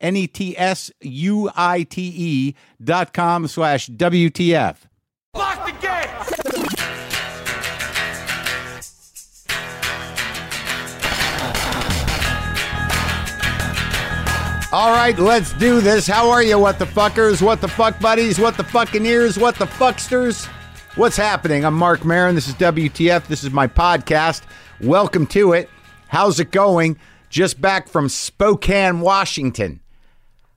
N 0.00 0.16
E 0.16 0.26
T 0.26 0.56
S 0.56 0.90
U 1.00 1.50
I 1.54 1.82
T 1.82 2.12
E 2.16 2.54
dot 2.82 3.12
com 3.12 3.46
slash 3.46 3.88
WTF. 3.88 4.76
Lock 5.34 5.66
the 5.66 5.72
gate! 5.80 6.06
All 14.72 14.92
right, 14.92 15.18
let's 15.18 15.52
do 15.54 15.80
this. 15.80 16.06
How 16.06 16.30
are 16.30 16.44
you, 16.44 16.56
what 16.56 16.78
the 16.78 16.84
fuckers, 16.84 17.42
what 17.42 17.60
the 17.60 17.66
fuck 17.66 17.98
buddies, 17.98 18.38
what 18.38 18.56
the 18.56 18.62
fucking 18.62 19.04
ears, 19.04 19.36
what 19.36 19.56
the 19.56 19.64
fucksters? 19.64 20.46
What's 20.94 21.16
happening? 21.16 21.64
I'm 21.64 21.74
Marc 21.74 22.04
Maron. 22.04 22.36
This 22.36 22.46
is 22.46 22.54
WTF. 22.54 23.26
This 23.26 23.42
is 23.42 23.50
my 23.50 23.66
podcast. 23.66 24.42
Welcome 24.80 25.26
to 25.28 25.54
it. 25.54 25.68
How's 26.06 26.38
it 26.38 26.52
going? 26.52 26.98
Just 27.30 27.60
back 27.60 27.88
from 27.88 28.08
Spokane, 28.08 29.00
Washington. 29.00 29.80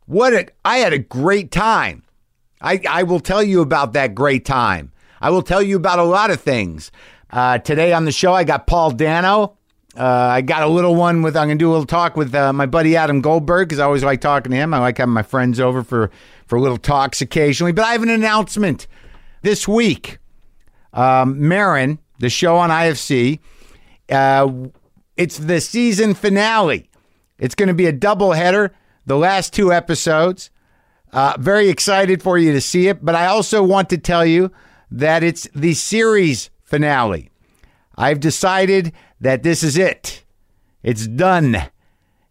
What 0.06 0.34
a, 0.34 0.48
I 0.66 0.78
had 0.78 0.94
a 0.94 1.00
great 1.00 1.52
time. 1.52 2.04
I, 2.62 2.82
I 2.90 3.04
will 3.04 3.20
tell 3.20 3.44
you 3.44 3.62
about 3.62 3.94
that 3.94 4.16
great 4.16 4.46
time. 4.46 4.92
I 5.22 5.30
will 5.30 5.42
tell 5.42 5.62
you 5.62 5.76
about 5.78 6.00
a 6.00 6.04
lot 6.04 6.32
of 6.32 6.42
things. 6.42 6.92
Uh, 7.30 7.58
today 7.58 7.94
on 7.94 8.06
the 8.06 8.12
show, 8.12 8.34
I 8.34 8.44
got 8.44 8.68
Paul 8.68 8.92
Dano. 8.92 9.58
Uh, 9.96 10.04
I 10.04 10.42
got 10.42 10.64
a 10.64 10.68
little 10.68 10.96
one 10.96 11.22
with, 11.22 11.38
I'm 11.38 11.48
going 11.48 11.58
to 11.58 11.64
do 11.64 11.70
a 11.70 11.72
little 11.72 11.86
talk 11.86 12.18
with 12.18 12.34
uh, 12.34 12.52
my 12.52 12.66
buddy 12.66 12.96
Adam 12.96 13.22
Goldberg 13.22 13.70
because 13.70 13.80
I 13.80 13.86
always 13.86 14.04
like 14.04 14.22
talking 14.22 14.52
to 14.52 14.58
him. 14.58 14.74
I 14.74 14.80
like 14.80 14.98
having 14.98 15.14
my 15.14 15.24
friends 15.24 15.60
over 15.60 15.84
for, 15.84 16.10
for 16.48 16.60
little 16.60 16.78
talks 16.78 17.22
occasionally. 17.22 17.72
But 17.74 17.86
I 17.86 17.92
have 17.92 18.04
an 18.04 18.10
announcement 18.10 18.88
this 19.44 19.68
week. 19.68 20.18
Um, 20.94 21.48
Maron, 21.48 22.00
the 22.20 22.30
show 22.30 22.58
on 22.58 22.70
IFC, 22.70 23.40
uh, 24.10 24.52
it's 25.16 25.38
the 25.38 25.62
season 25.62 26.14
finale. 26.16 26.90
It's 27.38 27.56
going 27.56 27.68
to 27.68 27.74
be 27.74 27.86
a 27.86 27.92
double 27.92 28.32
header, 28.32 28.74
the 29.06 29.18
last 29.18 29.54
two 29.54 29.72
episodes. 29.72 30.50
Uh, 31.12 31.36
very 31.40 31.70
excited 31.70 32.24
for 32.24 32.38
you 32.38 32.52
to 32.52 32.62
see 32.62 32.88
it, 32.88 33.06
but 33.06 33.16
I 33.16 33.28
also 33.28 33.64
want 33.64 33.90
to 33.90 33.98
tell 33.98 34.26
you 34.26 34.52
that 34.90 35.24
it's 35.24 35.48
the 35.54 35.74
series 35.74 36.50
finale. 36.64 37.30
I've 37.96 38.20
decided 38.20 38.94
that 39.22 39.44
this 39.44 39.64
is 39.64 39.78
it. 39.78 40.24
It's 40.82 41.08
done. 41.08 41.58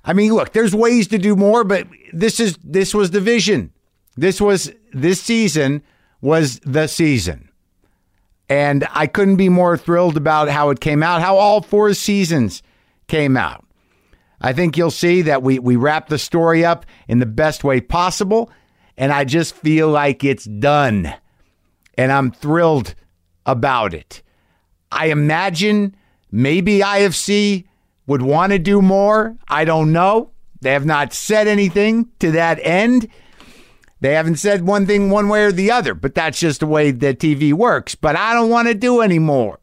I 0.05 0.13
mean, 0.13 0.35
look, 0.35 0.53
there's 0.53 0.75
ways 0.75 1.07
to 1.09 1.19
do 1.19 1.37
more, 1.37 1.63
but 1.65 1.87
this 2.13 2.41
is 2.41 2.59
this 2.63 2.95
was 2.95 3.13
the 3.13 3.21
vision. 3.21 3.73
This 4.17 4.41
was 4.41 4.73
this 4.93 5.23
season 5.23 5.83
was 6.21 6.59
the 6.61 6.87
season. 6.89 7.49
And 8.49 8.87
I 8.91 9.07
couldn't 9.07 9.37
be 9.37 9.49
more 9.49 9.79
thrilled 9.79 10.17
about 10.17 10.49
how 10.49 10.71
it 10.71 10.81
came 10.81 11.03
out, 11.03 11.23
how 11.23 11.37
all 11.37 11.63
four 11.63 11.95
seasons 11.95 12.63
came 13.07 13.37
out. 13.37 13.65
I 14.43 14.53
think 14.53 14.77
you'll 14.77 14.91
see 14.91 15.23
that 15.23 15.43
we 15.43 15.59
we 15.59 15.77
wrap 15.77 16.09
the 16.09 16.19
story 16.19 16.65
up 16.65 16.85
in 17.09 17.21
the 17.21 17.27
best 17.27 17.65
way 17.65 17.81
possible, 17.81 18.51
and 18.97 19.13
I 19.13 19.25
just 19.25 19.55
feel 19.55 19.89
like 19.89 20.25
it's 20.25 20.45
done. 20.45 21.15
And 21.97 22.13
I'm 22.13 22.31
thrilled 22.31 22.95
about 23.47 23.95
it. 23.95 24.23
I 24.91 25.07
imagine 25.07 25.97
maybe 26.31 26.81
IFC 26.81 27.65
would 28.07 28.23
want 28.23 28.53
to 28.53 28.59
do 28.59 28.83
more. 28.83 29.37
I 29.49 29.65
don't 29.65 29.93
know. 29.93 30.31
They 30.61 30.73
have 30.73 30.87
not 30.87 31.13
said 31.13 31.49
anything 31.49 32.09
to 32.19 32.33
that 32.33 32.59
end. 32.63 33.09
They 34.01 34.15
haven't 34.15 34.37
said 34.37 34.67
one 34.67 34.87
thing 34.87 35.11
one 35.11 35.29
way 35.29 35.45
or 35.45 35.53
the 35.53 35.71
other, 35.71 35.95
but 35.95 36.15
that's 36.15 36.41
just 36.41 36.61
the 36.61 36.67
way 36.67 36.91
that 36.91 37.21
TV 37.21 37.53
works. 37.53 37.95
But 37.95 38.17
I 38.17 38.35
don't 38.35 38.51
want 38.51 38.69
to 38.69 38.75
do 38.75 39.01
any 39.01 39.21
more. 39.21 39.59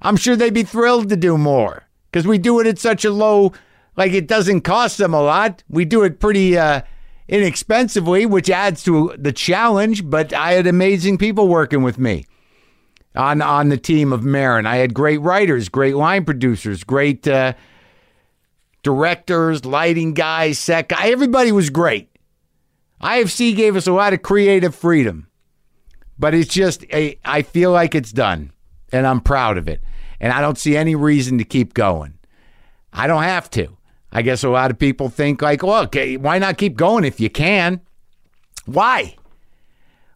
I'm 0.00 0.16
sure 0.16 0.36
they'd 0.36 0.54
be 0.54 0.62
thrilled 0.62 1.08
to 1.08 1.16
do 1.16 1.36
more 1.36 1.84
because 2.10 2.26
we 2.26 2.38
do 2.38 2.60
it 2.60 2.66
at 2.66 2.78
such 2.78 3.04
a 3.04 3.10
low, 3.10 3.52
like 4.00 4.14
it 4.14 4.26
doesn't 4.26 4.62
cost 4.62 4.96
them 4.96 5.12
a 5.12 5.20
lot. 5.20 5.62
We 5.68 5.84
do 5.84 6.04
it 6.04 6.20
pretty 6.20 6.56
uh, 6.56 6.80
inexpensively, 7.28 8.24
which 8.24 8.48
adds 8.48 8.82
to 8.84 9.14
the 9.18 9.30
challenge. 9.30 10.08
But 10.08 10.32
I 10.32 10.52
had 10.52 10.66
amazing 10.66 11.18
people 11.18 11.48
working 11.48 11.82
with 11.82 11.98
me 11.98 12.24
on 13.14 13.42
on 13.42 13.68
the 13.68 13.76
team 13.76 14.10
of 14.10 14.24
Maron. 14.24 14.64
I 14.64 14.76
had 14.76 14.94
great 14.94 15.18
writers, 15.18 15.68
great 15.68 15.96
line 15.96 16.24
producers, 16.24 16.82
great 16.82 17.28
uh, 17.28 17.52
directors, 18.82 19.66
lighting 19.66 20.14
guys, 20.14 20.58
set 20.58 20.88
guy. 20.88 21.08
Everybody 21.10 21.52
was 21.52 21.68
great. 21.68 22.08
IFC 23.02 23.54
gave 23.54 23.76
us 23.76 23.86
a 23.86 23.92
lot 23.92 24.14
of 24.14 24.22
creative 24.22 24.74
freedom, 24.74 25.28
but 26.18 26.32
it's 26.32 26.48
just 26.48 26.86
a, 26.90 27.18
I 27.22 27.42
feel 27.42 27.70
like 27.70 27.94
it's 27.94 28.12
done, 28.12 28.52
and 28.92 29.06
I'm 29.06 29.20
proud 29.20 29.58
of 29.58 29.68
it, 29.68 29.82
and 30.20 30.32
I 30.32 30.40
don't 30.40 30.56
see 30.56 30.74
any 30.74 30.94
reason 30.94 31.36
to 31.36 31.44
keep 31.44 31.74
going. 31.74 32.14
I 32.94 33.06
don't 33.06 33.24
have 33.24 33.50
to. 33.50 33.76
I 34.12 34.22
guess 34.22 34.42
a 34.42 34.48
lot 34.48 34.70
of 34.70 34.78
people 34.78 35.08
think 35.08 35.40
like, 35.40 35.62
well, 35.62 35.84
okay, 35.84 36.14
eh, 36.14 36.16
why 36.16 36.38
not 36.38 36.58
keep 36.58 36.76
going 36.76 37.04
if 37.04 37.20
you 37.20 37.30
can? 37.30 37.80
Why? 38.66 39.16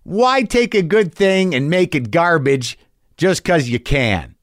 Why 0.03 0.43
take 0.43 0.75
a 0.75 0.83
good 0.83 1.15
thing 1.15 1.55
and 1.55 1.71
make 1.71 1.95
it 1.95 2.11
garbage 2.11 2.79
just 3.17 3.43
because 3.43 3.69
you 3.69 3.79
can? 3.79 4.35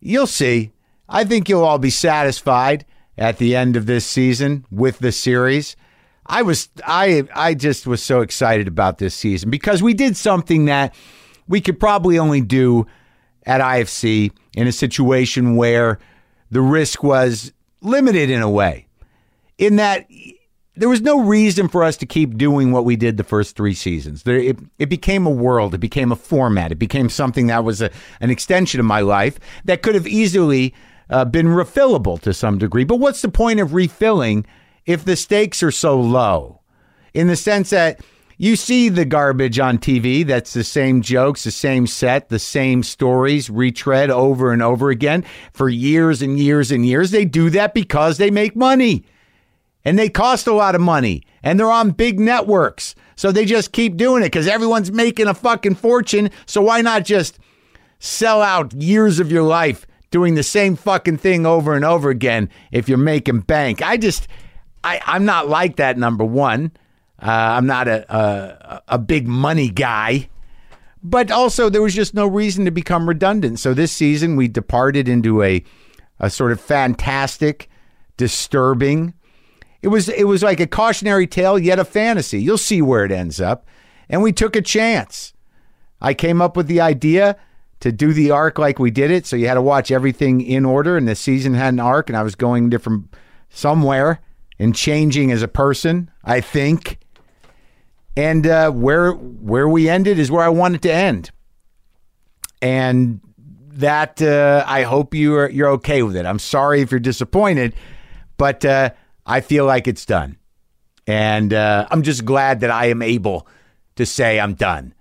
You'll 0.00 0.26
see. 0.26 0.72
I 1.08 1.24
think 1.24 1.48
you'll 1.48 1.64
all 1.64 1.78
be 1.78 1.90
satisfied 1.90 2.84
at 3.16 3.38
the 3.38 3.54
end 3.54 3.76
of 3.76 3.86
this 3.86 4.04
season 4.04 4.66
with 4.70 4.98
the 4.98 5.12
series. 5.12 5.76
I 6.26 6.42
was 6.42 6.68
I 6.84 7.24
I 7.34 7.54
just 7.54 7.86
was 7.86 8.02
so 8.02 8.20
excited 8.20 8.68
about 8.68 8.98
this 8.98 9.14
season 9.14 9.50
because 9.50 9.82
we 9.82 9.94
did 9.94 10.16
something 10.16 10.66
that 10.66 10.94
we 11.48 11.60
could 11.60 11.78
probably 11.78 12.18
only 12.18 12.40
do 12.40 12.86
at 13.44 13.60
IFC 13.60 14.32
in 14.56 14.66
a 14.66 14.72
situation 14.72 15.56
where 15.56 15.98
the 16.50 16.60
risk 16.60 17.02
was 17.02 17.52
limited 17.82 18.30
in 18.30 18.42
a 18.42 18.50
way. 18.50 18.86
In 19.58 19.76
that 19.76 20.06
there 20.74 20.88
was 20.88 21.02
no 21.02 21.20
reason 21.20 21.68
for 21.68 21.84
us 21.84 21.96
to 21.98 22.06
keep 22.06 22.38
doing 22.38 22.72
what 22.72 22.84
we 22.84 22.96
did 22.96 23.16
the 23.16 23.24
first 23.24 23.56
three 23.56 23.74
seasons. 23.74 24.22
There, 24.22 24.36
it, 24.36 24.58
it 24.78 24.88
became 24.88 25.26
a 25.26 25.30
world, 25.30 25.74
it 25.74 25.78
became 25.78 26.10
a 26.10 26.16
format, 26.16 26.72
it 26.72 26.78
became 26.78 27.08
something 27.08 27.48
that 27.48 27.64
was 27.64 27.82
a, 27.82 27.90
an 28.20 28.30
extension 28.30 28.80
of 28.80 28.86
my 28.86 29.00
life 29.00 29.38
that 29.64 29.82
could 29.82 29.94
have 29.94 30.06
easily 30.06 30.74
uh, 31.10 31.26
been 31.26 31.48
refillable 31.48 32.20
to 32.22 32.32
some 32.32 32.58
degree. 32.58 32.84
But 32.84 32.96
what's 32.96 33.22
the 33.22 33.28
point 33.28 33.60
of 33.60 33.74
refilling 33.74 34.46
if 34.86 35.04
the 35.04 35.16
stakes 35.16 35.62
are 35.62 35.70
so 35.70 36.00
low? 36.00 36.60
In 37.12 37.26
the 37.26 37.36
sense 37.36 37.70
that 37.70 38.00
you 38.42 38.56
see 38.56 38.88
the 38.88 39.04
garbage 39.04 39.60
on 39.60 39.78
TV 39.78 40.26
that's 40.26 40.52
the 40.52 40.64
same 40.64 41.00
jokes, 41.00 41.44
the 41.44 41.52
same 41.52 41.86
set, 41.86 42.28
the 42.28 42.40
same 42.40 42.82
stories 42.82 43.48
retread 43.48 44.10
over 44.10 44.52
and 44.52 44.60
over 44.60 44.90
again 44.90 45.24
for 45.52 45.68
years 45.68 46.22
and 46.22 46.40
years 46.40 46.72
and 46.72 46.84
years. 46.84 47.12
They 47.12 47.24
do 47.24 47.50
that 47.50 47.72
because 47.72 48.18
they 48.18 48.32
make 48.32 48.56
money 48.56 49.04
and 49.84 49.96
they 49.96 50.08
cost 50.08 50.48
a 50.48 50.52
lot 50.52 50.74
of 50.74 50.80
money 50.80 51.22
and 51.44 51.56
they're 51.56 51.70
on 51.70 51.92
big 51.92 52.18
networks. 52.18 52.96
So 53.14 53.30
they 53.30 53.44
just 53.44 53.70
keep 53.70 53.96
doing 53.96 54.24
it 54.24 54.26
because 54.26 54.48
everyone's 54.48 54.90
making 54.90 55.28
a 55.28 55.34
fucking 55.34 55.76
fortune. 55.76 56.28
So 56.44 56.62
why 56.62 56.80
not 56.80 57.04
just 57.04 57.38
sell 58.00 58.42
out 58.42 58.72
years 58.72 59.20
of 59.20 59.30
your 59.30 59.44
life 59.44 59.86
doing 60.10 60.34
the 60.34 60.42
same 60.42 60.74
fucking 60.74 61.18
thing 61.18 61.46
over 61.46 61.74
and 61.74 61.84
over 61.84 62.10
again 62.10 62.50
if 62.72 62.88
you're 62.88 62.98
making 62.98 63.42
bank? 63.42 63.82
I 63.82 63.98
just, 63.98 64.26
I, 64.82 65.00
I'm 65.06 65.24
not 65.24 65.48
like 65.48 65.76
that, 65.76 65.96
number 65.96 66.24
one. 66.24 66.72
Uh, 67.22 67.54
I'm 67.56 67.66
not 67.66 67.86
a, 67.86 68.14
a 68.14 68.82
a 68.88 68.98
big 68.98 69.28
money 69.28 69.68
guy, 69.68 70.28
but 71.02 71.30
also 71.30 71.68
there 71.68 71.82
was 71.82 71.94
just 71.94 72.14
no 72.14 72.26
reason 72.26 72.64
to 72.64 72.72
become 72.72 73.08
redundant. 73.08 73.60
So 73.60 73.74
this 73.74 73.92
season 73.92 74.34
we 74.34 74.48
departed 74.48 75.08
into 75.08 75.42
a 75.42 75.62
a 76.18 76.28
sort 76.28 76.50
of 76.50 76.60
fantastic, 76.60 77.68
disturbing. 78.16 79.14
It 79.82 79.88
was 79.88 80.08
it 80.08 80.24
was 80.24 80.42
like 80.42 80.58
a 80.58 80.66
cautionary 80.66 81.28
tale 81.28 81.58
yet 81.58 81.78
a 81.78 81.84
fantasy. 81.84 82.42
You'll 82.42 82.58
see 82.58 82.82
where 82.82 83.04
it 83.04 83.12
ends 83.12 83.40
up, 83.40 83.66
and 84.08 84.22
we 84.22 84.32
took 84.32 84.56
a 84.56 84.62
chance. 84.62 85.32
I 86.00 86.14
came 86.14 86.42
up 86.42 86.56
with 86.56 86.66
the 86.66 86.80
idea 86.80 87.36
to 87.78 87.92
do 87.92 88.12
the 88.12 88.32
arc 88.32 88.58
like 88.58 88.78
we 88.78 88.90
did 88.90 89.12
it. 89.12 89.26
So 89.26 89.36
you 89.36 89.46
had 89.46 89.54
to 89.54 89.62
watch 89.62 89.90
everything 89.92 90.40
in 90.40 90.64
order, 90.64 90.96
and 90.96 91.06
the 91.06 91.14
season 91.14 91.54
had 91.54 91.74
an 91.74 91.80
arc, 91.80 92.08
and 92.08 92.16
I 92.16 92.22
was 92.22 92.34
going 92.34 92.68
different 92.68 93.14
somewhere 93.48 94.20
and 94.58 94.74
changing 94.74 95.30
as 95.30 95.42
a 95.42 95.48
person, 95.48 96.10
I 96.24 96.40
think. 96.40 96.98
And 98.16 98.46
uh, 98.46 98.70
where 98.70 99.12
where 99.12 99.68
we 99.68 99.88
ended 99.88 100.18
is 100.18 100.30
where 100.30 100.44
I 100.44 100.50
wanted 100.50 100.82
to 100.82 100.92
end, 100.92 101.30
and 102.60 103.20
that 103.74 104.20
uh, 104.20 104.64
I 104.66 104.82
hope 104.82 105.14
you're 105.14 105.48
you're 105.48 105.70
okay 105.70 106.02
with 106.02 106.16
it. 106.16 106.26
I'm 106.26 106.38
sorry 106.38 106.82
if 106.82 106.90
you're 106.90 107.00
disappointed, 107.00 107.74
but 108.36 108.64
uh, 108.64 108.90
I 109.24 109.40
feel 109.40 109.64
like 109.64 109.88
it's 109.88 110.04
done, 110.04 110.36
and 111.06 111.54
uh, 111.54 111.86
I'm 111.90 112.02
just 112.02 112.26
glad 112.26 112.60
that 112.60 112.70
I 112.70 112.86
am 112.86 113.00
able 113.00 113.46
to 113.96 114.04
say 114.04 114.38
I'm 114.38 114.54
done, 114.54 114.94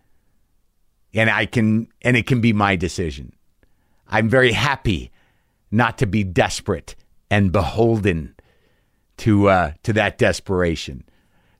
and 1.13 1.29
I 1.29 1.45
can 1.47 1.89
and 2.01 2.15
it 2.15 2.27
can 2.27 2.39
be 2.39 2.53
my 2.53 2.77
decision. 2.77 3.33
I'm 4.07 4.29
very 4.29 4.53
happy 4.53 5.11
not 5.69 5.97
to 5.97 6.05
be 6.05 6.23
desperate 6.23 6.95
and 7.29 7.51
beholden 7.51 8.35
to 9.17 9.49
uh, 9.49 9.73
to 9.83 9.93
that 9.93 10.17
desperation. 10.17 11.03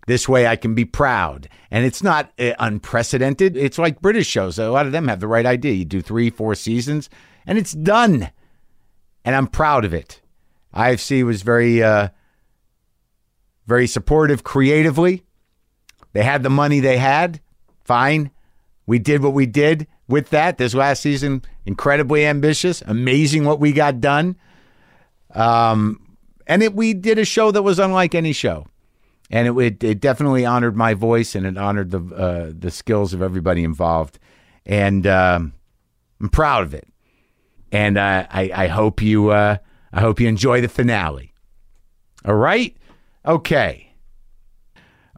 This 0.08 0.28
way, 0.28 0.48
I 0.48 0.56
can 0.56 0.74
be 0.74 0.86
proud, 0.86 1.48
and 1.70 1.86
it's 1.86 2.02
not 2.02 2.32
uh, 2.40 2.54
unprecedented. 2.60 3.56
It's 3.56 3.78
like 3.78 4.02
British 4.02 4.28
shows; 4.28 4.58
a 4.58 4.70
lot 4.70 4.86
of 4.86 4.92
them 4.92 5.08
have 5.08 5.20
the 5.20 5.28
right 5.28 5.46
idea. 5.46 5.74
You 5.74 5.86
do 5.86 6.02
three, 6.02 6.30
four 6.30 6.56
seasons, 6.56 7.10
and 7.46 7.58
it's 7.58 7.74
done, 7.74 8.32
and 9.24 9.36
I'm 9.36 9.48
proud 9.48 9.86
of 9.86 9.94
it. 9.94 10.22
IFC 10.74 11.24
was 11.24 11.44
very, 11.44 11.84
uh, 11.84 12.10
very 13.68 13.88
supportive 13.88 14.44
creatively. 14.44 15.24
They 16.14 16.24
had 16.24 16.44
the 16.44 16.50
money 16.50 16.80
they 16.80 16.98
had. 16.98 17.40
Fine, 17.84 18.32
we 18.86 19.00
did 19.00 19.24
what 19.24 19.34
we 19.34 19.46
did 19.46 19.88
with 20.08 20.30
that 20.30 20.58
this 20.58 20.74
last 20.74 21.02
season. 21.02 21.44
Incredibly 21.66 22.26
ambitious, 22.26 22.82
amazing 22.86 23.46
what 23.46 23.60
we 23.60 23.72
got 23.72 24.02
done. 24.02 24.36
Um, 25.34 26.18
and 26.48 26.64
it, 26.64 26.74
we 26.74 26.94
did 26.94 27.20
a 27.20 27.26
show 27.26 27.52
that 27.52 27.62
was 27.62 27.80
unlike 27.80 28.16
any 28.16 28.34
show, 28.34 28.68
and 29.32 29.48
it, 29.48 29.58
it, 29.58 29.84
it 29.84 30.00
definitely 30.02 30.46
honored 30.46 30.76
my 30.76 30.94
voice 30.94 31.34
and 31.36 31.46
it 31.46 31.58
honored 31.58 31.90
the 31.92 32.02
uh, 32.16 32.52
the 32.56 32.70
skills 32.70 33.14
of 33.14 33.22
everybody 33.22 33.64
involved, 33.64 34.20
and 34.66 35.08
um, 35.08 35.54
I'm 36.20 36.30
proud 36.30 36.64
of 36.64 36.74
it. 36.74 36.88
And 37.72 37.98
uh, 37.98 38.28
I 38.30 38.52
I 38.54 38.68
hope 38.68 39.02
you 39.02 39.30
uh, 39.30 39.58
I 39.94 40.02
hope 40.02 40.20
you 40.20 40.28
enjoy 40.28 40.62
the 40.62 40.68
finale. 40.68 41.34
All 42.26 42.36
right, 42.36 42.76
okay. 43.26 43.91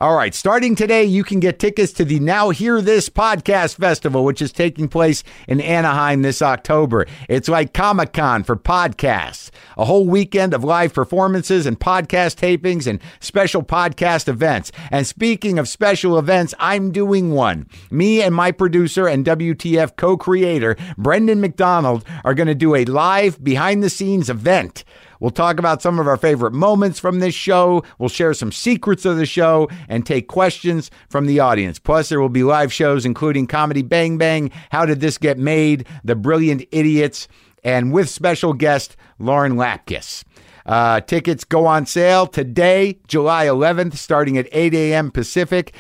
All 0.04 0.16
right, 0.16 0.36
starting 0.36 0.76
today, 0.76 1.06
you 1.06 1.24
can 1.24 1.40
get 1.40 1.60
tickets 1.60 1.94
to 1.94 2.04
the 2.04 2.20
Now 2.20 2.50
Hear 2.50 2.82
This 2.82 3.08
Podcast 3.08 3.78
Festival, 3.78 4.26
which 4.26 4.42
is 4.42 4.52
taking 4.52 4.90
place 4.90 5.24
in 5.48 5.62
Anaheim 5.62 6.24
this 6.24 6.42
October. 6.42 7.06
It's 7.30 7.48
like 7.48 7.74
Comic 7.74 8.12
Con 8.12 8.44
for 8.44 8.58
podcasts, 8.58 9.50
a 9.78 9.86
whole 9.86 10.06
weekend 10.06 10.54
of 10.54 10.62
live 10.62 10.94
performances 10.94 11.66
and 11.66 11.80
podcast 11.80 12.36
tapings 12.36 12.86
and 12.86 13.00
special 13.22 13.64
podcast 13.64 14.28
events. 14.28 14.74
And 14.92 15.08
speaking 15.08 15.58
of 15.58 15.70
special 15.70 16.20
events, 16.20 16.54
I'm 16.60 16.92
doing 16.92 17.32
one. 17.32 17.70
Me 17.90 18.22
and 18.22 18.36
my 18.36 18.52
producer 18.52 19.08
and 19.08 19.26
WTF 19.26 19.96
co 19.96 20.18
creator, 20.18 20.76
Brendan 20.98 21.40
McDonald, 21.40 22.04
are 22.26 22.34
going 22.34 22.48
to 22.48 22.56
do 22.56 22.76
a 22.76 22.84
live 22.84 23.42
behind 23.42 23.82
the 23.82 23.90
scenes 23.90 24.30
event. 24.30 24.84
We'll 25.24 25.32
talk 25.32 25.58
about 25.58 25.82
some 25.82 26.00
of 26.00 26.08
our 26.08 26.18
favorite 26.18 26.52
moments 26.52 27.00
from 27.00 27.20
this 27.20 27.34
show. 27.34 27.86
We'll 27.98 28.10
share 28.10 28.34
some 28.34 28.52
secrets 28.52 29.06
of 29.06 29.16
the 29.16 29.26
show 29.26 29.70
and 29.88 30.06
take 30.06 30.28
questions 30.28 30.92
from 31.08 31.28
the 31.28 31.40
audience. 31.40 31.80
Plus, 31.80 32.10
there 32.10 32.20
will 32.20 32.28
be 32.28 32.44
live 32.44 32.74
shows 32.74 33.06
including 33.06 33.48
Comedy 33.48 33.84
Bang 33.84 34.18
Bang, 34.18 34.52
How 34.70 34.86
Did 34.86 35.00
This 35.00 35.18
Get 35.18 35.38
Made, 35.38 35.88
The 36.04 36.18
Brilliant 36.18 36.66
Idiots, 36.74 37.30
and 37.64 37.94
with 37.94 38.10
special 38.10 38.52
guest 38.52 38.98
Lauren 39.18 39.54
Lapkus. 39.54 40.26
Uh, 40.66 41.00
tickets 41.00 41.46
go 41.46 41.68
on 41.68 41.86
sale 41.86 42.28
today, 42.28 43.00
July 43.08 43.46
11th, 43.46 43.96
starting 43.96 44.38
at 44.38 44.50
8 44.52 44.74
a.m. 44.74 45.10
Pacific. 45.10 45.74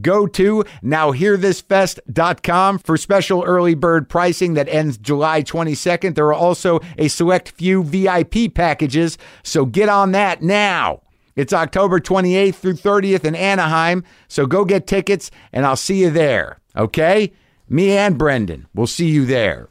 Go 0.00 0.26
to 0.28 0.64
nowhearthisfest.com 0.84 2.78
for 2.78 2.96
special 2.96 3.42
early 3.42 3.74
bird 3.74 4.08
pricing 4.08 4.54
that 4.54 4.68
ends 4.68 4.96
July 4.96 5.42
22nd. 5.42 6.14
There 6.14 6.26
are 6.26 6.34
also 6.34 6.80
a 6.96 7.08
select 7.08 7.50
few 7.50 7.82
VIP 7.82 8.54
packages, 8.54 9.18
so 9.42 9.64
get 9.64 9.88
on 9.88 10.12
that 10.12 10.42
now. 10.42 11.02
It's 11.34 11.52
October 11.52 12.00
28th 12.00 12.56
through 12.56 12.74
30th 12.74 13.24
in 13.24 13.34
Anaheim, 13.34 14.04
so 14.28 14.46
go 14.46 14.64
get 14.64 14.86
tickets 14.86 15.30
and 15.52 15.64
I'll 15.66 15.76
see 15.76 16.02
you 16.02 16.10
there, 16.10 16.60
okay? 16.76 17.32
Me 17.68 17.96
and 17.96 18.18
Brendan, 18.18 18.66
we'll 18.74 18.86
see 18.86 19.08
you 19.08 19.24
there. 19.24 19.68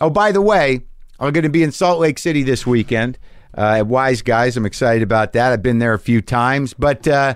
Oh, 0.00 0.10
by 0.10 0.30
the 0.30 0.42
way, 0.42 0.82
I'm 1.18 1.32
going 1.32 1.42
to 1.44 1.48
be 1.48 1.62
in 1.62 1.72
Salt 1.72 2.00
Lake 2.00 2.18
City 2.18 2.42
this 2.44 2.66
weekend 2.66 3.18
uh, 3.56 3.76
at 3.78 3.86
Wise 3.86 4.22
Guys. 4.22 4.56
I'm 4.56 4.66
excited 4.66 5.02
about 5.02 5.32
that. 5.32 5.52
I've 5.52 5.62
been 5.62 5.78
there 5.78 5.94
a 5.94 5.98
few 5.98 6.20
times, 6.20 6.74
but 6.74 7.08
uh, 7.08 7.34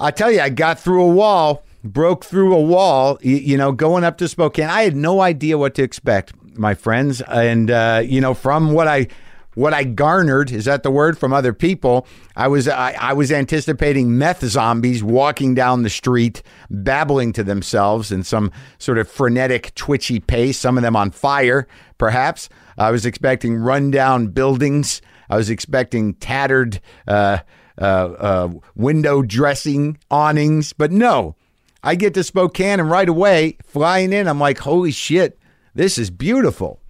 I 0.00 0.10
tell 0.10 0.30
you, 0.30 0.40
I 0.40 0.48
got 0.48 0.78
through 0.78 1.02
a 1.02 1.12
wall, 1.12 1.64
broke 1.82 2.24
through 2.24 2.54
a 2.54 2.60
wall, 2.60 3.18
you, 3.20 3.36
you 3.36 3.56
know, 3.56 3.72
going 3.72 4.04
up 4.04 4.18
to 4.18 4.28
Spokane. 4.28 4.68
I 4.68 4.82
had 4.82 4.96
no 4.96 5.20
idea 5.20 5.58
what 5.58 5.74
to 5.74 5.82
expect, 5.82 6.32
my 6.56 6.74
friends. 6.74 7.20
And, 7.22 7.70
uh, 7.70 8.02
you 8.04 8.20
know, 8.20 8.34
from 8.34 8.72
what 8.72 8.88
I. 8.88 9.08
What 9.54 9.74
I 9.74 9.82
garnered 9.82 10.52
is 10.52 10.66
that 10.66 10.84
the 10.84 10.90
word 10.92 11.18
from 11.18 11.32
other 11.32 11.52
people. 11.52 12.06
I 12.36 12.46
was 12.46 12.68
I, 12.68 12.92
I 12.92 13.12
was 13.14 13.32
anticipating 13.32 14.16
meth 14.16 14.44
zombies 14.44 15.02
walking 15.02 15.56
down 15.56 15.82
the 15.82 15.90
street, 15.90 16.44
babbling 16.70 17.32
to 17.32 17.42
themselves 17.42 18.12
in 18.12 18.22
some 18.22 18.52
sort 18.78 18.98
of 18.98 19.08
frenetic, 19.10 19.74
twitchy 19.74 20.20
pace. 20.20 20.60
Some 20.60 20.76
of 20.78 20.84
them 20.84 20.94
on 20.94 21.10
fire, 21.10 21.66
perhaps. 21.96 22.48
I 22.76 22.92
was 22.92 23.04
expecting 23.04 23.56
rundown 23.56 24.28
buildings. 24.28 25.02
I 25.28 25.36
was 25.36 25.50
expecting 25.50 26.14
tattered 26.14 26.80
uh, 27.08 27.38
Uh, 27.80 28.14
uh, 28.18 28.50
window 28.74 29.22
dressing 29.22 29.98
awnings. 30.10 30.72
But 30.72 30.90
no, 30.90 31.36
I 31.82 31.94
get 31.94 32.14
to 32.14 32.24
Spokane 32.24 32.80
and 32.80 32.90
right 32.90 33.08
away, 33.08 33.56
flying 33.64 34.12
in, 34.12 34.26
I'm 34.26 34.40
like, 34.40 34.58
holy 34.58 34.90
shit, 34.90 35.38
this 35.74 35.96
is 35.96 36.10
beautiful. 36.10 36.80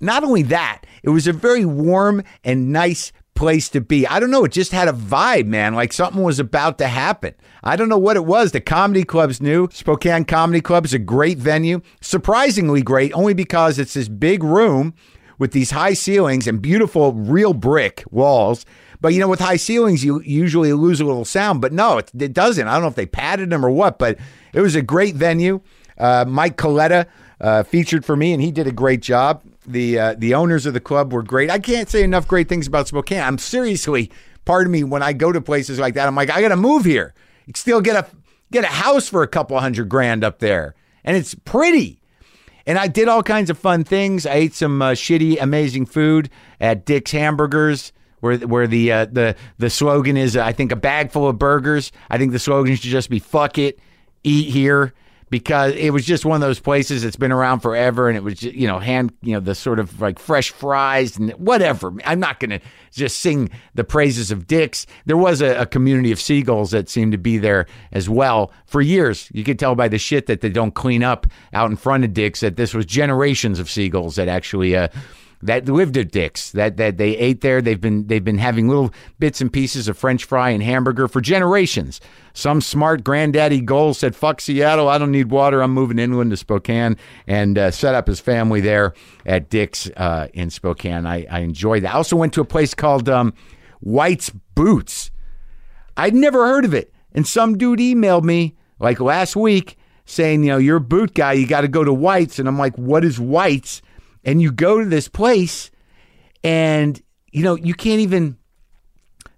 Not 0.00 0.24
only 0.24 0.42
that, 0.42 0.82
it 1.02 1.10
was 1.10 1.26
a 1.26 1.32
very 1.32 1.64
warm 1.64 2.24
and 2.44 2.72
nice 2.72 3.12
place 3.34 3.68
to 3.68 3.80
be. 3.80 4.06
I 4.06 4.18
don't 4.18 4.30
know, 4.30 4.44
it 4.44 4.52
just 4.52 4.72
had 4.72 4.88
a 4.88 4.92
vibe, 4.92 5.46
man, 5.46 5.74
like 5.74 5.92
something 5.92 6.22
was 6.22 6.40
about 6.40 6.78
to 6.78 6.88
happen. 6.88 7.34
I 7.62 7.76
don't 7.76 7.88
know 7.88 7.98
what 7.98 8.16
it 8.16 8.24
was. 8.24 8.52
The 8.52 8.60
comedy 8.60 9.04
club's 9.04 9.40
new. 9.40 9.68
Spokane 9.70 10.24
Comedy 10.24 10.60
Club 10.60 10.84
is 10.84 10.94
a 10.94 10.98
great 10.98 11.38
venue, 11.38 11.80
surprisingly 12.00 12.82
great, 12.82 13.12
only 13.12 13.34
because 13.34 13.78
it's 13.78 13.94
this 13.94 14.08
big 14.08 14.42
room 14.42 14.94
with 15.38 15.52
these 15.52 15.70
high 15.70 15.94
ceilings 15.94 16.46
and 16.46 16.62
beautiful 16.62 17.12
real 17.12 17.52
brick 17.52 18.02
walls. 18.10 18.64
But 19.00 19.12
you 19.14 19.20
know, 19.20 19.28
with 19.28 19.40
high 19.40 19.56
ceilings, 19.56 20.04
you 20.04 20.20
usually 20.22 20.72
lose 20.72 21.00
a 21.00 21.04
little 21.04 21.24
sound. 21.24 21.60
But 21.60 21.72
no, 21.72 21.98
it, 21.98 22.10
it 22.18 22.32
doesn't. 22.32 22.66
I 22.66 22.72
don't 22.72 22.82
know 22.82 22.88
if 22.88 22.94
they 22.94 23.06
padded 23.06 23.50
them 23.50 23.64
or 23.64 23.70
what, 23.70 23.98
but 23.98 24.18
it 24.52 24.60
was 24.60 24.74
a 24.74 24.82
great 24.82 25.14
venue. 25.14 25.60
Uh, 25.98 26.24
Mike 26.26 26.56
Coletta 26.56 27.06
uh, 27.40 27.62
featured 27.62 28.04
for 28.04 28.16
me, 28.16 28.32
and 28.32 28.42
he 28.42 28.50
did 28.50 28.66
a 28.66 28.72
great 28.72 29.02
job. 29.02 29.42
The 29.66 29.98
uh, 29.98 30.14
the 30.16 30.34
owners 30.34 30.66
of 30.66 30.74
the 30.74 30.80
club 30.80 31.12
were 31.12 31.22
great. 31.22 31.50
I 31.50 31.58
can't 31.58 31.88
say 31.88 32.02
enough 32.02 32.28
great 32.28 32.48
things 32.48 32.66
about 32.66 32.88
Spokane. 32.88 33.20
I'm 33.20 33.38
seriously, 33.38 34.10
pardon 34.44 34.72
me, 34.72 34.84
when 34.84 35.02
I 35.02 35.12
go 35.12 35.32
to 35.32 35.40
places 35.40 35.78
like 35.78 35.94
that, 35.94 36.06
I'm 36.06 36.14
like, 36.14 36.30
I 36.30 36.40
got 36.40 36.48
to 36.48 36.56
move 36.56 36.84
here. 36.84 37.14
You 37.46 37.52
still 37.56 37.80
get 37.80 37.96
a 37.96 38.06
get 38.52 38.64
a 38.64 38.68
house 38.68 39.08
for 39.08 39.22
a 39.22 39.28
couple 39.28 39.58
hundred 39.58 39.88
grand 39.88 40.24
up 40.24 40.38
there, 40.38 40.74
and 41.04 41.16
it's 41.16 41.34
pretty. 41.34 42.00
And 42.68 42.78
I 42.78 42.88
did 42.88 43.06
all 43.06 43.22
kinds 43.22 43.48
of 43.48 43.58
fun 43.58 43.84
things. 43.84 44.26
I 44.26 44.34
ate 44.34 44.54
some 44.54 44.82
uh, 44.82 44.92
shitty, 44.92 45.40
amazing 45.40 45.86
food 45.86 46.30
at 46.60 46.84
Dick's 46.84 47.12
Hamburgers, 47.12 47.92
where 48.20 48.38
where 48.38 48.66
the 48.66 48.92
uh, 48.92 49.04
the 49.06 49.36
the 49.58 49.70
slogan 49.70 50.16
is, 50.16 50.36
I 50.36 50.52
think, 50.52 50.72
a 50.72 50.76
bag 50.76 51.10
full 51.10 51.28
of 51.28 51.38
burgers. 51.38 51.92
I 52.10 52.18
think 52.18 52.32
the 52.32 52.38
slogan 52.38 52.74
should 52.76 52.90
just 52.90 53.10
be 53.10 53.18
"fuck 53.18 53.58
it, 53.58 53.78
eat 54.22 54.50
here." 54.50 54.94
Because 55.28 55.74
it 55.74 55.92
was 55.92 56.06
just 56.06 56.24
one 56.24 56.36
of 56.36 56.40
those 56.40 56.60
places 56.60 57.02
that's 57.02 57.16
been 57.16 57.32
around 57.32 57.58
forever, 57.58 58.08
and 58.08 58.16
it 58.16 58.22
was 58.22 58.34
just, 58.34 58.54
you 58.54 58.68
know 58.68 58.78
hand 58.78 59.12
you 59.22 59.32
know 59.32 59.40
the 59.40 59.56
sort 59.56 59.80
of 59.80 60.00
like 60.00 60.20
fresh 60.20 60.52
fries 60.52 61.18
and 61.18 61.32
whatever. 61.32 61.92
I'm 62.04 62.20
not 62.20 62.38
gonna 62.38 62.60
just 62.92 63.18
sing 63.18 63.50
the 63.74 63.82
praises 63.82 64.30
of 64.30 64.46
Dick's. 64.46 64.86
There 65.04 65.16
was 65.16 65.42
a, 65.42 65.62
a 65.62 65.66
community 65.66 66.12
of 66.12 66.20
seagulls 66.20 66.70
that 66.70 66.88
seemed 66.88 67.10
to 67.10 67.18
be 67.18 67.38
there 67.38 67.66
as 67.90 68.08
well 68.08 68.52
for 68.66 68.80
years. 68.80 69.28
You 69.32 69.42
could 69.42 69.58
tell 69.58 69.74
by 69.74 69.88
the 69.88 69.98
shit 69.98 70.26
that 70.26 70.42
they 70.42 70.48
don't 70.48 70.76
clean 70.76 71.02
up 71.02 71.26
out 71.52 71.70
in 71.70 71.76
front 71.76 72.04
of 72.04 72.14
Dick's 72.14 72.38
that 72.38 72.54
this 72.54 72.72
was 72.72 72.86
generations 72.86 73.58
of 73.58 73.68
seagulls 73.68 74.14
that 74.14 74.28
actually. 74.28 74.76
Uh, 74.76 74.88
that 75.42 75.66
lived 75.66 75.96
at 75.96 76.10
Dick's 76.10 76.50
that 76.52 76.76
that 76.76 76.96
they 76.96 77.16
ate 77.16 77.40
there. 77.40 77.60
They've 77.60 77.80
been 77.80 78.06
they've 78.06 78.24
been 78.24 78.38
having 78.38 78.68
little 78.68 78.92
bits 79.18 79.40
and 79.40 79.52
pieces 79.52 79.88
of 79.88 79.98
French 79.98 80.24
fry 80.24 80.50
and 80.50 80.62
hamburger 80.62 81.08
for 81.08 81.20
generations. 81.20 82.00
Some 82.32 82.60
smart 82.60 83.04
granddaddy 83.04 83.60
goal 83.60 83.94
said, 83.94 84.16
"Fuck 84.16 84.40
Seattle, 84.40 84.88
I 84.88 84.98
don't 84.98 85.12
need 85.12 85.30
water. 85.30 85.62
I'm 85.62 85.72
moving 85.72 85.98
inland 85.98 86.30
to 86.30 86.36
Spokane," 86.36 86.96
and 87.26 87.58
uh, 87.58 87.70
set 87.70 87.94
up 87.94 88.06
his 88.06 88.20
family 88.20 88.60
there 88.60 88.94
at 89.24 89.50
Dick's 89.50 89.88
uh, 89.96 90.28
in 90.34 90.50
Spokane. 90.50 91.06
I, 91.06 91.26
I 91.30 91.40
enjoyed 91.40 91.82
that. 91.82 91.94
I 91.94 91.96
also 91.96 92.16
went 92.16 92.32
to 92.34 92.40
a 92.40 92.46
place 92.46 92.74
called 92.74 93.08
um, 93.08 93.34
White's 93.80 94.30
Boots. 94.54 95.10
I'd 95.96 96.14
never 96.14 96.46
heard 96.46 96.64
of 96.64 96.74
it, 96.74 96.92
and 97.12 97.26
some 97.26 97.56
dude 97.56 97.78
emailed 97.78 98.24
me 98.24 98.54
like 98.78 99.00
last 99.00 99.36
week 99.36 99.78
saying, 100.06 100.44
you 100.44 100.50
know, 100.50 100.58
you're 100.58 100.76
a 100.76 100.80
boot 100.80 101.14
guy, 101.14 101.32
you 101.32 101.46
got 101.46 101.62
to 101.62 101.68
go 101.68 101.84
to 101.84 101.92
White's. 101.92 102.38
And 102.38 102.48
I'm 102.48 102.58
like, 102.58 102.76
what 102.76 103.04
is 103.04 103.20
White's? 103.20 103.82
And 104.26 104.42
you 104.42 104.52
go 104.52 104.80
to 104.80 104.84
this 104.84 105.08
place 105.08 105.70
and, 106.44 107.00
you 107.32 107.42
know, 107.42 107.54
you 107.54 107.72
can't 107.72 108.00
even, 108.00 108.36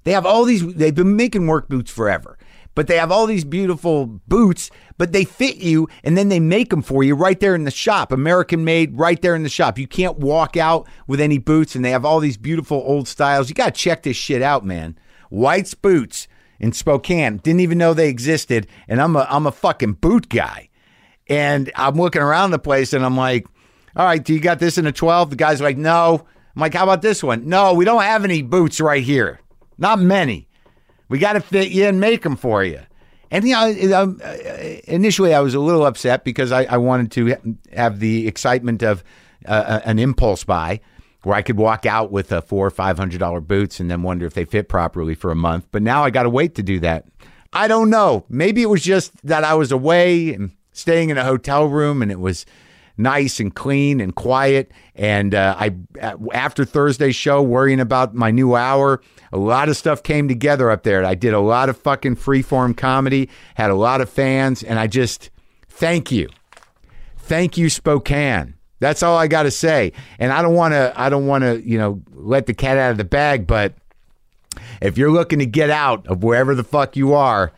they 0.03 0.13
have 0.13 0.27
all 0.27 0.45
these, 0.45 0.67
they've 0.75 0.95
been 0.95 1.15
making 1.15 1.47
work 1.47 1.69
boots 1.69 1.93
forever, 1.93 2.39
but 2.75 2.87
they 2.87 2.97
have 2.97 3.13
all 3.13 3.27
these 3.27 3.45
beautiful 3.45 4.07
boots, 4.07 4.71
but 4.97 5.13
they 5.13 5.25
fit 5.25 5.57
you 5.57 5.89
and 6.03 6.17
then 6.17 6.31
they 6.31 6.41
make 6.41 6.71
them 6.71 6.83
for 6.83 7.05
you 7.05 7.15
right 7.15 7.39
there 7.39 7.55
in 7.55 7.65
the 7.65 7.71
shop, 7.71 8.11
American 8.11 8.65
made 8.65 8.99
right 8.99 9.21
there 9.21 9.37
in 9.37 9.43
the 9.43 9.49
shop. 9.51 9.79
You 9.79 9.87
can't 9.87 10.19
walk 10.19 10.57
out 10.57 10.89
with 11.07 11.21
any 11.21 11.39
boots 11.39 11.75
and 11.75 11.85
they 11.85 11.91
have 11.91 12.07
all 12.07 12.19
these 12.19 12.39
beautiful 12.39 12.83
old 12.85 13.07
styles. 13.07 13.49
You 13.49 13.55
got 13.55 13.75
to 13.75 13.81
check 13.81 14.03
this 14.03 14.17
shit 14.17 14.41
out, 14.43 14.65
man. 14.65 14.99
White's 15.29 15.75
Boots 15.75 16.29
in 16.59 16.73
Spokane. 16.73 17.37
Didn't 17.39 17.61
even 17.61 17.79
know 17.79 17.93
they 17.95 18.09
existed. 18.09 18.67
And 18.89 19.01
I'm 19.01 19.17
a, 19.17 19.27
I'm 19.29 19.47
a 19.47 19.53
fucking 19.53 19.95
boot 19.95 20.29
guy. 20.29 20.71
And 21.27 21.71
I'm 21.77 21.97
looking 21.97 22.23
around 22.23 22.53
the 22.53 22.59
place 22.59 22.95
and 22.95 23.05
I'm 23.05 23.17
like, 23.17 23.47
all 23.99 24.05
right, 24.05 24.23
do 24.23 24.33
you 24.33 24.41
got 24.41 24.61
this 24.61 24.79
in 24.79 24.87
a 24.87 24.93
12? 24.93 25.31
The 25.31 25.37
guy's 25.37 25.61
like, 25.61 25.77
no. 25.77 26.25
I'm 26.55 26.61
like, 26.61 26.73
how 26.73 26.85
about 26.85 27.03
this 27.03 27.23
one? 27.23 27.49
No, 27.49 27.75
we 27.75 27.85
don't 27.85 28.03
have 28.03 28.23
any 28.25 28.43
boots 28.43 28.81
right 28.81 29.03
here. 29.03 29.41
Not 29.77 29.99
many. 29.99 30.49
We 31.09 31.19
got 31.19 31.33
to 31.33 31.41
fit 31.41 31.71
you 31.71 31.85
and 31.85 31.99
make 32.01 32.23
them 32.23 32.37
for 32.37 32.63
you. 32.63 32.81
And 33.31 33.47
you 33.47 33.55
know, 33.55 34.03
um, 34.03 34.21
uh, 34.25 34.37
initially 34.85 35.35
I 35.35 35.41
was 35.41 35.55
a 35.55 35.61
little 35.61 35.85
upset 35.85 36.25
because 36.25 36.53
I, 36.53 36.65
I 36.65 36.77
wanted 36.77 37.11
to 37.13 37.57
have 37.75 37.99
the 37.99 38.27
excitement 38.27 38.83
of 38.83 39.03
uh, 39.47 39.81
an 39.85 39.99
impulse 39.99 40.45
buy, 40.45 40.81
where 41.25 41.37
I 41.37 41.43
could 41.43 41.59
walk 41.59 41.85
out 41.85 42.11
with 42.11 42.33
a 42.33 42.41
four 42.41 42.67
or 42.67 42.71
five 42.71 42.97
hundred 42.97 43.19
dollar 43.19 43.41
boots 43.41 43.81
and 43.81 43.91
then 43.91 44.03
wonder 44.03 44.25
if 44.25 44.35
they 44.35 44.45
fit 44.45 44.69
properly 44.69 45.15
for 45.15 45.31
a 45.31 45.37
month. 45.37 45.67
But 45.73 45.83
now 45.83 46.05
I 46.05 46.11
got 46.11 46.23
to 46.23 46.31
wait 46.31 46.55
to 46.55 46.63
do 46.63 46.81
that. 46.81 47.05
I 47.53 47.69
don't 47.69 47.91
know. 47.91 48.25
Maybe 48.29 48.63
it 48.63 48.71
was 48.71 48.83
just 48.83 49.13
that 49.27 49.45
I 49.45 49.55
was 49.55 49.73
away 49.73 50.33
and 50.33 50.53
staying 50.73 51.11
in 51.11 51.19
a 51.19 51.25
hotel 51.25 51.67
room, 51.67 52.01
and 52.01 52.11
it 52.11 52.21
was 52.21 52.47
nice 52.99 53.39
and 53.41 53.55
clean 53.55 54.01
and 54.01 54.15
quiet. 54.15 54.71
And 54.95 55.35
uh, 55.35 55.55
I, 55.59 55.75
after 56.33 56.65
Thursday's 56.65 57.15
show, 57.15 57.41
worrying 57.41 57.81
about 57.81 58.15
my 58.15 58.31
new 58.31 58.57
hour, 58.57 59.01
a 59.33 59.39
lot 59.39 59.69
of 59.69 59.77
stuff 59.77 60.03
came 60.03 60.29
together 60.29 60.71
up 60.71 60.83
there. 60.83 61.05
I 61.05 61.15
did 61.15 61.33
a 61.33 61.41
lot 61.41 61.69
of 61.69 61.79
fucking 61.79 62.17
freeform 62.17 62.77
comedy, 62.77 63.31
had 63.55 63.71
a 63.71 63.75
lot 63.75 64.01
of 64.01 64.11
fans, 64.11 64.63
and 64.63 64.79
I 64.79 64.89
just 64.89 65.31
thank 65.69 66.11
you, 66.11 66.29
thank 67.17 67.57
you, 67.57 67.71
Spokane. 67.71 68.55
That's 68.81 69.03
all 69.03 69.17
I 69.17 69.27
got 69.27 69.45
to 69.45 69.51
say. 69.51 69.93
And 70.19 70.33
I 70.33 70.43
don't 70.43 70.55
want 70.55 70.73
to, 70.75 70.93
I 70.95 71.09
don't 71.09 71.27
want 71.27 71.43
to, 71.43 71.61
you 71.67 71.79
know, 71.79 72.01
let 72.13 72.47
the 72.47 72.55
cat 72.55 72.79
out 72.79 72.93
of 72.93 72.97
the 72.97 73.05
bag. 73.05 73.47
But 73.47 73.75
if 74.81 74.97
you're 74.97 75.11
looking 75.11 75.41
to 75.41 75.47
get 75.47 75.69
out 75.69 76.07
of 76.07 76.23
wherever 76.23 76.55
the 76.55 76.63
fuck 76.63 76.97
you 76.97 77.13
are, 77.15 77.53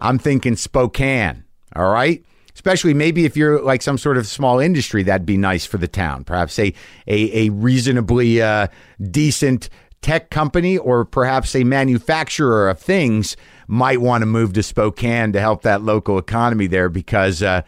I'm 0.00 0.18
thinking 0.18 0.56
Spokane. 0.56 1.44
All 1.76 1.90
right 1.90 2.24
especially 2.54 2.94
maybe 2.94 3.24
if 3.24 3.36
you're 3.36 3.62
like 3.62 3.82
some 3.82 3.98
sort 3.98 4.16
of 4.16 4.26
small 4.26 4.58
industry, 4.58 5.02
that'd 5.02 5.26
be 5.26 5.36
nice 5.36 5.64
for 5.64 5.78
the 5.78 5.88
town. 5.88 6.24
Perhaps 6.24 6.58
a 6.58 6.74
a, 7.06 7.46
a 7.46 7.50
reasonably 7.50 8.42
uh, 8.42 8.68
decent 9.10 9.68
tech 10.02 10.30
company 10.30 10.76
or 10.76 11.04
perhaps 11.04 11.54
a 11.54 11.64
manufacturer 11.64 12.68
of 12.68 12.78
things 12.78 13.36
might 13.68 14.00
want 14.00 14.22
to 14.22 14.26
move 14.26 14.52
to 14.52 14.62
Spokane 14.62 15.32
to 15.32 15.40
help 15.40 15.62
that 15.62 15.82
local 15.82 16.18
economy 16.18 16.66
there 16.66 16.88
because 16.88 17.42
uh, 17.42 17.62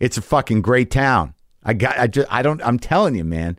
it's 0.00 0.16
a 0.16 0.22
fucking 0.22 0.62
great 0.62 0.90
town. 0.90 1.34
I 1.62 1.74
got 1.74 1.98
I 1.98 2.06
just 2.06 2.32
I 2.32 2.42
don't 2.42 2.62
I'm 2.62 2.78
telling 2.78 3.14
you, 3.14 3.24
man. 3.24 3.58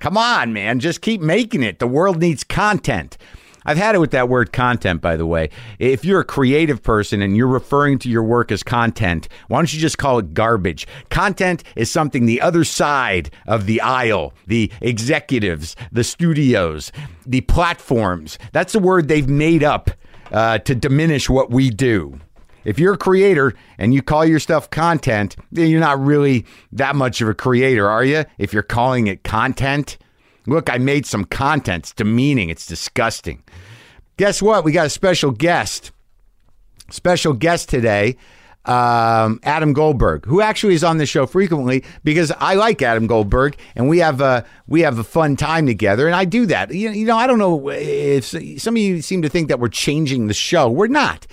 Come 0.00 0.16
on, 0.16 0.52
man, 0.52 0.80
just 0.80 1.00
keep 1.00 1.20
making 1.20 1.62
it. 1.62 1.78
The 1.78 1.86
world 1.86 2.18
needs 2.18 2.42
content. 2.42 3.16
I've 3.64 3.76
had 3.76 3.94
it 3.94 3.98
with 3.98 4.10
that 4.12 4.28
word 4.28 4.52
content, 4.52 5.00
by 5.00 5.16
the 5.16 5.26
way. 5.26 5.50
If 5.78 6.04
you're 6.04 6.20
a 6.20 6.24
creative 6.24 6.82
person 6.82 7.22
and 7.22 7.36
you're 7.36 7.46
referring 7.46 7.98
to 8.00 8.08
your 8.08 8.22
work 8.22 8.52
as 8.52 8.62
content, 8.62 9.28
why 9.48 9.58
don't 9.58 9.72
you 9.72 9.80
just 9.80 9.98
call 9.98 10.18
it 10.18 10.34
garbage? 10.34 10.86
Content 11.10 11.64
is 11.76 11.90
something 11.90 12.26
the 12.26 12.40
other 12.40 12.64
side 12.64 13.30
of 13.46 13.66
the 13.66 13.80
aisle, 13.80 14.32
the 14.46 14.70
executives, 14.80 15.76
the 15.90 16.04
studios, 16.04 16.92
the 17.26 17.40
platforms, 17.42 18.38
that's 18.52 18.72
the 18.72 18.78
word 18.78 19.08
they've 19.08 19.28
made 19.28 19.62
up 19.62 19.90
uh, 20.32 20.58
to 20.58 20.74
diminish 20.74 21.28
what 21.28 21.50
we 21.50 21.70
do. 21.70 22.18
If 22.64 22.78
you're 22.78 22.94
a 22.94 22.98
creator 22.98 23.54
and 23.78 23.92
you 23.92 24.02
call 24.02 24.24
your 24.24 24.38
stuff 24.38 24.70
content, 24.70 25.36
then 25.50 25.68
you're 25.68 25.80
not 25.80 26.00
really 26.00 26.46
that 26.72 26.94
much 26.94 27.20
of 27.20 27.28
a 27.28 27.34
creator, 27.34 27.88
are 27.88 28.04
you? 28.04 28.24
If 28.38 28.52
you're 28.52 28.62
calling 28.62 29.08
it 29.08 29.24
content, 29.24 29.98
Look, 30.46 30.70
I 30.70 30.78
made 30.78 31.06
some 31.06 31.24
content. 31.24 31.84
It's 31.84 31.92
demeaning. 31.92 32.50
It's 32.50 32.66
disgusting. 32.66 33.42
Guess 34.16 34.42
what? 34.42 34.64
We 34.64 34.72
got 34.72 34.86
a 34.86 34.90
special 34.90 35.30
guest. 35.30 35.92
Special 36.90 37.32
guest 37.32 37.70
today, 37.70 38.16
um, 38.66 39.40
Adam 39.44 39.72
Goldberg, 39.72 40.26
who 40.26 40.40
actually 40.40 40.74
is 40.74 40.84
on 40.84 40.98
the 40.98 41.06
show 41.06 41.26
frequently 41.26 41.84
because 42.04 42.30
I 42.38 42.54
like 42.54 42.82
Adam 42.82 43.06
Goldberg 43.06 43.56
and 43.74 43.88
we 43.88 43.98
have 43.98 44.20
a 44.20 44.44
we 44.66 44.82
have 44.82 44.98
a 44.98 45.04
fun 45.04 45.36
time 45.36 45.66
together, 45.66 46.06
and 46.06 46.14
I 46.14 46.26
do 46.26 46.44
that. 46.46 46.72
You, 46.72 46.90
you 46.90 47.06
know, 47.06 47.16
I 47.16 47.26
don't 47.26 47.38
know 47.38 47.70
if 47.70 48.26
some 48.60 48.74
of 48.74 48.82
you 48.82 49.00
seem 49.00 49.22
to 49.22 49.28
think 49.28 49.48
that 49.48 49.58
we're 49.58 49.68
changing 49.68 50.26
the 50.26 50.34
show. 50.34 50.68
We're 50.68 50.86
not. 50.86 51.26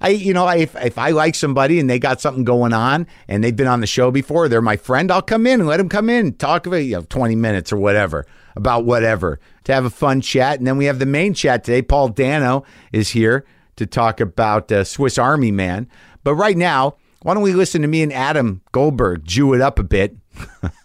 I, 0.00 0.08
you 0.08 0.34
know, 0.34 0.44
I, 0.44 0.56
if, 0.56 0.76
if 0.76 0.98
I 0.98 1.10
like 1.10 1.34
somebody 1.34 1.78
and 1.78 1.88
they 1.88 1.98
got 1.98 2.20
something 2.20 2.44
going 2.44 2.74
on 2.74 3.06
and 3.28 3.42
they've 3.42 3.56
been 3.56 3.68
on 3.68 3.80
the 3.80 3.86
show 3.86 4.10
before, 4.10 4.48
they're 4.48 4.60
my 4.60 4.76
friend, 4.76 5.10
I'll 5.10 5.22
come 5.22 5.46
in 5.46 5.60
and 5.60 5.68
let 5.68 5.78
them 5.78 5.88
come 5.88 6.10
in, 6.10 6.34
talk 6.34 6.66
about, 6.66 6.78
you 6.78 6.96
know, 6.96 7.02
20 7.02 7.36
minutes 7.36 7.72
or 7.72 7.78
whatever 7.78 8.26
about 8.56 8.84
whatever 8.84 9.40
to 9.64 9.72
have 9.72 9.84
a 9.84 9.90
fun 9.90 10.20
chat. 10.20 10.58
And 10.58 10.66
then 10.66 10.76
we 10.76 10.84
have 10.86 10.98
the 10.98 11.06
main 11.06 11.34
chat 11.34 11.64
today. 11.64 11.82
Paul 11.82 12.08
Dano 12.08 12.64
is 12.92 13.10
here 13.10 13.44
to 13.76 13.86
talk 13.86 14.20
about 14.20 14.70
uh, 14.70 14.84
Swiss 14.84 15.18
Army 15.18 15.50
Man. 15.50 15.88
But 16.22 16.34
right 16.34 16.56
now, 16.56 16.96
why 17.22 17.34
don't 17.34 17.42
we 17.42 17.52
listen 17.52 17.82
to 17.82 17.88
me 17.88 18.02
and 18.02 18.12
Adam 18.12 18.62
Goldberg 18.72 19.24
Jew 19.24 19.54
it 19.54 19.60
up 19.60 19.78
a 19.78 19.82
bit? 19.82 20.16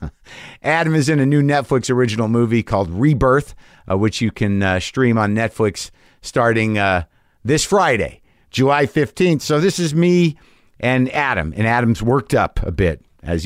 Adam 0.63 0.95
is 0.95 1.09
in 1.09 1.19
a 1.19 1.25
new 1.25 1.41
Netflix 1.41 1.89
original 1.89 2.27
movie 2.27 2.63
called 2.63 2.89
Rebirth, 2.89 3.55
uh, 3.89 3.97
which 3.97 4.21
you 4.21 4.31
can 4.31 4.63
uh, 4.63 4.79
stream 4.79 5.17
on 5.17 5.35
Netflix 5.35 5.91
starting 6.21 6.77
uh, 6.77 7.03
this 7.43 7.65
Friday, 7.65 8.21
July 8.51 8.85
15th. 8.85 9.41
So 9.41 9.59
this 9.59 9.79
is 9.79 9.93
me 9.93 10.37
and 10.79 11.11
Adam, 11.11 11.53
and 11.55 11.67
Adam's 11.67 12.01
worked 12.01 12.33
up 12.33 12.61
a 12.63 12.71
bit 12.71 13.03
as 13.23 13.45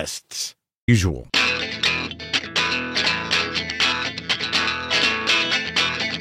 Usual. 0.87 1.27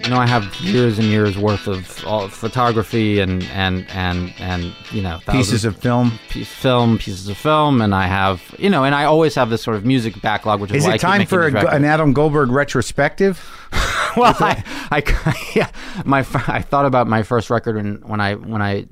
You 0.05 0.17
know, 0.17 0.23
I 0.23 0.27
have 0.27 0.55
years 0.57 0.99
and 0.99 1.07
years 1.07 1.39
worth 1.39 1.69
of 1.69 2.05
all, 2.05 2.29
photography 2.29 3.21
and 3.21 3.45
and 3.45 3.89
and 3.91 4.35
and 4.39 4.75
you 4.91 5.03
know 5.03 5.21
pieces 5.31 5.65
of 5.65 5.77
film, 5.77 6.19
piece, 6.29 6.49
film 6.53 6.99
pieces 6.99 7.29
of 7.29 7.37
film, 7.37 7.81
and 7.81 7.95
I 7.95 8.07
have 8.07 8.43
you 8.59 8.71
know, 8.71 8.83
and 8.83 8.95
I 8.95 9.05
always 9.05 9.35
have 9.37 9.51
this 9.51 9.63
sort 9.63 9.77
of 9.77 9.85
music 9.85 10.21
backlog. 10.21 10.61
Which 10.61 10.73
is, 10.73 10.85
is 10.85 10.95
it 10.95 11.01
time 11.01 11.27
for 11.27 11.47
a, 11.47 11.75
an 11.75 11.85
Adam 11.85 12.13
Goldberg 12.13 12.51
retrospective? 12.51 13.39
well, 14.17 14.35
I, 14.41 14.65
I, 14.91 15.51
yeah, 15.55 15.71
my 16.05 16.19
I 16.49 16.63
thought 16.63 16.87
about 16.87 17.07
my 17.07 17.23
first 17.23 17.49
record 17.49 17.77
when 17.77 18.01
when 18.01 18.21
I 18.21 18.35
when 18.35 18.63
I 18.63 18.87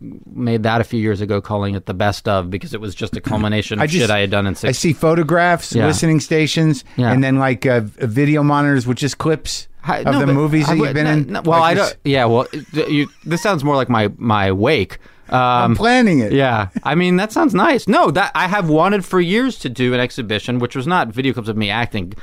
made 0.00 0.62
that 0.62 0.80
a 0.80 0.84
few 0.84 1.00
years 1.00 1.20
ago, 1.20 1.40
calling 1.40 1.74
it 1.74 1.86
the 1.86 1.94
best 1.94 2.28
of 2.28 2.50
because 2.50 2.74
it 2.74 2.80
was 2.80 2.94
just 2.94 3.16
a 3.16 3.20
culmination 3.20 3.78
of 3.78 3.82
I 3.82 3.86
just, 3.86 4.00
shit 4.00 4.10
I 4.10 4.20
had 4.20 4.30
done 4.30 4.46
in 4.46 4.54
six. 4.54 4.68
I 4.68 4.72
see 4.72 4.92
photographs, 4.92 5.74
yeah. 5.74 5.86
listening 5.86 6.20
stations, 6.20 6.84
yeah. 6.96 7.12
and 7.12 7.22
then 7.22 7.38
like 7.38 7.66
uh, 7.66 7.80
video 7.84 8.42
monitors 8.42 8.86
with 8.86 8.98
just 8.98 9.18
clips. 9.18 9.68
I, 9.84 10.00
of 10.00 10.06
no, 10.06 10.18
the 10.18 10.26
movies 10.26 10.66
that 10.66 10.76
you've 10.76 10.92
been 10.92 11.04
no, 11.04 11.12
in. 11.12 11.26
No, 11.32 11.42
well, 11.42 11.60
like 11.60 11.78
I 11.78 11.80
don't. 11.80 11.96
Yeah, 12.04 12.26
well, 12.26 12.46
you, 12.72 13.08
this 13.24 13.42
sounds 13.42 13.64
more 13.64 13.76
like 13.76 13.88
my 13.88 14.10
my 14.18 14.52
wake 14.52 14.98
I'm 15.30 15.76
planning 15.76 16.20
it. 16.20 16.32
Yeah, 16.32 16.68
I 16.82 16.94
mean 16.94 17.16
that 17.16 17.32
sounds 17.32 17.54
nice. 17.54 17.88
No, 17.88 18.10
that 18.10 18.32
I 18.34 18.48
have 18.48 18.68
wanted 18.68 19.04
for 19.04 19.20
years 19.20 19.58
to 19.60 19.68
do 19.68 19.94
an 19.94 20.00
exhibition, 20.00 20.58
which 20.58 20.76
was 20.76 20.86
not 20.86 21.08
video 21.08 21.32
clips 21.32 21.48
of 21.48 21.56
me 21.56 21.70
acting. 21.70 22.14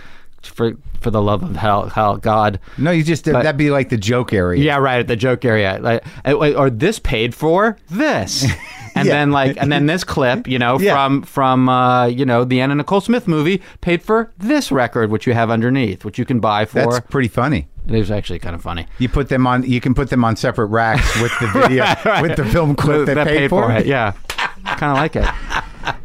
For 0.47 0.73
for 1.01 1.11
the 1.11 1.21
love 1.21 1.43
of 1.43 1.55
hell, 1.55 1.87
hell, 1.89 2.17
God. 2.17 2.59
No, 2.77 2.91
you 2.91 3.03
just 3.03 3.25
that'd 3.25 3.57
be 3.57 3.69
like 3.69 3.89
the 3.89 3.97
joke 3.97 4.33
area. 4.33 4.63
Yeah, 4.63 4.77
right 4.77 4.99
at 4.99 5.07
the 5.07 5.15
joke 5.15 5.45
area, 5.45 5.77
like 5.81 6.03
uh, 6.25 6.33
or 6.33 6.69
this 6.69 6.97
paid 6.99 7.35
for 7.35 7.77
this, 7.89 8.43
and 8.95 9.05
Yeah. 9.07 9.13
then 9.13 9.31
like 9.31 9.57
and 9.57 9.71
then 9.71 9.85
this 9.85 10.03
clip, 10.03 10.47
you 10.47 10.57
know, 10.57 10.79
Yeah. 10.79 10.93
from 10.93 11.21
from 11.23 11.69
uh, 11.69 12.05
you 12.07 12.25
know 12.25 12.43
the 12.43 12.61
Anna 12.61 12.75
Nicole 12.75 13.01
Smith 13.01 13.27
movie 13.27 13.61
paid 13.81 14.01
for 14.01 14.31
this 14.37 14.71
record, 14.71 15.11
which 15.11 15.27
you 15.27 15.33
have 15.33 15.51
underneath, 15.51 16.03
which 16.05 16.17
you 16.17 16.25
can 16.25 16.39
buy 16.39 16.65
for. 16.65 16.91
That's 16.91 17.05
pretty 17.07 17.27
funny. 17.29 17.67
it 17.87 17.91
was 17.91 18.09
actually 18.09 18.39
kind 18.39 18.55
of 18.55 18.61
funny. 18.63 18.87
You 18.97 19.09
put 19.09 19.29
them 19.29 19.45
on. 19.45 19.63
You 19.63 19.79
can 19.81 19.93
put 19.93 20.09
them 20.09 20.23
on 20.25 20.35
separate 20.35 20.67
racks 20.67 21.21
with 21.21 21.31
the 21.39 21.47
video, 21.53 21.85
with 22.21 22.35
the 22.35 22.45
film 22.45 22.75
clip 22.75 23.05
that, 23.07 23.27
paid, 23.27 23.49
for 23.49 23.71
it. 23.71 23.85
Yeah, 23.85 24.13
kind 24.65 24.91
of 24.91 24.97
like 24.97 25.15
it. 25.15 25.25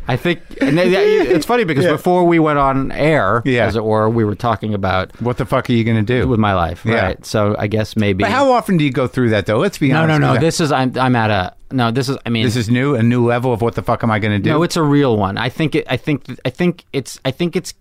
I 0.08 0.16
think 0.16 0.40
it's 0.60 1.46
funny 1.46 1.64
because 1.64 1.84
Yeah. 1.84 1.92
before 1.92 2.24
we 2.24 2.38
went 2.38 2.58
on 2.58 2.90
air, 2.92 3.42
Yeah. 3.44 3.66
as 3.66 3.76
it 3.76 3.84
were, 3.84 4.08
we 4.10 4.24
were 4.24 4.34
talking 4.34 4.74
about 4.74 5.12
What 5.20 5.36
the 5.36 5.44
fuck 5.46 5.70
are 5.70 5.72
you 5.72 5.84
going 5.84 6.04
to 6.04 6.20
do? 6.22 6.26
with 6.28 6.40
my 6.40 6.54
life, 6.54 6.82
Yeah. 6.84 7.02
right? 7.06 7.26
So 7.26 7.54
I 7.58 7.66
guess 7.66 7.96
maybe. 7.96 8.24
But 8.24 8.30
how 8.32 8.52
often 8.52 8.76
do 8.76 8.84
you 8.84 8.90
go 8.92 9.06
through 9.06 9.30
that 9.30 9.46
though? 9.46 9.58
Let's 9.58 9.78
be 9.78 9.88
no, 9.90 10.02
honest. 10.02 10.20
no, 10.20 10.26
no. 10.28 10.34
no. 10.34 10.40
This 10.40 10.60
is 10.60 10.72
I'm 10.72 10.92
I'm 10.98 11.14
at 11.16 11.30
a 11.30 11.54
no. 11.70 11.90
This 11.90 12.08
is 12.08 12.16
I 12.26 12.30
mean 12.30 12.44
this 12.44 12.56
is 12.56 12.68
new, 12.68 12.94
a 12.94 13.02
new 13.02 13.24
level 13.24 13.52
of 13.52 13.62
what 13.62 13.74
the 13.74 13.82
fuck 13.82 14.02
am 14.02 14.10
I 14.10 14.18
going 14.18 14.32
to 14.32 14.38
do? 14.42 14.50
No, 14.50 14.62
it's 14.62 14.76
a 14.76 14.82
real 14.82 15.16
one. 15.16 15.38
I 15.38 15.48
think 15.48 15.74
it. 15.74 15.86
I 15.88 15.96
think. 15.96 16.24
I 16.44 16.50
think 16.50 16.84
it's. 16.92 17.20
I 17.24 17.30
think 17.30 17.54
it's. 17.56 17.74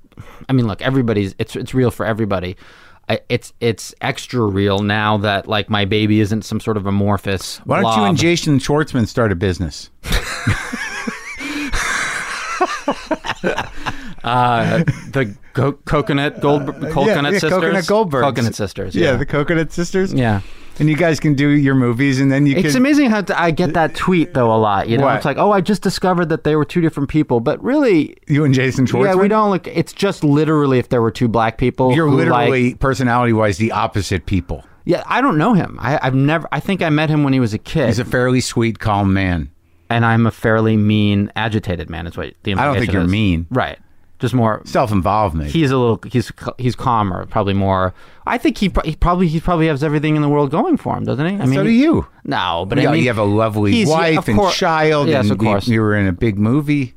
I 0.47 0.53
mean, 0.53 0.67
look, 0.67 0.81
everybody's. 0.81 1.33
It's. 1.39 1.55
It's 1.55 1.73
real 1.73 1.89
for 1.91 2.05
everybody. 2.05 2.57
I, 3.09 3.19
it's. 3.29 3.53
It's 3.59 3.95
extra 4.01 4.41
real 4.41 4.79
now 4.79 5.17
that 5.17 5.47
like 5.47 5.69
my 5.69 5.85
baby 5.85 6.19
isn't 6.19 6.43
some 6.45 6.59
sort 6.59 6.77
of 6.77 6.85
amorphous. 6.85 7.57
Why 7.65 7.81
don't 7.81 7.97
you 7.97 8.03
and 8.03 8.17
Jason 8.17 8.59
Schwartzman 8.59 9.07
start 9.07 9.31
a 9.31 9.35
business? 9.35 9.89
uh, 14.23 14.83
the 15.11 15.35
co- 15.53 15.73
coconut 15.73 16.41
gold 16.41 16.65
coconut 16.67 17.33
yeah, 17.33 17.39
sisters? 17.39 17.49
Coconut 17.51 17.83
Goldbergs. 17.85 18.21
Coconut 18.21 18.55
sisters. 18.55 18.95
Yeah, 18.95 19.11
Yeah. 19.11 19.15
the 19.17 19.25
Coconut 19.25 19.71
Sisters. 19.71 20.13
yeah. 20.13 20.41
and 20.79 20.89
you 20.89 20.95
guys 20.95 21.19
can 21.19 21.33
do 21.35 21.49
your 21.49 21.75
movies, 21.75 22.21
and 22.21 22.31
then 22.31 22.45
you 22.45 22.55
can 22.55 22.63
It's 22.65 22.73
can. 22.73 22.81
amazing 22.81 23.09
how 23.09 23.21
I 23.35 23.51
get 23.51 23.73
that 23.73 23.95
tweet 23.95 24.33
though 24.33 24.53
a 24.53 24.55
lot. 24.57 24.87
You 24.87 24.97
know, 24.97 25.05
What? 25.05 25.17
it's 25.17 25.25
like, 25.25 25.37
oh, 25.37 25.51
I 25.51 25.59
just 25.59 25.81
discovered 25.81 26.27
that 26.29 26.45
they 26.45 26.55
were 26.55 26.63
two 26.63 26.79
different 26.79 27.09
people, 27.09 27.41
but 27.41 27.61
really, 27.61 28.15
You 28.27 28.45
and 28.45 28.53
Jason 28.53 28.85
Schwartzman. 28.85 29.05
yeah, 29.05 29.15
we 29.15 29.27
don't 29.27 29.49
look. 29.51 29.67
It's 29.67 29.91
just 29.91 30.23
literally 30.23 30.79
if 30.79 30.87
there 30.87 31.01
were 31.01 31.11
two 31.11 31.27
black 31.27 31.57
people. 31.57 31.93
You're 31.93 32.07
who, 32.07 32.15
like- 32.17 32.27
literally 32.49 32.75
personality-wise 32.75 33.57
the 33.57 33.71
opposite 33.73 34.25
people. 34.25 34.63
Yeah, 34.85 35.03
I 35.05 35.19
don't 35.21 35.37
know 35.37 35.53
him. 35.53 35.77
I, 35.81 35.99
I've 36.01 36.15
never. 36.15 36.47
I 36.51 36.59
think 36.61 36.81
I 36.81 36.89
met 36.89 37.09
him 37.09 37.23
when 37.23 37.33
he 37.33 37.39
was 37.41 37.53
a 37.53 37.57
kid, 37.59 37.87
He's 37.87 37.99
a 37.99 38.05
fairly 38.05 38.39
sweet, 38.41 38.79
calm 38.79 39.13
man. 39.13 39.51
And 39.89 40.05
I'm 40.05 40.25
a 40.25 40.31
fairly 40.31 40.77
mean, 40.77 41.31
agitated 41.35 41.89
man. 41.89 42.07
Is 42.07 42.17
what 42.17 42.33
the 42.43 42.53
I 42.53 42.65
don't 42.65 42.77
think 42.77 42.91
you're 42.91 43.03
is. 43.03 43.11
mean. 43.11 43.47
Right. 43.49 43.79
Just 44.19 44.33
more. 44.33 44.61
Self-involved, 44.65 45.33
maybe. 45.33 45.49
He's 45.49 45.71
a 45.71 45.77
little. 45.77 46.01
He's 46.09 46.31
he's 46.57 46.75
calmer. 46.75 47.25
Probably 47.27 47.53
more. 47.53 47.93
I 48.27 48.37
think 48.37 48.57
he, 48.57 48.69
he 48.83 48.95
probably 48.95 49.29
he 49.29 49.39
probably 49.39 49.67
has 49.67 49.83
everything 49.83 50.17
in 50.17 50.21
the 50.21 50.29
world 50.29 50.51
going 50.51 50.75
for 50.75 50.97
him, 50.97 51.05
doesn't 51.05 51.25
he? 51.25 51.35
I 51.35 51.45
mean, 51.45 51.55
so 51.55 51.63
do 51.63 51.69
you. 51.69 52.05
No, 52.25 52.65
but 52.67 52.79
Yeah, 52.79 52.89
I 52.89 52.91
mean, 52.91 53.01
you 53.01 53.07
have 53.07 53.17
a 53.17 53.23
lovely 53.23 53.85
wife 53.85 54.27
and 54.27 54.51
child. 54.51 55.07
Yes, 55.07 55.23
and 55.23 55.31
of 55.31 55.37
course. 55.37 55.67
You, 55.67 55.75
you 55.75 55.81
were 55.81 55.95
in 55.95 56.07
a 56.07 56.11
big 56.11 56.37
movie. 56.37 56.95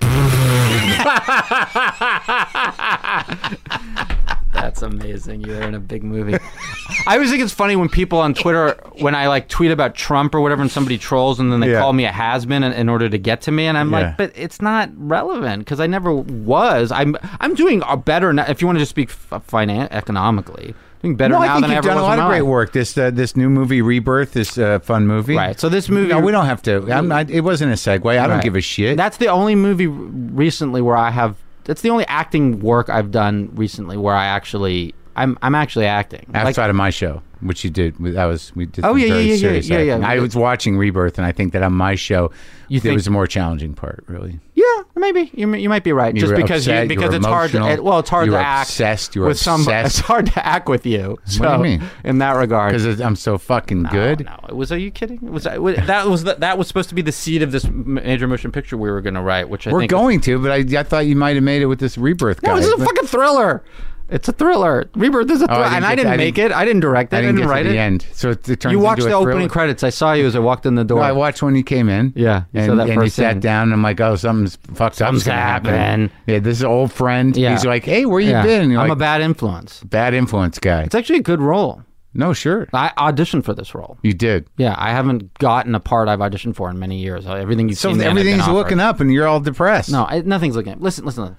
That's 4.64 4.80
amazing. 4.80 5.42
You're 5.42 5.60
in 5.60 5.74
a 5.74 5.78
big 5.78 6.02
movie. 6.02 6.38
I 7.06 7.16
always 7.16 7.28
think 7.30 7.42
it's 7.42 7.52
funny 7.52 7.76
when 7.76 7.90
people 7.90 8.18
on 8.18 8.32
Twitter, 8.32 8.74
when 8.98 9.14
I 9.14 9.28
like 9.28 9.48
tweet 9.50 9.70
about 9.70 9.94
Trump 9.94 10.34
or 10.34 10.40
whatever, 10.40 10.62
and 10.62 10.70
somebody 10.70 10.96
trolls, 10.96 11.38
and 11.38 11.52
then 11.52 11.60
they 11.60 11.72
Yeah. 11.72 11.80
call 11.80 11.92
me 11.92 12.06
a 12.06 12.10
has 12.12 12.46
been 12.46 12.62
in, 12.62 12.72
in 12.72 12.88
order 12.88 13.10
to 13.10 13.18
get 13.18 13.42
to 13.42 13.52
me, 13.52 13.66
and 13.66 13.76
I'm 13.76 13.90
Yeah. 13.92 13.98
like, 14.00 14.16
but 14.16 14.32
it's 14.34 14.62
not 14.62 14.88
relevant 14.96 15.58
because 15.66 15.80
I 15.80 15.86
never 15.86 16.14
was. 16.14 16.90
I'm 16.92 17.14
I'm 17.40 17.54
doing 17.54 17.82
a 17.86 17.96
better 17.98 18.32
now. 18.32 18.46
If 18.48 18.62
you 18.62 18.66
want 18.66 18.76
to 18.76 18.80
just 18.80 18.90
speak 18.90 19.10
f- 19.10 19.46
finan- 19.46 19.88
economically, 19.90 20.74
doing 21.02 21.14
better 21.16 21.34
No, 21.34 21.40
now 21.40 21.44
I 21.44 21.48
think 21.56 21.60
than 21.64 21.70
I 21.70 21.74
you've 21.74 21.84
ever 21.84 21.88
done 21.88 21.98
a 21.98 22.00
was 22.00 22.06
lot 22.08 22.14
in 22.14 22.20
of 22.20 22.24
my 22.24 22.30
great 22.30 22.42
work. 22.42 22.72
This 22.72 22.96
uh, 22.96 23.10
this 23.10 23.36
new 23.36 23.50
movie, 23.50 23.82
Rebirth, 23.82 24.32
this 24.32 24.56
uh, 24.56 24.78
fun 24.78 25.06
movie. 25.06 25.36
Right. 25.36 25.60
So 25.60 25.68
this 25.68 25.90
movie, 25.90 26.08
No, 26.08 26.20
we 26.20 26.32
don't 26.32 26.46
have 26.46 26.62
to. 26.62 26.90
I'm 26.90 27.06
not, 27.06 27.28
it 27.28 27.42
wasn't 27.42 27.70
a 27.72 27.76
segue. 27.76 28.06
I 28.18 28.26
don't 28.26 28.36
Right. 28.36 28.42
give 28.42 28.56
a 28.56 28.62
shit. 28.62 28.96
That's 28.96 29.18
the 29.18 29.28
only 29.28 29.56
movie 29.56 29.88
r- 29.88 29.92
recently 29.92 30.80
where 30.80 30.96
I 30.96 31.10
have. 31.10 31.36
That's 31.64 31.82
the 31.82 31.90
only 31.90 32.06
acting 32.06 32.60
work 32.60 32.88
I've 32.88 33.10
done 33.10 33.50
recently 33.54 33.96
where 33.96 34.14
I 34.14 34.26
actually. 34.26 34.94
I'm 35.16 35.38
I'm 35.42 35.54
actually 35.54 35.86
acting. 35.86 36.26
Like, 36.34 36.46
outside 36.46 36.70
of 36.70 36.76
my 36.76 36.90
show, 36.90 37.22
which 37.40 37.62
you 37.62 37.70
did. 37.70 37.96
That 38.00 38.24
was 38.24 38.54
we 38.56 38.66
did. 38.66 38.84
Oh, 38.84 38.96
yeah, 38.96 39.08
very 39.08 39.22
yeah, 39.22 39.30
yeah, 39.34 39.36
serious 39.38 39.68
yeah, 39.68 39.78
yeah, 39.78 39.92
acting. 39.94 40.04
I 40.06 40.18
was 40.18 40.34
watching 40.34 40.76
Rebirth, 40.76 41.18
and 41.18 41.26
I 41.26 41.30
think 41.30 41.52
that 41.52 41.62
on 41.62 41.72
my 41.72 41.94
show, 41.94 42.32
You 42.66 42.80
there 42.80 42.90
think- 42.90 42.96
was 42.96 43.06
a 43.06 43.12
more 43.12 43.28
challenging 43.28 43.74
part. 43.74 44.02
Really, 44.08 44.40
Yeah, 44.64 44.82
maybe 44.96 45.30
you, 45.34 45.52
you 45.54 45.68
might 45.68 45.84
be 45.84 45.92
right. 45.92 46.14
You 46.14 46.20
Just 46.20 46.34
because 46.34 46.62
upset, 46.66 46.84
you, 46.84 46.88
because 46.88 47.14
it's 47.14 47.26
hard. 47.26 47.50
To, 47.52 47.68
it, 47.68 47.84
well, 47.84 47.98
it's 47.98 48.08
hard 48.08 48.28
to 48.28 48.36
act 48.36 48.70
obsessed, 48.70 49.14
you 49.14 49.22
were 49.22 49.28
with 49.28 49.38
some. 49.38 49.66
It's 49.68 49.98
hard 49.98 50.26
to 50.26 50.46
act 50.46 50.68
with 50.68 50.86
you. 50.86 51.18
So, 51.26 51.44
do 51.44 51.50
you 51.50 51.78
mean? 51.78 51.90
In 52.04 52.18
that 52.18 52.32
regard, 52.32 52.72
because 52.72 53.00
I'm 53.00 53.16
so 53.16 53.38
fucking 53.38 53.82
no, 53.82 53.90
good. 53.90 54.24
No, 54.24 54.38
it 54.48 54.56
was. 54.56 54.72
Are 54.72 54.78
you 54.78 54.90
kidding? 54.90 55.16
It 55.16 55.30
was 55.30 55.44
that 55.44 56.06
was 56.06 56.24
the, 56.24 56.34
that 56.36 56.58
was 56.58 56.68
supposed 56.68 56.88
to 56.88 56.94
be 56.94 57.02
the 57.02 57.12
seed 57.12 57.42
of 57.42 57.52
this 57.52 57.64
major 57.64 58.26
motion 58.26 58.52
picture 58.52 58.76
we 58.76 58.90
were 58.90 59.00
going 59.00 59.14
to 59.14 59.22
write, 59.22 59.48
which 59.48 59.66
I 59.66 59.72
We're 59.72 59.86
going 59.86 60.20
to, 60.22 60.38
but 60.38 60.50
I, 60.50 60.80
I 60.80 60.82
thought 60.82 61.06
you 61.06 61.16
might 61.16 61.34
have 61.34 61.44
made 61.44 61.62
it 61.62 61.66
with 61.66 61.80
this 61.80 61.98
Rebirth 61.98 62.40
guy. 62.40 62.52
No, 62.52 62.56
this 62.56 62.66
is 62.66 62.72
a 62.72 62.84
fucking 62.84 63.06
thriller. 63.06 63.62
It's 64.10 64.28
a 64.28 64.32
thriller. 64.32 64.88
Rebirth 64.94 65.30
is 65.30 65.40
a 65.40 65.44
oh, 65.44 65.46
thriller, 65.46 65.60
Oh, 65.60 65.64
didn't 65.64 65.76
and 65.76 65.86
I 65.86 65.94
didn't 65.96 66.12
I 66.12 66.16
make 66.18 66.34
didn't- 66.34 66.52
it. 66.52 66.54
I 66.56 66.64
didn't 66.64 66.80
direct 66.80 67.12
it. 67.12 67.16
I 67.16 67.18
I 67.18 67.22
didn't, 67.22 67.36
didn't, 67.36 67.50
write 67.50 67.62
to 67.62 67.68
it. 67.70 67.72
the 67.72 67.78
end, 67.78 68.06
so 68.12 68.30
it, 68.30 68.48
it 68.48 68.60
turns 68.60 68.72
You 68.72 68.78
watched 68.78 69.02
the 69.02 69.12
opening 69.12 69.48
credits. 69.48 69.82
I 69.82 69.90
saw 69.90 70.12
you 70.12 70.26
as 70.26 70.36
I 70.36 70.40
walked 70.40 70.66
in 70.66 70.74
the 70.74 70.84
door. 70.84 70.98
No, 70.98 71.04
I 71.04 71.12
watched 71.12 71.42
when 71.42 71.56
you 71.56 71.64
came 71.64 71.88
in. 71.88 72.12
Yeah, 72.14 72.44
you 72.52 72.60
and, 72.60 72.78
that 72.78 72.90
and 72.90 73.02
you 73.02 73.08
sat 73.08 73.40
down. 73.40 73.64
And 73.64 73.72
I'm 73.72 73.82
like, 73.82 74.00
oh, 74.00 74.16
something's 74.16 74.56
fucked 74.56 74.94
up. 75.00 75.06
Something's 75.08 75.24
gonna 75.24 75.40
happen. 75.40 76.10
Yeah, 76.26 76.38
this 76.38 76.58
is 76.58 76.62
an 76.62 76.68
old 76.68 76.92
friend. 76.92 77.34
Yeah. 77.36 77.52
He's 77.52 77.64
like, 77.64 77.84
hey, 77.84 78.04
where 78.04 78.20
you 78.20 78.30
Yeah. 78.30 78.42
been? 78.42 78.70
I'm 78.72 78.88
like, 78.88 78.92
a 78.92 78.96
bad 78.96 79.20
influence. 79.22 79.82
bad 79.84 80.12
influence 80.14 80.58
guy. 80.58 80.82
It's 80.82 80.94
actually 80.94 81.18
a 81.20 81.22
good 81.22 81.40
role. 81.40 81.82
No, 82.16 82.32
sure, 82.32 82.68
I 82.72 82.92
auditioned 82.96 83.44
for 83.44 83.54
this 83.54 83.74
role. 83.74 83.98
you 84.02 84.12
did. 84.12 84.46
Yeah, 84.56 84.76
I 84.78 84.90
haven't 84.90 85.34
gotten 85.40 85.74
a 85.74 85.80
part 85.80 86.08
I've 86.08 86.20
auditioned 86.20 86.54
for 86.54 86.70
in 86.70 86.78
many 86.78 86.98
years. 86.98 87.26
Everything 87.26 87.68
you've 87.68 87.76
So 87.78 87.88
seen, 87.88 87.98
me 87.98 88.04
in, 88.04 88.10
I've 88.12 88.16
everything's 88.18 88.46
looking 88.46 88.78
up, 88.78 89.00
and 89.00 89.12
you're 89.12 89.26
all 89.26 89.40
depressed. 89.40 89.90
No, 89.90 90.04
I, 90.04 90.20
nothing's 90.20 90.54
looking. 90.54 90.78
Listen, 90.78 91.04
listen. 91.04 91.22
listen. 91.24 91.36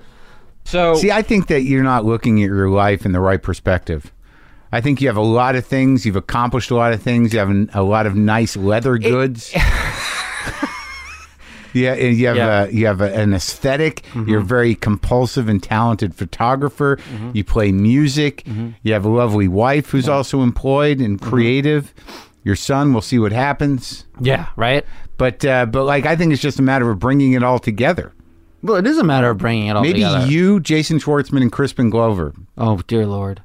So 0.66 0.96
See, 0.96 1.12
I 1.12 1.22
think 1.22 1.48
that 1.48 1.62
you're 1.62 1.84
not 1.84 2.06
looking 2.06 2.42
at 2.44 2.48
your 2.48 2.70
life 2.70 3.06
in 3.06 3.12
the 3.12 3.20
right 3.22 3.42
perspective. 3.42 4.12
I 4.72 4.82
think 4.82 5.00
you 5.00 5.08
have 5.08 5.16
a 5.16 5.22
lot 5.22 5.56
of 5.56 5.66
things. 5.66 6.06
You've 6.06 6.16
accomplished 6.18 6.72
a 6.72 6.76
lot 6.76 6.92
of 6.92 7.02
things. 7.02 7.32
You 7.32 7.40
have 7.40 7.50
an, 7.50 7.70
a 7.74 7.84
lot 7.84 8.08
of 8.08 8.16
nice 8.16 8.58
leather 8.58 8.98
goods. 8.98 9.54
yeah, 11.74 11.94
and 11.94 12.18
you 12.18 12.28
have 12.28 12.36
Yeah. 12.36 12.66
Mm-hmm. 12.66 12.76
A, 12.76 12.78
you 12.78 12.86
have 12.88 13.02
a, 13.02 13.14
an 13.14 13.34
esthetic 13.34 14.06
You're 14.28 14.40
a 14.40 14.44
very 14.44 14.76
compulsive 14.76 15.48
and 15.50 15.62
talented 15.62 16.16
photographer. 16.16 16.98
You 17.34 17.44
play 17.44 17.72
music. 17.72 18.44
Mm-hmm. 18.44 18.70
You 18.84 18.94
have 18.94 19.06
a 19.06 19.10
lovely 19.10 19.48
wife 19.48 19.90
who's 19.92 20.10
also 20.10 20.42
employed 20.42 21.00
and 21.00 21.22
creative. 21.22 21.94
Your 22.44 22.56
son, 22.56 22.94
we'll 22.94 23.02
see 23.02 23.20
what 23.20 23.32
happens. 23.32 24.06
yeah, 24.20 24.48
right. 24.56 24.86
But 25.18 25.44
uh, 25.46 25.66
but 25.68 25.86
like 25.86 26.06
I 26.06 26.16
think 26.16 26.34
it's 26.34 26.42
just 26.42 26.60
a 26.60 26.62
matter 26.62 26.90
of 26.92 27.00
bringing 27.00 27.34
it 27.34 27.44
all 27.44 27.60
together. 27.60 28.12
Well, 28.66 28.78
it 28.78 28.88
is 28.88 28.98
a 28.98 29.04
matter 29.04 29.30
of 29.30 29.38
bringing 29.38 29.68
it 29.68 29.76
all 29.76 29.84
Maybe 29.84 30.00
together. 30.00 30.26
you, 30.26 30.60
Jason 30.60 30.98
Schwartzman, 30.98 31.44
and 31.44 31.52
Crispin 31.52 31.92
Glover. 31.92 32.34
Oh 32.58 32.82
dear 32.88 33.06
lord. 33.06 33.44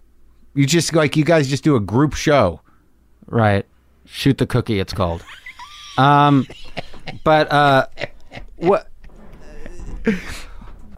You 0.54 0.64
just 0.64 0.94
like 0.94 1.14
you 1.14 1.26
guys 1.26 1.46
just 1.50 1.62
do 1.62 1.76
a 1.76 1.80
group 1.80 2.14
show. 2.14 2.62
Right. 3.26 3.66
Shoot 4.06 4.38
the 4.38 4.46
cookie. 4.46 4.80
It's 4.80 4.94
called. 4.94 5.22
um, 5.98 6.46
but 7.22 7.52
uh, 7.52 7.87
what? 8.56 8.88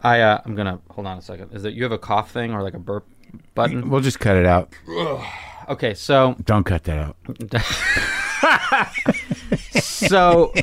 I 0.01 0.21
uh, 0.21 0.41
I'm 0.45 0.55
gonna 0.55 0.79
hold 0.89 1.05
on 1.05 1.17
a 1.17 1.21
second. 1.21 1.51
Is 1.51 1.65
it 1.65 1.73
you 1.73 1.83
have 1.83 1.91
a 1.91 1.97
cough 1.97 2.31
thing 2.31 2.53
or 2.53 2.63
like 2.63 2.75
a 2.75 2.79
burp 2.79 3.05
button? 3.55 3.89
We'll 3.89 3.99
just 3.99 4.21
cut 4.21 4.37
it 4.37 4.45
out. 4.45 4.73
Okay, 5.67 5.93
so 5.93 6.37
Don't 6.45 6.63
cut 6.63 6.85
that 6.85 6.97
out. 6.97 7.17
so 9.81 10.53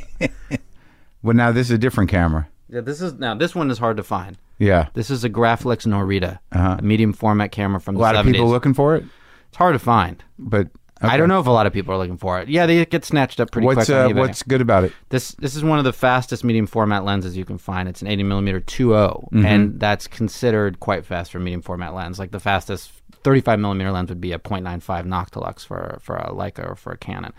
Well, 1.22 1.36
now 1.36 1.52
this 1.52 1.66
is 1.66 1.72
a 1.72 1.78
different 1.78 2.08
camera. 2.08 2.48
Yeah, 2.70 2.80
this 2.80 3.00
is 3.00 3.14
now 3.14 3.34
this 3.34 3.54
one 3.54 3.70
is 3.70 3.78
hard 3.78 3.96
to 3.98 4.02
find. 4.02 4.38
Yeah, 4.58 4.88
This 4.92 5.08
is 5.10 5.24
a 5.24 5.30
Graflex 5.30 5.86
Norita, 5.86 6.38
Uh-huh. 6.52 6.76
a 6.78 6.82
medium 6.82 7.14
format 7.14 7.50
camera 7.50 7.80
from 7.80 7.96
a 7.96 7.98
lot 7.98 8.14
70s. 8.14 8.20
of 8.20 8.26
people 8.26 8.48
looking 8.50 8.74
for 8.74 8.94
it, 8.96 9.04
It's 9.48 9.56
hard 9.56 9.74
to 9.74 9.78
find. 9.78 10.22
but 10.38 10.68
I 11.02 11.16
don't 11.16 11.30
know 11.30 11.40
if 11.40 11.46
a 11.46 11.50
lot 11.50 11.66
of 11.66 11.72
people 11.72 11.94
are 11.94 11.96
looking 11.96 12.18
for 12.18 12.38
it. 12.40 12.48
Yeah, 12.50 12.66
they 12.66 12.84
get 12.84 13.06
snatched 13.06 13.40
up 13.40 13.50
pretty 13.50 13.64
What's 13.64 13.86
quick 13.86 13.96
uh, 13.96 14.10
what's 14.10 14.42
good 14.42 14.60
about 14.60 14.84
it? 14.84 14.92
This 15.08 15.32
this 15.32 15.56
is 15.56 15.64
one 15.64 15.78
of 15.78 15.84
the 15.86 15.94
fastest 15.94 16.44
medium 16.44 16.66
format 16.66 17.06
lenses 17.06 17.38
you 17.38 17.46
can 17.46 17.56
find. 17.56 17.88
It's 17.88 18.02
an 18.02 18.08
80 18.08 18.22
millimeter 18.24 18.60
2.0, 18.60 19.30
Mm-hmm. 19.32 19.46
and 19.46 19.80
that's 19.80 20.06
considered 20.06 20.78
quite 20.78 21.06
fast 21.06 21.32
for 21.32 21.38
a 21.38 21.40
medium 21.40 21.62
format 21.62 21.94
lens. 21.94 22.18
Like 22.18 22.32
the 22.32 22.38
fastest 22.40 22.92
35 23.24 23.58
millimeter 23.60 23.90
lens 23.92 24.10
would 24.10 24.20
be 24.20 24.32
a 24.32 24.38
0.95 24.38 25.06
Noctilux 25.06 25.64
for 25.64 25.98
for 26.02 26.16
a 26.16 26.32
Leica 26.34 26.68
or 26.70 26.74
for 26.74 26.92
a 26.92 26.98
Canon. 26.98 27.32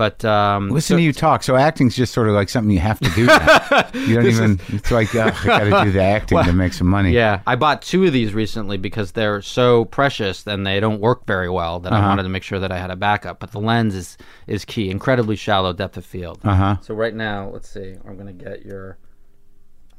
But 0.00 0.24
um, 0.24 0.70
Listen 0.70 0.94
so- 0.94 0.96
to 0.96 1.02
you 1.02 1.12
talk. 1.12 1.42
So 1.42 1.56
acting's 1.56 1.94
just 1.94 2.14
sort 2.14 2.26
of 2.26 2.34
like 2.34 2.48
something 2.48 2.70
you 2.70 2.78
have 2.78 2.98
to 3.00 3.10
do. 3.10 3.26
Now. 3.26 3.86
you 3.94 4.14
don't 4.14 4.26
even. 4.28 4.58
it's 4.68 4.90
like 4.90 5.14
uh, 5.14 5.30
I 5.42 5.44
got 5.46 5.58
to 5.80 5.84
do 5.84 5.92
the 5.92 6.00
acting 6.02 6.42
to 6.42 6.54
make 6.54 6.72
some 6.72 6.86
money. 6.86 7.12
Yeah, 7.12 7.42
I 7.46 7.54
bought 7.56 7.82
two 7.82 8.06
of 8.06 8.12
these 8.14 8.32
recently 8.32 8.78
because 8.78 9.12
they're 9.12 9.42
so 9.42 9.84
precious 9.84 10.46
and 10.46 10.66
they 10.66 10.80
don't 10.80 11.02
work 11.02 11.26
very 11.26 11.50
well 11.50 11.80
that 11.80 11.92
Uh-huh. 11.92 12.02
I 12.02 12.08
wanted 12.08 12.22
to 12.22 12.30
make 12.30 12.44
sure 12.44 12.58
that 12.58 12.72
I 12.72 12.78
had 12.78 12.90
a 12.90 12.96
backup. 12.96 13.40
But 13.40 13.52
the 13.52 13.60
lens 13.60 13.94
is 13.94 14.16
is 14.46 14.64
key. 14.64 14.88
Incredibly 14.88 15.36
shallow 15.36 15.74
depth 15.74 15.98
of 15.98 16.06
field. 16.06 16.40
Uh 16.44 16.54
huh. 16.54 16.76
So 16.80 16.94
right 16.94 17.14
now, 17.14 17.50
let's 17.50 17.68
see. 17.68 17.96
I'm 18.08 18.16
gonna 18.16 18.32
get 18.32 18.64
your. 18.64 18.96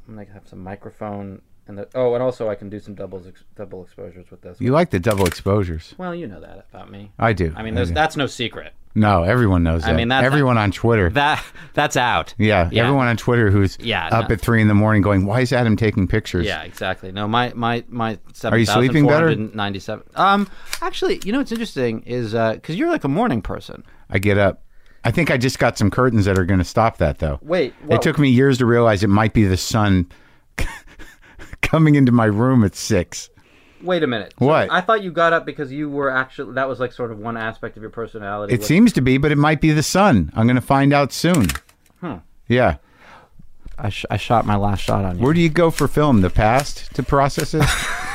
I'm 0.08 0.16
gonna 0.16 0.26
have 0.32 0.48
some 0.48 0.58
microphone 0.64 1.42
and 1.68 1.78
the. 1.78 1.88
Oh, 1.94 2.14
and 2.14 2.22
also 2.24 2.48
I 2.50 2.56
can 2.56 2.68
do 2.68 2.80
some 2.80 2.96
doubles 2.96 3.28
ex, 3.28 3.44
double 3.54 3.84
exposures 3.84 4.32
with 4.32 4.40
this. 4.42 4.60
You 4.60 4.72
like 4.72 4.90
the 4.90 4.98
double 4.98 5.26
exposures. 5.26 5.94
well, 5.96 6.12
you 6.12 6.26
know 6.26 6.40
that 6.40 6.66
about 6.72 6.90
me. 6.90 7.12
I 7.20 7.32
do. 7.34 7.54
I 7.56 7.62
mean, 7.62 7.76
there's, 7.76 7.90
do. 7.90 7.94
that's 7.94 8.16
no 8.16 8.26
secret. 8.26 8.72
No, 8.94 9.22
everyone 9.22 9.62
knows 9.62 9.82
that. 9.82 9.90
I 9.90 9.96
mean, 9.96 10.08
that's- 10.08 10.24
everyone 10.26 10.58
on 10.58 10.70
Twitter. 10.70 11.10
That 11.10 11.42
that's 11.74 11.96
out. 11.96 12.34
yeah, 12.38 12.68
Yeah. 12.72 12.82
everyone 12.84 13.06
on 13.08 13.16
Twitter 13.16 13.50
who's 13.50 13.78
Yeah, 13.80 14.06
up 14.08 14.28
no. 14.28 14.34
at 14.34 14.40
three 14.40 14.60
in 14.60 14.68
the 14.68 14.74
morning 14.74 15.02
going, 15.02 15.24
"Why 15.26 15.40
is 15.40 15.52
Adam 15.52 15.76
taking 15.76 16.06
pictures?" 16.06 16.46
Yeah, 16.46 16.62
exactly. 16.62 17.10
No, 17.12 17.26
my 17.26 17.52
my 17.54 17.84
my 17.88 18.18
seven. 18.32 18.54
Are 18.54 18.58
you 18.58 18.66
sleeping 18.66 19.06
better? 19.06 19.34
Ninety-seven. 19.34 20.04
Um, 20.14 20.48
actually, 20.80 21.20
you 21.24 21.32
know 21.32 21.38
what's 21.38 21.52
interesting 21.52 22.02
is 22.06 22.32
because 22.32 22.76
you're 22.76 22.90
like 22.90 23.04
a 23.04 23.08
morning 23.08 23.42
person. 23.42 23.82
I 24.10 24.18
get 24.18 24.38
up. 24.38 24.62
I 25.04 25.10
think 25.10 25.30
I 25.32 25.36
just 25.36 25.58
got 25.58 25.76
some 25.76 25.90
curtains 25.90 26.26
that 26.26 26.38
are 26.38 26.44
going 26.44 26.60
to 26.60 26.64
stop 26.64 26.98
that, 26.98 27.18
though. 27.18 27.40
Wait, 27.42 27.74
It 27.90 28.02
took 28.02 28.20
me 28.20 28.28
years 28.28 28.58
to 28.58 28.66
realize 28.66 29.02
it 29.02 29.08
might 29.08 29.32
be 29.32 29.44
the 29.44 29.56
sun 29.56 30.06
coming 31.62 31.94
into 31.94 32.12
my 32.12 32.26
room 32.26 32.62
at 32.64 32.74
six. 32.74 33.28
Wait 33.82 34.02
a 34.02 34.06
minute. 34.06 34.32
So 34.38 34.46
What? 34.46 34.70
I 34.70 34.80
thought 34.80 35.02
you 35.02 35.10
got 35.10 35.32
up 35.32 35.44
because 35.44 35.72
you 35.72 35.88
were 35.90 36.10
actually 36.10 36.54
that 36.54 36.68
was 36.68 36.78
like 36.80 36.92
sort 36.92 37.10
of 37.12 37.18
one 37.18 37.36
aspect 37.36 37.76
of 37.76 37.82
your 37.82 37.90
personality. 37.90 38.54
It 38.54 38.60
was- 38.60 38.66
seems 38.66 38.92
to 38.94 39.00
be, 39.00 39.18
but 39.18 39.32
it 39.32 39.38
might 39.38 39.60
be 39.60 39.72
the 39.72 39.82
sun. 39.82 40.32
I'm 40.36 40.46
going 40.46 40.56
to 40.56 40.60
find 40.62 40.92
out 40.92 41.12
soon. 41.12 41.46
Hmm. 42.00 42.16
Yeah. 42.48 42.76
I, 43.78 43.88
sh- 43.88 44.06
I 44.10 44.16
shot 44.16 44.46
my 44.46 44.56
last 44.56 44.80
shot 44.80 45.04
on 45.04 45.18
you. 45.18 45.24
Where 45.24 45.34
do 45.34 45.40
you 45.40 45.48
go 45.48 45.70
for 45.70 45.88
film? 45.88 46.20
The 46.20 46.30
past 46.30 46.94
to 46.94 47.02
process 47.02 47.54
it? 47.54 47.64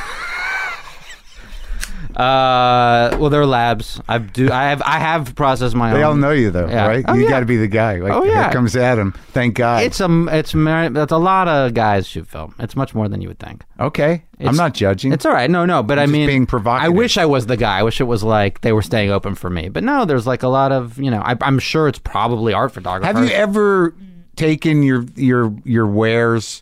Uh, 2.18 3.16
well, 3.20 3.30
there 3.30 3.42
are 3.42 3.46
labs. 3.46 4.02
I 4.10 4.18
do. 4.18 4.52
I 4.52 4.64
have. 4.70 4.82
I 4.82 4.98
have 4.98 5.36
processed 5.36 5.76
my 5.76 5.94
they 5.94 6.00
own. 6.00 6.04
all 6.04 6.16
know 6.16 6.32
you, 6.32 6.50
though, 6.50 6.68
Yeah. 6.68 6.88
right? 6.88 7.06
Oh, 7.08 7.14
you 7.14 7.26
yeah. 7.26 7.30
got 7.30 7.40
to 7.42 7.46
be 7.46 7.58
the 7.58 7.68
guy. 7.68 7.98
Like, 7.98 8.12
Oh, 8.12 8.24
Here 8.24 8.32
yeah. 8.34 8.52
comes 8.52 8.76
Adam. 8.76 9.14
Thank 9.34 9.54
God. 9.56 9.84
It's 9.84 10.00
a. 10.02 10.26
It's 10.32 10.56
mar- 10.56 10.90
That's 10.90 11.12
a 11.12 11.18
lot 11.18 11.48
of 11.48 11.76
guys 11.76 12.08
shoot 12.08 12.28
film. 12.28 12.56
It's 12.60 12.76
much 12.76 12.96
more 12.96 13.08
than 13.08 13.22
you 13.22 13.28
would 13.28 13.38
think. 13.38 13.64
okay. 13.80 14.24
I'm 14.40 14.46
It's- 14.48 14.56
not 14.58 14.74
judging. 14.74 15.14
It's 15.14 15.26
all 15.26 15.32
right. 15.34 15.50
No, 15.50 15.66
no. 15.66 15.84
But 15.84 16.00
I 16.00 16.04
just 16.04 16.14
mean, 16.14 16.28
being 16.28 16.46
provocative. 16.48 16.86
I 16.86 16.90
wish 16.90 17.18
I 17.20 17.26
was 17.26 17.46
the 17.46 17.58
guy. 17.58 17.78
I 17.80 17.84
wish 17.84 18.02
it 18.02 18.06
was 18.06 18.24
like 18.24 18.62
they 18.62 18.72
were 18.74 18.82
staying 18.84 19.12
open 19.12 19.36
for 19.36 19.50
me. 19.52 19.70
But 19.70 19.84
no, 19.84 20.04
there's 20.06 20.26
like 20.26 20.42
a 20.42 20.48
lot 20.48 20.72
of 20.72 20.98
you 20.98 21.12
know. 21.12 21.22
I, 21.24 21.36
I'm 21.42 21.60
sure 21.60 21.88
it's 21.88 22.00
probably 22.00 22.52
art 22.54 22.72
photographers. 22.72 23.16
Have 23.16 23.28
you 23.30 23.36
ever 23.36 23.94
taken 24.36 24.82
your 24.82 25.06
your 25.16 25.54
your 25.66 25.86
wares 25.88 26.62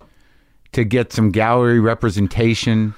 to 0.73 0.83
get 0.83 1.13
some 1.13 1.31
gallery 1.31 1.79
representation? 1.79 2.93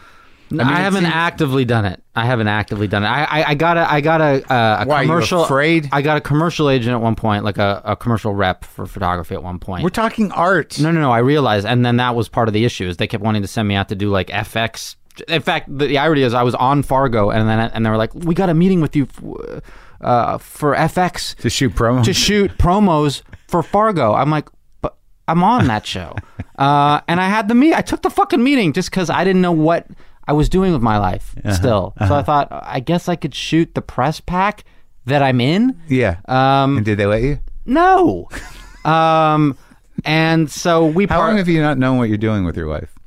I, 0.49 0.53
mean, 0.53 0.61
it 0.61 0.65
haven't 0.65 1.01
seems- 1.03 1.13
actively 1.13 1.65
done 1.65 1.85
it. 1.85 2.01
I 2.15 2.25
haven't 2.25 2.47
actively 2.47 2.87
done 2.87 3.03
it. 3.03 3.07
I 3.07 3.23
I, 3.25 3.49
I 3.49 3.55
got 3.55 3.77
a 3.77 3.91
I 3.91 4.01
got 4.01 4.21
a 4.21 4.53
uh, 4.53 4.83
a 4.83 4.87
Why, 4.87 5.03
commercial. 5.03 5.43
afraid? 5.43 5.89
I 5.91 6.01
got 6.01 6.17
a 6.17 6.21
commercial 6.21 6.69
agent 6.69 6.93
at 6.93 7.01
one 7.01 7.15
point, 7.15 7.43
like 7.43 7.57
a, 7.57 7.81
a 7.85 7.95
commercial 7.95 8.33
rep 8.33 8.63
for 8.65 8.85
photography 8.87 9.35
at 9.35 9.43
one 9.43 9.59
point. 9.59 9.83
We're 9.83 9.89
talking 9.89 10.31
art. 10.31 10.79
no, 10.79 10.91
no, 10.91 10.99
no. 11.01 11.11
I 11.11 11.19
realized, 11.19 11.65
and 11.67 11.85
then 11.85 11.97
that 11.97 12.15
was 12.15 12.27
part 12.29 12.47
of 12.47 12.53
the 12.53 12.65
issue. 12.65 12.87
Is 12.87 12.97
they 12.97 13.07
kept 13.07 13.23
wanting 13.23 13.41
to 13.43 13.47
send 13.47 13.67
me 13.67 13.75
out 13.75 13.89
to 13.89 13.95
do 13.95 14.09
like 14.09 14.27
FX. 14.27 14.95
In 15.27 15.41
fact, 15.41 15.67
the, 15.75 15.87
the 15.87 15.97
irony 15.97 16.21
is 16.21 16.33
I 16.33 16.43
was 16.43 16.55
on 16.55 16.81
Fargo, 16.83 17.29
and 17.29 17.47
then 17.49 17.59
and 17.59 17.85
they 17.85 17.89
were 17.89 17.97
like, 17.97 18.13
"We 18.15 18.33
got 18.33 18.49
a 18.49 18.53
meeting 18.53 18.81
with 18.81 18.95
you 18.95 19.03
f- 19.03 19.61
uh, 20.01 20.37
for 20.37 20.75
FX 20.75 21.35
To 21.37 21.49
shoot 21.49 21.73
promo. 21.73 22.03
to 22.03 22.13
shoot 22.13 22.51
promos 22.57 23.21
for 23.47 23.61
Fargo." 23.63 24.13
I'm 24.13 24.29
like, 24.29 24.47
"But 24.81 24.95
I'm 25.27 25.43
on 25.43 25.67
that 25.67 25.85
show," 25.85 26.15
uh, 26.57 27.01
and 27.07 27.19
I 27.19 27.27
had 27.29 27.47
the 27.47 27.55
meet. 27.55 27.73
I 27.73 27.81
took 27.81 28.01
the 28.01 28.09
fucking 28.09 28.43
meeting 28.43 28.73
just 28.73 28.89
because 28.89 29.09
I 29.09 29.23
didn't 29.23 29.41
know 29.41 29.51
what 29.51 29.87
I 30.27 30.33
was 30.33 30.49
doing 30.49 30.73
with 30.73 30.81
my 30.81 30.97
life 30.97 31.35
still. 31.53 31.93
So 32.07 32.13
I 32.15 32.23
thought 32.23 32.49
I 32.51 32.79
guess 32.79 33.07
I 33.07 33.15
could 33.15 33.33
shoot 33.33 33.73
the 33.75 33.81
press 33.81 34.19
pack 34.19 34.63
that 35.05 35.23
I'm 35.23 35.39
in. 35.39 35.81
yeah. 35.87 36.17
Um, 36.25 36.77
and 36.77 36.85
did 36.85 36.97
they 36.97 37.05
let 37.05 37.21
you? 37.21 37.39
no. 37.65 38.29
um, 38.85 39.57
and 40.05 40.51
so 40.51 40.85
we. 40.85 41.05
How 41.07 41.19
long 41.19 41.37
have 41.37 41.47
you 41.47 41.61
not 41.61 41.77
known 41.77 41.97
what 41.97 42.09
you're 42.09 42.17
doing 42.17 42.45
with 42.45 42.55
your 42.55 42.67
life? 42.67 42.97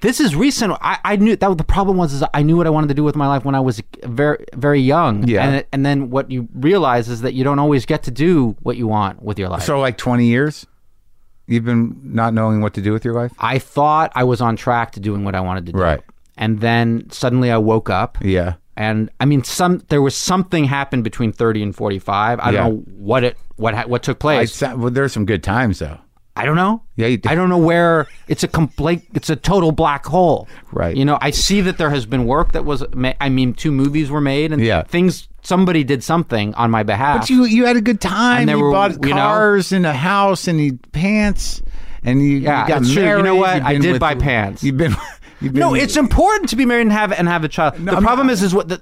this 0.00 0.20
is 0.20 0.36
recent. 0.36 0.72
I, 0.80 0.98
I 1.04 1.16
knew 1.16 1.36
that 1.36 1.58
the 1.58 1.64
problem 1.64 1.96
was 1.96 2.12
is 2.12 2.22
I 2.32 2.42
knew 2.42 2.56
what 2.56 2.66
I 2.66 2.70
wanted 2.70 2.88
to 2.88 2.94
do 2.94 3.04
with 3.04 3.16
my 3.16 3.26
life 3.26 3.44
when 3.44 3.54
I 3.54 3.60
was 3.60 3.82
very 4.04 4.44
very 4.54 4.80
young. 4.80 5.26
Yeah. 5.26 5.48
And, 5.48 5.64
and 5.72 5.86
then 5.86 6.10
what 6.10 6.30
you 6.30 6.48
realize 6.54 7.08
is 7.08 7.22
that 7.22 7.34
you 7.34 7.44
don't 7.44 7.58
always 7.58 7.86
get 7.86 8.04
to 8.04 8.10
do 8.10 8.56
what 8.62 8.76
you 8.76 8.86
want 8.86 9.22
with 9.22 9.38
your 9.38 9.48
life. 9.48 9.62
So 9.62 9.80
like 9.80 9.96
20 9.96 10.26
years? 10.26 10.66
You've 11.48 11.64
been 11.64 11.98
not 12.04 12.34
knowing 12.34 12.60
what 12.60 12.74
to 12.74 12.82
do 12.82 12.92
with 12.92 13.04
your 13.04 13.14
life? 13.14 13.32
I 13.40 13.58
thought 13.58 14.12
I 14.14 14.22
was 14.24 14.40
on 14.40 14.54
track 14.54 14.92
to 14.92 15.00
doing 15.00 15.24
what 15.24 15.34
I 15.34 15.40
wanted 15.40 15.66
to 15.66 15.72
do. 15.72 15.78
Right. 15.78 16.00
And 16.36 16.60
then 16.60 17.10
suddenly 17.10 17.50
I 17.50 17.56
woke 17.58 17.90
up. 17.90 18.18
Yeah. 18.22 18.54
And 18.76 19.10
I 19.18 19.24
mean, 19.24 19.42
some 19.42 19.82
there 19.88 20.00
was 20.02 20.14
something 20.14 20.62
happened 20.64 21.02
between 21.02 21.32
thirty 21.32 21.62
and 21.64 21.74
forty 21.74 21.98
five. 21.98 22.38
I 22.38 22.50
Yeah. 22.50 22.58
don't 22.64 22.74
know 22.74 22.82
what 22.98 23.24
it 23.24 23.36
what 23.56 23.88
what 23.88 24.04
took 24.04 24.18
I, 24.18 24.20
place. 24.20 24.54
sa- 24.54 24.76
well, 24.76 24.90
there's 24.90 25.12
some 25.12 25.26
good 25.26 25.42
times 25.42 25.80
though. 25.80 25.98
I 26.38 26.44
don't 26.46 26.56
know. 26.56 26.82
Yeah, 26.96 27.08
you- 27.08 27.20
I 27.26 27.34
don't 27.34 27.48
know 27.48 27.58
where 27.58 28.06
it's 28.28 28.42
a 28.44 28.48
complete. 28.48 29.02
It's 29.14 29.28
a 29.28 29.36
total 29.36 29.72
black 29.72 30.06
hole. 30.06 30.48
Right. 30.72 30.96
You 30.96 31.04
know, 31.04 31.18
I 31.20 31.30
see 31.32 31.60
that 31.62 31.76
there 31.78 31.90
has 31.90 32.06
been 32.06 32.24
work 32.26 32.52
that 32.52 32.64
was. 32.64 32.84
Ma- 32.94 33.12
I 33.20 33.28
mean, 33.28 33.52
two 33.54 33.72
movies 33.72 34.10
were 34.10 34.20
made, 34.20 34.52
and 34.52 34.62
Yeah. 34.62 34.82
things. 34.84 35.28
Somebody 35.42 35.82
did 35.84 36.02
something 36.04 36.52
on 36.54 36.70
my 36.70 36.82
behalf. 36.82 37.20
But 37.20 37.30
you 37.30 37.44
you 37.44 37.64
had 37.66 37.76
a 37.76 37.80
good 37.80 38.00
time. 38.00 38.40
And 38.40 38.48
there 38.48 38.56
you 38.56 38.62
were, 38.64 38.70
bought 38.72 38.92
you 39.04 39.10
know- 39.10 39.16
cars 39.16 39.72
and 39.72 39.86
a 39.86 39.92
house 39.94 40.46
and 40.48 40.60
you 40.60 40.78
pants 40.92 41.62
and 42.04 42.20
you, 42.20 42.38
Yeah, 42.38 42.62
you 42.62 42.68
got 42.68 42.82
it's 42.82 42.92
true. 42.92 43.16
You 43.16 43.22
know 43.22 43.36
what? 43.36 43.62
I 43.62 43.78
did 43.78 43.98
buy 44.00 44.14
pants. 44.14 44.62
You've 44.62 44.76
been. 44.76 44.94
Been 45.40 45.52
no, 45.52 45.74
it's 45.74 45.96
important 45.96 46.48
to 46.50 46.56
be 46.56 46.64
married 46.64 46.82
and 46.82 46.92
have 46.92 47.12
and 47.12 47.28
have 47.28 47.44
a 47.44 47.48
child. 47.48 47.74
the 47.74 47.92
I'm 47.96 48.02
problem 48.02 48.26
not- 48.26 48.32
is, 48.32 48.42
is 48.42 48.52
what 48.54 48.68
the, 48.68 48.78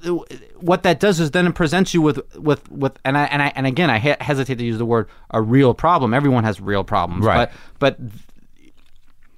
what 0.59 0.83
that 0.85 1.01
does 1.01 1.21
is 1.21 1.33
then 1.33 1.47
it 1.47 1.55
presents 1.55 1.93
you 1.93 2.01
with 2.01 2.21
with 2.37 2.71
with 2.71 2.99
and 3.05 3.19
I 3.19 3.25
and 3.25 3.43
I 3.43 3.53
and 3.55 3.67
again 3.67 3.91
I 3.91 3.99
he- 3.99 4.15
hesitate 4.21 4.57
to 4.59 4.65
use 4.65 4.79
the 4.79 4.87
word 4.87 5.09
a 5.31 5.43
real 5.43 5.75
problem. 5.75 6.15
Everyone 6.15 6.45
has 6.45 6.61
real 6.61 6.83
problems, 6.85 7.25
Right. 7.27 7.51
But 7.79 7.99
but 7.99 8.11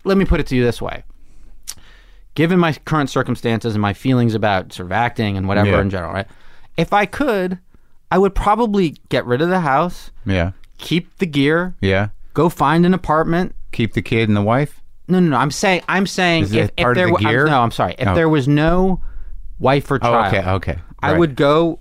let 0.04 0.16
me 0.16 0.24
put 0.24 0.40
it 0.40 0.46
to 0.48 0.56
you 0.56 0.64
this 0.64 0.80
way: 0.80 1.02
given 2.34 2.58
my 2.58 2.72
current 2.72 3.10
circumstances 3.10 3.74
and 3.74 3.82
my 3.82 3.92
feelings 3.92 4.34
about 4.34 4.72
sort 4.72 4.86
of 4.86 4.92
acting 4.92 5.36
and 5.36 5.48
whatever 5.48 5.70
Yeah. 5.70 5.80
in 5.80 5.90
general, 5.90 6.12
right? 6.12 6.26
If 6.76 6.92
I 6.92 7.06
could, 7.06 7.58
I 8.10 8.18
would 8.18 8.34
probably 8.34 8.96
get 9.08 9.26
rid 9.26 9.42
of 9.42 9.48
the 9.48 9.60
house, 9.60 10.10
yeah, 10.24 10.52
keep 10.78 11.18
the 11.18 11.26
gear, 11.26 11.74
yeah. 11.80 12.10
go 12.34 12.48
find 12.48 12.86
an 12.86 12.94
apartment. 12.94 13.54
Keep 13.72 13.92
the 13.92 14.02
kid 14.02 14.28
and 14.28 14.36
the 14.36 14.40
wife. 14.42 14.80
No, 15.08 15.20
no, 15.20 15.30
no. 15.30 15.36
I'm 15.36 15.50
saying, 15.50 15.82
I'm 15.88 16.06
saying, 16.06 16.44
Is 16.44 16.52
if, 16.52 16.70
if 16.76 16.94
there 16.94 17.06
the 17.06 17.12
were, 17.12 17.18
I'm- 17.26 17.46
no, 17.46 17.60
I'm 17.62 17.70
sorry. 17.70 17.94
If 17.98 18.06
Oh. 18.08 18.14
there 18.14 18.28
was 18.28 18.46
no 18.46 19.00
wife 19.58 19.90
or 19.90 19.96
Oh, 19.96 19.98
child, 19.98 20.34
okay, 20.34 20.50
okay. 20.50 20.78
I 21.00 21.12
would 21.16 21.34
go. 21.36 21.80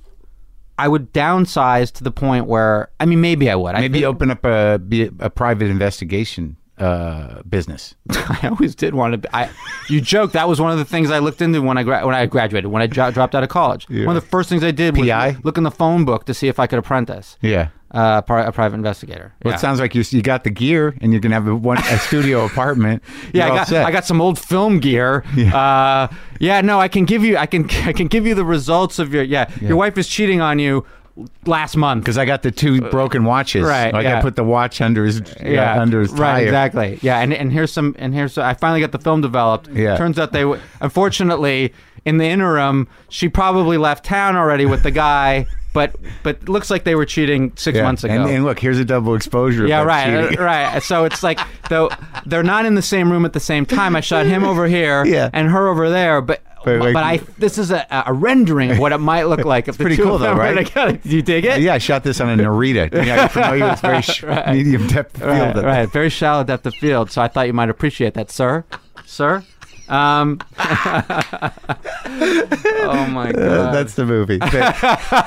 I 0.79 0.87
would 0.87 1.11
downsize 1.11 1.91
to 1.93 2.03
the 2.03 2.11
point 2.11 2.45
where, 2.45 2.89
I 2.99 3.05
mean, 3.05 3.19
maybe 3.19 3.49
I 3.49 3.55
would. 3.55 3.73
I 3.75 3.81
maybe 3.81 3.99
think- 4.01 4.05
open 4.05 4.29
up 4.31 4.45
a 4.45 4.77
be 4.79 5.09
a 5.19 5.29
private 5.29 5.69
investigation 5.71 6.55
uh, 6.77 7.41
business. 7.49 7.95
I 8.11 8.49
always 8.51 8.75
did 8.75 8.93
want 8.93 9.13
to. 9.13 9.17
Be, 9.17 9.27
I, 9.33 9.49
you 9.89 9.99
joke 9.99 10.33
that 10.33 10.47
was 10.47 10.61
one 10.61 10.71
of 10.71 10.77
the 10.77 10.85
things 10.85 11.09
I 11.09 11.17
looked 11.17 11.41
into 11.41 11.61
when 11.63 11.79
I 11.79 11.83
gra- 11.83 12.05
when 12.05 12.13
I 12.13 12.27
graduated 12.27 12.69
when 12.71 12.83
I 12.83 12.87
dro- 12.87 13.09
dropped 13.09 13.33
out 13.33 13.41
of 13.41 13.49
college. 13.49 13.87
Yeah. 13.89 14.05
One 14.05 14.15
of 14.15 14.23
the 14.23 14.29
first 14.29 14.49
things 14.49 14.63
I 14.63 14.69
did 14.69 14.95
was 14.95 15.07
PI? 15.07 15.37
look 15.43 15.57
in 15.57 15.63
the 15.63 15.71
phone 15.71 16.05
book 16.05 16.25
to 16.25 16.35
see 16.35 16.47
if 16.47 16.59
I 16.59 16.67
could 16.67 16.77
apprentice. 16.77 17.37
Yeah. 17.41 17.69
Uh, 17.89 18.21
a 18.25 18.51
private 18.51 18.75
investigator. 18.75 19.33
Well, 19.43 19.51
yeah. 19.53 19.55
it 19.55 19.59
sounds 19.61 19.79
like 19.79 19.95
you 19.95 20.03
you 20.09 20.21
got 20.21 20.43
the 20.43 20.49
gear 20.49 20.93
and 20.99 21.13
you're 21.13 21.21
gonna 21.21 21.35
have 21.35 21.47
a, 21.47 21.55
one 21.55 21.77
a 21.77 21.97
studio 21.97 22.43
apartment. 22.51 23.01
yeah, 23.33 23.45
You're 23.47 23.55
I 23.55 23.65
got. 23.65 23.73
I 23.73 23.91
got 23.91 24.05
some 24.05 24.19
old 24.19 24.37
film 24.37 24.79
gear. 24.79 25.23
Yeah. 25.35 25.55
Uh, 25.57 26.07
yeah, 26.39 26.59
no, 26.61 26.81
I 26.81 26.89
can 26.89 27.05
give 27.05 27.23
you 27.23 27.37
I 27.37 27.45
can 27.45 27.69
I 27.85 27.93
can 27.93 28.07
give 28.07 28.27
you 28.27 28.35
the 28.35 28.43
results 28.43 28.99
of 28.99 29.13
your 29.13 29.23
yeah. 29.23 29.49
Your 29.61 29.77
wife 29.77 29.97
is 29.97 30.07
cheating 30.07 30.41
on 30.41 30.59
you 30.59 30.85
last 31.45 31.75
month. 31.77 32.03
because 32.03 32.17
I 32.17 32.25
got 32.25 32.43
the 32.43 32.51
two 32.51 32.79
broken 32.79 33.23
watches. 33.23 33.63
right, 33.65 33.91
Like 33.93 34.03
yeah. 34.03 34.19
I 34.19 34.21
put 34.21 34.35
the 34.35 34.43
watch 34.43 34.81
under 34.81 35.05
his 35.05 35.21
yeah, 35.41 35.81
under 35.81 36.01
his 36.01 36.11
right, 36.11 36.33
tire. 36.33 36.43
exactly. 36.43 36.99
Yeah, 37.01 37.19
and 37.19 37.33
and 37.33 37.51
here's 37.51 37.71
some 37.71 37.95
and 37.97 38.13
here's 38.13 38.37
I 38.37 38.53
finally 38.53 38.81
got 38.81 38.91
the 38.91 38.99
film 38.99 39.21
developed. 39.21 39.69
Yeah. 39.69 39.95
Turns 39.97 40.19
out 40.19 40.33
they 40.33 40.43
unfortunately 40.81 41.73
in 42.05 42.17
the 42.17 42.25
interim 42.25 42.87
she 43.09 43.29
probably 43.29 43.77
left 43.77 44.05
town 44.05 44.35
already 44.35 44.65
with 44.65 44.83
the 44.83 44.91
guy, 44.91 45.45
but 45.77 45.95
but 46.23 46.37
it 46.41 46.49
looks 46.49 46.71
like 46.71 46.83
they 46.85 46.95
were 46.95 47.05
cheating 47.05 47.51
six 47.55 47.75
Yeah. 47.75 47.83
months 47.83 48.03
ago. 48.03 48.13
And, 48.15 48.29
and 48.29 48.43
look, 48.43 48.57
here's 48.59 48.79
a 48.79 48.85
double 48.85 49.13
exposure. 49.13 49.63
of 49.65 49.69
yeah, 49.69 49.81
that 49.81 49.87
right, 49.87 50.23
cheating. 50.23 50.39
uh, 50.39 50.43
right. 50.43 50.83
So 50.89 51.05
it's 51.05 51.21
like 51.21 51.39
though 51.69 51.89
they're 52.25 52.41
not 52.43 52.65
in 52.65 52.73
the 52.73 52.81
same 52.81 53.11
room 53.11 53.25
at 53.25 53.33
the 53.33 53.39
same 53.39 53.65
time. 53.65 53.95
I 53.95 54.01
shot 54.01 54.25
him 54.25 54.43
over 54.43 54.65
here 54.67 55.05
Yeah. 55.15 55.29
and 55.33 55.49
her 55.51 55.67
over 55.67 55.89
there, 55.91 56.21
but 56.21 56.41
But, 56.65 56.79
but, 56.79 56.93
like- 56.95 57.21
I 57.21 57.25
this 57.37 57.57
is 57.59 57.69
a, 57.71 57.85
a 58.07 58.11
rendering 58.13 58.71
of 58.71 58.79
what 58.79 58.91
it 58.91 58.97
might 58.97 59.25
look 59.25 59.45
like 59.45 59.67
It's 59.69 59.77
pretty 59.77 59.97
cool 59.97 60.17
though, 60.17 60.33
right? 60.35 60.65
together. 60.65 60.99
You 61.03 61.21
dig 61.21 61.45
it? 61.45 61.61
Yeah, 61.61 61.75
I 61.75 61.77
shot 61.77 62.03
this 62.03 62.19
on 62.19 62.27
a 62.29 62.43
Norita. 62.43 62.91
Yeah, 62.91 63.15
you're 63.21 63.29
familiar 63.29 63.67
with 63.69 63.79
very 63.81 64.01
sh- 64.01 64.23
medium 64.51 64.87
depth 64.87 65.21
of 65.21 65.27
Right, 65.27 65.53
field. 65.53 65.65
right, 65.65 65.91
very 65.91 66.09
shallow 66.09 66.43
depth 66.43 66.65
of 66.65 66.73
field. 66.75 67.11
So 67.11 67.21
I 67.21 67.27
thought 67.27 67.45
you 67.47 67.53
might 67.53 67.69
appreciate 67.69 68.15
that, 68.15 68.31
sir, 68.31 68.65
sir. 69.05 69.43
Um, 69.89 70.39
oh 70.59 70.63
my 73.09 73.29
Uh, 73.29 73.33
god, 73.33 73.73
that's 73.73 73.95
the 73.95 74.05
movie. 74.05 74.37
The, 74.37 74.47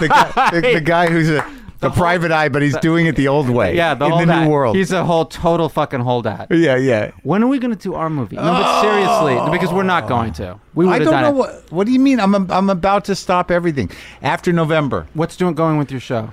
the 0.01 0.09
guy, 0.35 0.51
the, 0.51 0.61
the 0.75 0.81
guy 0.81 1.09
who's 1.09 1.31
a 1.31 1.45
the, 1.81 1.91
private 1.91 2.31
eye, 2.31 2.51
but 2.51 2.61
he's 2.61 2.77
doing 2.79 3.07
it 3.07 3.17
the 3.17 3.29
old 3.29 3.49
way. 3.49 3.75
Yeah, 3.75 3.95
the 3.95 4.05
in 4.07 4.29
the 4.29 4.45
new 4.45 4.51
world. 4.51 4.77
He's 4.77 4.93
a 4.93 5.03
whole 5.05 5.25
total 5.25 5.71
fucking 5.71 6.01
holdout. 6.01 6.49
yeah, 6.51 6.77
yeah. 6.77 7.13
When 7.23 7.43
are 7.43 7.47
we 7.47 7.59
going 7.59 7.75
to 7.75 7.83
do 7.83 7.95
our 7.95 8.11
movie? 8.11 8.37
No, 8.37 8.43
but 8.43 8.83
seriously, 8.83 9.51
because 9.51 9.73
we're 9.73 9.83
not 9.83 10.07
going 10.07 10.33
to. 10.35 10.61
We 10.75 10.85
would 10.85 10.93
I 10.93 10.95
have 10.97 11.05
don't 11.05 11.13
done 11.13 11.23
know 11.23 11.45
it. 11.45 11.49
what. 11.63 11.73
What 11.73 11.87
do 11.87 11.93
you 11.93 12.01
mean? 12.01 12.21
I'm 12.21 12.35
I'm 12.51 12.69
about 12.71 13.07
to 13.07 13.15
stop 13.15 13.51
everything 13.51 13.91
after 14.23 14.53
November. 14.53 15.07
What's 15.15 15.37
doing 15.37 15.55
going 15.55 15.79
with 15.79 15.91
your 15.91 16.01
show? 16.01 16.31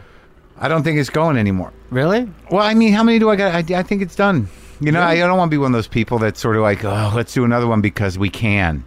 I 0.59 0.67
don't 0.67 0.83
think 0.83 0.99
it's 0.99 1.11
going 1.11 1.37
anymore. 1.37 1.71
Really? 1.91 2.27
Well, 2.51 2.63
I 2.63 2.73
mean, 2.73 2.91
how 2.91 3.03
many 3.03 3.19
do 3.19 3.29
I 3.29 3.35
got? 3.35 3.53
I, 3.53 3.79
I 3.79 3.83
think 3.83 4.01
it's 4.01 4.15
done. 4.15 4.49
You 4.79 4.91
know, 4.91 5.01
I, 5.01 5.11
I 5.11 5.15
don't 5.17 5.37
want 5.37 5.49
to 5.49 5.53
be 5.53 5.57
one 5.59 5.71
of 5.71 5.77
those 5.77 5.87
people 5.87 6.19
that's 6.19 6.39
sort 6.39 6.55
of 6.55 6.61
like, 6.61 6.83
oh, 6.83 7.11
let's 7.15 7.33
do 7.33 7.43
another 7.43 7.67
one 7.67 7.81
because 7.81 8.17
we 8.17 8.29
can. 8.29 8.85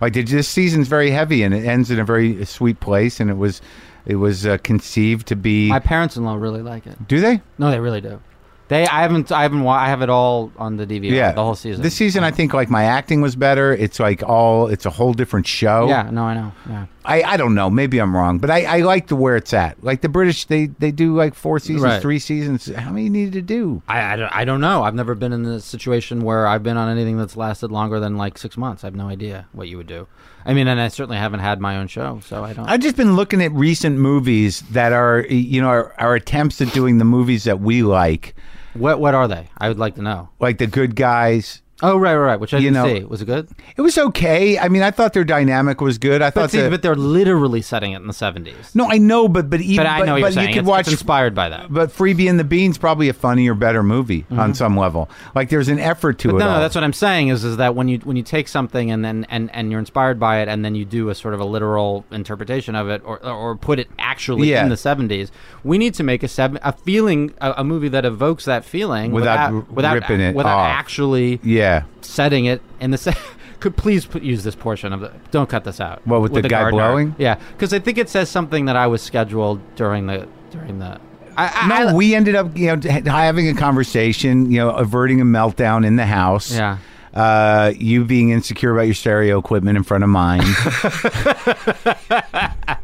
Like 0.00 0.12
this 0.12 0.48
season's 0.48 0.88
very 0.88 1.10
heavy 1.10 1.42
and 1.42 1.54
it 1.54 1.64
ends 1.64 1.90
in 1.90 1.98
a 2.00 2.04
very 2.04 2.44
sweet 2.44 2.80
place, 2.80 3.20
and 3.20 3.30
it 3.30 3.36
was, 3.36 3.62
it 4.06 4.16
was 4.16 4.44
uh, 4.44 4.58
conceived 4.58 5.26
to 5.28 5.36
be. 5.36 5.68
My 5.68 5.78
parents-in-law 5.78 6.34
really 6.34 6.62
like 6.62 6.86
it. 6.86 7.08
do 7.08 7.20
they? 7.20 7.40
No, 7.58 7.70
they 7.70 7.80
really 7.80 8.00
do. 8.00 8.20
They, 8.68 8.86
I 8.86 9.02
haven't, 9.02 9.30
I 9.30 9.42
haven't, 9.42 9.66
I 9.66 9.88
have 9.88 10.00
it 10.00 10.08
all 10.08 10.50
on 10.56 10.78
the 10.78 10.86
DVD. 10.86 11.10
Yeah, 11.10 11.32
the 11.32 11.44
whole 11.44 11.54
season. 11.54 11.82
This 11.82 11.94
season, 11.94 12.24
I 12.24 12.30
think 12.30 12.54
like 12.54 12.70
my 12.70 12.84
acting 12.84 13.20
was 13.20 13.36
better. 13.36 13.74
It's 13.74 14.00
like 14.00 14.22
all, 14.22 14.68
it's 14.68 14.86
a 14.86 14.90
whole 14.90 15.12
different 15.12 15.46
show. 15.46 15.86
Yeah, 15.86 16.08
no, 16.10 16.24
I 16.24 16.34
know. 16.34 16.52
Yeah. 16.68 16.86
I, 17.04 17.22
I 17.22 17.36
don't 17.36 17.54
know. 17.54 17.68
Maybe 17.68 17.98
I'm 17.98 18.16
wrong, 18.16 18.38
but 18.38 18.50
I, 18.50 18.64
I 18.64 18.80
like 18.80 19.08
the 19.08 19.16
where 19.16 19.36
it's 19.36 19.52
at. 19.52 19.82
Like 19.84 20.00
the 20.00 20.08
British, 20.08 20.46
they 20.46 20.66
they 20.66 20.90
do 20.90 21.14
like 21.14 21.34
four 21.34 21.58
seasons, 21.58 21.82
Right. 21.82 22.00
three 22.02 22.18
seasons. 22.18 22.66
How 22.74 22.90
many 22.90 23.08
need 23.10 23.32
to 23.34 23.42
do? 23.42 23.82
I, 23.88 24.14
I, 24.14 24.16
don't, 24.16 24.36
I 24.36 24.44
don't 24.44 24.60
know. 24.60 24.82
I've 24.84 24.94
never 24.94 25.14
been 25.14 25.32
in 25.32 25.44
a 25.44 25.60
situation 25.60 26.22
where 26.22 26.46
I've 26.46 26.62
been 26.62 26.76
on 26.76 26.88
anything 26.88 27.18
that's 27.18 27.36
lasted 27.36 27.70
longer 27.70 28.00
than 28.00 28.16
like 28.16 28.38
six 28.38 28.56
months. 28.56 28.84
I 28.84 28.86
have 28.86 28.94
no 28.94 29.08
idea 29.08 29.46
what 29.52 29.68
you 29.68 29.76
would 29.76 29.86
do. 29.86 30.06
I 30.46 30.54
mean, 30.54 30.66
and 30.68 30.80
I 30.80 30.88
certainly 30.88 31.16
haven't 31.18 31.40
had 31.40 31.60
my 31.60 31.76
own 31.78 31.88
show, 31.88 32.20
so 32.24 32.44
I 32.44 32.52
don't. 32.52 32.66
I've 32.68 32.80
just 32.80 32.96
been 32.96 33.16
looking 33.16 33.42
at 33.42 33.52
recent 33.52 33.98
movies 33.98 34.60
that 34.70 34.92
are, 34.92 35.26
you 35.28 35.60
know, 35.62 35.68
our, 35.68 35.94
our 35.98 36.14
attempts 36.14 36.60
at 36.60 36.72
doing 36.72 36.98
the 36.98 37.04
movies 37.04 37.44
that 37.44 37.60
we 37.60 37.82
like, 37.82 38.34
what 38.74 38.98
What 39.00 39.14
are 39.14 39.28
they? 39.28 39.48
I 39.58 39.68
would 39.68 39.78
like 39.78 39.94
to 39.96 40.02
know. 40.02 40.28
like 40.40 40.58
The 40.58 40.66
Good 40.66 40.96
Guys. 40.96 41.62
Oh, 41.86 41.96
right, 41.98 42.14
right, 42.14 42.26
right. 42.26 42.40
Which 42.40 42.54
I 42.54 42.58
You 42.58 42.70
didn't 42.70 42.74
know- 42.88 42.94
see. 43.00 43.04
Was 43.04 43.22
it 43.22 43.26
good? 43.26 43.48
It 43.76 43.82
was 43.82 43.98
okay. 43.98 44.58
I 44.58 44.68
mean, 44.68 44.82
I 44.82 44.90
thought 44.90 45.12
their 45.12 45.24
dynamic 45.24 45.80
was 45.80 45.98
good. 45.98 46.22
I 46.22 46.26
But 46.28 46.34
thought 46.34 46.50
see, 46.50 46.60
that, 46.60 46.70
but 46.70 46.82
they're 46.82 46.94
literally 46.94 47.62
setting 47.62 47.92
it 47.92 47.96
in 48.00 48.06
the 48.06 48.12
seventies. 48.12 48.74
no, 48.74 48.90
I 48.90 48.98
know, 48.98 49.28
but 49.28 49.50
but 49.50 49.60
even 49.60 49.84
But 49.84 49.90
I 49.90 49.98
know 50.00 50.04
but 50.14 50.18
you're 50.18 50.28
you 50.28 50.32
saying. 50.34 50.48
could 50.54 50.58
it's, 50.60 50.68
watch 50.68 50.80
it's 50.88 50.92
inspired 50.92 51.34
by 51.34 51.48
that. 51.50 51.72
But 51.72 51.90
Freebie 51.90 52.28
and 52.30 52.38
the 52.40 52.44
Bean's 52.44 52.78
probably 52.78 53.08
a 53.08 53.12
funnier, 53.12 53.54
better 53.54 53.82
movie 53.82 54.24
on 54.30 54.54
some 54.54 54.76
level. 54.76 55.08
Like 55.34 55.48
there's 55.50 55.68
an 55.68 55.78
effort 55.78 56.18
to 56.20 56.28
Mm-hmm. 56.28 56.38
But 56.38 56.42
it. 56.42 56.46
no, 56.46 56.50
all. 56.50 56.56
no, 56.56 56.62
that's 56.62 56.74
what 56.74 56.84
I'm 56.84 56.92
saying 56.92 57.28
is 57.28 57.44
is 57.44 57.56
that 57.58 57.74
when 57.74 57.88
you 57.88 57.98
when 57.98 58.16
you 58.16 58.22
take 58.22 58.48
something 58.48 58.90
and 58.90 59.04
then 59.04 59.26
and, 59.28 59.50
and 59.52 59.70
you're 59.70 59.80
inspired 59.80 60.18
by 60.18 60.38
it 60.40 60.48
and 60.48 60.64
then 60.64 60.74
you 60.74 60.84
do 60.84 61.10
a 61.10 61.14
sort 61.14 61.34
of 61.34 61.40
a 61.40 61.44
literal 61.44 62.04
interpretation 62.10 62.74
of 62.74 62.88
it 62.88 63.02
or 63.04 63.24
or 63.24 63.56
put 63.56 63.78
it 63.78 63.88
actually 63.98 64.50
Yeah. 64.50 64.62
in 64.62 64.68
the 64.70 64.76
70s, 64.76 65.30
we 65.64 65.76
need 65.78 65.94
to 65.94 66.02
make 66.02 66.22
a 66.22 66.28
seven 66.28 66.58
a 66.62 66.72
feeling 66.72 67.34
a, 67.40 67.54
a 67.58 67.64
movie 67.64 67.88
that 67.88 68.04
evokes 68.04 68.44
that 68.46 68.64
feeling 68.64 69.12
Without 69.12 69.52
without 69.52 69.72
without, 69.72 69.94
ripping 69.94 70.20
it 70.20 70.34
without 70.34 70.56
off. 70.58 70.68
actually 70.70 71.40
yeah. 71.42 71.73
Setting 72.00 72.46
it 72.46 72.62
in 72.80 72.90
the. 72.90 72.98
Se- 72.98 73.14
could 73.60 73.76
please 73.76 74.04
put, 74.04 74.22
use 74.22 74.44
this 74.44 74.54
portion 74.54 74.92
of 74.92 75.00
the. 75.00 75.12
Don't 75.30 75.48
cut 75.48 75.64
this 75.64 75.80
out. 75.80 76.06
What, 76.06 76.22
with 76.22 76.34
the 76.34 76.42
guy 76.42 76.70
gardener. 76.70 76.82
blowing? 76.82 77.14
Yeah, 77.18 77.36
because 77.52 77.72
I 77.72 77.78
think 77.78 77.98
it 77.98 78.08
says 78.08 78.28
something 78.28 78.66
that 78.66 78.76
I 78.76 78.86
was 78.86 79.02
scheduled 79.02 79.60
during 79.76 80.06
the 80.06 80.28
during 80.50 80.78
the. 80.78 81.00
I, 81.36 81.48
I, 81.48 81.68
No, 81.68 81.88
I- 81.88 81.94
we 81.94 82.14
ended 82.14 82.34
up, 82.36 82.56
you 82.56 82.76
know, 82.76 82.90
ha- 82.90 83.00
having 83.04 83.48
a 83.48 83.54
conversation, 83.54 84.50
you 84.50 84.58
know, 84.58 84.70
averting 84.70 85.20
a 85.20 85.24
meltdown 85.24 85.86
in 85.86 85.96
the 85.96 86.06
house. 86.06 86.54
Yeah. 86.54 86.78
Uh, 87.12 87.72
you 87.76 88.04
being 88.04 88.30
insecure 88.30 88.72
about 88.72 88.82
your 88.82 88.94
stereo 88.94 89.38
equipment 89.38 89.76
in 89.76 89.82
front 89.84 90.02
of 90.04 90.10
mine. 90.10 90.42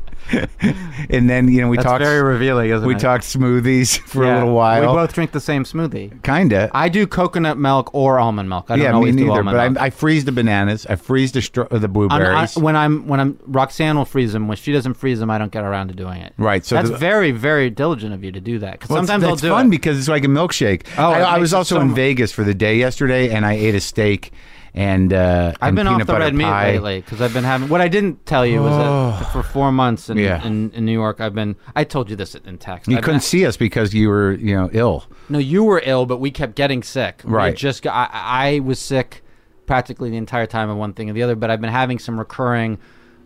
and 1.11 1.29
then, 1.29 1.49
you 1.49 1.61
know, 1.61 1.69
we 1.69 1.77
That's 1.77 1.87
talked. 1.87 2.03
very 2.05 2.23
revealing, 2.23 2.71
isn't 2.71 2.87
we 2.87 2.95
it? 2.95 2.99
talked 3.01 3.25
smoothies 3.25 3.99
for 4.07 4.25
a 4.25 4.35
little 4.35 4.55
while. 4.55 4.81
We 4.81 4.87
both 4.87 5.13
drink 5.13 5.33
the 5.33 5.41
same 5.41 5.65
smoothie. 5.65 6.23
Kinda. 6.23 6.71
I 6.75 6.89
do 6.89 7.07
coconut 7.07 7.59
milk 7.59 7.91
or 7.95 8.19
almond 8.19 8.49
milk. 8.49 8.67
I 8.69 8.77
don't 8.77 8.85
yeah, 8.85 8.91
me 8.93 8.95
always 8.97 9.17
do 9.17 9.25
neither. 9.25 9.39
almond 9.39 9.57
But 9.57 9.73
milk. 9.73 9.83
I, 9.83 9.87
I 9.87 9.91
freeze 9.91 10.25
the 10.25 10.33
bananas. 10.33 10.87
I 10.87 10.97
freeze 10.97 11.33
the 11.33 11.41
stro- 11.41 11.69
the 11.69 11.77
I'm- 11.81 11.93
blueberries. 11.93 12.57
I- 12.57 12.61
when 12.61 12.77
I'm 12.77 13.07
when 13.07 13.21
I'm 13.21 13.39
Roxanne 13.47 13.97
will 13.97 14.05
freeze 14.05 14.33
them. 14.33 14.49
When 14.49 14.57
she 14.57 14.73
doesn't 14.73 14.95
freeze 14.95 15.19
them, 15.21 15.31
I 15.31 15.39
don't 15.39 15.53
get 15.53 15.65
around 15.65 15.89
to 15.89 15.95
doing 15.95 16.21
it. 16.21 16.33
Right, 16.39 16.65
so 16.65 16.75
that's 16.77 16.91
the- 16.91 16.97
very 16.97 17.31
very 17.33 17.71
diligent 17.71 18.13
of 18.15 18.23
you 18.25 18.33
to 18.33 18.41
do 18.41 18.59
that. 18.61 18.73
Because 18.73 18.91
Well, 18.91 18.99
it's- 18.99 19.09
sometimes 19.09 19.33
it's 19.35 19.43
do 19.43 19.49
fun 19.51 19.67
it. 19.67 19.71
because 19.71 19.99
it's 19.99 20.09
like 20.09 20.25
a 20.25 20.29
milkshake. 20.29 20.83
Oh, 20.99 21.11
I, 21.13 21.21
I 21.21 21.39
was 21.39 21.53
also 21.55 21.77
so 21.77 21.81
in 21.81 21.89
mu- 21.89 21.95
Vegas 21.95 22.33
for 22.33 22.45
the 22.45 22.55
day 22.55 22.77
yesterday, 22.77 23.31
and 23.31 23.45
I 23.47 23.55
ate 23.55 23.75
a 23.75 23.81
steak 23.81 24.33
and 24.75 25.13
uh, 25.13 25.53
I've 25.61 25.69
and 25.69 25.77
been 25.77 25.87
off 25.89 26.07
the 26.07 26.15
red 26.19 26.35
meat 26.35 26.45
pie. 26.45 26.73
lately 26.73 27.01
because 27.01 27.21
I've 27.21 27.33
been 27.35 27.45
having. 27.45 27.69
What 27.69 27.81
I 27.81 27.89
didn't 27.89 28.25
tell 28.27 28.47
you 28.47 28.61
was 28.63 28.71
that 28.77 29.33
for 29.33 29.43
four 29.43 29.73
months 29.73 30.09
in, 30.11 30.17
Yeah. 30.19 30.45
in, 30.47 30.71
in 30.73 30.85
New 30.85 30.93
York, 30.93 31.21
I've 31.21 31.35
been. 31.35 31.57
I 31.75 31.85
told 31.85 32.09
you 32.11 32.17
this 32.17 32.35
in 32.35 32.59
text. 32.59 32.89
You 32.89 32.97
I've 32.99 33.03
couldn't 33.03 33.19
been- 33.19 33.21
see 33.23 33.47
us 33.47 33.57
because 33.57 33.93
you 33.95 34.09
were, 34.09 34.33
you 34.33 34.55
know, 34.55 34.71
ill. 34.73 35.05
No, 35.29 35.39
you 35.39 35.65
were 35.65 35.83
ill, 35.85 36.07
but 36.07 36.19
we 36.19 36.31
kept 36.31 36.55
getting 36.55 36.83
sick. 36.83 37.23
We 37.25 37.33
Right. 37.33 37.57
just 37.57 37.83
got, 37.83 38.11
I, 38.13 38.57
I 38.57 38.59
was 38.61 38.79
sick 38.79 39.23
practically 39.67 40.11
the 40.11 40.17
entire 40.17 40.47
time 40.47 40.69
of 40.71 40.77
one 40.77 40.93
thing 40.93 41.09
or 41.11 41.13
the 41.13 41.23
other, 41.23 41.37
but 41.37 41.51
I've 41.51 41.61
been 41.61 41.71
having 41.71 41.99
some 41.99 42.19
recurring 42.19 42.79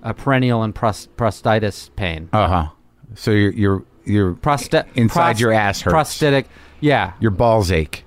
uh, 0.02 0.12
perineal 0.12 0.62
and 0.64 0.74
pros- 0.74 1.08
prostatitis 1.16 1.88
pain. 1.96 2.28
Uh 2.32 2.48
huh. 2.48 2.68
So 3.14 3.30
you're 3.30 3.52
you're 3.52 3.84
you're 4.04 4.34
Prosta- 4.34 4.86
inside 4.94 5.40
your 5.40 5.52
ass 5.52 5.80
hurts. 5.82 5.92
Prosthetic. 5.92 6.46
Yeah, 6.80 7.12
your 7.20 7.30
balls 7.30 7.70
ache. 7.70 8.04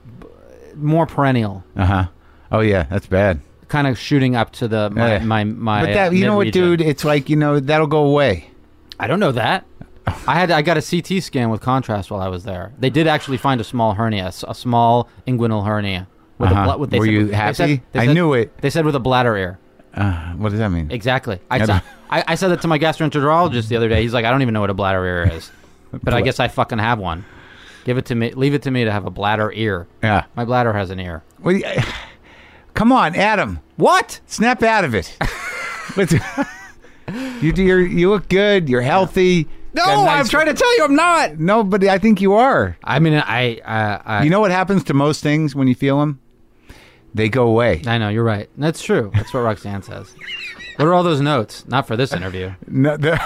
more 0.75 1.07
perineal. 1.07 1.63
Uh 1.75 1.85
huh. 1.85 2.07
Oh 2.51 2.59
yeah, 2.61 2.83
that's 2.83 3.07
bad. 3.07 3.41
Kind 3.67 3.87
of 3.87 3.97
shooting 3.99 4.35
up 4.35 4.51
to 4.53 4.67
the 4.67 4.89
my 4.89 5.15
Eh. 5.15 5.19
my, 5.19 5.43
my 5.43 5.85
but 5.85 5.93
that 5.93 6.13
you 6.13 6.25
know 6.25 6.37
what, 6.37 6.45
mid-region. 6.47 6.69
dude? 6.77 6.81
It's 6.81 7.03
like 7.03 7.29
you 7.29 7.35
know 7.35 7.59
that'll 7.59 7.87
go 7.87 8.05
away. 8.05 8.49
I 8.99 9.07
don't 9.07 9.19
know 9.19 9.33
that. 9.33 9.65
I 10.25 10.35
had 10.39 10.51
I 10.51 10.61
got 10.61 10.77
a 10.77 10.81
CT 10.81 11.21
scan 11.21 11.49
with 11.49 11.59
contrast 11.61 12.09
while 12.09 12.21
I 12.21 12.29
was 12.29 12.43
there. 12.45 12.71
They 12.79 12.89
did 12.89 13.07
actually 13.07 13.37
find 13.37 13.59
a 13.59 13.63
small 13.65 13.93
hernia, 13.93 14.23
a 14.23 14.27
s- 14.27 14.45
a 14.47 14.55
small 14.55 15.09
inguinal 15.27 15.65
hernia. 15.65 16.07
With 16.37 16.51
Uh-huh. 16.51 16.61
a 16.61 16.63
bla- 16.65 16.77
with, 16.77 16.93
Were 16.93 17.05
you 17.05 17.27
they 17.27 17.35
happy? 17.35 17.53
said- 17.55 17.81
they 17.91 17.99
I 18.01 18.13
knew 18.13 18.33
it. 18.33 18.55
They 18.61 18.69
said 18.69 18.85
with 18.85 18.95
a 18.95 18.99
bladder 18.99 19.35
ear. 19.35 19.59
Uh, 19.93 20.33
what 20.33 20.49
does 20.51 20.59
that 20.59 20.69
mean? 20.69 20.91
Exactly. 20.91 21.39
I, 21.49 21.55
I 21.61 21.65
said, 21.65 21.81
I, 22.11 22.23
I 22.27 22.35
said 22.35 22.49
that 22.49 22.61
to 22.61 22.67
my 22.67 22.77
gastroenterologist 22.79 23.67
the 23.69 23.75
other 23.75 23.89
day. 23.89 24.03
He's 24.03 24.13
like, 24.13 24.23
I 24.23 24.29
don't 24.29 24.43
even 24.43 24.53
know 24.53 24.61
what 24.61 24.69
a 24.69 24.75
bladder 24.75 25.03
ear 25.03 25.29
is, 25.33 25.51
but 26.03 26.13
I 26.13 26.21
guess 26.21 26.39
I 26.39 26.47
fucking 26.47 26.77
have 26.77 26.99
one. 26.99 27.25
Give 27.85 27.97
it 27.97 28.05
to 28.05 28.15
me. 28.15 28.31
Leave 28.33 28.53
it 28.53 28.61
to 28.63 28.71
me 28.71 28.85
to 28.85 28.91
have 28.91 29.05
a 29.05 29.09
bladder 29.09 29.51
ear. 29.51 29.87
Yeah. 30.03 30.25
My 30.35 30.45
bladder 30.45 30.73
has 30.73 30.89
an 30.91 30.99
ear. 30.99 31.23
Well, 31.41 31.55
you- 31.55 31.65
come 32.77 32.91
on, 32.91 33.15
Adam. 33.15 33.59
What? 33.75 34.19
Snap 34.27 34.61
out 34.63 34.85
of 34.85 34.93
it. 34.95 35.17
You 37.41 37.53
do. 37.53 37.63
You're, 37.63 37.79
you 37.85 38.09
look 38.09 38.27
good. 38.27 38.67
You're 38.67 38.81
healthy. 38.81 39.47
No, 39.73 39.85
nice- 39.85 40.19
I'm 40.19 40.27
trying 40.27 40.47
to 40.47 40.53
tell 40.53 40.77
you, 40.77 40.83
I'm 40.83 40.95
not. 40.95 41.39
No, 41.39 41.63
but 41.63 41.81
I 41.85 41.97
think 41.99 42.19
you 42.19 42.33
are. 42.33 42.77
I 42.83 42.99
mean, 42.99 43.13
I, 43.13 43.61
I, 43.65 44.01
I 44.05 44.23
You 44.23 44.29
know 44.29 44.41
what 44.41 44.51
happens 44.51 44.83
to 44.85 44.93
most 44.93 45.23
things 45.23 45.55
when 45.55 45.69
you 45.69 45.75
feel 45.75 45.99
them? 46.01 46.19
They 47.13 47.29
go 47.29 47.47
away. 47.47 47.81
I 47.87 47.97
know 47.97 48.09
you're 48.09 48.25
right. 48.25 48.49
That's 48.57 48.81
true. 48.81 49.11
That's 49.13 49.33
what 49.33 49.39
Roxanne 49.39 49.83
says. 49.83 50.13
What 50.75 50.85
are 50.85 50.93
all 50.93 51.03
those 51.03 51.21
notes? 51.21 51.65
Not 51.67 51.87
for 51.87 51.95
this 51.95 52.11
interview. 52.11 52.51
No, 52.67 52.97
the- 52.97 53.21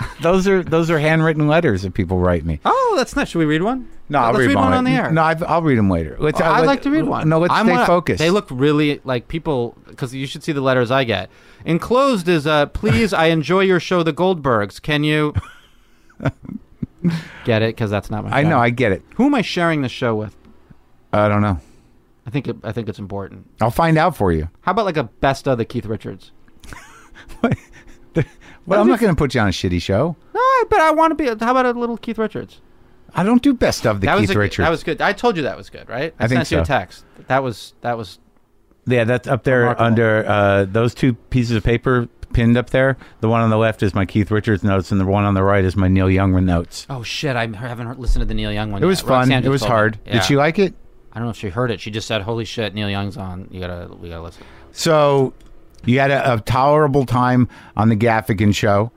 those 0.22 0.46
are 0.48 0.62
those 0.62 0.90
are 0.90 0.98
handwritten 0.98 1.48
letters 1.48 1.82
that 1.82 1.94
people 1.94 2.18
write 2.18 2.44
me. 2.44 2.60
Oh, 2.64 2.94
that's 2.96 3.16
nice. 3.16 3.28
Should 3.28 3.38
we 3.40 3.44
read 3.44 3.62
one? 3.62 3.88
No, 4.08 4.18
I'll 4.18 4.32
let's 4.32 4.46
read, 4.46 4.56
one 4.56 4.72
on 4.72 4.82
the 4.84 4.90
air. 4.90 5.10
No, 5.12 5.22
I've, 5.22 5.42
I'll 5.44 5.62
read 5.62 5.78
them 5.78 5.88
later. 5.88 6.16
Let's. 6.18 6.40
I'd 6.40 6.60
let- 6.60 6.66
like 6.66 6.82
to 6.82 6.90
read 6.90 7.04
one. 7.04 7.28
No, 7.28 7.38
let's 7.38 7.52
I'm 7.54 7.66
stay 7.66 7.72
wanna- 7.72 7.86
focused. 7.86 8.18
They 8.18 8.30
look 8.30 8.48
really 8.50 9.00
like 9.04 9.28
people 9.28 9.76
because 9.86 10.14
you 10.14 10.26
should 10.26 10.42
see 10.42 10.52
the 10.52 10.60
letters 10.60 10.90
I 10.90 11.04
get. 11.04 11.30
Enclosed 11.64 12.26
is 12.28 12.46
uh, 12.46 12.66
please. 12.66 13.12
I 13.12 13.26
enjoy 13.26 13.60
your 13.60 13.78
show, 13.80 14.02
The 14.02 14.12
Goldbergs. 14.12 14.80
Can 14.82 15.04
you 15.04 15.34
get 17.44 17.62
it? 17.62 17.74
Because 17.76 17.90
that's 17.90 18.10
not 18.10 18.24
my. 18.24 18.36
I 18.36 18.42
show. 18.42 18.48
know. 18.50 18.58
I 18.58 18.70
get 18.70 18.92
it. 18.92 19.02
Who 19.16 19.26
am 19.26 19.34
I 19.34 19.42
sharing 19.42 19.82
the 19.82 19.88
show 19.88 20.14
with? 20.14 20.36
I 21.12 21.28
don't 21.28 21.42
know. 21.42 21.58
I 22.26 22.30
think 22.30 22.48
it, 22.48 22.56
I 22.62 22.72
think 22.72 22.88
it's 22.88 22.98
important. 22.98 23.46
I'll 23.60 23.70
find 23.70 23.96
out 23.98 24.16
for 24.16 24.30
you. 24.32 24.48
How 24.60 24.72
about 24.72 24.84
like 24.84 24.96
a 24.96 25.04
best 25.04 25.48
of 25.48 25.58
the 25.58 25.64
Keith 25.64 25.86
Richards? 25.86 26.32
Well, 28.66 28.80
I'm 28.80 28.88
not 28.88 29.00
going 29.00 29.14
to 29.14 29.18
put 29.18 29.34
you 29.34 29.40
on 29.40 29.48
a 29.48 29.52
shitty 29.52 29.80
show. 29.82 30.16
No, 30.34 30.64
but 30.68 30.80
I 30.80 30.90
want 30.92 31.10
to 31.10 31.14
be. 31.14 31.44
How 31.44 31.52
about 31.52 31.66
a 31.66 31.72
little 31.72 31.96
Keith 31.96 32.18
Richards? 32.18 32.60
I 33.14 33.24
don't 33.24 33.42
do 33.42 33.54
best 33.54 33.86
of 33.86 34.00
the 34.00 34.06
that 34.06 34.18
Keith 34.18 34.28
was 34.28 34.36
a, 34.36 34.38
Richards. 34.38 34.64
That 34.64 34.70
was 34.70 34.84
good. 34.84 35.00
I 35.00 35.12
told 35.12 35.36
you 35.36 35.42
that 35.44 35.56
was 35.56 35.70
good, 35.70 35.88
right? 35.88 36.14
I 36.18 36.28
think 36.28 36.38
sent 36.46 36.50
you 36.52 36.60
a 36.60 36.64
text. 36.64 37.04
That 37.26 37.42
was 37.42 37.74
that 37.80 37.98
was 37.98 38.18
yeah, 38.86 39.04
that's 39.04 39.28
up 39.28 39.44
there 39.44 39.60
Remarkable. 39.60 39.86
under 39.86 40.26
uh, 40.26 40.64
those 40.64 40.94
two 40.94 41.14
pieces 41.14 41.56
of 41.56 41.64
paper 41.64 42.08
pinned 42.32 42.56
up 42.56 42.70
there. 42.70 42.96
The 43.20 43.28
one 43.28 43.40
on 43.40 43.50
the 43.50 43.58
left 43.58 43.82
is 43.82 43.94
my 43.94 44.06
Keith 44.06 44.30
Richards 44.30 44.62
notes, 44.62 44.92
and 44.92 45.00
the 45.00 45.06
one 45.06 45.24
on 45.24 45.34
the 45.34 45.42
right 45.42 45.64
is 45.64 45.76
my 45.76 45.88
Neil 45.88 46.10
Young 46.10 46.44
notes. 46.44 46.86
Oh 46.88 47.02
shit! 47.02 47.36
I 47.36 47.46
haven't 47.46 47.86
heard, 47.86 47.98
listened 47.98 48.22
to 48.22 48.26
the 48.26 48.34
Neil 48.34 48.52
Young 48.52 48.72
one. 48.72 48.82
It 48.82 48.86
was 48.86 49.00
yet. 49.00 49.08
fun. 49.08 49.18
Roxanne 49.28 49.44
It 49.44 49.48
was 49.48 49.62
hard. 49.62 49.98
Yeah. 50.06 50.14
Did 50.14 50.24
she 50.24 50.36
like 50.36 50.58
it? 50.58 50.74
I 51.12 51.18
don't 51.18 51.26
know 51.26 51.30
if 51.30 51.36
she 51.36 51.48
heard 51.48 51.70
it. 51.70 51.80
She 51.80 51.90
just 51.90 52.06
said, 52.06 52.22
"Holy 52.22 52.44
shit, 52.44 52.74
Neil 52.74 52.88
Young's 52.88 53.16
on. 53.16 53.48
You 53.50 53.60
gotta, 53.60 53.92
we 53.94 54.08
gotta 54.08 54.22
listen." 54.22 54.44
So 54.72 55.34
you 55.84 55.98
had 55.98 56.10
a, 56.10 56.34
a 56.34 56.40
tolerable 56.40 57.06
time 57.06 57.48
on 57.76 57.88
the 57.88 57.96
Gaffigan 57.96 58.54
show. 58.54 58.92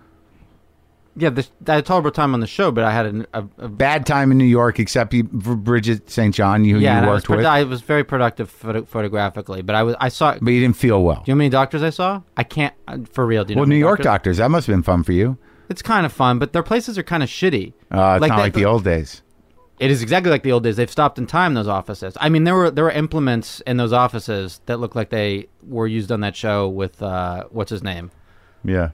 Yeah, 1.15 1.30
this, 1.30 1.52
I 1.67 1.74
had 1.74 1.80
a 1.80 1.86
tolerable 1.86 2.10
time 2.10 2.34
on 2.34 2.39
the 2.39 2.48
show, 2.48 2.72
but 2.72 2.84
I 2.84 2.91
had 2.91 3.06
a, 3.06 3.28
a, 3.39 3.48
a 3.60 3.67
Bad 3.67 4.08
time 4.08 4.32
in 4.32 4.39
New 4.39 4.46
York, 4.46 4.80
except 4.80 5.13
you, 5.13 5.30
for 5.43 5.56
Bridget 5.56 6.10
St. 6.10 6.34
John, 6.34 6.65
you, 6.65 6.80
yeah. 6.80 6.93
you 6.93 6.98
and 6.98 7.06
I 7.06 7.13
was, 7.13 7.30
worked 7.30 7.38
with, 7.38 7.46
I 7.46 7.63
was 7.65 7.82
very 7.82 8.04
productive 8.04 8.50
photo- 8.50 8.84
photographically, 8.86 9.62
but 9.62 9.76
I 9.76 9.84
was 9.84 9.96
I 10.00 10.10
saw. 10.10 10.34
Do 10.34 10.39
but 10.41 10.52
you 10.52 10.60
didn't 10.62 10.76
feel 10.78 11.04
well. 11.04 11.24
you 11.28 11.34
know 11.34 11.36
how 11.36 11.38
many 11.38 11.50
doctors 11.50 11.84
I 11.84 11.91
saw? 11.91 12.22
I 12.36 12.43
can't 12.43 12.74
uh, 12.88 12.98
for 13.12 13.28
real. 13.28 13.46
Do 13.46 13.52
you 13.52 13.56
know 13.56 13.60
Well, 13.62 13.65
how 13.65 13.69
many 13.69 13.76
New 13.80 13.86
York 13.86 14.00
doctors? 14.00 14.06
doctors, 14.06 14.38
that 14.38 14.50
must 14.50 14.65
have 14.67 14.74
been 14.74 14.84
fun 14.84 15.04
for 15.04 15.12
you. 15.12 15.38
It's 15.69 15.82
kind 15.82 16.06
of 16.06 16.12
fun, 16.12 16.39
but 16.39 16.52
their 16.54 16.63
places 16.63 16.98
are 16.98 17.04
kind 17.04 17.24
of 17.24 17.30
shitty. 17.30 17.74
Uh, 17.91 18.17
it's 18.22 18.28
not 18.28 18.36
they- 18.38 18.41
like 18.41 18.54
the 18.54 18.65
old 18.65 18.84
days. 18.84 19.23
It 19.84 19.91
is 19.91 20.02
exactly 20.02 20.32
like 20.32 20.43
the 20.43 20.52
old 20.54 20.63
days. 20.63 20.78
They've 20.78 20.89
stopped 20.89 21.19
in 21.19 21.28
time. 21.28 21.56
Those 21.56 21.67
offices. 21.67 22.15
I 22.22 22.30
mean, 22.30 22.46
there 22.46 22.56
were 22.56 22.72
there 22.72 22.86
were 22.86 22.91
implements 22.91 23.60
in 23.67 23.76
those 23.76 23.91
offices 23.91 24.62
that 24.65 24.80
looked 24.80 24.96
like 24.96 25.10
they 25.10 25.48
were 25.62 25.88
used 25.88 26.10
on 26.10 26.22
that 26.22 26.38
show 26.38 26.69
with 26.69 27.04
uh, 27.04 27.43
what's 27.50 27.69
his 27.69 27.84
name. 27.84 28.10
Yeah, 28.63 28.91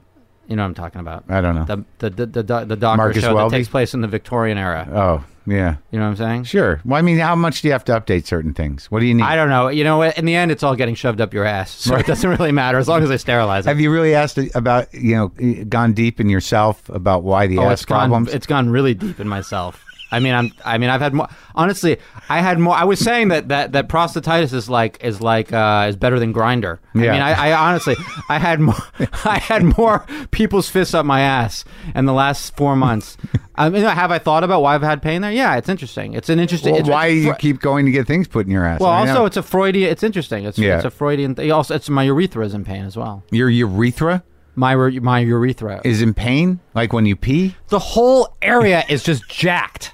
You 0.48 0.56
know 0.56 0.62
what 0.62 0.70
I'm 0.70 0.74
talking 0.74 1.00
about. 1.00 1.26
I 1.28 1.40
don't 1.40 1.54
know. 1.54 1.64
The 1.64 1.84
the 1.98 2.10
the 2.10 2.42
the, 2.42 2.64
the, 2.64 2.76
doctor 2.76 2.96
Marcus 2.96 3.22
show 3.22 3.36
Welby? 3.36 3.50
that 3.52 3.56
takes 3.56 3.68
place 3.68 3.94
in 3.94 4.00
the 4.00 4.08
Victorian 4.08 4.58
era. 4.58 4.88
oh, 4.92 5.24
yeah. 5.46 5.76
You 5.92 6.00
know 6.00 6.06
what 6.06 6.10
I'm 6.10 6.16
saying? 6.16 6.44
Sure. 6.44 6.80
Well, 6.84 6.98
I 6.98 7.02
mean, 7.02 7.18
how 7.18 7.36
much 7.36 7.62
do 7.62 7.68
you 7.68 7.72
have 7.72 7.84
to 7.84 7.92
update 7.92 8.26
certain 8.26 8.52
things? 8.52 8.90
What 8.90 8.98
do 8.98 9.06
you 9.06 9.14
need? 9.14 9.22
I 9.22 9.36
don't 9.36 9.48
know. 9.48 9.68
You 9.68 9.84
know, 9.84 10.02
in 10.02 10.24
the 10.24 10.34
end, 10.34 10.50
it's 10.50 10.64
all 10.64 10.74
getting 10.74 10.96
shoved 10.96 11.20
up 11.20 11.32
your 11.32 11.44
ass, 11.44 11.70
so 11.70 11.94
it 11.94 12.06
doesn't 12.06 12.28
really 12.28 12.50
matter 12.50 12.78
as 12.78 12.88
long 12.88 13.00
as 13.04 13.10
they 13.10 13.16
sterilize 13.16 13.64
it. 13.64 13.68
have 13.68 13.78
you 13.78 13.92
really 13.92 14.16
asked 14.16 14.38
about, 14.56 14.92
you 14.92 15.14
know, 15.14 15.64
gone 15.66 15.92
deep 15.92 16.18
in 16.18 16.28
yourself 16.28 16.88
about 16.88 17.22
why 17.22 17.46
the 17.46 17.58
oh, 17.58 17.66
ass 17.66 17.74
it's 17.74 17.84
gone. 17.84 18.08
problems? 18.08 18.34
It's 18.34 18.46
gone 18.48 18.70
really 18.70 18.94
deep 18.94 19.20
in 19.20 19.28
myself. 19.28 19.84
I 20.12 20.18
mean, 20.18 20.34
I'm. 20.34 20.52
I 20.64 20.76
mean, 20.78 20.90
I've 20.90 21.00
had 21.00 21.14
more. 21.14 21.28
Honestly, 21.54 21.96
I 22.28 22.40
had 22.40 22.58
more. 22.58 22.74
I 22.74 22.84
was 22.84 22.98
saying 22.98 23.28
that 23.28 23.48
that 23.48 23.72
that 23.72 23.88
prostatitis 23.88 24.52
is 24.52 24.68
like 24.68 25.02
is 25.04 25.20
like 25.20 25.52
uh, 25.52 25.86
is 25.88 25.96
better 25.96 26.18
than 26.18 26.32
grinder. 26.32 26.80
I 26.94 26.98
Yeah. 27.04 27.12
mean, 27.12 27.22
I, 27.22 27.50
I 27.50 27.68
honestly, 27.68 27.96
I 28.28 28.38
had 28.38 28.60
more. 28.60 28.74
I 29.24 29.38
had 29.38 29.62
more 29.78 30.04
people's 30.30 30.68
fists 30.68 30.94
up 30.94 31.06
my 31.06 31.20
ass 31.20 31.64
in 31.94 32.06
the 32.06 32.12
last 32.12 32.56
four 32.56 32.74
months. 32.76 33.16
I 33.54 33.68
mean, 33.68 33.82
have 33.84 34.10
I 34.10 34.18
thought 34.18 34.42
about 34.42 34.62
why 34.62 34.74
I've 34.74 34.82
had 34.82 35.02
pain 35.02 35.20
there? 35.22 35.30
Yeah, 35.32 35.56
it's 35.56 35.68
interesting. 35.68 36.14
It's 36.14 36.28
an 36.28 36.38
interesting. 36.40 36.72
well, 36.72 36.80
it's, 36.80 36.88
why 36.88 37.06
it's 37.08 37.24
you 37.26 37.34
keep 37.34 37.60
going 37.60 37.84
to 37.86 37.92
get 37.92 38.06
things 38.06 38.26
put 38.26 38.46
in 38.46 38.52
your 38.52 38.64
ass? 38.64 38.80
Well, 38.80 38.90
I 38.90 39.00
also 39.08 39.26
it's 39.26 39.36
a 39.36 39.42
Freudian. 39.42 39.90
It's 39.90 40.02
interesting. 40.02 40.44
It's 40.44 40.58
Yeah. 40.58 40.76
it's 40.76 40.84
a 40.84 40.90
Freudian. 40.90 41.34
Thing. 41.34 41.52
Also, 41.52 41.74
it's 41.74 41.88
my 41.88 42.02
urethra 42.04 42.44
is 42.46 42.54
in 42.54 42.64
pain 42.64 42.84
as 42.84 42.96
well. 42.96 43.22
your 43.30 43.48
urethra 43.50 44.22
My 44.56 44.74
my 44.74 45.20
urethra. 45.20 45.80
is 45.84 46.02
in 46.02 46.14
pain, 46.14 46.58
like 46.74 46.92
when 46.92 47.06
you 47.06 47.16
pee. 47.16 47.54
the 47.68 47.78
whole 47.78 48.34
area 48.42 48.84
is 48.88 49.02
just 49.04 49.28
jacked. 49.28 49.92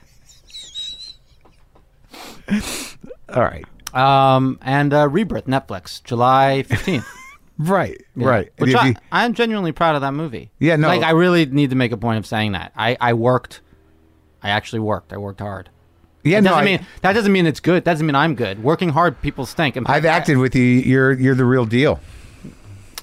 All 3.28 3.42
right, 3.42 3.64
Um, 3.94 4.58
and 4.62 4.92
uh, 4.94 5.08
Rebirth, 5.08 5.46
Netflix, 5.46 6.02
July 6.04 6.64
15th. 6.68 7.04
right, 7.58 8.00
right. 8.14 8.50
Which 8.58 8.72
Have 8.72 8.82
I, 8.82 8.86
you- 8.88 8.94
I'm 9.10 9.34
genuinely 9.34 9.72
proud 9.72 9.94
of 9.96 10.02
that 10.02 10.12
movie. 10.12 10.50
Yeah, 10.58 10.76
no. 10.76 10.88
Like, 10.88 11.02
I 11.02 11.10
really 11.10 11.46
need 11.46 11.70
to 11.70 11.76
make 11.76 11.92
a 11.92 11.96
point 11.96 12.18
of 12.18 12.26
saying 12.26 12.52
that. 12.52 12.72
I, 12.76 12.96
I 13.00 13.14
worked. 13.14 13.60
I 14.42 14.50
actually 14.50 14.80
worked. 14.80 15.12
I 15.12 15.16
worked 15.16 15.40
hard. 15.40 15.70
yeah, 16.22 16.36
That 16.38 16.44
no. 16.44 16.50
doesn't 16.50 16.62
I, 16.62 16.64
mean 16.64 16.86
that 17.02 17.12
doesn't 17.14 17.32
mean 17.32 17.46
it's 17.46 17.58
good. 17.60 17.84
That 17.84 17.92
doesn't 17.94 18.06
mean 18.06 18.14
I'm 18.14 18.34
good. 18.36 18.62
Working 18.62 18.90
hard, 18.90 19.20
people 19.22 19.44
stink. 19.44 19.74
And 19.76 19.86
I've 19.88 20.04
acted 20.04 20.38
with 20.38 20.54
you. 20.54 20.62
You're 20.62 21.12
you're 21.14 21.34
the 21.34 21.44
real 21.44 21.64
deal, 21.66 21.98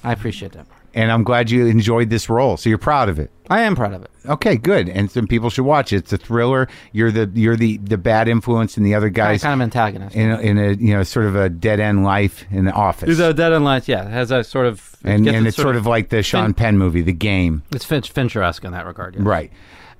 I 0.02 0.12
appreciate 0.12 0.52
that. 0.52 0.66
And 0.94 1.10
I'm 1.10 1.24
glad 1.24 1.50
you 1.50 1.66
enjoyed 1.66 2.08
this 2.10 2.28
role. 2.30 2.56
So 2.56 2.68
you're 2.68 2.78
proud 2.78 3.08
of 3.08 3.18
it. 3.18 3.30
I 3.50 3.60
am 3.62 3.76
proud 3.76 3.92
of 3.92 4.02
it. 4.02 4.10
Okay, 4.26 4.56
good. 4.56 4.88
And 4.88 5.10
some 5.10 5.26
people 5.26 5.50
should 5.50 5.64
watch 5.66 5.92
it. 5.92 5.96
It's 5.96 6.12
a 6.12 6.16
thriller. 6.16 6.68
You're 6.92 7.10
the 7.10 7.30
you're 7.34 7.56
the 7.56 7.76
the 7.78 7.98
bad 7.98 8.28
influence, 8.28 8.76
and 8.76 8.86
the 8.86 8.94
other 8.94 9.10
guys 9.10 9.42
of, 9.42 9.46
kind 9.48 9.60
of 9.60 9.64
antagonist. 9.64 10.16
in 10.16 10.30
a, 10.30 10.38
in 10.38 10.58
a 10.58 10.72
you 10.72 10.94
know 10.94 11.02
sort 11.02 11.26
of 11.26 11.36
a 11.36 11.48
dead 11.50 11.80
end 11.80 12.04
life 12.04 12.44
in 12.50 12.64
the 12.64 12.72
office. 12.72 13.06
There's 13.06 13.18
a 13.18 13.34
dead 13.34 13.52
end 13.52 13.64
life. 13.64 13.86
Yeah, 13.88 14.06
it 14.06 14.12
has 14.12 14.30
a 14.30 14.42
sort 14.44 14.66
of 14.66 14.96
it 15.04 15.10
and 15.10 15.28
and 15.28 15.46
it's 15.46 15.56
sort 15.56 15.76
of 15.76 15.86
like 15.86 16.08
the 16.08 16.22
Sean 16.22 16.46
Fin- 16.46 16.54
Penn 16.54 16.78
movie, 16.78 17.02
The 17.02 17.12
Game. 17.12 17.62
it's 17.72 17.84
Finch, 17.84 18.10
Fincher-esque 18.10 18.64
in 18.64 18.72
that 18.72 18.86
regard. 18.86 19.16
Yeah. 19.16 19.22
Right. 19.24 19.52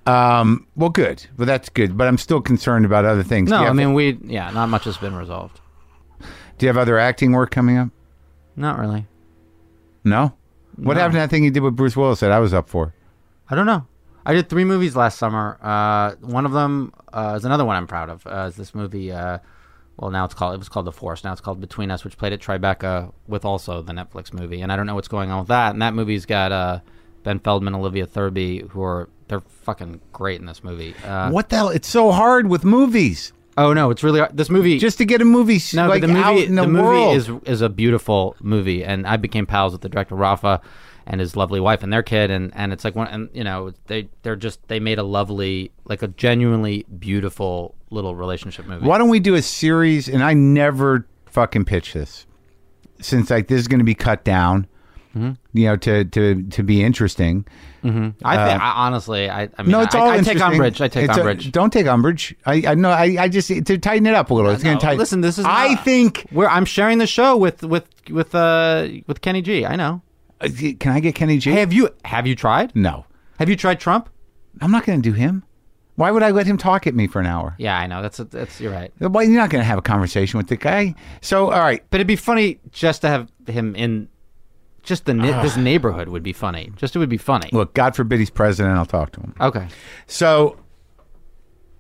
Um, 0.07 0.67
well, 0.77 0.91
good. 0.91 1.27
Well, 1.37 1.47
that's 1.47 1.69
good. 1.69 1.97
But 1.97 2.09
I'm 2.09 2.19
still 2.19 2.41
concerned 2.41 2.85
about 2.85 3.05
other 3.05 3.23
things. 3.23 3.51
No, 3.51 3.57
I 3.65 3.73
mean 3.73 3.95
we. 3.95 4.19
Yeah, 4.23 4.51
not 4.51 4.69
much 4.69 4.85
has 4.85 4.97
been 4.97 5.15
resolved. 5.15 5.61
do 6.21 6.67
you 6.67 6.69
have 6.69 6.79
other 6.79 6.99
acting 6.99 7.33
work 7.33 7.51
coming 7.51 7.77
up? 7.77 7.91
Not 8.57 8.79
really. 8.79 9.07
No. 10.05 10.35
What 10.77 10.95
No. 10.95 11.01
happened 11.01 11.15
to 11.15 11.19
that 11.21 11.31
thing 11.31 11.45
you 11.45 11.51
did 11.51 11.63
with 11.63 11.77
Bruce 11.77 11.97
Willis 11.97 12.21
that 12.21 12.33
I 12.33 12.39
was 12.41 12.53
up 12.55 12.69
for? 12.69 12.95
I 13.51 13.55
don't 13.55 13.67
know. 13.67 13.87
I 14.27 14.33
did 14.33 14.49
three 14.49 14.65
movies 14.65 14.97
last 14.97 15.19
summer. 15.19 15.59
Uh, 15.63 16.13
one 16.27 16.47
of 16.47 16.53
them 16.53 16.93
uh, 17.13 17.35
is 17.37 17.45
another 17.45 17.65
one 17.65 17.77
I'm 17.77 17.87
proud 17.87 18.09
of. 18.09 18.27
Uh, 18.27 18.47
is 18.49 18.57
this 18.57 18.75
movie? 18.75 19.13
Uh, 19.13 19.39
well, 19.99 20.11
now 20.11 20.25
it's 20.25 20.33
called. 20.35 20.55
It 20.55 20.59
was 20.59 20.69
called 20.71 20.87
The 20.87 20.93
Force. 20.93 21.23
Now 21.23 21.33
it's 21.33 21.43
called 21.43 21.61
Between 21.61 21.91
Us, 21.91 22.05
which 22.05 22.17
played 22.17 22.33
at 22.33 22.41
Tribeca 22.41 23.13
with 23.29 23.45
also 23.45 23.83
the 23.83 23.93
Netflix 23.93 24.33
movie. 24.33 24.63
And 24.63 24.73
I 24.73 24.77
don't 24.77 24.87
know 24.87 24.95
what's 24.95 25.09
going 25.09 25.31
on 25.31 25.41
with 25.41 25.49
that. 25.49 25.73
And 25.75 25.83
that 25.83 25.93
movie's 25.95 26.25
got 26.27 26.53
uh, 26.53 26.81
Ben 27.23 27.39
Feldman, 27.39 27.75
Olivia 27.75 28.07
Thirlby, 28.07 28.67
who 28.71 28.83
are 28.83 29.09
they're 29.29 29.41
fucking 29.41 30.01
great 30.13 30.41
in 30.41 30.47
this 30.47 30.65
movie. 30.65 30.95
Uh, 31.05 31.31
What 31.31 31.51
the 31.51 31.57
hell? 31.57 31.69
It's 31.69 31.89
so 31.89 32.11
hard 32.11 32.49
with 32.49 32.65
movies. 32.65 33.34
Oh 33.57 33.73
no, 33.73 33.91
it's 33.91 34.03
really 34.03 34.21
this 34.33 34.51
movie. 34.51 34.79
Just 34.79 34.99
to 34.99 35.05
get 35.05 35.21
a 35.21 35.25
movie 35.25 35.61
no, 35.75 35.89
like 35.89 36.03
the 36.03 36.11
out 36.17 36.35
movie 36.35 36.47
in 36.47 36.55
the, 36.55 36.63
the 36.63 36.69
movie 36.69 36.83
world. 36.83 37.17
is 37.17 37.31
is 37.45 37.61
a 37.61 37.69
beautiful 37.69 38.37
movie, 38.41 38.85
and 38.85 39.07
I 39.07 39.17
became 39.17 39.47
pals 39.47 39.73
with 39.73 39.83
the 39.83 39.89
director 39.89 40.15
Rafa 40.15 40.61
and 41.07 41.21
his 41.21 41.37
lovely 41.37 41.61
wife 41.61 41.83
and 41.83 41.93
their 41.93 42.03
kid, 42.03 42.31
and 42.31 42.53
and 42.55 42.73
it's 42.73 42.85
like 42.85 42.95
one, 42.95 43.09
and 43.09 43.29
you 43.33 43.45
know 43.45 43.73
they 43.87 44.09
they're 44.23 44.37
just 44.37 44.67
they 44.69 44.81
made 44.81 44.99
a 44.99 45.03
lovely 45.03 45.71
like 45.85 46.03
a 46.03 46.09
genuinely 46.09 46.85
beautiful 46.99 47.75
little 47.91 48.15
relationship 48.15 48.67
movie. 48.67 48.87
Why 48.87 48.99
don't 48.99 49.11
we 49.11 49.21
do 49.21 49.35
a 49.35 49.43
series? 49.43 50.09
And 50.09 50.23
I 50.23 50.35
never 50.35 51.07
fucking 51.27 51.65
pitch 51.65 51.93
this, 51.93 52.27
since 53.01 53.31
like 53.31 53.49
this 53.49 53.61
is 53.61 53.69
going 53.69 53.81
to 53.81 53.85
be 53.85 53.95
cut 53.95 54.25
down. 54.25 54.67
Mm-hmm. 55.15 55.33
You 55.59 55.67
know, 55.67 55.77
to 55.77 56.05
to 56.05 56.43
to 56.43 56.63
be 56.63 56.83
interesting. 56.83 57.47
I 57.85 57.89
think 57.91 58.25
I, 58.25 58.73
honestly, 58.77 59.29
I, 59.29 59.43
I 59.59 59.63
mean, 59.63 59.71
No, 59.73 59.81
it's 59.83 59.95
I, 59.95 59.99
all 60.01 60.09
I 60.09 60.21
take 60.23 60.41
umbrage. 60.41 60.81
I 60.81 60.89
take 60.89 61.05
It's 61.05 61.17
a- 61.17 61.21
umbrage. 61.21 61.53
don't 61.53 61.71
take 61.73 61.87
umbrage. 61.87 62.35
I 62.47 62.63
I 62.69 62.75
know. 62.75 62.91
I, 62.91 63.17
I 63.21 63.29
just 63.29 63.49
to 63.49 63.79
tighten 63.79 64.07
it 64.07 64.15
up 64.15 64.31
a 64.31 64.35
little. 64.35 64.51
It's 64.51 64.63
going 64.63 64.75
No, 64.75 64.81
to 64.81 64.87
tighten. 64.87 64.99
listen, 64.99 65.21
this 65.21 65.39
is. 65.39 65.45
I 65.45 65.75
not- 65.75 65.85
think. 65.85 66.27
Where 66.31 66.49
I'm 66.49 66.65
sharing 66.65 66.99
the 66.99 67.07
show 67.07 67.37
with 67.37 67.63
with 67.63 67.87
with 68.11 68.35
uh 68.35 68.89
with 69.07 69.21
Kenny 69.21 69.43
G. 69.43 69.67
I 69.67 69.77
know. 69.77 70.01
uh, 70.41 70.49
Can 70.81 70.93
I 70.93 71.01
get 71.01 71.15
Kenny 71.15 71.39
G? 71.39 71.51
Hey, 71.53 71.61
have 71.61 71.73
you 71.73 71.91
have 72.05 72.27
you 72.27 72.35
tried? 72.35 72.75
no, 72.75 73.05
Have 73.39 73.49
you 73.49 73.57
tried 73.57 73.81
Trump? 73.81 74.09
I'm 74.61 74.71
not 74.71 74.85
going 74.87 75.01
to 75.03 75.09
do 75.11 75.15
him. 75.15 75.45
Why 75.97 76.11
would 76.11 76.23
I 76.25 76.31
let 76.33 76.47
him 76.47 76.57
talk 76.59 76.87
at 76.89 76.95
me 76.95 77.07
for 77.07 77.21
an 77.21 77.27
hour? 77.27 77.55
Yeah, 77.59 77.79
I 77.79 77.87
know. 77.87 78.03
That's 78.03 78.19
a, 78.19 78.25
that's 78.25 78.61
you're 78.61 78.73
right. 78.73 78.91
Well, 78.99 79.23
you're 79.23 79.37
not 79.41 79.51
going 79.51 79.61
to 79.63 79.67
have 79.67 79.79
a 79.79 79.83
conversation 79.83 80.39
with 80.39 80.49
the 80.49 80.57
guy? 80.57 80.95
So 81.21 81.51
all 81.53 81.61
right, 81.61 81.85
But 81.91 81.99
it'd 81.99 82.09
be 82.09 82.17
funny 82.17 82.59
just 82.73 83.03
to 83.03 83.09
have 83.09 83.31
him 83.47 83.77
in. 83.77 84.09
Just 84.85 85.07
the 85.07 85.15
ne- 85.15 85.33
this 85.43 85.57
neighborhood 85.57 86.09
would 86.09 86.23
be 86.23 86.33
funny. 86.33 86.71
Just 86.77 86.95
it 86.95 86.99
would 86.99 87.09
be 87.09 87.17
funny. 87.17 87.49
look. 87.53 87.75
God 87.75 87.97
forbid 87.97 88.19
he's 88.21 88.31
president. 88.31 88.77
I'll 88.77 88.85
talk 88.87 89.13
to 89.13 89.21
him. 89.21 89.35
Okay. 89.41 89.67
So, 90.07 90.59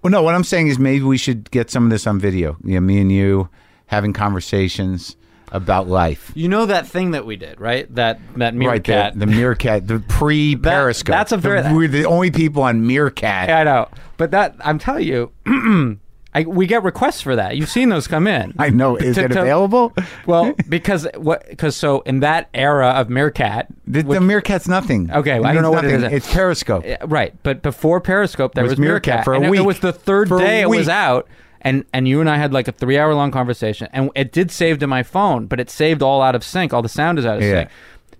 well, 0.02 0.10
no. 0.10 0.22
What 0.22 0.34
I'm 0.34 0.44
saying 0.44 0.68
is 0.68 0.78
maybe 0.78 1.04
we 1.04 1.18
should 1.18 1.50
get 1.50 1.70
some 1.70 1.84
of 1.84 1.90
this 1.90 2.06
on 2.06 2.18
video. 2.18 2.56
You 2.64 2.74
know, 2.74 2.80
me 2.80 3.00
and 3.00 3.12
you 3.12 3.48
having 3.86 4.12
conversations 4.12 5.16
about 5.52 5.86
life. 5.86 6.32
You 6.34 6.48
know 6.48 6.66
that 6.66 6.86
thing 6.86 7.12
that 7.12 7.26
we 7.26 7.36
did, 7.36 7.60
right? 7.60 7.92
That 7.94 8.18
that 8.36 8.54
Right, 8.54 8.54
meerkat. 8.54 9.12
the, 9.14 9.20
the 9.20 9.26
meerkat, 9.26 9.86
the 9.86 10.00
pre 10.00 10.56
Periscope. 10.56 11.12
that's 11.14 11.30
a 11.32 11.36
very- 11.36 11.62
The- 11.62 11.74
we're 11.74 11.86
the 11.88 12.06
only 12.06 12.30
people 12.30 12.62
on 12.62 12.86
Meerkat. 12.86 13.50
I 13.50 13.62
know, 13.64 13.88
but 14.16 14.30
that 14.32 14.56
I'm 14.60 14.78
telling 14.78 15.06
you, 15.06 15.30
I, 16.34 16.42
we 16.42 16.66
get 16.66 16.82
requests 16.82 17.20
for 17.20 17.36
that. 17.36 17.56
You've 17.56 17.68
seen 17.68 17.90
those 17.90 18.08
come 18.08 18.26
in. 18.26 18.54
I 18.58 18.70
know. 18.70 18.96
Is 18.96 19.14
To- 19.16 19.24
it 19.24 19.28
to- 19.28 19.40
available? 19.40 19.92
well, 20.26 20.52
because 20.68 21.06
what? 21.16 21.46
Because 21.48 21.76
so 21.76 22.00
in 22.00 22.20
that 22.20 22.48
era 22.54 22.88
of 22.88 23.08
meerkat, 23.08 23.68
The, 23.86 24.02
which- 24.02 24.18
the 24.18 24.24
Meerkat's 24.24 24.66
nothing. 24.68 25.10
Okay, 25.12 25.36
It 25.36 25.44
I 25.44 25.52
don't 25.52 25.62
know 25.62 25.70
what 25.70 25.84
it 25.84 25.92
nothing. 26.00 26.06
is. 26.16 26.24
It's 26.24 26.32
Periscope. 26.32 26.84
Right, 27.06 27.34
but 27.42 27.62
before 27.62 28.00
Periscope, 28.00 28.54
there 28.54 28.64
was 28.64 28.72
was, 28.72 28.78
Meerkat 28.80 29.06
Meerkat, 29.06 29.24
for 29.24 29.32
a 29.34 29.36
and 29.36 29.44
it- 29.46 29.50
week. 29.50 29.60
It 29.60 29.64
was 29.66 29.78
the 29.80 29.92
third 29.92 30.28
For 30.28 30.38
day 30.38 30.60
it 30.62 30.68
was 30.68 30.88
out, 30.88 31.28
and 31.60 31.84
and 31.92 32.08
you 32.08 32.20
and 32.20 32.28
I 32.28 32.36
had 32.36 32.52
like 32.52 32.66
a 32.68 32.72
three 32.72 32.98
hour 32.98 33.14
long 33.14 33.30
conversation, 33.30 33.88
and 33.92 34.10
it 34.16 34.32
did 34.32 34.50
save 34.50 34.78
to 34.80 34.86
my 34.86 35.02
phone, 35.04 35.46
but 35.46 35.60
it 35.60 35.70
saved 35.70 36.02
all 36.02 36.20
out 36.20 36.34
of 36.34 36.42
sync. 36.42 36.74
All 36.74 36.82
the 36.82 36.88
sound 36.88 37.18
is 37.18 37.24
out 37.26 37.36
of 37.36 37.42
Yeah. 37.42 37.50
sync. 37.60 37.68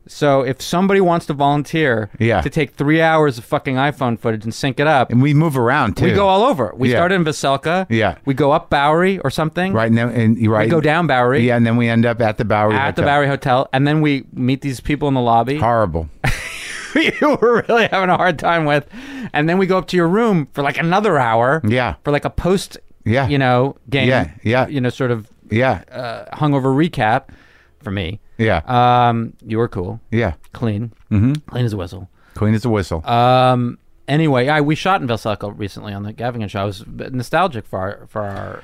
So 0.07 0.43
if 0.43 0.61
somebody 0.61 1.01
wants 1.01 1.25
to 1.27 1.33
volunteer 1.33 2.11
Yeah. 2.19 2.43
to 2.43 2.51
take 2.51 2.75
three 2.75 3.01
hours 3.01 3.39
of 3.39 3.45
fucking 3.45 3.77
iPhone 3.77 4.19
footage 4.19 4.45
and 4.45 4.53
sync 4.55 4.79
it 4.79 4.87
up, 4.87 5.11
And 5.11 5.23
we 5.23 5.33
move 5.33 5.57
around 5.57 5.97
too. 5.97 6.05
we 6.05 6.13
go 6.13 6.27
all 6.29 6.43
over. 6.43 6.75
We 6.77 6.91
Yeah. 6.91 6.97
started 6.99 7.15
in 7.15 7.25
Veselka. 7.25 7.87
Yeah. 7.89 8.17
We 8.27 8.35
go 8.35 8.53
up 8.53 8.69
Bowery 8.69 9.19
or 9.21 9.31
something. 9.31 9.73
right 9.73 9.91
now, 9.91 10.09
and 10.09 10.37
you 10.37 10.53
right. 10.53 10.67
We 10.67 10.71
go 10.71 10.81
down 10.83 11.07
Bowery. 11.07 11.47
Yeah, 11.47 11.57
and 11.57 11.67
then 11.67 11.77
we 11.79 11.89
end 11.89 12.05
up 12.05 12.21
at 12.21 12.37
the 12.37 12.45
Bowery. 12.45 12.75
At 12.77 12.97
the 12.97 13.03
Hotel. 13.03 13.15
Bowery 13.15 13.27
Hotel, 13.29 13.69
and 13.73 13.87
then 13.87 14.03
we 14.03 14.25
meet 14.35 14.61
these 14.61 14.81
people 14.81 15.09
in 15.09 15.15
the 15.15 15.21
lobby. 15.23 15.59
Horrible. 15.59 16.09
you 16.95 17.39
were 17.41 17.65
really 17.69 17.89
having 17.91 18.11
a 18.11 18.17
hard 18.17 18.39
time 18.39 18.67
with, 18.67 18.87
and 19.33 19.49
then 19.49 19.59
we 19.59 19.67
go 19.67 19.79
up 19.79 19.87
to 19.89 19.97
your 19.97 20.09
room 20.09 20.49
for 20.53 20.63
like 20.63 20.79
another 20.79 21.19
hour. 21.19 21.61
Yeah. 21.67 21.95
For 22.05 22.11
like 22.11 22.25
a 22.25 22.31
post. 22.31 22.79
Yeah. 23.07 23.27
You 23.29 23.39
know, 23.39 23.77
game. 23.91 24.09
Yeah, 24.09 24.29
yeah. 24.43 24.67
You 24.67 24.81
know, 24.81 24.89
sort 24.91 25.11
of 25.11 25.29
Yeah, 25.51 25.83
uh, 25.93 26.37
hungover 26.37 26.75
recap 26.75 27.25
for 27.83 27.91
me. 27.91 28.21
Yeah, 28.39 28.63
Um, 28.67 29.35
you 29.45 29.59
were 29.59 29.69
cool, 29.69 30.01
yeah. 30.11 30.35
clean, 30.53 30.93
mm-hmm. 31.11 31.35
clean 31.49 31.65
as 31.65 31.73
a 31.73 31.77
whistle. 31.77 32.09
Clean 32.35 32.55
as 32.55 32.65
a 32.65 32.71
whistle. 32.71 33.07
Um. 33.07 33.79
Anyway, 34.07 34.49
I 34.49 34.61
we 34.61 34.75
shot 34.75 35.01
in 35.01 35.09
Veselka 35.09 35.57
recently 35.57 35.95
on 35.95 36.03
the 36.03 36.13
Gaffigan 36.13 36.51
show. 36.51 36.61
I 36.61 36.65
was 36.65 36.85
nostalgic 36.87 37.67
for 37.67 37.79
our 37.79 38.07
for 38.09 38.23
our. 38.23 38.63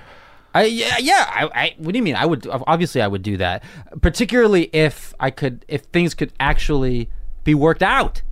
I 0.53 0.65
yeah 0.65 0.99
yeah. 0.99 1.25
I, 1.29 1.51
I 1.55 1.75
what 1.79 1.93
do 1.93 1.99
you 1.99 2.03
mean? 2.03 2.17
I 2.17 2.27
would 2.27 2.47
obviously 2.67 3.01
I 3.01 3.07
would 3.07 3.23
do 3.23 3.37
that, 3.39 3.63
particularly 4.03 4.69
if 4.73 5.15
I 5.19 5.31
could 5.31 5.65
if 5.69 5.83
things 5.83 6.15
could 6.15 6.33
actually 6.41 7.09
be 7.45 7.55
worked 7.55 7.83
out. 7.83 8.23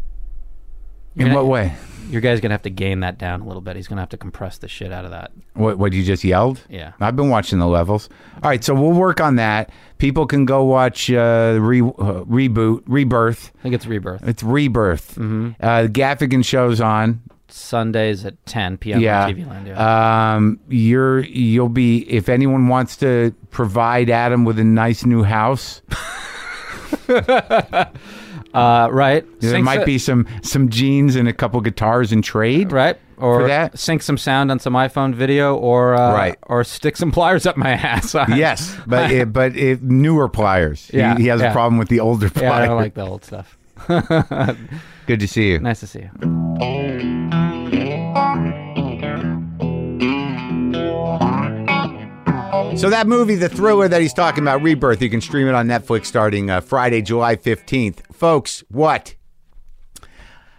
In 1.16 1.26
mean, 1.26 1.34
what 1.34 1.46
way? 1.46 1.76
Your 2.08 2.20
guy's 2.20 2.40
gonna 2.40 2.54
have 2.54 2.62
to 2.62 2.70
gain 2.70 3.00
that 3.00 3.18
down 3.18 3.40
a 3.40 3.46
little 3.46 3.60
bit. 3.60 3.76
He's 3.76 3.88
gonna 3.88 4.00
have 4.02 4.08
to 4.10 4.16
compress 4.16 4.58
the 4.58 4.68
shit 4.68 4.92
out 4.92 5.04
of 5.04 5.10
that. 5.10 5.30
What? 5.54 5.78
What 5.78 5.92
you 5.92 6.02
just 6.02 6.24
yelled? 6.24 6.60
Yeah. 6.68 6.92
I've 7.00 7.16
been 7.16 7.28
watching 7.28 7.58
the 7.58 7.66
levels. 7.66 8.08
All 8.42 8.50
right, 8.50 8.62
so 8.62 8.74
we'll 8.74 8.92
work 8.92 9.20
on 9.20 9.36
that. 9.36 9.70
People 9.98 10.26
can 10.26 10.44
go 10.44 10.64
watch 10.64 11.10
uh, 11.10 11.58
re, 11.60 11.80
uh, 11.80 12.24
reboot, 12.24 12.82
rebirth. 12.86 13.52
I 13.58 13.62
think 13.62 13.74
it's 13.74 13.86
rebirth. 13.86 14.26
It's 14.26 14.42
rebirth. 14.42 15.16
Mm-hmm. 15.16 15.50
Uh, 15.60 15.88
Gaffigan 15.88 16.44
show's 16.44 16.80
on. 16.80 17.22
Sundays 17.50 18.24
at 18.24 18.44
10 18.46 18.76
p.m. 18.78 19.00
yeah. 19.00 19.24
on 19.24 19.34
TV 19.34 19.48
Land. 19.48 19.66
Yeah. 19.66 20.34
Um, 20.34 20.60
you're 20.68 21.20
you'll 21.20 21.68
be 21.68 21.98
if 22.10 22.28
anyone 22.28 22.68
wants 22.68 22.96
to 22.98 23.34
provide 23.50 24.10
Adam 24.10 24.44
with 24.44 24.58
a 24.58 24.64
nice 24.64 25.04
new 25.04 25.22
house. 25.22 25.82
Uh, 28.54 28.88
right. 28.90 29.24
There 29.40 29.50
Sync 29.52 29.64
might 29.64 29.80
s- 29.80 29.84
be 29.86 29.98
some 29.98 30.26
some 30.42 30.68
jeans 30.70 31.16
and 31.16 31.28
a 31.28 31.32
couple 31.32 31.60
guitars 31.60 32.12
in 32.12 32.22
trade. 32.22 32.72
right 32.72 32.98
or 33.18 33.40
for 33.40 33.48
that. 33.48 33.76
sync 33.78 34.00
some 34.00 34.16
sound 34.16 34.50
on 34.50 34.58
some 34.60 34.74
iPhone 34.74 35.12
video 35.14 35.56
or 35.56 35.94
uh, 35.94 36.12
Right. 36.12 36.38
or 36.44 36.62
stick 36.64 36.96
some 36.96 37.10
pliers 37.12 37.46
up 37.46 37.56
my 37.56 37.70
ass. 37.90 38.14
Yes, 38.28 38.76
but 38.86 39.10
it, 39.18 39.32
but 39.32 39.56
it, 39.56 39.82
newer 39.82 40.28
pliers. 40.28 40.88
Yeah, 40.94 41.16
he, 41.16 41.22
he 41.24 41.28
has 41.28 41.40
a 41.42 41.50
problem 41.50 41.78
with 41.78 41.88
the 41.88 42.00
older 42.00 42.30
pliers. 42.30 42.50
yeah, 42.52 42.62
I 42.62 42.66
don't 42.66 42.76
like 42.76 42.94
the 42.94 43.06
old 43.06 43.24
stuff. 43.24 43.56
Good 45.06 45.20
to 45.20 45.28
see 45.28 45.50
you. 45.52 45.58
Nice 45.60 45.80
to 45.80 45.86
see 45.86 46.00
you. 46.00 47.18
So 52.76 52.90
that 52.90 53.08
movie, 53.08 53.34
the 53.34 53.48
thriller 53.48 53.88
that 53.88 54.00
he's 54.00 54.12
talking 54.12 54.44
about, 54.44 54.62
Rebirth, 54.62 55.02
you 55.02 55.10
can 55.10 55.20
stream 55.20 55.48
it 55.48 55.54
on 55.54 55.66
Netflix 55.66 56.06
starting 56.06 56.48
uh, 56.48 56.60
Friday, 56.60 57.02
July 57.02 57.34
15th. 57.34 58.00
Folks, 58.14 58.62
what? 58.68 59.16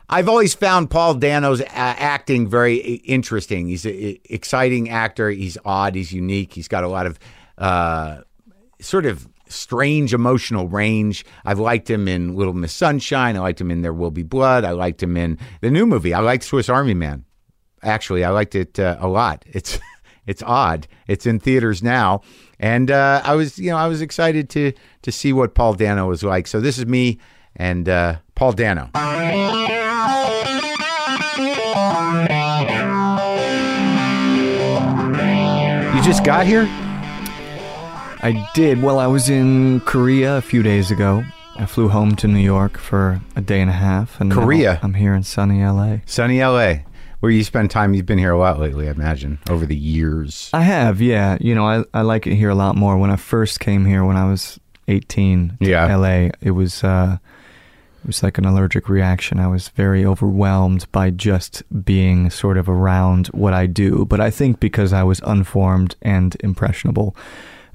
I've 0.10 0.28
always 0.28 0.54
found 0.54 0.90
Paul 0.90 1.14
Dano's 1.14 1.62
uh, 1.62 1.66
acting 1.68 2.48
very 2.50 2.76
interesting. 2.76 3.68
He's 3.68 3.86
an 3.86 4.18
exciting 4.26 4.90
actor. 4.90 5.30
He's 5.30 5.58
odd. 5.64 5.96
He's 5.96 6.12
unique. 6.12 6.54
He's 6.54 6.68
got 6.68 6.84
a 6.84 6.90
lot 6.90 7.06
of 7.06 7.20
uh, 7.58 8.22
sort 8.82 9.06
of 9.06 9.30
strange 9.48 10.14
emotional 10.14 10.68
range. 10.68 11.26
I've 11.46 11.60
liked 11.60 11.90
him 11.90 12.08
in 12.08 12.36
Little 12.36 12.54
Miss 12.54 12.74
Sunshine. 12.74 13.38
I 13.38 13.40
liked 13.40 13.62
him 13.62 13.72
in 13.72 13.82
There 13.82 13.94
Will 13.94 14.12
Be 14.12 14.24
Blood. 14.24 14.66
I 14.66 14.72
liked 14.72 15.02
him 15.02 15.16
in 15.16 15.38
the 15.62 15.72
new 15.72 15.86
movie. 15.86 16.14
I 16.14 16.20
liked 16.20 16.44
Swiss 16.44 16.70
Army 16.70 16.96
Man. 16.96 17.24
Actually, 17.82 18.26
I 18.26 18.30
liked 18.32 18.56
it 18.56 18.78
uh, 18.78 18.98
a 19.00 19.08
lot. 19.08 19.46
It's 19.48 19.80
it's 20.30 20.44
odd. 20.44 20.88
It's 21.08 21.26
in 21.26 21.40
theaters 21.40 21.82
now, 21.82 22.22
and 22.60 22.92
uh, 22.92 23.22
I 23.26 23.34
was 23.34 23.58
you 23.58 23.72
know 23.72 23.78
I 23.78 23.88
was 23.88 24.00
excited 24.00 24.48
to 24.52 24.74
to 25.02 25.12
see 25.12 25.34
what 25.34 25.56
Paul 25.56 25.74
Dano 25.74 26.08
was 26.08 26.24
like. 26.24 26.46
So 26.46 26.62
this 26.62 26.78
is 26.78 26.86
me 26.86 27.18
and 27.56 27.90
uh, 27.90 28.18
Paul 28.36 28.52
Dano. 28.52 28.92
You 35.96 36.04
just 36.04 36.24
got 36.24 36.46
here? 36.46 36.68
I 38.22 38.48
did. 38.54 38.84
Well, 38.84 39.00
I 39.00 39.08
was 39.08 39.30
in 39.30 39.80
Korea 39.82 40.38
a 40.38 40.42
few 40.42 40.62
days 40.62 40.92
ago. 40.92 41.24
I 41.56 41.66
flew 41.66 41.90
home 41.90 42.16
to 42.18 42.28
New 42.28 42.40
York 42.40 42.78
for 42.78 43.20
a 43.36 43.42
day 43.42 43.62
and 43.62 43.70
a 43.70 43.74
half, 43.74 44.22
and 44.22 44.30
now 44.30 44.36
Korea? 44.36 44.80
I'm 44.84 44.94
here 44.94 45.14
in 45.14 45.24
sunny 45.24 45.64
LA. 45.66 45.98
Sunny 46.06 46.40
LA, 46.40 46.84
where 47.20 47.32
you 47.32 47.44
spend 47.44 47.72
time. 47.72 47.94
You've 47.94 48.06
been 48.06 48.18
here 48.18 48.32
a 48.32 48.38
lot 48.40 48.60
lately, 48.60 48.88
I 48.88 48.92
imagine, 48.92 49.40
over 49.50 49.66
the 49.66 49.76
years. 49.76 50.50
I 50.54 50.62
have, 50.62 51.02
yeah. 51.02 51.38
You 51.40 51.56
know, 51.56 51.66
I 51.66 51.84
I 51.94 52.02
like 52.02 52.28
it 52.28 52.36
here 52.36 52.50
a 52.50 52.56
lot 52.56 52.76
more. 52.76 52.98
When 52.98 53.12
I 53.12 53.16
first 53.18 53.60
came 53.60 53.86
here, 53.86 54.04
when 54.06 54.18
I 54.18 54.30
was 54.30 54.60
18, 54.88 55.58
to 55.62 55.70
Yeah. 55.70 55.96
LA, 55.96 56.30
it 56.42 56.52
was 56.52 56.84
uh, 56.84 57.18
it 58.02 58.08
was 58.08 58.24
like 58.24 58.38
an 58.38 58.46
allergic 58.46 58.88
reaction. 58.90 59.40
I 59.40 59.48
was 59.48 59.70
very 59.70 60.06
overwhelmed 60.06 60.90
by 60.92 61.10
just 61.12 61.64
being 61.84 62.30
sort 62.30 62.58
of 62.58 62.70
around 62.70 63.28
what 63.28 63.54
I 63.54 63.66
do. 63.68 64.06
But 64.06 64.22
I 64.22 64.32
think 64.32 64.60
because 64.60 64.94
I 64.94 65.04
was 65.04 65.20
unformed 65.26 65.96
and 66.02 66.36
impressionable. 66.40 67.16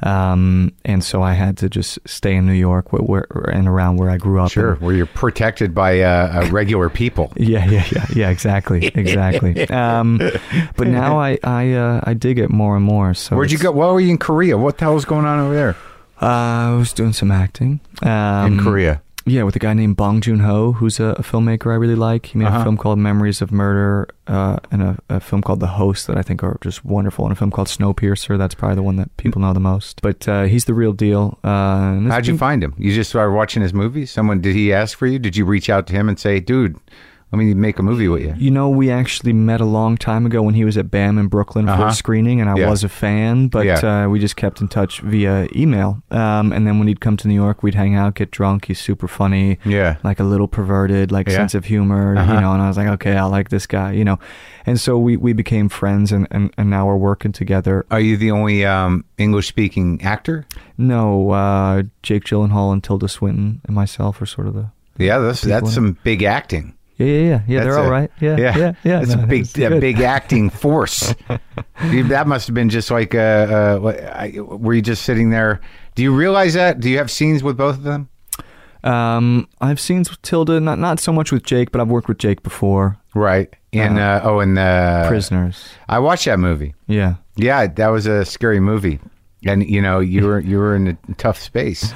Um, 0.05 0.73
and 0.85 1.03
so 1.03 1.23
I 1.23 1.33
had 1.33 1.57
to 1.59 1.69
just 1.71 1.99
stay 2.07 2.37
in 2.37 2.47
New 2.47 2.53
York, 2.53 2.93
where, 2.93 3.03
where 3.03 3.27
and 3.51 3.67
around 3.67 3.97
where 3.97 4.11
I 4.11 4.19
grew 4.19 4.39
up. 4.41 4.51
Sure, 4.51 4.73
and- 4.73 4.81
where 4.83 4.95
you're 4.95 5.07
protected 5.07 5.75
by 5.75 6.01
uh, 6.01 6.49
regular 6.53 6.89
people. 6.91 7.33
Yeah, 7.45 7.65
yeah, 7.71 7.85
yeah, 7.93 8.07
yeah. 8.15 8.31
Exactly, 8.31 8.87
exactly. 8.95 9.69
um, 9.69 10.19
but 10.77 10.87
now 10.89 11.19
I 11.19 11.39
I 11.43 11.73
uh, 11.73 12.01
I 12.05 12.15
dig 12.15 12.39
it 12.39 12.51
more 12.51 12.77
and 12.77 12.85
more. 12.85 13.15
So 13.15 13.35
Where'd 13.37 13.51
you 13.53 13.59
go? 13.59 13.73
What 13.73 13.93
were 13.93 14.01
you 14.01 14.11
in 14.11 14.19
Korea? 14.19 14.57
What 14.59 14.79
the 14.79 14.85
hell 14.85 14.95
was 14.95 15.05
going 15.05 15.25
on 15.27 15.39
over 15.41 15.55
there 15.55 15.77
Uh, 16.21 16.71
I 16.73 16.75
was 16.77 16.93
doing 16.93 17.13
some 17.13 17.31
acting 17.31 17.81
um, 18.03 18.59
in 18.59 18.61
Korea? 18.65 19.03
Yeah, 19.27 19.45
with 19.45 19.57
a 19.57 19.59
guy 19.59 19.73
named 19.73 19.97
Bong 19.97 20.21
Joon 20.21 20.41
Ho, 20.41 20.73
who's 20.73 21.01
a, 21.01 21.05
a 21.19 21.23
filmmaker 21.23 21.73
I 21.73 21.77
really 21.77 21.95
like. 21.95 22.27
He 22.27 22.39
made 22.39 22.47
Uh-huh. 22.49 22.61
a 22.61 22.63
film 22.63 22.77
called 22.77 22.99
Memories 22.99 23.41
of 23.41 23.51
Murder, 23.51 24.07
uh, 24.27 24.59
and 24.71 24.83
a, 24.83 24.99
a 25.09 25.19
film 25.19 25.41
called 25.41 25.61
The 25.61 25.67
Host 25.69 26.07
that 26.09 26.19
I 26.19 26.23
think 26.23 26.43
are 26.43 26.59
just 26.61 26.85
wonderful, 26.85 27.25
and 27.25 27.33
a 27.33 27.35
film 27.35 27.51
called 27.51 27.69
Snowpiercer. 27.69 28.37
That's 28.37 28.55
probably 28.55 28.75
the 28.77 28.83
one 28.83 28.97
that 28.97 29.17
people 29.17 29.41
know 29.41 29.55
the 29.55 29.61
most. 29.61 30.03
But 30.03 30.29
uh, 30.29 30.43
he's 30.43 30.67
the 30.67 30.75
real 30.75 30.93
deal. 30.93 31.39
Uh, 31.43 32.01
How'd 32.01 32.27
you 32.27 32.35
been- 32.35 32.39
find 32.39 32.63
him? 32.63 32.75
You 32.77 32.93
just 32.95 33.09
started 33.09 33.33
watching 33.33 33.63
his 33.63 33.73
movies. 33.73 34.11
Someone 34.11 34.43
did 34.43 34.55
he 34.55 34.75
ask 34.75 34.99
for 34.99 35.07
you? 35.07 35.19
Did 35.19 35.37
you 35.37 35.47
reach 35.47 35.71
out 35.71 35.87
to 35.87 35.95
him 35.95 36.09
and 36.11 36.19
say, 36.19 36.39
"Dude, 36.39 36.77
let 37.35 37.45
me 37.45 37.53
make 37.55 37.79
a 37.79 37.83
movie 37.83 38.09
with 38.09 38.23
you"? 38.23 38.35
You 38.37 38.51
know, 38.51 38.69
we 38.69 38.91
actually 38.91 39.33
met 39.33 39.61
a 39.61 39.65
long 39.65 39.97
time 39.97 40.25
ago 40.27 40.41
when 40.43 40.55
he 40.55 40.65
was 40.65 40.77
at 40.79 40.91
BAM 40.91 41.19
in 41.19 41.27
Brooklyn 41.27 41.67
for 41.67 41.73
Uh-huh. 41.73 41.87
a 41.87 41.93
screening, 41.93 42.41
and 42.41 42.49
I 42.49 42.57
Yeah. 42.57 42.71
was 42.71 42.85
a 42.85 42.89
fan, 42.89 43.49
but 43.49 43.67
Yeah. 43.67 44.05
uh, 44.05 44.09
we 44.09 44.19
just 44.21 44.37
kept 44.37 44.61
in 44.61 44.69
touch 44.69 45.01
via 45.01 45.49
email. 45.55 46.03
Um, 46.11 46.53
and 46.53 46.67
then 46.67 46.79
when 46.79 46.87
he'd 46.89 47.01
come 47.01 47.17
to 47.19 47.29
New 47.29 47.35
York, 47.35 47.63
we'd 47.63 47.75
hang 47.75 47.95
out, 47.97 48.15
get 48.15 48.31
drunk. 48.31 48.67
He's 48.67 48.79
super 48.81 49.09
funny, 49.09 49.59
Yeah. 49.65 49.97
like 50.05 50.21
a 50.21 50.25
little 50.25 50.49
perverted, 50.49 51.11
like 51.11 51.29
Yeah. 51.29 51.37
sense 51.37 51.55
of 51.55 51.65
humor, 51.65 52.17
Uh-huh. 52.17 52.35
you 52.35 52.41
know. 52.41 52.53
And 52.53 52.63
I 52.63 52.69
was 52.69 52.77
like, 52.77 52.89
okay, 52.89 53.17
I 53.17 53.25
like 53.25 53.49
this 53.49 53.67
guy, 53.67 53.93
you 53.93 54.05
know. 54.05 54.19
And 54.67 54.81
so 54.81 54.97
we, 54.99 55.17
we 55.17 55.33
became 55.35 55.69
friends, 55.69 56.13
and, 56.13 56.27
and, 56.31 56.51
and 56.57 56.71
now 56.71 56.87
we're 56.87 56.97
working 56.97 57.33
together. 57.33 57.85
Are 57.91 58.01
you 58.01 58.17
the 58.17 58.31
only 58.31 58.65
um, 58.65 59.05
English-speaking 59.19 60.01
actor? 60.03 60.47
No, 60.79 61.31
uh, 61.31 61.83
Jake 62.03 62.25
Gyllenhaal 62.25 62.73
and 62.73 62.83
Tilda 62.83 63.09
Swinton 63.09 63.61
and 63.67 63.75
myself 63.75 64.23
are 64.23 64.27
sort 64.27 64.47
of 64.47 64.55
the. 64.55 64.67
Yeah, 64.97 65.19
that's 65.19 65.41
that's 65.43 65.75
some 65.75 65.97
big 66.05 66.23
acting. 66.23 66.75
Yeah, 66.97 67.07
yeah, 67.07 67.41
yeah. 67.49 67.65
They're 67.65 67.79
all 67.79 67.87
a- 67.87 67.91
right. 67.91 68.11
Yeah, 68.21 68.37
yeah, 68.37 68.57
yeah. 68.57 68.73
yeah 68.85 68.99
That's 69.01 69.17
no, 69.17 69.25
a 69.25 69.27
big, 69.27 69.43
it's 69.43 69.59
a 69.59 69.81
big 69.81 70.01
acting 70.01 70.51
force. 70.51 71.15
That 71.81 72.27
must 72.27 72.47
have 72.47 72.55
been 72.55 72.71
just 72.71 72.91
like, 72.91 73.15
uh, 73.15 73.19
uh, 73.19 74.31
were 74.43 74.75
you 74.75 74.83
just 74.83 75.03
sitting 75.03 75.31
there? 75.31 75.61
Do 75.97 76.03
you 76.03 76.15
realize 76.15 76.55
that? 76.55 76.81
Do 76.81 76.89
you 76.89 76.99
have 76.99 77.11
scenes 77.11 77.43
with 77.43 77.57
both 77.57 77.77
of 77.77 77.83
them? 77.83 78.09
Um, 78.85 79.49
I've 79.61 79.81
seen 79.81 79.99
with 79.99 80.21
Tilda, 80.23 80.61
not 80.61 80.79
not 80.79 81.01
so 81.01 81.13
much 81.13 81.33
with 81.33 81.43
Jake, 81.43 81.73
but 81.73 81.81
I've 81.81 81.89
worked 81.89 82.09
with 82.09 82.19
Jake 82.19 82.43
before. 82.43 82.97
Right. 83.15 83.53
In 83.73 83.99
uh, 83.99 84.21
oh, 84.23 84.41
in 84.41 84.55
the 84.55 85.05
Prisoners. 85.09 85.69
I 85.89 85.99
watched 85.99 86.27
that 86.27 86.39
movie. 86.39 86.75
Yeah. 86.87 87.15
Yeah, 87.37 87.67
that 87.67 87.89
was 87.89 88.07
a 88.07 88.25
scary 88.25 88.61
movie, 88.61 89.01
and 89.45 89.69
you 89.69 89.83
know 89.83 90.01
you 90.01 90.27
were 90.27 90.39
you 90.39 90.59
were 90.59 90.77
in 90.77 90.89
a 90.89 91.15
tough 91.15 91.41
space. 91.41 91.93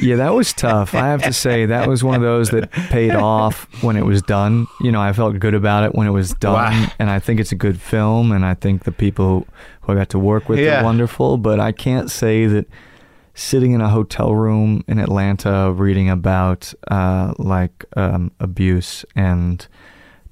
Yeah, 0.00 0.16
that 0.16 0.34
was 0.34 0.52
tough. 0.52 0.94
I 0.94 1.06
have 1.08 1.22
to 1.24 1.32
say 1.32 1.66
that 1.66 1.88
was 1.88 2.02
one 2.04 2.14
of 2.14 2.22
those 2.22 2.50
that 2.50 2.70
paid 2.70 3.14
off 3.14 3.66
when 3.82 3.96
it 3.96 4.04
was 4.04 4.22
done. 4.22 4.66
You 4.80 4.92
know, 4.92 5.00
I 5.00 5.12
felt 5.12 5.38
good 5.38 5.54
about 5.54 5.84
it 5.84 5.94
when 5.94 6.06
it 6.06 6.10
was 6.12 6.30
done, 6.34 6.54
Wow. 6.82 6.88
and 6.98 7.10
I 7.10 7.18
think 7.18 7.40
it's 7.40 7.52
a 7.52 7.56
good 7.56 7.80
film, 7.80 8.30
and 8.32 8.44
I 8.44 8.54
think 8.54 8.84
the 8.84 8.92
people 8.92 9.46
who 9.82 9.92
I 9.92 9.96
got 9.96 10.08
to 10.10 10.18
work 10.18 10.48
with 10.48 10.58
Yeah. 10.60 10.80
are 10.80 10.84
wonderful. 10.84 11.36
But 11.38 11.58
I 11.60 11.72
can't 11.72 12.10
say 12.10 12.46
that 12.46 12.66
sitting 13.34 13.72
in 13.72 13.80
a 13.80 13.88
hotel 13.88 14.34
room 14.34 14.82
in 14.88 14.98
Atlanta 14.98 15.72
reading 15.72 16.10
about 16.10 16.72
uh, 16.90 17.34
like 17.38 17.84
um, 17.96 18.30
abuse 18.40 19.04
and 19.16 19.66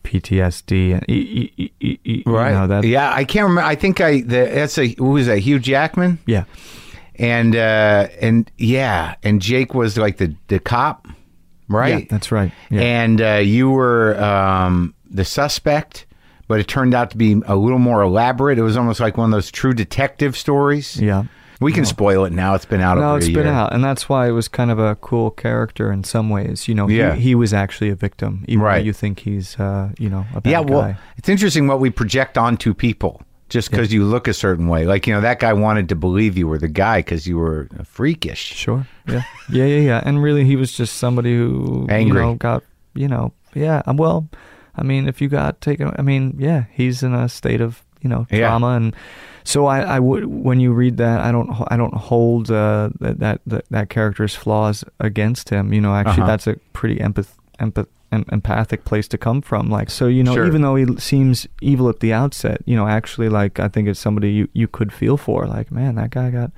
PTSD 0.02 0.92
and 0.94 1.04
e- 1.10 1.50
e- 1.56 1.72
e- 1.80 1.98
e- 2.04 2.22
you 2.24 2.32
know, 2.32 2.66
that 2.68 2.84
yeah, 2.84 3.12
I 3.12 3.24
can't 3.24 3.44
remember. 3.48 3.62
I 3.68 3.74
think 3.74 4.00
I 4.00 4.20
the, 4.20 4.46
that's 4.54 4.78
a 4.78 4.88
who 4.98 5.10
was 5.10 5.26
that 5.26 5.38
Hugh 5.40 5.58
Jackman 5.58 6.18
yeah 6.26 6.44
and 7.18 7.54
uh 7.56 8.08
and 8.20 8.50
yeah 8.58 9.14
and 9.22 9.40
Jake 9.42 9.74
was 9.74 9.96
like 9.96 10.16
the 10.18 10.34
the 10.48 10.58
cop, 10.58 11.06
right? 11.68 12.00
yeah 12.00 12.06
that's 12.10 12.30
right 12.32 12.52
yeah. 12.70 12.80
And 12.80 13.20
uh, 13.20 13.34
you 13.42 13.70
were 13.70 14.18
um, 14.22 14.94
the 15.10 15.24
suspect, 15.24 16.06
but 16.48 16.60
it 16.60 16.68
turned 16.68 16.94
out 16.94 17.10
to 17.10 17.16
be 17.16 17.40
a 17.46 17.56
little 17.56 17.78
more 17.78 18.02
elaborate. 18.02 18.58
It 18.58 18.62
was 18.62 18.76
almost 18.76 19.00
like 19.00 19.16
one 19.16 19.32
of 19.32 19.36
those 19.36 19.50
true 19.50 19.72
detective 19.74 20.36
stories. 20.36 21.00
yeah. 21.00 21.24
We 21.58 21.72
can 21.72 21.86
spoil 21.86 22.26
it 22.26 22.34
now. 22.34 22.54
It's 22.54 22.66
been 22.66 22.82
out 22.82 22.98
No, 22.98 23.08
over 23.10 23.16
it's 23.18 23.28
a 23.28 23.32
been 23.32 23.46
year. 23.46 23.54
out, 23.54 23.72
and 23.72 23.82
that's 23.82 24.10
why 24.10 24.28
it 24.28 24.32
was 24.32 24.46
kind 24.46 24.70
of 24.70 24.78
a 24.78 24.94
cool 24.96 25.30
character 25.30 25.90
in 25.90 26.04
some 26.04 26.28
ways. 26.28 26.68
You 26.68 26.74
know, 26.74 26.86
Yeah. 26.86 27.14
he, 27.14 27.20
he 27.22 27.34
was 27.34 27.54
actually 27.54 27.88
a 27.88 27.94
victim, 27.94 28.44
even 28.46 28.62
Right. 28.62 28.80
though 28.80 28.84
you 28.84 28.92
think 28.92 29.20
he's, 29.20 29.58
uh, 29.58 29.88
you 29.98 30.10
know, 30.10 30.26
a 30.34 30.42
bad 30.42 30.44
guy. 30.44 30.50
Yeah, 30.50 30.60
well, 30.60 30.82
guy. 30.82 30.98
it's 31.16 31.30
interesting 31.30 31.66
what 31.66 31.80
we 31.80 31.88
project 31.88 32.36
onto 32.36 32.74
people 32.74 33.22
just 33.48 33.70
because 33.70 33.92
you 33.92 34.04
look 34.04 34.26
a 34.28 34.34
certain 34.34 34.68
way. 34.68 34.86
Like, 34.86 35.06
you 35.06 35.14
know, 35.14 35.20
that 35.20 35.38
guy 35.40 35.52
wanted 35.52 35.88
to 35.90 35.96
believe 35.96 36.36
you 36.36 36.48
were 36.48 36.58
the 36.58 36.68
guy 36.68 36.98
because 37.00 37.26
you 37.26 37.36
were 37.38 37.68
freakish. 37.84 38.40
Sure. 38.54 38.86
Yeah. 39.08 39.22
yeah, 39.50 39.64
yeah, 39.64 39.80
yeah. 39.80 40.02
And 40.04 40.22
really, 40.22 40.44
he 40.44 40.56
was 40.56 40.72
just 40.72 40.96
somebody 40.98 41.34
who, 41.36 41.86
Angry. 41.88 42.20
you 42.20 42.26
know, 42.26 42.34
got, 42.34 42.62
you 42.94 43.08
know, 43.08 43.32
yeah. 43.54 43.82
um, 43.86 43.96
Well, 43.96 44.28
I 44.74 44.82
mean, 44.82 45.08
if 45.08 45.20
you 45.20 45.28
got 45.28 45.60
taken, 45.60 45.92
I 45.98 46.02
mean, 46.02 46.34
yeah, 46.38 46.64
he's 46.72 47.02
in 47.02 47.14
a 47.14 47.28
state 47.28 47.60
of, 47.60 47.82
you 48.02 48.10
know, 48.10 48.26
Yeah. 48.30 48.48
trauma, 48.48 48.76
and 48.76 48.94
so 49.44 49.66
I, 49.66 49.80
I 49.80 50.00
would, 50.00 50.26
when 50.26 50.58
you 50.60 50.72
read 50.72 50.96
that, 50.98 51.20
I 51.20 51.30
don't, 51.32 51.48
I 51.68 51.76
don't 51.76 51.94
hold 51.94 52.50
uh, 52.50 52.90
that, 53.00 53.20
that 53.20 53.40
that 53.46 53.64
that 53.70 53.88
character's 53.90 54.34
flaws 54.34 54.84
against 55.00 55.48
him. 55.50 55.72
You 55.72 55.80
know, 55.80 55.94
actually, 55.94 56.22
Uh-huh. 56.22 56.26
that's 56.26 56.46
a 56.48 56.56
pretty 56.72 56.96
empath, 56.96 57.28
empath- 57.60 57.86
em- 58.12 58.24
empathic 58.32 58.84
place 58.84 59.08
to 59.08 59.18
come 59.18 59.40
from. 59.42 59.68
Like, 59.70 59.90
so 59.90 60.06
you 60.06 60.22
know, 60.22 60.34
Sure. 60.34 60.46
even 60.46 60.62
though 60.62 60.76
he 60.76 60.86
seems 60.98 61.46
evil 61.60 61.88
at 61.88 62.00
the 62.00 62.12
outset, 62.12 62.62
you 62.66 62.76
know, 62.76 62.86
actually, 62.88 63.28
like, 63.28 63.58
I 63.60 63.68
think 63.68 63.88
it's 63.88 64.00
somebody 64.00 64.30
you 64.32 64.48
you 64.52 64.68
could 64.68 64.92
feel 64.92 65.16
for. 65.16 65.46
Like, 65.46 65.70
man, 65.72 65.94
that 65.96 66.10
guy 66.10 66.30
got, 66.30 66.50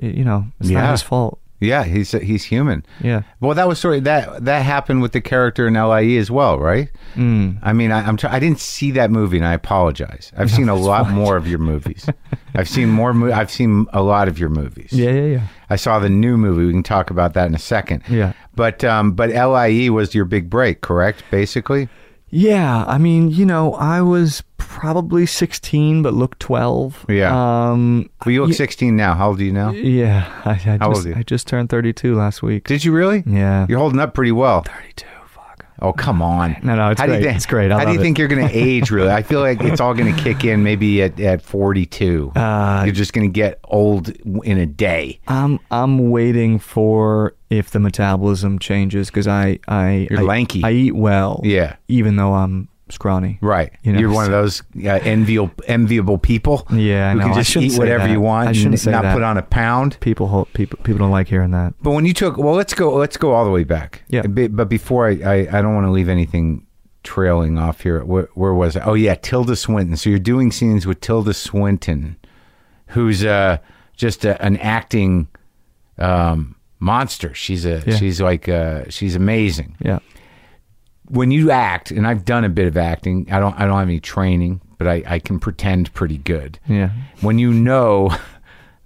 you 0.00 0.24
know, 0.24 0.46
it's 0.60 0.70
Yeah. 0.70 0.82
not 0.82 0.92
his 0.92 1.02
fault. 1.02 1.38
Yeah, 1.60 1.82
he's 1.84 2.12
he's 2.12 2.44
human. 2.44 2.84
Yeah. 3.00 3.22
Well, 3.40 3.54
that 3.54 3.66
was 3.66 3.80
sort 3.80 3.96
of 3.98 4.04
that 4.04 4.44
that 4.44 4.60
happened 4.64 5.02
with 5.02 5.12
the 5.12 5.20
character 5.20 5.66
in 5.66 5.74
LIE 5.74 6.16
as 6.16 6.30
well, 6.30 6.58
right? 6.58 6.88
Mm. 7.16 7.58
I 7.62 7.72
mean, 7.72 7.90
I, 7.90 8.06
I'm 8.06 8.16
try- 8.16 8.32
I 8.32 8.38
didn't 8.38 8.60
see 8.60 8.92
that 8.92 9.10
movie, 9.10 9.38
and 9.38 9.46
I 9.46 9.54
apologize. 9.54 10.30
I've 10.36 10.50
seen 10.52 10.68
a 10.68 10.76
lot 10.76 11.10
more 11.10 11.36
of 11.36 11.48
your 11.48 11.58
movies. 11.58 12.08
I've 12.54 12.68
seen 12.68 12.88
more. 12.90 13.12
Mo- 13.12 13.32
I've 13.32 13.50
seen 13.50 13.86
a 13.92 14.02
lot 14.02 14.28
of 14.28 14.38
your 14.38 14.50
movies. 14.50 14.92
Yeah, 14.92 15.10
yeah, 15.10 15.24
yeah. 15.26 15.46
I 15.68 15.76
saw 15.76 15.98
the 15.98 16.08
new 16.08 16.36
movie. 16.36 16.64
We 16.66 16.72
can 16.72 16.82
talk 16.84 17.10
about 17.10 17.34
that 17.34 17.46
in 17.48 17.54
a 17.54 17.58
second. 17.58 18.04
Yeah. 18.08 18.34
But 18.54 18.84
um, 18.84 19.12
but 19.12 19.30
LIE 19.30 19.88
was 19.90 20.14
your 20.14 20.24
big 20.26 20.48
break, 20.48 20.80
correct? 20.80 21.24
Basically. 21.30 21.88
Yeah, 22.30 22.84
I 22.86 22.98
mean, 22.98 23.30
you 23.30 23.46
know, 23.46 23.74
I 23.74 24.00
was 24.02 24.42
probably 24.58 25.24
16, 25.26 26.02
but 26.02 26.12
looked 26.14 26.40
12. 26.40 27.06
Yeah. 27.08 27.70
Um, 27.70 28.10
Well, 28.24 28.32
you 28.32 28.40
look 28.42 28.50
Ye- 28.50 28.54
16 28.54 28.94
now. 28.96 29.14
How 29.14 29.28
old 29.28 29.40
are 29.40 29.44
you 29.44 29.52
now? 29.52 29.70
yeah, 29.70 30.30
I, 30.44 30.50
I, 30.50 30.54
How 30.54 30.86
old 30.88 30.94
just, 30.96 31.06
are 31.06 31.08
you? 31.10 31.14
I 31.16 31.22
just 31.22 31.46
turned 31.46 31.70
32 31.70 32.14
last 32.14 32.42
week. 32.42 32.66
Did 32.66 32.84
you 32.84 32.92
really? 32.92 33.22
Yeah. 33.26 33.66
You're 33.68 33.78
holding 33.78 33.98
up 34.00 34.12
pretty 34.14 34.32
well. 34.32 34.62
32, 34.62 35.06
fuck. 35.06 35.17
Oh, 35.80 35.92
come 35.92 36.20
on. 36.22 36.56
No, 36.62 36.74
no, 36.74 36.90
it's 36.90 37.00
How 37.00 37.06
do 37.06 37.12
you 37.12 37.18
great. 37.20 37.30
thi- 37.30 37.36
It's 37.36 37.46
great. 37.46 37.70
I 37.70 37.78
how 37.78 37.84
do 37.84 37.92
you 37.92 37.98
it. 38.00 38.02
think 38.02 38.18
you're 38.18 38.28
going 38.28 38.46
to 38.48 38.52
age, 38.54 38.90
really? 38.90 39.10
I 39.10 39.22
feel 39.22 39.40
like 39.40 39.60
it's 39.62 39.80
all 39.80 39.94
going 39.94 40.12
to 40.14 40.22
kick 40.22 40.44
in 40.44 40.62
maybe 40.62 41.02
at, 41.02 41.18
at 41.20 41.40
42. 41.42 42.32
Uh, 42.34 42.82
you're 42.84 42.94
just 42.94 43.12
going 43.12 43.28
to 43.28 43.32
get 43.32 43.60
old 43.64 44.08
in 44.44 44.58
a 44.58 44.66
day. 44.66 45.20
I'm 45.28 45.60
I'm 45.70 46.10
waiting 46.10 46.58
for 46.58 47.34
if 47.50 47.70
the 47.70 47.78
metabolism 47.80 48.58
changes 48.58 49.08
because 49.08 49.28
I 49.28 49.60
I 49.68 50.08
You're 50.10 50.20
I, 50.20 50.22
lanky. 50.24 50.62
I 50.64 50.72
eat 50.72 50.96
well. 50.96 51.40
Yeah. 51.44 51.76
Even 51.88 52.16
though 52.16 52.34
I'm 52.34 52.68
scrawny. 52.90 53.38
Right. 53.40 53.72
You 53.82 53.92
know, 53.92 53.98
You're 54.00 54.12
one 54.12 54.24
of 54.26 54.30
those 54.30 54.62
uh, 54.84 54.88
enviable, 54.88 55.52
enviable 55.66 56.18
people. 56.18 56.66
Yeah, 56.72 57.08
I 57.08 57.12
who 57.12 57.18
know. 57.18 57.24
can 57.26 57.34
just 57.34 57.56
eat 57.56 57.78
whatever 57.78 58.04
that. 58.06 58.10
you 58.12 58.20
want 58.20 58.48
I 58.48 58.52
shouldn't 58.52 58.74
and 58.74 58.80
say 58.80 58.90
not 58.90 59.02
that. 59.02 59.14
put 59.14 59.22
on 59.22 59.36
a 59.38 59.42
pound. 59.42 59.98
People 60.00 60.26
hold, 60.28 60.52
people 60.52 60.78
people 60.82 60.98
don't 60.98 61.10
like 61.10 61.28
hearing 61.28 61.50
that. 61.52 61.74
But 61.82 61.90
when 61.92 62.06
you 62.06 62.12
took, 62.14 62.36
well, 62.38 62.54
let's 62.54 62.74
go. 62.74 62.94
Let's 62.94 63.16
go 63.16 63.32
all 63.32 63.44
the 63.44 63.50
way 63.50 63.64
back. 63.64 64.02
Yeah. 64.08 64.22
Be- 64.22 64.48
But 64.48 64.68
before 64.68 65.06
I, 65.08 65.12
I, 65.24 65.34
I 65.58 65.62
don't 65.62 65.74
want 65.74 65.86
to 65.86 65.90
leave 65.90 66.08
anything 66.08 66.66
trailing 67.02 67.58
off 67.58 67.80
here. 67.80 68.04
Where, 68.04 68.28
where 68.34 68.52
was 68.54 68.76
I? 68.76 68.84
Oh 68.84 68.94
yeah, 68.94 69.14
Tilda 69.14 69.56
Swinton. 69.56 69.96
So 69.96 70.10
you're 70.10 70.18
doing 70.18 70.50
scenes 70.52 70.86
with 70.86 71.00
Tilda 71.00 71.32
Swinton, 71.34 72.16
who's 72.88 73.24
uh, 73.24 73.58
just 73.96 74.24
a, 74.24 74.40
an 74.44 74.56
acting 74.58 75.28
um, 75.98 76.56
monster. 76.78 77.34
She's 77.34 77.64
a 77.64 77.82
Yeah. 77.86 77.96
she's 77.96 78.20
like 78.20 78.48
uh, 78.48 78.84
she's 78.88 79.16
amazing. 79.16 79.76
Yeah. 79.80 79.98
When 81.08 81.30
you 81.30 81.50
act, 81.50 81.90
and 81.90 82.06
I've 82.06 82.24
done 82.24 82.44
a 82.44 82.48
bit 82.48 82.66
of 82.66 82.76
acting. 82.76 83.26
I 83.30 83.40
don't 83.40 83.54
I 83.58 83.66
don't 83.66 83.78
have 83.78 83.88
any 83.88 84.00
training, 84.00 84.60
but 84.78 84.86
I, 84.86 85.02
I 85.06 85.18
can 85.18 85.38
pretend 85.40 85.92
pretty 85.94 86.18
good. 86.18 86.58
Yeah. 86.68 86.90
When 87.20 87.38
you 87.38 87.52
know. 87.52 88.10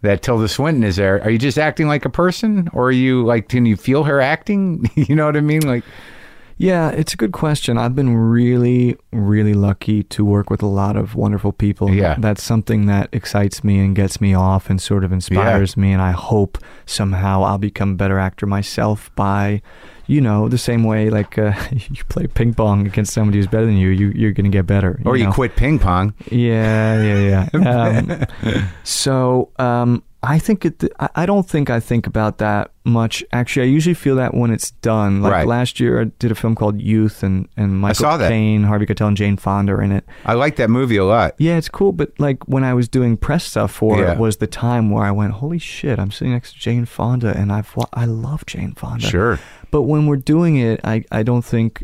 That 0.03 0.21
Tilda 0.21 0.49
Swinton 0.49 0.83
is 0.83 0.97
there. 0.97 1.23
Are 1.23 1.31
you 1.31 1.39
just 1.39 1.57
acting 1.61 1.87
like 1.87 2.05
a 2.05 2.11
person, 2.11 2.69
or 2.73 2.87
are 2.87 2.91
you 2.91 3.25
like? 3.25 3.49
Can 3.49 3.65
you 3.67 3.77
feel 3.77 4.03
her 4.03 4.21
acting? 4.21 4.91
you 4.97 5.15
know 5.15 5.27
what 5.27 5.37
I 5.37 5.41
mean? 5.41 5.61
Like, 5.61 5.85
Yeah, 6.59 6.91
it's 6.91 7.15
a 7.15 7.17
good 7.17 7.31
question. 7.31 7.79
I've 7.79 7.95
been 7.95 8.17
really, 8.17 8.97
really 9.13 9.55
lucky 9.55 10.03
to 10.03 10.25
work 10.25 10.51
with 10.51 10.61
a 10.61 10.67
lot 10.67 10.97
of 10.97 11.15
wonderful 11.15 11.53
people. 11.53 11.89
Yeah. 11.89 12.17
That's 12.19 12.43
something 12.43 12.87
that 12.87 13.11
excites 13.13 13.63
me 13.63 13.79
and 13.79 13.95
gets 13.95 14.21
me 14.21 14.35
off 14.35 14.69
and 14.69 14.81
sort 14.83 15.05
of 15.05 15.13
inspires 15.13 15.77
me. 15.77 15.93
And 15.93 16.03
I 16.03 16.11
hope 16.11 16.59
somehow 16.85 17.45
I'll 17.45 17.59
become 17.59 17.93
a 17.93 17.95
better 17.95 18.19
actor 18.19 18.45
myself 18.47 19.15
by, 19.15 19.63
you 20.07 20.21
know, 20.21 20.49
the 20.49 20.59
same 20.59 20.85
way 20.85 21.11
like 21.11 21.39
uh, 21.39 21.53
you 21.73 22.05
play 22.09 22.27
ping 22.27 22.55
pong 22.55 22.87
against 22.87 23.13
somebody 23.13 23.39
who's 23.39 23.47
better 23.47 23.67
than 23.67 23.77
you, 23.77 23.89
you 23.89 24.13
you're 24.15 24.33
going 24.33 24.51
to 24.51 24.57
get 24.59 24.67
better. 24.67 25.01
or 25.05 25.17
you 25.17 25.25
know? 25.27 25.33
quit 25.33 25.57
ping 25.57 25.79
pong. 25.79 26.15
Yeah, 26.31 27.03
yeah, 27.03 27.49
yeah. 27.55 28.23
Um, 28.63 28.67
so 28.85 29.51
um, 29.59 30.03
I 30.23 30.39
think 30.39 30.65
it. 30.65 30.85
I 31.17 31.27
don't 31.27 31.49
think 31.49 31.69
I 31.71 31.81
think 31.81 32.07
about 32.07 32.39
that 32.39 32.71
much. 32.85 33.25
Actually, 33.33 33.67
I 33.67 33.71
usually 33.71 33.95
feel 33.95 34.17
that 34.17 34.35
when 34.35 34.51
it's 34.53 34.71
done. 34.71 35.21
Like 35.23 35.33
Right. 35.33 35.47
last 35.47 35.81
year, 35.81 36.01
I 36.01 36.05
did 36.19 36.31
a 36.31 36.35
film 36.37 36.55
called 36.55 36.81
Youth, 36.81 37.23
and 37.25 37.49
and 37.57 37.81
Michael. 37.81 38.19
Caine, 38.19 38.63
Harvey 38.65 38.87
Keitel, 38.87 39.09
and 39.09 39.17
Jane 39.17 39.37
Fonda 39.37 39.73
are 39.73 39.83
in 39.83 39.91
it. 39.93 40.05
I 40.25 40.35
like 40.35 40.57
that 40.57 40.71
movie 40.71 40.97
a 40.97 41.05
lot. 41.05 41.35
Yeah, 41.39 41.57
it's 41.57 41.69
cool. 41.69 41.93
But 41.93 42.13
like 42.19 42.47
when 42.47 42.63
I 42.63 42.73
was 42.75 42.89
doing 42.89 43.17
press 43.17 43.45
stuff 43.45 43.73
for 43.73 43.99
Yeah. 43.99 44.13
it, 44.13 44.19
was 44.19 44.37
the 44.37 44.47
time 44.47 44.91
where 44.91 45.05
I 45.05 45.11
went, 45.11 45.33
"Holy 45.33 45.59
shit!" 45.59 45.99
I'm 45.99 46.11
sitting 46.13 46.33
next 46.33 46.53
to 46.55 46.59
Jane 46.61 46.85
Fonda, 46.85 47.37
and 47.37 47.51
I've 47.53 47.75
wa- 47.77 47.87
I 47.93 48.05
love 48.05 48.47
Jane 48.47 48.75
Fonda. 48.75 49.07
Sure. 49.07 49.39
But 49.73 49.83
when 49.83 50.07
we're 50.07 50.17
doing 50.17 50.57
it, 50.57 50.81
I, 50.85 51.05
I 51.11 51.25
don't 51.25 51.43
think 51.45 51.83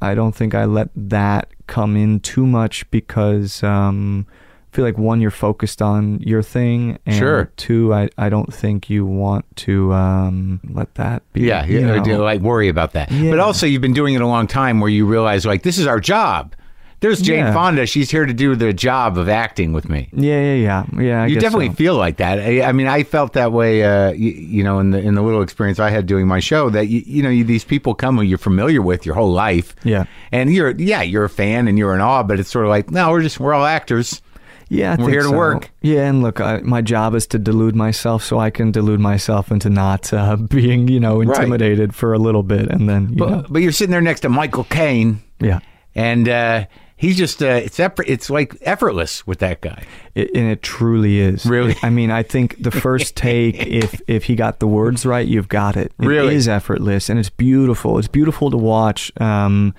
I 0.00 0.14
don't 0.14 0.34
think 0.36 0.54
I 0.54 0.66
let 0.66 0.90
that 0.94 1.48
come 1.66 1.96
in 1.96 2.20
too 2.20 2.46
much 2.46 2.88
because 2.90 3.62
um, 3.64 4.26
I 4.72 4.76
feel 4.76 4.84
like 4.84 4.98
one 4.98 5.22
you're 5.22 5.30
focused 5.30 5.80
on 5.80 6.20
your 6.20 6.42
thing, 6.42 6.98
and 7.06 7.16
Sure. 7.16 7.50
two 7.56 7.94
I, 7.94 8.10
I 8.18 8.28
don't 8.28 8.52
think 8.52 8.90
you 8.90 9.06
want 9.06 9.44
to 9.64 9.94
um, 9.94 10.60
let 10.68 10.94
that 10.96 11.22
be. 11.32 11.40
Yeah, 11.40 11.64
you 11.64 11.80
know. 11.80 12.04
do, 12.04 12.18
Like 12.18 12.42
worry 12.42 12.68
about 12.68 12.92
that. 12.92 13.10
Yeah. 13.10 13.30
But 13.30 13.40
also, 13.40 13.64
you've 13.66 13.80
been 13.82 13.94
doing 13.94 14.14
it 14.14 14.20
a 14.20 14.26
long 14.26 14.46
time, 14.46 14.80
where 14.80 14.90
you 14.90 15.06
realize 15.06 15.46
like 15.46 15.62
this 15.62 15.78
is 15.78 15.86
our 15.86 15.98
job. 16.00 16.54
There's 17.00 17.20
Jane 17.20 17.40
Yeah. 17.40 17.52
Fonda. 17.52 17.84
She's 17.86 18.10
here 18.10 18.24
to 18.24 18.32
do 18.32 18.56
the 18.56 18.72
job 18.72 19.18
of 19.18 19.28
acting 19.28 19.72
with 19.72 19.88
me. 19.88 20.08
yeah, 20.12 20.40
yeah, 20.40 20.54
yeah, 20.54 21.00
yeah. 21.02 21.22
I 21.22 21.26
you 21.26 21.38
definitely 21.38 21.68
so. 21.68 21.74
feel 21.74 21.94
like 21.96 22.16
that. 22.16 22.38
I, 22.38 22.62
I 22.62 22.72
mean, 22.72 22.86
I 22.86 23.02
felt 23.02 23.34
that 23.34 23.52
way. 23.52 23.82
Uh, 23.84 24.12
you, 24.12 24.30
you 24.30 24.64
know, 24.64 24.78
in 24.78 24.90
the 24.90 24.98
in 24.98 25.14
the 25.14 25.22
little 25.22 25.42
experience 25.42 25.78
I 25.78 25.90
had 25.90 26.06
doing 26.06 26.26
my 26.26 26.40
show, 26.40 26.70
that 26.70 26.88
you, 26.88 27.02
you 27.06 27.22
know, 27.22 27.28
you, 27.28 27.44
these 27.44 27.64
people 27.64 27.94
come 27.94 28.16
who 28.16 28.22
you're 28.22 28.38
familiar 28.38 28.80
with 28.80 29.04
your 29.04 29.14
whole 29.14 29.30
life. 29.32 29.76
Yeah. 29.84 30.04
and 30.32 30.52
you're 30.52 30.70
yeah, 30.70 31.02
you're 31.02 31.24
a 31.24 31.28
fan 31.30 31.68
and 31.68 31.76
you're 31.78 31.94
in 31.94 32.00
awe, 32.00 32.22
but 32.22 32.40
it's 32.40 32.50
sort 32.50 32.64
of 32.64 32.70
like 32.70 32.90
no, 32.90 33.10
we're 33.10 33.22
just 33.22 33.38
we're 33.40 33.52
all 33.54 33.66
actors. 33.66 34.22
Yeah, 34.68 34.96
We're 34.98 35.10
here 35.10 35.22
to 35.22 35.28
so. 35.28 35.36
work. 35.36 35.70
Yeah, 35.80 36.08
and 36.08 36.22
look, 36.22 36.40
I, 36.40 36.58
my 36.58 36.82
job 36.82 37.14
is 37.14 37.24
to 37.28 37.38
delude 37.38 37.76
myself 37.76 38.24
so 38.24 38.40
I 38.40 38.50
can 38.50 38.72
delude 38.72 38.98
myself 38.98 39.52
into 39.52 39.70
not 39.70 40.12
uh, 40.12 40.34
being, 40.50 40.88
you 40.88 40.98
know, 40.98 41.18
Right. 41.22 41.28
intimidated 41.38 41.94
for 41.94 42.12
a 42.14 42.18
little 42.18 42.42
bit, 42.42 42.68
and 42.72 42.88
then, 42.88 43.10
you 43.10 43.16
But 43.16 43.30
know, 43.30 43.44
but 43.48 43.62
you're 43.62 43.70
sitting 43.70 43.92
there 43.92 44.00
next 44.00 44.20
to 44.20 44.28
Michael 44.28 44.64
Caine, 44.64 45.22
yeah. 45.38 45.60
and 45.94 46.28
uh, 46.28 46.64
he's 46.96 47.16
just 47.16 47.42
uh, 47.42 47.46
it's 47.46 47.78
effort, 47.78 48.06
it's 48.08 48.30
like 48.30 48.56
effortless 48.62 49.26
with 49.26 49.38
that 49.40 49.60
guy. 49.60 49.84
It, 50.14 50.30
and 50.34 50.50
it 50.50 50.62
truly 50.62 51.20
is. 51.20 51.44
Really? 51.46 51.76
I 51.82 51.90
mean, 51.90 52.10
I 52.10 52.22
think 52.22 52.62
the 52.62 52.70
first 52.70 53.16
take, 53.16 53.56
if 53.66 54.00
if 54.06 54.24
he 54.24 54.34
got 54.34 54.58
the 54.60 54.66
words 54.66 55.04
right, 55.06 55.26
you've 55.26 55.48
got 55.48 55.76
it. 55.76 55.92
It 56.00 56.06
Really? 56.06 56.34
is 56.34 56.48
effortless, 56.48 57.08
and 57.10 57.18
it's 57.18 57.30
beautiful. 57.30 57.98
It's 57.98 58.08
beautiful 58.08 58.50
to 58.50 58.56
watch, 58.56 59.12
um, 59.20 59.74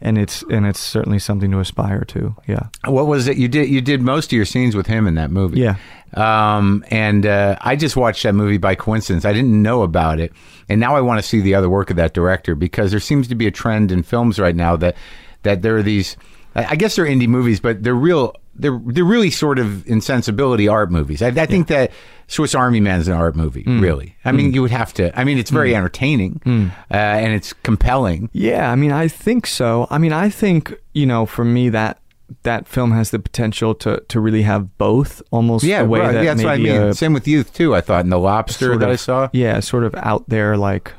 and 0.00 0.18
it's 0.18 0.42
and 0.50 0.66
it's 0.66 0.80
certainly 0.80 1.18
something 1.18 1.50
to 1.50 1.60
aspire 1.60 2.04
to. 2.08 2.34
Yeah. 2.48 2.68
What 2.86 3.06
was 3.06 3.28
it 3.28 3.36
you 3.36 3.48
did? 3.48 3.68
You 3.68 3.80
did 3.80 4.00
most 4.02 4.26
of 4.32 4.36
your 4.36 4.46
scenes 4.46 4.74
with 4.74 4.86
him 4.86 5.06
in 5.06 5.14
that 5.16 5.30
movie. 5.30 5.60
Yeah. 5.60 5.76
Um, 6.14 6.84
and 6.90 7.24
uh, 7.24 7.56
I 7.62 7.74
just 7.76 7.96
watched 7.96 8.22
that 8.24 8.34
movie 8.34 8.58
by 8.58 8.74
coincidence. 8.74 9.24
I 9.24 9.32
didn't 9.32 9.62
know 9.62 9.82
about 9.82 10.20
it, 10.20 10.32
and 10.68 10.80
now 10.80 10.94
I 10.96 11.00
want 11.00 11.22
to 11.22 11.26
see 11.26 11.40
the 11.40 11.54
other 11.54 11.70
work 11.70 11.88
of 11.90 11.96
that 11.96 12.12
director 12.12 12.54
because 12.54 12.90
there 12.90 13.00
seems 13.00 13.28
to 13.28 13.34
be 13.34 13.46
a 13.46 13.50
trend 13.50 13.90
in 13.92 14.02
films 14.02 14.38
right 14.38 14.54
now 14.56 14.76
that 14.76 14.96
that 15.42 15.62
there 15.62 15.76
are 15.76 15.82
these. 15.82 16.16
I 16.54 16.76
guess 16.76 16.96
they're 16.96 17.06
indie 17.06 17.28
movies, 17.28 17.60
but 17.60 17.82
they're 17.82 17.94
real. 17.94 18.34
They're 18.54 18.78
they're 18.84 19.04
really 19.04 19.30
sort 19.30 19.58
of 19.58 19.86
insensibility 19.86 20.68
art 20.68 20.90
movies. 20.90 21.22
I, 21.22 21.28
I 21.28 21.46
think 21.46 21.68
that 21.68 21.90
Swiss 22.28 22.54
Army 22.54 22.80
Man 22.80 23.00
is 23.00 23.08
an 23.08 23.14
art 23.14 23.34
movie. 23.34 23.64
Mm. 23.64 23.80
Really, 23.80 24.16
I 24.24 24.32
mean, 24.32 24.52
you 24.52 24.60
would 24.62 24.70
have 24.70 24.92
to. 24.94 25.18
I 25.18 25.24
mean, 25.24 25.38
it's 25.38 25.50
very 25.50 25.74
entertaining 25.74 26.40
uh, 26.46 26.94
and 26.94 27.32
it's 27.32 27.52
compelling. 27.52 28.28
Yeah, 28.32 28.70
I 28.70 28.74
mean, 28.76 28.92
I 28.92 29.08
think 29.08 29.46
so. 29.46 29.86
I 29.90 29.98
mean, 29.98 30.12
I 30.12 30.28
think 30.28 30.74
you 30.92 31.06
know, 31.06 31.24
for 31.26 31.44
me, 31.44 31.70
that 31.70 31.98
that 32.44 32.66
film 32.66 32.92
has 32.92 33.10
the 33.10 33.18
potential 33.18 33.74
to 33.76 34.02
to 34.08 34.20
really 34.20 34.42
have 34.42 34.76
both, 34.78 35.22
almost 35.30 35.64
Yeah, 35.64 35.82
the 35.82 35.88
way 35.88 36.00
right. 36.00 36.12
that 36.12 36.24
yeah, 36.24 36.34
that's 36.34 36.44
what 36.44 36.52
I 36.54 36.58
mean. 36.58 36.76
a 36.76 36.94
Same 36.94 37.14
with 37.14 37.26
Youth 37.26 37.52
too. 37.54 37.74
I 37.74 37.80
thought 37.80 38.04
in 38.04 38.10
The 38.10 38.18
Lobster 38.18 38.76
that 38.76 38.84
of- 38.88 38.92
I 38.92 38.96
saw. 38.96 39.28
Yeah, 39.32 39.60
sort 39.60 39.84
of 39.84 39.94
out 39.96 40.28
there 40.28 40.56
like 40.58 40.92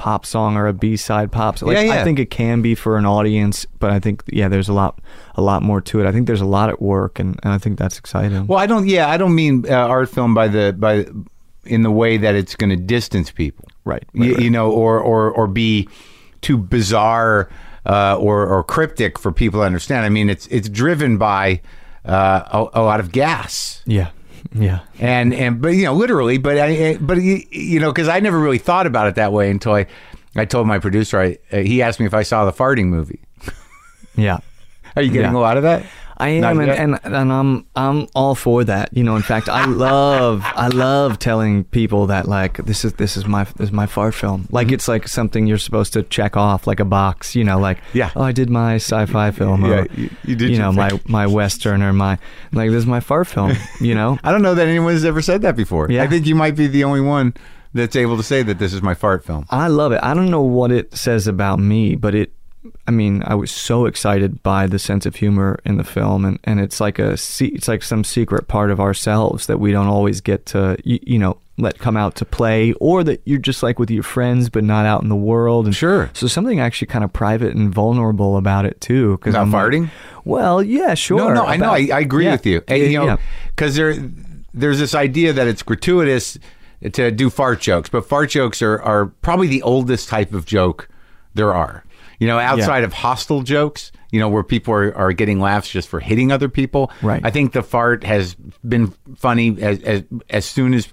pop 0.00 0.24
song 0.24 0.56
or 0.56 0.66
a 0.66 0.72
B 0.72 0.96
side 0.96 1.30
pop. 1.30 1.58
song. 1.58 1.68
Like, 1.68 1.76
Yeah, 1.76 1.94
yeah. 1.94 2.00
I 2.00 2.04
think 2.04 2.18
it 2.18 2.30
can 2.30 2.62
be 2.62 2.74
for 2.74 2.96
an 2.96 3.04
audience, 3.04 3.66
but 3.78 3.90
I 3.90 3.98
think 4.00 4.22
yeah, 4.32 4.48
there's 4.48 4.68
a 4.68 4.72
lot 4.72 4.98
a 5.36 5.42
lot 5.42 5.62
more 5.62 5.80
to 5.82 6.00
it. 6.00 6.06
I 6.06 6.12
think 6.12 6.26
there's 6.26 6.40
a 6.40 6.46
lot 6.46 6.70
at 6.70 6.80
work, 6.80 7.18
and, 7.18 7.38
and 7.42 7.52
I 7.52 7.58
think 7.58 7.78
that's 7.78 7.98
exciting. 7.98 8.46
Well, 8.46 8.58
I 8.58 8.66
don't. 8.66 8.86
Yeah, 8.88 9.08
I 9.08 9.16
don't 9.18 9.34
mean 9.34 9.64
uh, 9.68 9.74
art 9.74 10.08
film 10.08 10.32
by 10.34 10.48
the 10.48 10.74
by 10.78 11.06
in 11.64 11.82
the 11.82 11.90
way 11.90 12.16
that 12.16 12.34
it's 12.34 12.56
going 12.56 12.70
to 12.70 12.76
distance 12.76 13.30
people, 13.30 13.66
Right, 13.84 14.02
You, 14.14 14.22
right, 14.22 14.30
right. 14.36 14.42
you 14.44 14.50
know, 14.50 14.70
or 14.72 14.98
or 14.98 15.30
or 15.30 15.46
be 15.46 15.88
too 16.40 16.56
bizarre 16.56 17.50
uh, 17.84 18.16
or 18.16 18.46
or 18.46 18.64
cryptic 18.64 19.18
for 19.18 19.30
people 19.32 19.60
to 19.60 19.64
understand. 19.66 20.06
I 20.06 20.08
mean, 20.08 20.30
it's 20.30 20.46
it's 20.46 20.68
driven 20.70 21.18
by 21.18 21.60
uh, 22.06 22.42
a, 22.74 22.80
a 22.80 22.82
lot 22.82 23.00
of 23.00 23.12
gas. 23.12 23.82
yeah, 23.84 24.08
yeah, 24.54 24.80
And 24.98 25.32
and 25.34 25.60
but 25.60 25.68
you 25.70 25.84
know 25.84 25.94
literally, 25.94 26.38
but 26.38 26.58
I 26.58 26.96
but 27.00 27.18
you, 27.22 27.42
you 27.50 27.80
know 27.80 27.92
because 27.92 28.08
I 28.08 28.20
never 28.20 28.38
really 28.38 28.58
thought 28.58 28.86
about 28.86 29.06
it 29.08 29.14
that 29.16 29.32
way 29.32 29.50
until 29.50 29.72
I 29.74 29.86
I 30.36 30.44
told 30.44 30.66
my 30.66 30.78
producer 30.78 31.20
I 31.20 31.38
uh, 31.52 31.58
he 31.58 31.82
asked 31.82 32.00
me 32.00 32.06
if 32.06 32.14
I 32.14 32.22
saw 32.22 32.44
the 32.44 32.52
farting 32.52 32.86
movie. 32.86 33.20
yeah. 34.16 34.38
Are 34.96 35.02
you 35.02 35.10
getting 35.10 35.32
Yeah. 35.32 35.38
a 35.38 35.40
lot 35.40 35.56
of 35.56 35.62
that? 35.64 35.84
I 36.20 36.28
am, 36.28 36.60
and, 36.60 36.70
and 36.70 37.00
and 37.04 37.32
I'm 37.32 37.66
I'm 37.74 38.06
all 38.14 38.34
for 38.34 38.62
that. 38.64 38.90
You 38.96 39.02
know, 39.04 39.16
in 39.16 39.22
fact, 39.22 39.48
I 39.48 39.64
love 39.64 40.42
I 40.44 40.68
love 40.68 41.18
telling 41.18 41.64
people 41.64 42.06
that 42.08 42.28
like 42.28 42.58
this 42.66 42.84
is 42.84 42.92
this 42.94 43.16
is 43.16 43.26
my 43.26 43.44
this 43.56 43.68
is 43.68 43.72
my 43.72 43.86
fart 43.86 44.14
film. 44.14 44.46
Like 44.50 44.66
Mm-hmm. 44.68 44.74
it's 44.74 44.88
like 44.88 45.08
something 45.08 45.46
you're 45.46 45.58
supposed 45.58 45.92
to 45.94 46.02
check 46.02 46.36
off, 46.36 46.66
like 46.66 46.80
a 46.80 46.84
box. 46.84 47.34
You 47.34 47.44
know, 47.44 47.58
like 47.58 47.78
Yeah. 47.92 48.10
oh, 48.14 48.22
I 48.22 48.32
did 48.32 48.50
my 48.50 48.74
sci-fi 48.76 49.30
film. 49.30 49.64
Yeah, 49.64 49.80
or, 49.80 49.86
you- 49.96 50.10
you 50.24 50.36
did 50.36 50.50
You 50.50 50.58
know, 50.58 50.72
my 50.72 50.90
thing. 50.90 51.00
my 51.08 51.26
western 51.26 51.82
or 51.82 51.92
my 51.92 52.18
like 52.52 52.70
this 52.70 52.78
is 52.78 52.86
my 52.86 53.00
fart 53.00 53.26
film. 53.26 53.52
You 53.80 53.94
know, 53.94 54.18
I 54.24 54.30
don't 54.32 54.42
know 54.42 54.54
that 54.54 54.66
anyone's 54.68 55.04
ever 55.04 55.22
said 55.22 55.42
that 55.42 55.56
before. 55.56 55.90
Yeah. 55.90 56.02
I 56.02 56.06
think 56.06 56.26
you 56.26 56.34
might 56.34 56.54
be 56.56 56.66
the 56.66 56.84
only 56.84 57.00
one 57.00 57.34
that's 57.72 57.94
able 57.94 58.16
to 58.16 58.22
say 58.24 58.42
that 58.42 58.58
this 58.58 58.72
is 58.72 58.82
my 58.82 58.94
fart 58.94 59.24
film. 59.24 59.46
I 59.48 59.68
love 59.68 59.92
it. 59.92 60.00
I 60.02 60.12
don't 60.12 60.30
know 60.30 60.42
what 60.42 60.72
it 60.72 60.94
says 60.96 61.26
about 61.26 61.58
me, 61.60 61.94
but 61.94 62.14
it. 62.14 62.32
I 62.86 62.90
mean, 62.90 63.22
I 63.26 63.34
was 63.34 63.50
so 63.50 63.86
excited 63.86 64.42
by 64.42 64.66
the 64.66 64.78
sense 64.78 65.06
of 65.06 65.16
humor 65.16 65.58
in 65.64 65.78
the 65.78 65.84
film, 65.84 66.24
and, 66.26 66.38
and 66.44 66.60
it's 66.60 66.78
like 66.80 66.98
a 66.98 67.12
it's 67.12 67.68
like 67.68 67.82
some 67.82 68.04
secret 68.04 68.48
part 68.48 68.70
of 68.70 68.78
ourselves 68.80 69.46
that 69.46 69.58
we 69.58 69.72
don't 69.72 69.86
always 69.86 70.20
get 70.20 70.44
to 70.46 70.76
you, 70.84 70.98
you 71.02 71.18
know 71.18 71.38
let 71.56 71.78
come 71.78 71.96
out 71.96 72.14
to 72.16 72.24
play, 72.24 72.72
or 72.74 73.04
that 73.04 73.20
you're 73.26 73.38
just 73.38 73.62
like 73.62 73.78
with 73.78 73.90
your 73.90 74.02
friends 74.02 74.48
but 74.48 74.64
not 74.64 74.86
out 74.86 75.02
in 75.02 75.08
the 75.10 75.16
world. 75.16 75.66
And 75.66 75.74
Sure. 75.74 76.10
So 76.14 76.26
something 76.26 76.58
actually 76.58 76.86
kind 76.86 77.04
of 77.04 77.12
private 77.12 77.54
and 77.54 77.72
vulnerable 77.74 78.38
about 78.38 78.64
it 78.64 78.80
too. 78.80 79.18
Because 79.18 79.34
About 79.34 79.42
I'm 79.42 79.50
like- 79.52 79.62
farting? 79.64 79.90
well, 80.24 80.62
yeah, 80.62 80.94
sure. 80.94 81.18
No, 81.18 81.34
no, 81.34 81.44
I 81.44 81.56
know. 81.58 81.70
I, 81.70 81.88
I 81.92 82.00
agree 82.00 82.24
yeah, 82.24 82.32
with 82.32 82.46
you. 82.46 82.62
yeah, 82.66 82.74
And, 82.74 82.82
you 82.92 82.98
know, 82.98 83.04
yeah. 83.04 83.16
because 83.54 83.76
there, 83.76 83.94
there's 84.54 84.78
this 84.78 84.94
idea 84.94 85.34
that 85.34 85.46
it's 85.48 85.62
gratuitous 85.62 86.38
to 86.94 87.10
do 87.10 87.28
fart 87.28 87.60
jokes, 87.60 87.90
but 87.90 88.06
fart 88.06 88.30
jokes 88.30 88.62
are, 88.62 88.80
are 88.80 89.06
probably 89.06 89.46
the 89.48 89.60
oldest 89.62 90.08
type 90.08 90.32
of 90.32 90.46
joke 90.46 90.88
there 91.34 91.52
are. 91.52 91.84
You 92.20 92.28
know, 92.28 92.38
outside 92.38 92.84
of 92.84 92.92
hostile 92.92 93.42
jokes, 93.42 93.90
you 94.12 94.20
know, 94.20 94.28
where 94.28 94.42
people 94.44 94.72
are, 94.74 94.94
are 94.96 95.12
getting 95.12 95.40
laughs 95.40 95.68
just 95.70 95.88
for 95.88 95.98
hitting 96.00 96.30
other 96.30 96.48
people. 96.48 96.92
Right. 97.02 97.20
I 97.24 97.30
think 97.30 97.52
the 97.52 97.62
fart 97.62 98.04
has 98.04 98.34
been 98.68 98.92
funny 99.16 99.60
as 99.60 99.82
as, 99.82 100.04
as 100.28 100.44
soon 100.44 100.74
as 100.74 100.86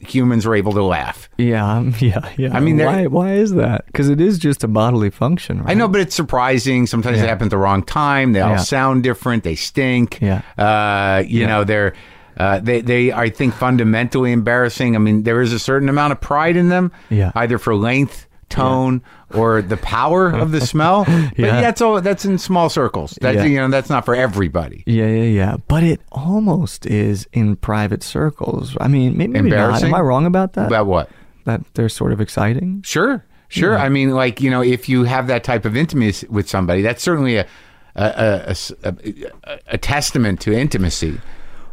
humans 0.00 0.44
are 0.46 0.54
able 0.54 0.72
to 0.72 0.82
laugh. 0.82 1.28
Yeah, 1.38 1.64
um, 1.76 1.94
yeah, 2.00 2.28
yeah. 2.36 2.54
I 2.54 2.60
mean, 2.60 2.78
why? 2.78 3.06
Why 3.06 3.34
is 3.34 3.52
that? 3.54 3.86
Because 3.86 4.08
it 4.08 4.20
is 4.20 4.38
just 4.38 4.64
a 4.64 4.68
bodily 4.68 5.10
function, 5.10 5.60
right? 5.62 5.70
I 5.70 5.74
know, 5.74 5.88
but 5.88 6.00
it's 6.00 6.14
surprising. 6.14 6.86
Sometimes 6.86 7.16
Yeah. 7.16 7.22
they 7.22 7.28
happen 7.28 7.46
at 7.46 7.50
the 7.50 7.58
wrong 7.58 7.82
time. 7.82 8.32
They 8.32 8.40
all 8.40 8.50
Yeah. 8.50 8.56
sound 8.56 9.02
different. 9.02 9.44
They 9.44 9.54
stink. 9.54 10.18
Yeah. 10.20 10.42
Uh, 10.58 11.22
you 11.26 11.40
Yeah. 11.42 11.46
know, 11.46 11.64
they're 11.64 11.94
uh, 12.36 12.58
they 12.60 12.80
they 12.82 13.12
I 13.12 13.30
think 13.30 13.54
fundamentally 13.54 14.32
embarrassing. 14.32 14.94
I 14.94 14.98
mean, 14.98 15.22
there 15.22 15.40
is 15.40 15.52
a 15.54 15.58
certain 15.58 15.88
amount 15.88 16.12
of 16.12 16.20
pride 16.20 16.56
in 16.56 16.68
them. 16.68 16.92
Yeah. 17.08 17.32
Either 17.34 17.56
for 17.58 17.74
length, 17.74 18.25
tone, 18.48 19.02
or 19.34 19.60
the 19.62 19.76
power 19.76 20.30
of 20.30 20.52
the 20.52 20.60
smell. 20.60 21.04
But 21.36 21.38
Yeah. 21.38 21.60
that's 21.60 21.80
all. 21.80 22.00
That's 22.00 22.24
in 22.24 22.38
small 22.38 22.68
circles. 22.68 23.18
That's 23.20 23.36
Yeah. 23.36 23.44
you 23.44 23.56
know 23.58 23.68
that's 23.68 23.90
not 23.90 24.04
for 24.04 24.14
everybody. 24.14 24.82
Yeah, 24.86 25.06
yeah, 25.08 25.22
yeah. 25.22 25.56
But 25.68 25.82
it 25.82 26.00
almost 26.12 26.86
is 26.86 27.26
in 27.32 27.56
private 27.56 28.02
circles. 28.02 28.76
I 28.80 28.88
mean, 28.88 29.16
maybe, 29.16 29.32
maybe 29.32 29.50
not. 29.50 29.56
Embarrassing? 29.56 29.88
Am 29.88 29.94
I 29.94 30.00
wrong 30.00 30.26
about 30.26 30.52
that? 30.54 30.66
About 30.68 30.86
what? 30.86 31.10
that 31.44 31.62
they're 31.74 31.88
sort 31.88 32.12
of 32.12 32.20
exciting. 32.20 32.82
Sure, 32.84 33.24
sure. 33.48 33.78
I 33.78 33.88
mean, 33.88 34.10
like 34.10 34.40
you 34.40 34.50
know, 34.50 34.62
if 34.62 34.88
you 34.88 35.04
have 35.04 35.28
that 35.28 35.44
type 35.44 35.64
of 35.64 35.76
intimacy 35.76 36.26
with 36.28 36.48
somebody, 36.48 36.82
that's 36.82 37.02
certainly 37.02 37.36
a 37.36 37.46
a 37.96 39.78
testament 39.78 40.40
to 40.40 40.52
intimacy. 40.52 41.20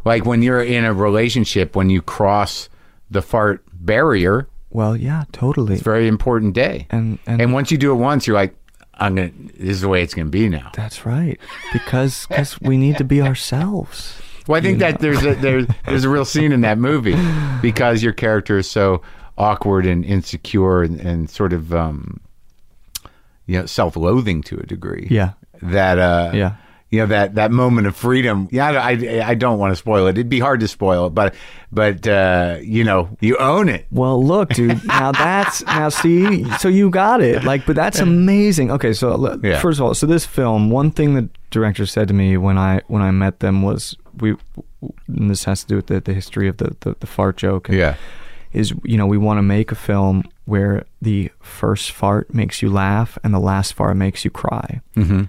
Like 0.04 0.24
when 0.24 0.42
you're 0.42 0.62
in 0.62 0.84
a 0.84 0.92
relationship, 0.92 1.74
when 1.76 1.90
you 1.90 2.02
cross 2.02 2.68
the 3.10 3.22
fart 3.22 3.62
barrier, 3.72 4.46
Well, 4.74 4.94
yeah, 4.96 5.24
totally. 5.32 5.72
it's 5.74 5.80
a 5.80 5.84
very 5.84 6.06
important 6.08 6.52
day. 6.52 6.86
And- 6.90 7.18
and- 7.26 7.40
and 7.40 7.52
once 7.54 7.70
you 7.70 7.78
do 7.78 7.90
it 7.92 7.94
once, 7.94 8.26
you're 8.26 8.36
like, 8.36 8.54
I'm 8.96 9.14
gonna. 9.14 9.30
This 9.58 9.70
is 9.76 9.80
the 9.80 9.88
way 9.88 10.02
it's 10.02 10.14
gonna 10.14 10.28
be 10.28 10.48
now. 10.48 10.70
That's 10.74 11.04
right. 11.06 11.38
Because 11.72 12.26
cause 12.26 12.60
we 12.60 12.76
need 12.76 12.96
to 12.98 13.04
be 13.04 13.20
ourselves. 13.22 14.20
Well, 14.46 14.56
I 14.58 14.60
think 14.60 14.78
that 14.80 15.00
there's 15.00 15.24
a 15.24 15.34
there's 15.34 15.66
there's 15.86 16.04
a 16.04 16.08
real 16.08 16.24
scene 16.24 16.52
in 16.52 16.60
that 16.60 16.78
movie 16.78 17.16
because 17.62 18.02
your 18.04 18.12
character 18.12 18.58
is 18.58 18.70
so 18.70 19.00
awkward 19.36 19.84
and 19.86 20.04
insecure 20.04 20.82
and, 20.84 21.00
and 21.00 21.28
sort 21.28 21.52
of 21.52 21.74
um, 21.74 22.20
you 23.46 23.58
know 23.58 23.66
self-loathing 23.66 24.42
to 24.44 24.58
a 24.58 24.62
degree. 24.66 25.08
Yeah. 25.10 25.32
That 25.62 25.98
uh, 25.98 26.30
Yeah. 26.34 26.52
You 26.94 27.00
know 27.00 27.06
that 27.06 27.34
that 27.34 27.50
moment 27.50 27.86
of 27.86 27.96
freedom. 27.96 28.48
Yeah, 28.52 28.68
I, 28.70 28.90
I, 28.92 29.28
I 29.30 29.34
don't 29.34 29.58
want 29.58 29.72
to 29.72 29.76
spoil 29.76 30.06
it. 30.06 30.10
It'd 30.16 30.28
be 30.28 30.38
hard 30.40 30.60
to 30.60 30.68
spoil 30.68 31.06
it, 31.06 31.10
but 31.10 31.34
but 31.72 32.06
uh, 32.06 32.58
you 32.62 32.84
know 32.84 33.08
you 33.20 33.36
own 33.38 33.68
it. 33.68 33.86
Well, 33.90 34.22
look, 34.24 34.50
dude. 34.50 34.84
Now 34.86 35.12
that's 35.12 35.62
now 35.78 35.88
see. 35.88 36.44
So 36.58 36.68
you 36.68 36.90
got 36.90 37.20
it. 37.20 37.42
Like, 37.44 37.66
but 37.66 37.74
that's 37.76 37.98
amazing. 38.00 38.70
Okay, 38.70 38.92
so 38.92 39.38
Yeah. 39.42 39.58
first 39.60 39.80
of 39.80 39.84
all, 39.86 39.94
so 39.94 40.06
this 40.06 40.24
film. 40.26 40.70
One 40.70 40.90
thing 40.90 41.14
the 41.14 41.28
director 41.50 41.84
said 41.86 42.08
to 42.08 42.14
me 42.14 42.36
when 42.36 42.56
I 42.58 42.80
when 42.86 43.02
I 43.02 43.10
met 43.10 43.40
them 43.40 43.62
was 43.62 43.96
we. 44.20 44.36
And 45.08 45.30
this 45.30 45.44
has 45.44 45.62
to 45.62 45.66
do 45.66 45.76
with 45.76 45.86
the, 45.86 46.00
the 46.00 46.12
history 46.12 46.46
of 46.46 46.58
the, 46.58 46.76
the, 46.80 46.94
the 47.00 47.06
fart 47.06 47.38
joke. 47.38 47.70
and 47.70 47.78
Yeah. 47.78 47.94
is 48.52 48.74
you 48.84 48.98
know 48.98 49.06
we 49.06 49.16
want 49.18 49.38
to 49.38 49.42
make 49.42 49.72
a 49.72 49.74
film 49.74 50.24
where 50.44 50.84
the 51.00 51.30
first 51.40 51.90
fart 51.90 52.34
makes 52.34 52.60
you 52.62 52.68
laugh 52.70 53.16
and 53.24 53.32
the 53.32 53.38
last 53.40 53.72
fart 53.72 53.96
makes 53.96 54.24
you 54.26 54.30
cry. 54.30 54.80
Mm-hmm. 54.94 55.24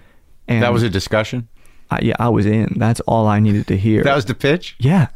And 0.48 0.62
That 0.62 0.72
was 0.72 0.82
a 0.82 0.90
discussion. 0.90 1.48
I, 1.90 2.00
yeah, 2.02 2.14
I 2.18 2.28
was 2.28 2.46
in. 2.46 2.74
That's 2.76 3.00
all 3.00 3.26
I 3.26 3.38
needed 3.40 3.66
to 3.68 3.76
hear. 3.76 4.02
That 4.02 4.14
was 4.16 4.24
the 4.24 4.34
pitch. 4.34 4.74
yeah, 4.78 5.08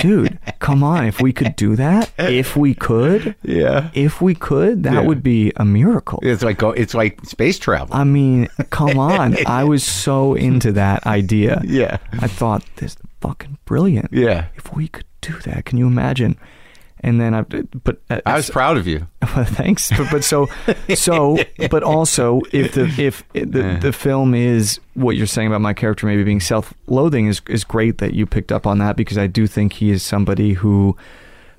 dude. 0.00 0.38
Come 0.58 0.82
on, 0.82 1.04
if 1.06 1.20
we 1.20 1.32
could 1.32 1.54
do 1.56 1.76
that, 1.76 2.10
if 2.18 2.56
we 2.56 2.74
could, 2.74 3.34
Yeah. 3.42 3.90
if 3.94 4.20
we 4.20 4.34
could, 4.34 4.82
that 4.82 4.94
Yeah. 4.94 5.00
would 5.00 5.22
be 5.22 5.52
a 5.56 5.64
miracle. 5.64 6.18
It's 6.22 6.42
like 6.42 6.60
it's 6.62 6.94
like 6.94 7.24
space 7.24 7.58
travel. 7.58 7.94
I 7.94 8.04
mean, 8.04 8.48
come 8.70 8.98
on. 8.98 9.36
I 9.46 9.64
was 9.64 9.84
so 9.84 10.34
into 10.34 10.72
that 10.72 11.06
idea. 11.06 11.60
Yeah. 11.64 11.98
I 12.20 12.26
thought 12.26 12.64
this 12.76 12.96
fucking 13.20 13.58
brilliant. 13.64 14.08
Yeah. 14.12 14.46
If 14.56 14.74
we 14.74 14.88
could 14.88 15.04
do 15.20 15.38
that, 15.40 15.64
can 15.64 15.78
you 15.78 15.86
imagine? 15.86 16.36
And 17.00 17.20
then 17.20 17.34
I, 17.34 17.42
but 17.42 18.00
uh, 18.10 18.20
I 18.26 18.34
was 18.34 18.50
proud 18.50 18.76
of 18.76 18.86
you. 18.86 19.06
Thanks, 19.24 19.90
but, 19.90 20.08
but 20.10 20.24
so 20.24 20.48
so, 20.94 21.38
but 21.70 21.82
also 21.82 22.40
if 22.52 22.72
the 22.72 22.92
if 22.98 23.26
the 23.32 23.78
the 23.80 23.92
film 23.92 24.34
is 24.34 24.80
what 24.94 25.16
you're 25.16 25.26
saying 25.26 25.46
about 25.46 25.60
my 25.60 25.74
character 25.74 26.06
maybe 26.06 26.24
being 26.24 26.40
self-loathing 26.40 27.26
is 27.26 27.40
is 27.48 27.64
great 27.64 27.98
that 27.98 28.14
you 28.14 28.26
picked 28.26 28.50
up 28.50 28.66
on 28.66 28.78
that 28.78 28.96
because 28.96 29.16
I 29.18 29.26
do 29.26 29.46
think 29.46 29.74
he 29.74 29.90
is 29.90 30.02
somebody 30.02 30.54
who 30.54 30.96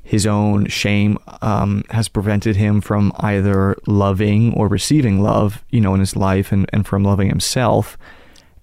his 0.09 0.25
own 0.25 0.65
shame 0.65 1.19
um, 1.43 1.83
has 1.91 2.07
prevented 2.07 2.55
him 2.55 2.81
from 2.81 3.13
either 3.19 3.77
loving 3.85 4.51
or 4.55 4.67
receiving 4.67 5.21
love, 5.21 5.63
you 5.69 5.79
know, 5.79 5.93
in 5.93 5.99
his 5.99 6.15
life 6.15 6.51
and, 6.51 6.67
and 6.73 6.87
from 6.87 7.03
loving 7.03 7.29
himself. 7.29 7.95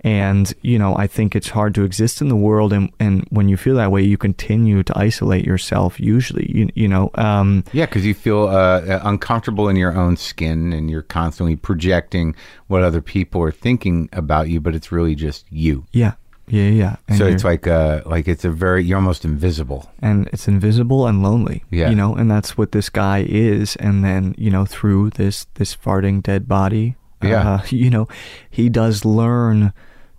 And, 0.03 0.53
you 0.63 0.79
know, 0.79 0.97
I 0.97 1.07
think 1.07 1.35
it's 1.35 1.49
hard 1.49 1.75
to 1.75 1.83
exist 1.85 2.21
in 2.21 2.29
the 2.29 2.37
world. 2.37 2.73
And, 2.73 2.93
and 3.01 3.27
when 3.31 3.49
you 3.49 3.57
feel 3.57 3.75
that 3.77 3.91
way, 3.91 4.03
you 4.03 4.17
continue 4.17 4.83
to 4.85 4.99
isolate 4.99 5.45
yourself, 5.45 5.99
usually, 5.99 6.51
you, 6.55 6.69
you 6.75 6.87
know. 6.87 7.11
Um, 7.15 7.65
Yeah, 7.73 7.87
because 7.87 8.07
you 8.07 8.15
feel 8.15 8.49
uh, 8.49 9.01
uncomfortable 9.03 9.69
in 9.69 9.77
your 9.77 9.97
own 9.97 10.17
skin, 10.17 10.73
and 10.73 10.91
you're 10.91 11.03
constantly 11.03 11.57
projecting 11.57 12.35
what 12.69 12.83
other 12.83 13.01
people 13.01 13.43
are 13.43 13.51
thinking 13.53 14.09
about 14.13 14.49
you, 14.49 14.61
but 14.61 14.75
it's 14.75 14.93
really 14.93 15.15
just 15.15 15.47
you. 15.51 15.87
yeah. 15.93 16.13
Yeah, 16.49 16.69
yeah. 16.69 16.97
And 17.09 17.19
so 17.19 17.27
it's 17.27 17.43
like 17.43 17.67
uh, 17.67 18.03
like 18.07 18.29
it's 18.29 18.45
a 18.45 18.51
very 18.51 18.85
you're 18.85 18.99
almost 18.99 19.25
invisible. 19.25 19.91
and 20.01 20.29
it's 20.33 20.47
invisible 20.47 21.09
and 21.09 21.21
lonely. 21.21 21.65
Yeah. 21.73 21.91
You 21.91 21.97
know, 21.97 22.15
and 22.15 22.31
that's 22.31 22.57
what 22.57 22.71
this 22.71 22.89
guy 22.89 23.27
is. 23.29 23.75
And 23.81 24.05
then, 24.05 24.33
you 24.39 24.53
know, 24.53 24.65
through 24.65 25.11
this 25.11 25.47
this 25.55 25.75
farting 25.75 26.23
dead 26.23 26.47
body, 26.47 26.95
Yeah. 27.29 27.55
uh, 27.55 27.63
you 27.71 27.91
know, 27.91 28.09
he 28.51 28.69
does 28.69 29.05
learn 29.05 29.73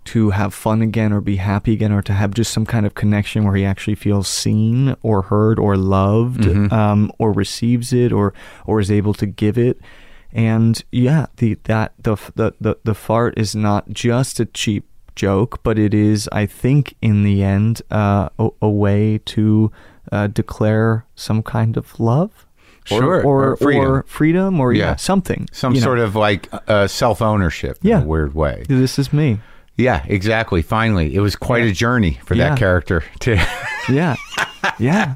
to 0.04 0.30
have 0.30 0.54
fun 0.54 0.80
again 0.80 1.12
or 1.12 1.20
be 1.20 1.36
happy 1.36 1.74
again 1.74 1.92
or 1.92 2.00
to 2.02 2.12
have 2.14 2.32
just 2.32 2.50
some 2.52 2.64
kind 2.64 2.86
of 2.86 2.94
connection 2.94 3.44
where 3.44 3.54
he 3.56 3.64
actually 3.64 3.94
feels 3.94 4.26
seen 4.26 4.96
or 5.02 5.22
heard 5.22 5.58
or 5.58 5.76
loved 5.76 6.40
Mm-hmm. 6.42 6.72
um, 6.72 7.12
or 7.18 7.30
receives 7.32 7.92
it 7.92 8.10
or 8.12 8.32
or 8.66 8.80
is 8.80 8.90
able 8.90 9.12
to 9.14 9.26
give 9.26 9.58
it. 9.58 9.78
And 10.32 10.82
yeah, 10.92 11.26
the 11.36 11.58
that 11.64 11.92
the 11.98 12.16
the 12.36 12.52
the, 12.60 12.76
the 12.84 12.94
fart 12.94 13.34
is 13.36 13.54
not 13.54 13.90
just 13.90 14.40
a 14.40 14.46
cheap 14.46 14.84
joke, 15.14 15.60
but 15.62 15.78
it 15.78 15.92
is, 15.92 16.28
I 16.32 16.46
think, 16.46 16.94
in 17.02 17.24
the 17.24 17.42
end, 17.42 17.82
uh, 17.90 18.28
a, 18.38 18.48
a 18.62 18.68
way 18.70 19.18
to 19.26 19.72
uh, 20.12 20.28
declare 20.28 21.04
some 21.16 21.42
kind 21.42 21.76
of 21.76 21.98
love, 22.00 22.46
Sure, 22.88 23.22
or, 23.22 23.50
or 23.52 23.56
freedom. 23.56 23.84
or 23.84 24.02
freedom, 24.06 24.60
or 24.60 24.72
yeah, 24.72 24.84
Yeah. 24.90 24.96
something, 24.96 25.48
Some 25.52 25.74
you 25.74 25.80
know. 25.80 25.84
sort 25.84 25.98
of 25.98 26.16
like 26.16 26.48
uh, 26.68 26.86
self 26.86 27.20
ownership 27.22 27.78
Yeah. 27.82 27.98
in 27.98 28.02
a 28.04 28.06
weird 28.06 28.34
way. 28.34 28.64
This 28.68 28.98
is 28.98 29.12
me. 29.12 29.40
Yeah, 29.76 30.02
exactly. 30.08 30.60
Finally, 30.62 31.14
it 31.14 31.20
was 31.20 31.36
quite 31.36 31.62
a 31.64 31.70
journey 31.72 32.18
for 32.24 32.34
Yeah. 32.34 32.50
that 32.50 32.58
character 32.58 33.04
to. 33.20 33.36
Yeah, 33.90 34.16
yeah. 34.78 35.14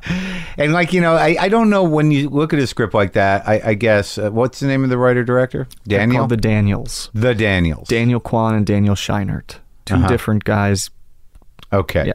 and 0.56 0.72
like 0.72 0.94
you 0.94 1.02
know, 1.02 1.12
I, 1.12 1.36
I 1.38 1.48
don't 1.50 1.68
know 1.68 1.82
when 1.84 2.10
you 2.10 2.30
look 2.30 2.54
at 2.54 2.58
a 2.58 2.66
script 2.66 2.94
like 2.94 3.12
that. 3.12 3.46
I, 3.46 3.60
I 3.62 3.74
guess 3.74 4.16
uh, 4.16 4.30
what's 4.30 4.60
the 4.60 4.66
name 4.66 4.82
of 4.82 4.88
the 4.88 4.96
writer 4.96 5.22
director? 5.24 5.68
Daniel. 5.86 6.20
Called 6.20 6.30
the 6.30 6.38
Daniels, 6.38 7.10
the 7.12 7.34
Daniels. 7.34 7.86
Daniel 7.88 8.18
Kwan 8.18 8.54
and 8.54 8.64
Daniel 8.64 8.94
Scheinert, 8.94 9.56
2 9.84 9.94
Uh-huh. 9.96 10.08
different 10.08 10.44
guys. 10.44 10.88
okay. 11.70 12.14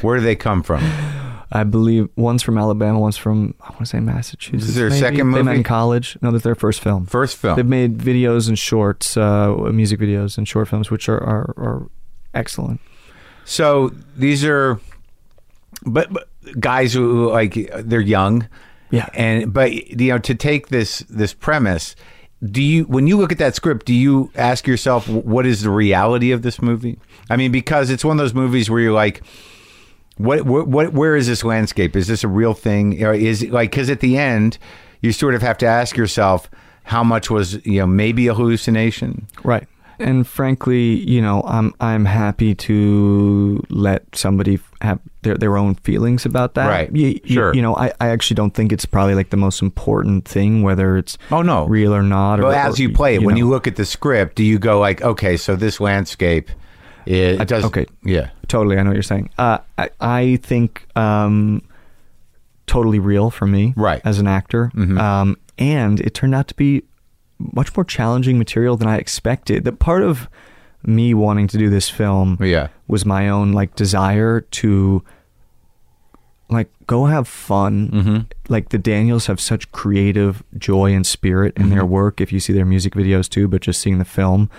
Where 0.00 0.16
do 0.16 0.22
they 0.24 0.34
come 0.36 0.62
from? 0.62 0.80
I 1.50 1.64
believe 1.64 2.08
one's 2.16 2.42
from 2.42 2.58
Alabama, 2.58 2.98
one's 2.98 3.16
from 3.16 3.54
I 3.62 3.70
want 3.70 3.80
to 3.80 3.86
say 3.86 4.00
Massachusetts. 4.00 4.68
Is 4.68 4.74
there 4.74 4.88
a 4.88 4.90
maybe. 4.90 5.00
second 5.00 5.30
They 5.32 5.42
met 5.42 5.56
in 5.56 5.62
college. 5.62 6.18
No, 6.20 6.30
that's 6.30 6.44
their 6.44 6.54
first 6.54 6.80
film. 6.80 7.06
First 7.06 7.36
film. 7.38 7.56
They've 7.56 7.64
made 7.66 7.98
videos 7.98 8.48
and 8.48 8.58
shorts, 8.58 9.16
uh, 9.16 9.54
music 9.72 9.98
videos 9.98 10.36
and 10.36 10.46
short 10.46 10.68
films, 10.68 10.90
which 10.90 11.08
are, 11.08 11.16
are, 11.22 11.54
are 11.56 11.90
excellent. 12.34 12.80
So 13.46 13.92
these 14.16 14.44
are, 14.44 14.78
but, 15.86 16.12
but 16.12 16.28
guys 16.60 16.92
who 16.92 17.30
like 17.30 17.54
they're 17.78 18.00
young, 18.00 18.46
Yeah. 18.90 19.08
and 19.14 19.50
but 19.52 19.72
you 19.72 20.12
know 20.12 20.18
to 20.18 20.34
take 20.34 20.68
this 20.68 20.98
this 21.08 21.32
premise. 21.32 21.96
Do 22.44 22.62
you, 22.62 22.84
when 22.84 23.08
you 23.08 23.16
look 23.16 23.32
at 23.32 23.38
that 23.38 23.56
script, 23.56 23.84
do 23.84 23.92
you 23.92 24.30
ask 24.36 24.64
yourself 24.68 25.08
what 25.08 25.44
is 25.44 25.62
the 25.62 25.70
reality 25.70 26.30
of 26.30 26.42
this 26.42 26.62
movie? 26.62 26.96
I 27.28 27.36
mean, 27.36 27.50
because 27.50 27.90
it's 27.90 28.04
one 28.04 28.16
of 28.16 28.22
those 28.22 28.32
movies 28.32 28.70
where 28.70 28.78
you're 28.78 28.92
like, 28.92 29.22
what, 30.18 30.42
what, 30.44 30.68
what 30.68 30.92
where 30.92 31.16
is 31.16 31.26
this 31.26 31.44
landscape? 31.44 31.96
Is 31.96 32.06
this 32.06 32.24
a 32.24 32.28
real 32.28 32.54
thing? 32.54 33.02
Or 33.04 33.14
is 33.14 33.42
like 33.48 33.70
because 33.70 33.88
at 33.90 34.00
the 34.00 34.16
end, 34.18 34.58
you 35.00 35.12
sort 35.12 35.34
of 35.34 35.42
have 35.42 35.58
to 35.58 35.66
ask 35.66 35.96
yourself 35.96 36.50
how 36.84 37.02
much 37.04 37.30
was 37.30 37.64
you 37.66 37.80
know 37.80 37.86
maybe 37.86 38.26
a 38.28 38.34
hallucination. 38.34 39.26
Right. 39.44 39.66
And 40.00 40.24
frankly, 40.28 41.00
you 41.10 41.20
know, 41.20 41.42
I'm 41.44 41.74
I'm 41.80 42.04
happy 42.04 42.54
to 42.54 43.60
let 43.68 44.04
somebody 44.14 44.60
have 44.80 45.00
their, 45.22 45.34
their 45.36 45.56
own 45.56 45.74
feelings 45.74 46.24
about 46.24 46.54
that. 46.54 46.68
Right. 46.68 46.94
You, 46.94 47.18
you- 47.24 47.34
Sure. 47.34 47.52
You 47.54 47.62
know, 47.62 47.74
I, 47.74 47.92
I 48.00 48.10
actually 48.10 48.36
don't 48.36 48.54
think 48.54 48.70
it's 48.72 48.84
probably 48.86 49.16
like 49.16 49.30
the 49.30 49.36
most 49.36 49.60
important 49.60 50.24
thing, 50.24 50.62
whether 50.62 50.96
it's 50.96 51.18
Oh, 51.32 51.42
no. 51.42 51.66
real 51.66 51.92
or 51.92 52.04
not. 52.04 52.38
Or, 52.38 52.44
But 52.44 52.54
as 52.56 52.78
you 52.78 52.92
play 52.92 53.16
it, 53.16 53.22
when 53.22 53.34
know. 53.34 53.38
you 53.38 53.48
look 53.48 53.66
at 53.66 53.74
the 53.74 53.84
script, 53.84 54.36
do 54.36 54.44
you 54.44 54.60
go 54.60 54.78
like, 54.78 55.02
okay, 55.02 55.36
so 55.36 55.56
this 55.56 55.80
landscape, 55.80 56.48
it, 57.08 57.40
it 57.40 57.48
does 57.48 57.64
okay. 57.64 57.86
yeah, 58.04 58.30
Totally, 58.48 58.76
I 58.78 58.82
know 58.82 58.90
what 58.90 58.94
you're 58.96 59.02
saying. 59.02 59.30
Uh, 59.38 59.58
I, 59.78 59.90
I 60.00 60.36
think 60.42 60.86
um, 60.96 61.62
totally 62.66 62.98
real 62.98 63.30
for 63.30 63.46
me, 63.46 63.72
Right. 63.76 64.00
as 64.04 64.18
an 64.18 64.26
actor. 64.26 64.70
Um, 64.76 65.36
and 65.58 66.00
it 66.00 66.14
turned 66.14 66.34
out 66.34 66.48
to 66.48 66.54
be 66.54 66.82
much 67.38 67.74
more 67.76 67.84
challenging 67.84 68.36
material 68.38 68.76
than 68.76 68.88
I 68.88 68.96
expected. 68.98 69.64
That 69.64 69.78
part 69.78 70.02
of 70.02 70.28
me 70.84 71.14
wanting 71.14 71.46
to 71.48 71.58
do 71.58 71.68
this 71.70 71.88
film 71.88 72.36
Yeah. 72.40 72.68
was 72.86 73.04
my 73.04 73.28
own 73.28 73.52
like 73.52 73.74
desire 73.74 74.40
to 74.40 75.02
like 76.50 76.70
go 76.86 77.06
have 77.06 77.28
fun. 77.28 77.88
Mm-hmm. 77.90 78.18
Like 78.52 78.70
the 78.70 78.78
Daniels 78.78 79.26
have 79.26 79.40
such 79.40 79.70
creative 79.72 80.42
joy 80.56 80.92
and 80.94 81.06
spirit 81.06 81.54
in 81.56 81.64
Mm-hmm. 81.64 81.74
their 81.74 81.84
work. 81.86 82.20
If 82.20 82.32
you 82.32 82.40
see 82.40 82.52
their 82.52 82.64
music 82.64 82.94
videos 82.94 83.28
too, 83.28 83.48
but 83.48 83.60
just 83.60 83.80
seeing 83.80 83.98
the 83.98 84.04
film, 84.04 84.50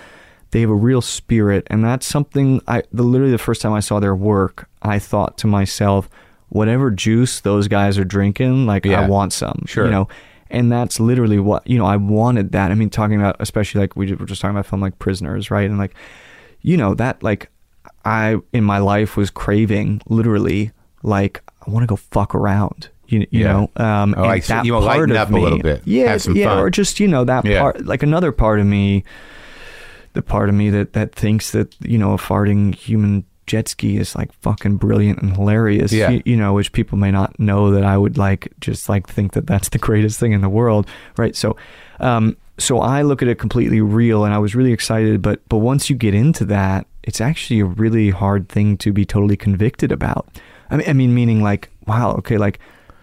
they 0.52 0.60
have 0.62 0.70
a 0.70 0.74
real 0.74 1.00
spirit, 1.00 1.66
and 1.70 1.84
that's 1.84 2.06
something 2.06 2.60
I. 2.66 2.82
The 2.92 3.02
literally 3.02 3.32
the 3.32 3.38
first 3.38 3.60
time 3.62 3.72
I 3.72 3.80
saw 3.80 4.00
their 4.00 4.14
work, 4.14 4.68
I 4.82 4.98
thought 4.98 5.38
to 5.38 5.46
myself, 5.46 6.08
whatever 6.48 6.90
juice 6.90 7.40
those 7.40 7.68
guys 7.68 7.98
are 7.98 8.04
drinking, 8.04 8.66
like 8.66 8.84
Yeah. 8.84 9.02
I 9.02 9.08
want 9.08 9.32
some. 9.32 9.64
Sure. 9.66 9.84
You 9.86 9.90
know. 9.90 10.08
And 10.52 10.72
that's 10.72 10.98
literally 10.98 11.38
what 11.38 11.64
you 11.68 11.78
know. 11.78 11.86
I 11.86 11.94
wanted 11.96 12.50
that. 12.52 12.72
I 12.72 12.74
mean, 12.74 12.90
talking 12.90 13.16
about 13.20 13.36
especially 13.38 13.82
like 13.82 13.94
we 13.94 14.12
were 14.12 14.26
just 14.26 14.40
talking 14.40 14.56
about 14.56 14.66
a 14.66 14.68
film 14.68 14.80
like 14.80 14.98
Prisoners, 14.98 15.48
right? 15.48 15.70
And 15.70 15.78
like, 15.78 15.94
you 16.62 16.76
know, 16.76 16.94
that 16.94 17.22
like 17.22 17.48
I 18.04 18.38
in 18.52 18.64
my 18.64 18.78
life 18.78 19.16
was 19.16 19.30
craving 19.30 20.02
literally 20.08 20.72
like 21.04 21.40
I 21.66 21.70
want 21.70 21.84
to 21.84 21.86
go 21.86 21.94
fuck 21.96 22.34
around. 22.34 22.88
You, 23.06 23.20
you 23.30 23.40
Yeah. 23.44 23.52
know, 23.52 23.84
um, 23.84 24.14
Oh, 24.16 24.22
and 24.24 24.32
I 24.32 24.40
see. 24.40 24.52
that 24.52 24.64
You 24.64 24.72
part 24.72 24.84
lighten 24.84 25.10
of 25.12 25.16
up 25.16 25.28
a 25.28 25.32
me, 25.32 25.40
little 25.40 25.58
bit. 25.60 25.82
yeah, 25.84 26.18
yeah, 26.32 26.48
fun. 26.48 26.58
or 26.58 26.70
just 26.70 26.98
you 27.00 27.06
know 27.08 27.24
that 27.24 27.44
Yeah. 27.44 27.60
part, 27.60 27.84
like 27.86 28.02
another 28.02 28.30
part 28.32 28.58
of 28.60 28.66
me, 28.66 29.04
the 30.12 30.22
part 30.22 30.48
of 30.48 30.54
me 30.54 30.70
that 30.70 30.92
that 30.94 31.14
thinks 31.14 31.52
that 31.52 31.74
you 31.80 31.98
know 31.98 32.12
a 32.12 32.16
farting 32.16 32.74
human 32.74 33.24
jet 33.50 33.66
ski 33.66 33.96
is 33.96 34.14
like 34.14 34.32
fucking 34.34 34.76
brilliant 34.76 35.20
and 35.20 35.34
hilarious. 35.34 35.92
Yeah. 35.92 36.10
You, 36.10 36.22
you 36.24 36.36
know, 36.36 36.52
which 36.52 36.70
people 36.72 36.96
may 36.96 37.10
not 37.10 37.38
know 37.40 37.72
that 37.72 37.84
I 37.84 37.98
would 37.98 38.16
like 38.16 38.52
just 38.60 38.88
like 38.88 39.08
think 39.08 39.32
that 39.32 39.46
that's 39.48 39.70
the 39.70 39.78
greatest 39.78 40.20
thing 40.20 40.30
in 40.30 40.40
the 40.40 40.48
world, 40.48 40.86
right? 41.16 41.34
So, 41.34 41.56
um, 41.98 42.36
so 42.58 42.78
I 42.78 43.02
look 43.02 43.22
at 43.22 43.28
it 43.28 43.40
completely 43.40 43.80
real, 43.80 44.24
and 44.24 44.32
I 44.32 44.38
was 44.38 44.54
really 44.54 44.72
excited. 44.72 45.20
But 45.20 45.40
but 45.48 45.58
once 45.58 45.90
you 45.90 45.96
get 45.96 46.14
into 46.14 46.44
that, 46.46 46.86
it's 47.02 47.20
actually 47.20 47.60
a 47.60 47.64
really 47.64 48.10
hard 48.10 48.48
thing 48.48 48.76
to 48.78 48.92
be 48.92 49.04
totally 49.04 49.36
convicted 49.36 49.90
about. 49.90 50.28
I 50.70 50.76
mean, 50.76 50.88
I 50.88 50.92
mean, 50.92 51.14
meaning 51.14 51.42
like, 51.42 51.70
wow, 51.86 52.12
okay, 52.18 52.38
like 52.38 52.60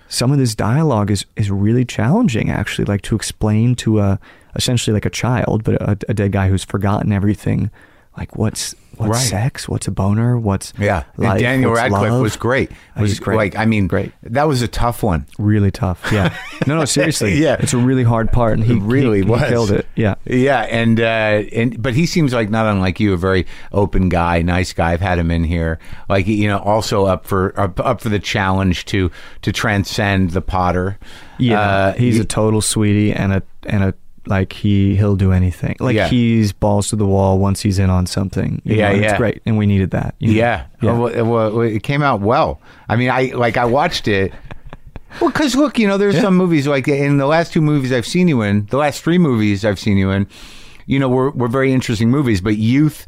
some 0.09 0.31
of 0.31 0.37
this 0.37 0.55
dialogue 0.55 1.11
is 1.11 1.25
is 1.35 1.51
really 1.51 1.85
challenging 1.85 2.49
actually 2.49 2.85
like 2.85 3.01
to 3.01 3.15
explain 3.15 3.75
to 3.75 3.99
a 3.99 4.19
essentially 4.55 4.93
like 4.93 5.05
a 5.05 5.09
child 5.09 5.63
but 5.63 5.75
a, 5.75 5.97
a 6.09 6.13
dead 6.13 6.31
guy 6.31 6.49
who's 6.49 6.63
forgotten 6.63 7.11
everything 7.11 7.69
like 8.17 8.35
what's 8.35 8.73
what's 8.97 9.11
Right. 9.11 9.19
sex 9.21 9.69
what's 9.69 9.87
a 9.87 9.91
boner 9.91 10.39
what's 10.39 10.73
yeah. 10.79 11.03
life, 11.17 11.33
and 11.33 11.39
Daniel 11.39 11.71
Radcliffe 11.71 12.09
love? 12.09 12.21
was 12.21 12.35
great. 12.35 12.71
Uh, 12.95 13.01
Was 13.01 13.19
great. 13.19 13.37
Like 13.37 13.55
I 13.55 13.65
mean, 13.65 13.85
Great. 13.85 14.11
That 14.23 14.47
was 14.47 14.63
a 14.63 14.67
tough 14.67 15.03
one. 15.03 15.27
really 15.37 15.69
tough 15.69 16.01
yeah 16.11 16.35
no 16.65 16.77
no 16.79 16.85
seriously 16.97 17.35
Yeah. 17.35 17.57
it's 17.59 17.73
a 17.73 17.77
really 17.77 18.01
hard 18.03 18.31
part 18.31 18.53
and 18.57 18.63
he 18.63 18.73
It 18.73 18.81
really 18.81 19.21
he, 19.23 19.31
he 19.31 19.45
killed 19.45 19.69
it 19.69 19.85
yeah 19.95 20.15
Yeah, 20.25 20.61
and 20.61 20.99
uh, 20.99 21.03
and 21.53 21.79
but 21.79 21.93
he 21.93 22.07
seems 22.07 22.33
like 22.33 22.49
not 22.49 22.65
unlike 22.65 22.99
you, 22.99 23.13
a 23.13 23.17
very 23.17 23.45
open 23.71 24.09
guy, 24.09 24.41
nice 24.41 24.73
guy. 24.73 24.93
I've 24.93 25.01
had 25.01 25.19
him 25.19 25.29
in 25.29 25.43
here, 25.43 25.77
like 26.09 26.25
you 26.25 26.47
know, 26.47 26.57
also 26.57 27.05
up 27.05 27.27
for 27.27 27.53
up, 27.59 27.79
up 27.79 28.01
for 28.01 28.09
the 28.09 28.19
challenge 28.19 28.85
to 28.85 29.11
to 29.43 29.51
transcend 29.51 30.31
the 30.31 30.41
Potter. 30.41 30.97
yeah 31.37 31.61
Uh, 31.61 31.93
he's 31.93 32.15
he- 32.15 32.21
a 32.21 32.25
total 32.25 32.61
sweetie 32.61 33.13
and 33.13 33.31
a 33.31 33.43
and 33.67 33.83
a 33.83 33.93
like 34.27 34.53
he 34.53 34.95
he'll 34.95 35.15
do 35.15 35.31
anything 35.31 35.75
like 35.79 35.95
Yeah. 35.95 36.07
he's 36.07 36.51
balls 36.53 36.89
to 36.89 36.95
the 36.95 37.05
wall 37.05 37.39
once 37.39 37.61
he's 37.61 37.79
in 37.79 37.89
on 37.89 38.05
something 38.05 38.61
Yeah, 38.63 38.89
know, 38.91 38.95
yeah. 38.99 39.09
it's 39.09 39.17
great 39.17 39.41
and 39.45 39.57
we 39.57 39.65
needed 39.65 39.91
that 39.91 40.15
you 40.19 40.29
know? 40.33 40.37
Yeah. 40.37 40.65
yeah. 40.81 40.91
Oh, 40.91 40.99
well, 41.25 41.53
well, 41.53 41.61
it 41.61 41.83
came 41.83 42.01
out 42.01 42.21
well. 42.21 42.59
I 42.89 42.95
mean, 42.95 43.09
I 43.09 43.31
like 43.35 43.57
I 43.57 43.65
watched 43.65 44.07
it. 44.07 44.31
Well, 45.21 45.31
because 45.31 45.55
look, 45.55 45.79
you 45.79 45.87
know, 45.87 45.97
there's 45.97 46.19
some 46.19 46.35
movies 46.35 46.67
like 46.67 46.87
in 46.87 47.17
the 47.17 47.25
last 47.27 47.53
two 47.53 47.61
movies 47.61 47.91
I've 47.91 48.05
seen 48.05 48.27
you 48.27 48.41
in, 48.41 48.65
the 48.67 48.77
last 48.77 49.01
three 49.01 49.17
movies 49.17 49.63
I've 49.65 49.79
seen 49.79 49.97
you 49.97 50.11
in, 50.11 50.27
you 50.85 50.99
know, 50.99 51.09
were 51.09 51.31
were 51.31 51.47
very 51.47 51.71
interesting 51.73 52.09
movies. 52.11 52.41
But 52.41 52.57
Youth 52.57 53.07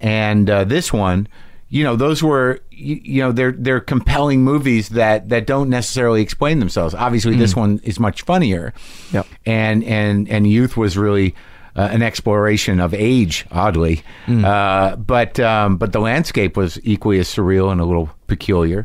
and 0.00 0.48
uh, 0.50 0.64
this 0.64 0.92
one, 0.92 1.26
you 1.70 1.84
know, 1.84 1.96
those 1.96 2.22
were 2.22 2.60
you, 2.70 3.00
you 3.02 3.22
know 3.22 3.32
they're 3.32 3.52
they're 3.52 3.80
compelling 3.80 4.42
movies 4.42 4.90
that 4.90 5.28
that 5.28 5.46
don't 5.46 5.68
necessarily 5.68 6.22
explain 6.22 6.58
themselves. 6.60 6.94
Obviously, 6.94 7.36
this 7.36 7.54
one 7.56 7.80
is 7.84 8.00
much 8.00 8.22
funnier. 8.22 8.72
Yep. 9.12 9.26
And 9.46 9.84
and 9.84 10.28
and 10.28 10.46
Youth 10.46 10.76
was 10.76 10.96
really. 10.96 11.34
Uh, 11.76 11.82
an 11.92 12.02
exploration 12.02 12.80
of 12.80 12.92
age, 12.92 13.46
oddly, 13.52 14.02
uh, 14.26 14.96
but 14.96 15.38
um, 15.38 15.76
but 15.76 15.92
the 15.92 16.00
landscape 16.00 16.56
was 16.56 16.80
equally 16.82 17.20
as 17.20 17.28
surreal 17.28 17.70
and 17.70 17.80
a 17.80 17.84
little 17.84 18.10
peculiar. 18.26 18.84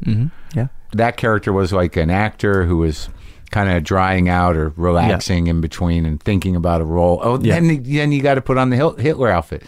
yeah 0.53 0.67
That 0.91 1.17
character 1.17 1.51
was 1.51 1.73
like 1.73 1.95
an 1.97 2.11
actor 2.11 2.65
who 2.65 2.77
was 2.77 3.09
kind 3.49 3.71
of 3.71 3.83
drying 3.83 4.29
out 4.29 4.55
or 4.55 4.73
relaxing 4.75 5.47
in 5.47 5.59
between 5.59 6.05
and 6.05 6.21
thinking 6.21 6.55
about 6.55 6.81
a 6.81 6.85
role. 6.85 7.19
Oh, 7.23 7.39
Yeah. 7.41 7.55
then 7.59 7.81
then 7.81 8.11
you 8.11 8.21
got 8.21 8.35
to 8.35 8.41
put 8.41 8.59
on 8.59 8.69
the 8.69 8.75
Hitler 8.99 9.29
outfit. 9.29 9.63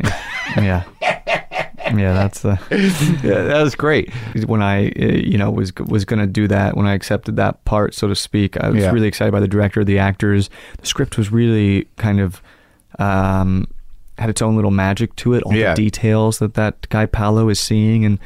yeah 0.56 0.84
yeah 1.94 2.12
that's 2.12 2.40
the 2.40 2.58
Yeah, 3.24 3.42
that 3.42 3.62
was 3.62 3.74
great. 3.74 4.12
when 4.46 4.62
I, 4.62 4.88
uh, 4.90 5.04
you 5.04 5.36
know, 5.38 5.50
was 5.50 5.72
was 5.76 6.04
going 6.04 6.20
to 6.20 6.26
do 6.26 6.46
that, 6.48 6.76
when 6.76 6.86
I 6.86 6.94
accepted 6.94 7.36
that 7.36 7.64
part, 7.64 7.94
so 7.94 8.08
to 8.08 8.14
speak, 8.14 8.56
I 8.58 8.68
was 8.70 8.82
Yeah. 8.82 8.90
really 8.90 9.08
excited 9.08 9.32
by 9.32 9.40
the 9.40 9.48
director, 9.48 9.84
the 9.84 9.98
actors. 9.98 10.50
The 10.78 10.86
script 10.86 11.18
was 11.18 11.30
really 11.32 11.86
kind 11.96 12.20
of 12.20 12.40
um, 12.98 13.66
had 14.18 14.28
its 14.30 14.42
own 14.42 14.56
little 14.56 14.70
magic 14.70 15.14
to 15.16 15.34
it. 15.34 15.42
All 15.44 15.54
Yeah. 15.54 15.74
the 15.74 15.82
details 15.82 16.38
that 16.38 16.54
that 16.54 16.88
guy 16.90 17.06
Paolo 17.06 17.48
is 17.48 17.58
seeing, 17.60 18.04
and 18.04 18.18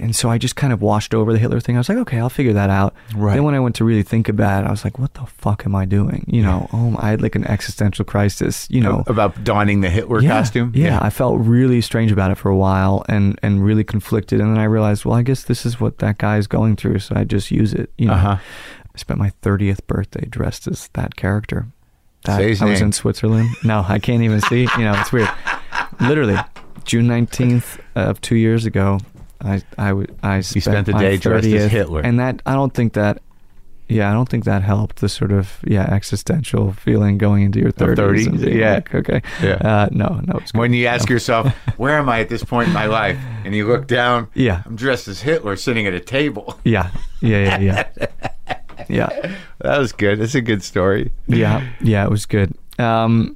and 0.00 0.16
so 0.16 0.30
I 0.30 0.38
just 0.38 0.56
kind 0.56 0.72
of 0.72 0.80
washed 0.82 1.14
over 1.14 1.32
the 1.32 1.38
Hitler 1.38 1.60
thing. 1.60 1.76
I 1.76 1.78
was 1.80 1.88
like, 1.88 1.98
okay, 1.98 2.18
I'll 2.18 2.28
figure 2.28 2.52
that 2.54 2.70
out. 2.70 2.94
Right. 3.14 3.34
Then 3.34 3.44
when 3.44 3.54
I 3.54 3.60
went 3.60 3.76
to 3.76 3.84
really 3.84 4.02
think 4.02 4.28
about 4.28 4.64
it, 4.64 4.66
I 4.66 4.70
was 4.70 4.84
like, 4.84 4.98
what 4.98 5.14
the 5.14 5.26
fuck 5.26 5.64
am 5.66 5.74
I 5.74 5.84
doing? 5.84 6.24
You 6.26 6.42
know, 6.42 6.68
oh, 6.72 6.96
I 6.98 7.10
had 7.10 7.22
like 7.22 7.34
an 7.36 7.44
existential 7.46 8.04
crisis. 8.04 8.66
You 8.70 8.80
know, 8.80 9.04
about 9.06 9.44
donning 9.44 9.80
the 9.80 9.90
Hitler 9.90 10.20
yeah, 10.22 10.30
costume. 10.30 10.72
Yeah, 10.74 10.98
I 11.00 11.10
felt 11.10 11.40
really 11.40 11.80
strange 11.80 12.12
about 12.12 12.30
it 12.30 12.36
for 12.36 12.50
a 12.50 12.56
while 12.56 13.04
and 13.08 13.38
and 13.42 13.64
really 13.64 13.84
conflicted. 13.84 14.40
And 14.40 14.54
then 14.54 14.58
I 14.58 14.64
realized, 14.64 15.04
well, 15.04 15.14
I 15.14 15.22
guess 15.22 15.44
this 15.44 15.64
is 15.66 15.80
what 15.80 15.98
that 15.98 16.18
guy 16.18 16.38
is 16.38 16.46
going 16.46 16.76
through, 16.76 17.00
so 17.00 17.14
I 17.16 17.24
just 17.24 17.50
use 17.50 17.72
it. 17.72 17.92
You 17.98 18.06
know, 18.08 18.14
Uh-huh. 18.14 18.36
I 18.92 18.98
spent 18.98 19.20
my 19.20 19.30
thirtieth 19.42 19.86
birthday 19.86 20.26
dressed 20.26 20.66
as 20.66 20.88
that 20.94 21.14
character. 21.16 21.68
That, 22.24 22.40
I 22.40 22.64
was 22.66 22.80
in 22.80 22.92
Switzerland. 22.92 23.48
No, 23.64 23.84
I 23.88 23.98
can't 23.98 24.22
even 24.22 24.40
see. 24.42 24.68
You 24.76 24.84
know, 24.84 24.92
it's 25.00 25.10
weird. 25.12 25.30
Literally, 26.00 26.36
June 26.84 27.06
nineteenth 27.06 27.80
of 27.94 28.20
two 28.20 28.34
years 28.36 28.66
ago, 28.66 28.98
I 29.40 29.62
I 29.78 29.88
w- 29.88 30.06
I 30.22 30.40
spent, 30.40 30.64
spent 30.64 30.86
the 30.86 30.92
day 30.94 31.16
dressed 31.16 31.46
as 31.48 31.70
Hitler. 31.70 32.00
and 32.02 32.18
that 32.20 32.42
I 32.46 32.54
don't 32.54 32.72
think 32.74 32.92
that. 32.94 33.22
Yeah, 33.88 34.08
I 34.08 34.12
don't 34.12 34.28
think 34.28 34.44
that 34.44 34.62
helped 34.62 35.00
the 35.00 35.08
sort 35.08 35.32
of 35.32 35.58
yeah 35.66 35.82
existential 35.92 36.72
feeling 36.72 37.18
going 37.18 37.42
into 37.42 37.58
your 37.58 37.72
thirties. 37.72 38.28
30s, 38.28 38.54
yeah. 38.54 38.80
okay. 38.94 39.20
Yeah. 39.42 39.54
Uh, 39.54 39.88
no, 39.90 40.20
no, 40.26 40.38
it's. 40.38 40.54
When 40.54 40.72
you 40.72 40.86
ask 40.86 41.10
yourself, 41.10 41.48
where 41.76 41.98
am 41.98 42.08
I 42.08 42.20
at 42.20 42.28
this 42.28 42.44
point 42.44 42.68
in 42.68 42.72
my 42.74 42.86
life? 42.86 43.18
And 43.44 43.52
you 43.52 43.66
look 43.66 43.88
down, 43.88 44.28
Yeah. 44.34 44.62
I'm 44.64 44.76
dressed 44.76 45.08
as 45.08 45.22
Hitler 45.22 45.56
sitting 45.56 45.88
at 45.88 45.92
a 45.94 45.98
table. 45.98 46.56
Yeah, 46.62 46.90
yeah, 47.20 47.58
yeah, 47.58 47.88
yeah, 47.98 48.06
yeah, 48.88 49.08
That 49.58 49.78
was 49.78 49.90
good. 49.90 50.20
That's 50.20 50.36
a 50.36 50.40
good 50.40 50.62
story. 50.62 51.10
yeah, 51.26 51.66
yeah. 51.80 52.04
It 52.04 52.10
was 52.10 52.26
good. 52.26 52.54
Um, 52.78 53.34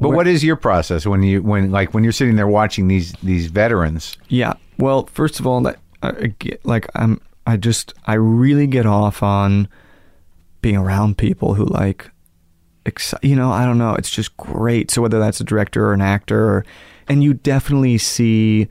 But 0.00 0.10
what 0.10 0.26
is 0.26 0.42
your 0.42 0.56
process 0.56 1.06
when 1.06 1.22
you 1.22 1.42
when 1.42 1.70
like 1.70 1.92
when 1.92 2.02
you're 2.04 2.12
sitting 2.12 2.36
there 2.36 2.48
watching 2.48 2.88
these 2.88 3.12
these 3.22 3.46
veterans? 3.46 4.16
Yeah. 4.28 4.54
Well, 4.78 5.06
first 5.06 5.40
of 5.40 5.46
all, 5.46 5.60
that 5.62 5.78
uh, 6.02 6.12
I 6.18 6.26
get, 6.38 6.64
like 6.64 6.88
I'm, 6.94 7.20
I 7.46 7.56
just 7.56 7.92
I 8.06 8.14
really 8.14 8.66
get 8.66 8.86
off 8.86 9.22
on 9.22 9.68
being 10.62 10.76
around 10.76 11.18
people 11.18 11.54
who 11.54 11.64
like, 11.66 12.10
exci- 12.84 13.22
you 13.22 13.36
know, 13.36 13.50
I 13.50 13.64
don't 13.64 13.78
know. 13.78 13.94
It's 13.94 14.10
just 14.10 14.36
great. 14.36 14.90
So 14.90 15.02
whether 15.02 15.18
that's 15.18 15.40
a 15.40 15.44
director 15.44 15.86
or 15.86 15.92
an 15.92 16.00
actor, 16.00 16.42
or, 16.42 16.66
and 17.08 17.22
you 17.22 17.34
definitely 17.34 17.98
see 17.98 18.68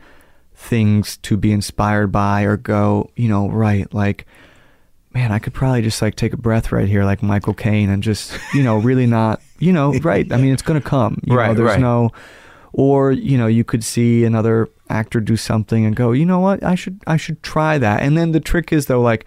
things 0.56 1.18
to 1.18 1.38
be 1.38 1.52
inspired 1.52 2.12
by 2.12 2.44
or 2.44 2.58
go, 2.58 3.12
you 3.16 3.30
know, 3.30 3.50
right, 3.50 3.92
like 3.94 4.26
man, 5.14 5.32
I 5.32 5.39
could 5.39 5.53
probably 5.53 5.82
just 5.82 6.01
like 6.01 6.16
take 6.16 6.34
a 6.34 6.38
breath 6.38 6.72
right 6.72 6.88
here 6.88 7.03
like 7.03 7.24
Michael 7.24 7.53
Caine 7.53 7.89
and 7.89 8.03
just, 8.03 8.38
you 8.53 8.64
know, 8.64 8.78
really 8.78 9.07
not, 9.07 9.41
you 9.60 9.74
know, 9.74 9.93
right. 10.03 10.32
I 10.32 10.38
mean, 10.38 10.53
it's 10.53 10.62
going 10.62 10.80
to 10.82 10.88
come. 10.88 11.20
You 11.26 11.36
Right, 11.36 11.47
know, 11.47 11.53
there's 11.55 11.68
right. 11.72 11.80
no 11.80 12.12
or, 12.72 13.12
you 13.12 13.38
know, 13.38 13.47
you 13.47 13.64
could 13.64 13.84
see 13.84 14.24
another 14.24 14.70
actor 14.89 15.20
do 15.20 15.36
something 15.36 15.86
and 15.86 15.95
go, 15.95 16.12
"You 16.12 16.26
know 16.26 16.39
what? 16.39 16.64
I 16.64 16.76
should 16.76 17.01
I 17.07 17.18
should 17.18 17.41
try 17.41 17.80
that." 17.80 18.03
And 18.03 18.16
then 18.16 18.32
the 18.32 18.39
trick 18.39 18.72
is 18.72 18.86
though 18.86 19.01
like 19.01 19.26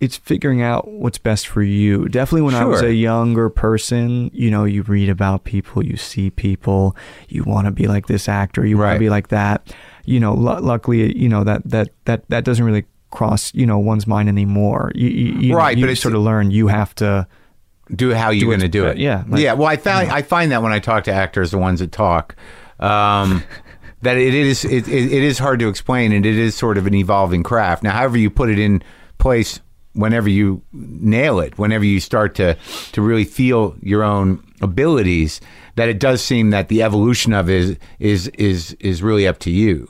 it's 0.00 0.16
figuring 0.16 0.60
out 0.62 0.86
what's 0.88 1.16
best 1.16 1.46
for 1.46 1.62
you. 1.62 2.08
Definitely 2.08 2.42
when 2.42 2.54
I 2.54 2.64
was 2.64 2.82
a 2.82 2.92
younger 2.92 3.48
person, 3.48 4.30
you 4.34 4.50
know, 4.50 4.64
you 4.64 4.82
read 4.82 5.08
about 5.08 5.44
people, 5.44 5.82
you 5.82 5.96
see 5.96 6.28
people, 6.28 6.94
you 7.28 7.44
want 7.44 7.66
to 7.66 7.70
be 7.70 7.86
like 7.86 8.06
this 8.06 8.28
actor, 8.28 8.66
you 8.66 8.76
want 8.76 8.96
to 8.96 8.98
be 8.98 9.08
like 9.10 9.28
that. 9.28 9.72
You 10.04 10.20
know, 10.20 10.34
lu 10.34 10.58
luckily, 10.60 11.16
you 11.16 11.28
know 11.28 11.44
that 11.44 11.62
that 11.70 11.90
that 12.04 12.28
that 12.28 12.44
doesn't 12.44 12.64
really 12.64 12.84
cross, 13.10 13.52
you 13.54 13.66
know, 13.66 13.78
one's 13.78 14.06
mind 14.06 14.28
anymore. 14.28 14.92
You, 14.94 15.08
you, 15.08 15.54
Right, 15.56 15.76
you 15.76 15.82
but 15.84 15.90
it's- 15.90 16.00
sort 16.02 16.14
of 16.14 16.22
learn 16.22 16.50
you 16.50 16.66
have 16.68 16.94
to 16.96 17.26
do 17.94 18.12
how 18.12 18.30
you're 18.30 18.48
going 18.48 18.60
to 18.60 18.68
do 18.68 18.86
it. 18.86 18.98
yeah, 18.98 19.22
like- 19.28 19.40
yeah. 19.40 19.52
Well, 19.52 19.68
I 19.68 19.76
found 19.76 20.10
I 20.10 20.22
find 20.22 20.50
that 20.52 20.62
when 20.62 20.72
I 20.72 20.78
talk 20.80 21.04
to 21.04 21.12
actors, 21.12 21.50
the 21.52 21.58
ones 21.58 21.80
that 21.80 21.92
talk, 21.92 22.34
um, 22.80 23.42
that 24.02 24.16
it 24.16 24.34
is 24.34 24.64
it, 24.64 24.88
it, 24.88 25.12
it 25.12 25.22
is 25.22 25.38
hard 25.38 25.60
to 25.60 25.68
explain, 25.68 26.12
and 26.12 26.26
it 26.26 26.36
is 26.36 26.54
sort 26.54 26.78
of 26.78 26.86
an 26.86 26.94
evolving 26.94 27.42
craft. 27.42 27.82
Now, 27.82 27.92
however 27.92 28.18
you 28.18 28.28
put 28.28 28.50
it 28.50 28.58
in 28.58 28.82
place, 29.18 29.60
whenever 29.92 30.28
you 30.28 30.62
nail 30.72 31.38
it, 31.40 31.58
whenever 31.58 31.84
you 31.84 32.00
start 32.00 32.34
to 32.36 32.56
to 32.92 33.00
really 33.02 33.24
feel 33.24 33.76
your 33.80 34.02
own 34.02 34.42
abilities, 34.60 35.40
that 35.76 35.88
it 35.88 35.98
does 36.00 36.22
seem 36.22 36.50
that 36.50 36.68
the 36.68 36.82
evolution 36.82 37.32
of 37.32 37.48
it 37.48 37.62
is 37.62 37.76
is 38.00 38.28
is 38.38 38.72
is 38.80 39.02
really 39.02 39.26
up 39.28 39.38
to 39.38 39.50
you 39.50 39.88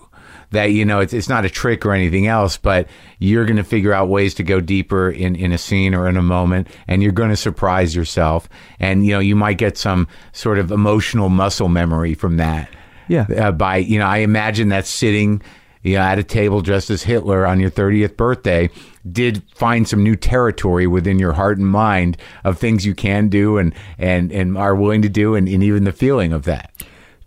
that 0.50 0.66
you 0.66 0.84
know 0.84 1.00
it's, 1.00 1.12
it's 1.12 1.28
not 1.28 1.44
a 1.44 1.50
trick 1.50 1.84
or 1.84 1.92
anything 1.92 2.26
else 2.26 2.56
but 2.56 2.88
you're 3.18 3.44
going 3.44 3.56
to 3.56 3.64
figure 3.64 3.92
out 3.92 4.08
ways 4.08 4.34
to 4.34 4.42
go 4.42 4.60
deeper 4.60 5.10
in, 5.10 5.34
in 5.36 5.52
a 5.52 5.58
scene 5.58 5.94
or 5.94 6.08
in 6.08 6.16
a 6.16 6.22
moment 6.22 6.68
and 6.88 7.02
you're 7.02 7.12
going 7.12 7.30
to 7.30 7.36
surprise 7.36 7.94
yourself. 7.94 8.48
And 8.80 9.06
you 9.06 9.12
know 9.12 9.20
you 9.20 9.36
might 9.36 9.58
get 9.58 9.76
some 9.78 10.08
sort 10.32 10.58
of 10.58 10.70
emotional 10.70 11.28
muscle 11.28 11.68
memory 11.68 12.14
from 12.14 12.36
that. 12.36 12.70
Yeah. 13.08 13.26
uh, 13.38 13.52
by 13.52 13.76
you 13.76 14.00
know 14.00 14.06
i 14.06 14.18
imagine 14.18 14.70
that 14.70 14.84
sitting 14.84 15.40
you 15.84 15.94
know 15.94 16.00
at 16.00 16.18
a 16.18 16.24
table 16.24 16.60
dressed 16.60 16.90
as 16.90 17.04
hitler 17.04 17.46
on 17.46 17.60
your 17.60 17.70
30th 17.70 18.16
birthday 18.16 18.68
did 19.12 19.44
find 19.54 19.86
some 19.86 20.02
new 20.02 20.16
territory 20.16 20.88
within 20.88 21.16
your 21.20 21.34
heart 21.34 21.58
and 21.58 21.68
mind 21.68 22.16
of 22.42 22.58
things 22.58 22.84
you 22.84 22.96
can 22.96 23.28
do 23.28 23.58
and 23.58 23.72
and 23.96 24.32
and 24.32 24.58
are 24.58 24.74
willing 24.74 25.02
to 25.02 25.08
do 25.08 25.36
and, 25.36 25.48
and 25.48 25.62
even 25.62 25.84
the 25.84 25.92
feeling 25.92 26.32
of 26.32 26.46
that 26.46 26.72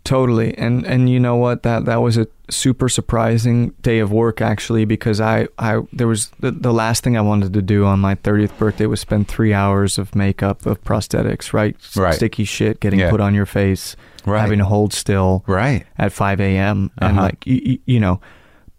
Totally. 0.04 0.58
And 0.58 0.86
and 0.88 1.10
you 1.10 1.20
know 1.20 1.36
what? 1.36 1.64
That 1.64 1.86
that 1.86 1.98
was 2.02 2.18
a 2.18 2.28
super 2.50 2.90
surprising 2.90 3.70
day 3.84 4.00
of 4.00 4.12
work 4.12 4.42
actually 4.42 4.84
because 4.86 5.22
I 5.22 5.48
I 5.60 5.82
there 5.94 6.08
was 6.08 6.32
the, 6.40 6.50
the 6.52 6.74
last 6.74 7.04
thing 7.04 7.16
I 7.16 7.22
wanted 7.22 7.54
to 7.54 7.62
do 7.62 7.86
on 7.86 8.00
my 8.00 8.16
30th 8.16 8.58
birthday 8.58 8.88
was 8.88 9.00
spend 9.00 9.28
3 9.28 9.54
hours 9.54 10.00
of 10.00 10.16
makeup 10.16 10.66
of 10.66 10.84
prosthetics, 10.84 11.54
right? 11.54 11.76
Right. 11.96 12.16
Sticky 12.16 12.46
shit 12.46 12.80
getting 12.80 13.00
Yeah. 13.02 13.12
put 13.12 13.22
on 13.22 13.36
your 13.36 13.46
face, 13.46 13.96
Right. 14.26 14.42
having 14.42 14.58
to 14.60 14.66
hold 14.66 14.94
still 14.94 15.44
right 15.46 15.86
at 16.00 16.12
5 16.12 16.40
a.m. 16.40 16.90
and 16.98 17.18
Uh-huh. 17.20 17.22
like 17.28 17.46
you, 17.46 17.62
you, 17.64 17.80
you 17.86 18.00
know, 18.00 18.20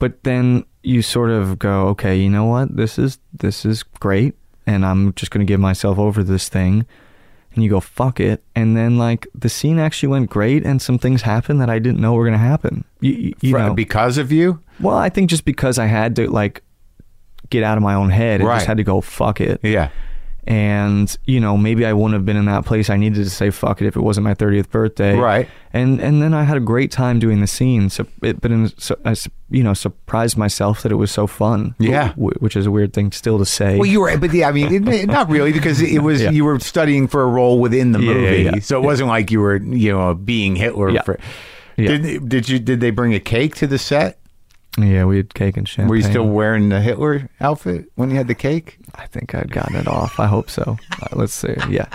but 0.00 0.24
then 0.24 0.64
you 0.82 1.02
sort 1.02 1.30
of 1.30 1.58
go, 1.58 1.88
okay, 1.88 2.16
you 2.16 2.30
know 2.30 2.46
what? 2.46 2.74
This 2.76 2.98
is 2.98 3.18
this 3.32 3.64
is 3.64 3.82
great, 3.84 4.34
and 4.66 4.84
I'm 4.84 5.12
just 5.14 5.30
gonna 5.30 5.44
give 5.44 5.60
myself 5.60 5.98
over 5.98 6.24
this 6.24 6.48
thing. 6.48 6.86
And 7.54 7.64
you 7.64 7.70
go, 7.70 7.80
fuck 7.80 8.20
it. 8.20 8.42
And 8.54 8.76
then 8.76 8.96
like 8.96 9.26
the 9.34 9.48
scene 9.48 9.78
actually 9.78 10.08
went 10.08 10.30
great, 10.30 10.64
and 10.64 10.80
some 10.80 10.98
things 10.98 11.22
happened 11.22 11.60
that 11.60 11.68
I 11.70 11.78
didn't 11.80 12.00
know 12.00 12.14
were 12.14 12.24
gonna 12.24 12.38
happen. 12.38 12.84
You, 13.00 13.12
you, 13.12 13.34
you 13.40 13.52
know, 13.58 13.74
because 13.74 14.18
of 14.18 14.30
you 14.30 14.60
well, 14.80 14.96
I 14.96 15.08
think 15.08 15.28
just 15.30 15.44
because 15.44 15.78
I 15.78 15.86
had 15.86 16.14
to 16.16 16.30
like 16.30 16.62
get 17.50 17.62
out 17.64 17.76
of 17.76 17.82
my 17.82 17.94
own 17.94 18.10
head, 18.10 18.40
I 18.40 18.44
Right. 18.44 18.54
just 18.56 18.66
had 18.66 18.76
to 18.76 18.84
go, 18.84 19.00
fuck 19.00 19.40
it. 19.40 19.60
yeah 19.62 19.88
And 20.46 21.16
you 21.26 21.38
know, 21.40 21.56
maybe 21.56 21.84
I 21.84 21.92
wouldn't 21.92 22.14
have 22.14 22.24
been 22.24 22.36
in 22.36 22.46
that 22.46 22.64
place. 22.64 22.88
I 22.90 22.96
needed 22.96 23.22
to 23.24 23.30
say 23.30 23.50
fuck 23.50 23.80
it 23.82 23.86
if 23.86 23.96
it 23.96 24.00
wasn't 24.00 24.24
my 24.24 24.34
30th 24.34 24.70
birthday. 24.70 25.14
Right. 25.16 25.48
And 25.72 26.00
and 26.00 26.20
then 26.22 26.34
I 26.34 26.44
had 26.44 26.56
a 26.56 26.60
great 26.60 26.90
time 26.90 27.18
doing 27.18 27.40
the 27.40 27.46
scene. 27.46 27.90
So, 27.90 28.06
it, 28.22 28.40
but 28.40 28.50
in, 28.50 28.68
so, 28.78 28.96
I, 29.04 29.14
you 29.50 29.62
know, 29.62 29.74
surprised 29.74 30.36
myself 30.36 30.82
that 30.82 30.90
it 30.90 30.96
was 30.96 31.10
so 31.10 31.26
fun. 31.26 31.74
Yeah. 31.78 32.12
Wh- 32.14 32.40
which 32.42 32.56
is 32.56 32.66
a 32.66 32.70
weird 32.70 32.92
thing 32.92 33.12
still 33.12 33.38
to 33.38 33.44
say. 33.44 33.76
Well, 33.78 33.86
you 33.86 34.00
were, 34.00 34.16
but 34.18 34.32
yeah, 34.32 34.48
I 34.48 34.52
mean, 34.52 34.88
it, 34.88 35.06
not 35.06 35.28
really, 35.28 35.52
because 35.52 35.80
it 35.80 36.02
was 36.02 36.20
Yeah. 36.22 36.30
you 36.30 36.44
were 36.44 36.58
studying 36.58 37.06
for 37.06 37.22
a 37.22 37.26
role 37.26 37.60
within 37.60 37.92
the 37.92 38.00
Yeah, 38.00 38.12
yeah, 38.12 38.18
movie, 38.30 38.42
yeah. 38.42 38.58
so 38.60 38.80
it 38.82 38.84
wasn't 38.84 39.08
like 39.08 39.30
you 39.30 39.40
were, 39.40 39.56
you 39.56 39.92
know, 39.92 40.14
being 40.14 40.56
Hitler. 40.56 40.90
Yeah. 40.90 41.02
For, 41.02 41.18
Yeah. 41.76 41.96
Did 41.98 42.28
did 42.28 42.48
you 42.48 42.58
did 42.58 42.80
they 42.80 42.90
bring 42.90 43.14
a 43.14 43.20
cake 43.20 43.54
to 43.56 43.66
the 43.66 43.78
set? 43.78 44.18
Yeah, 44.78 45.04
we 45.04 45.16
had 45.16 45.34
cake 45.34 45.56
and 45.56 45.68
champagne. 45.68 45.88
Were 45.88 45.96
you 45.96 46.02
still 46.02 46.26
wearing 46.26 46.68
the 46.68 46.80
Hitler 46.80 47.28
outfit 47.40 47.90
when 47.96 48.10
you 48.10 48.16
had 48.16 48.28
the 48.28 48.34
cake? 48.34 48.78
I 48.94 49.06
think 49.06 49.34
I'd 49.34 49.50
gotten 49.52 49.76
it 49.76 49.88
off. 49.88 50.18
I 50.20 50.26
hope 50.26 50.48
so. 50.50 50.76
Uh, 51.02 51.06
let's 51.12 51.34
see. 51.34 51.54
Yeah. 51.68 51.86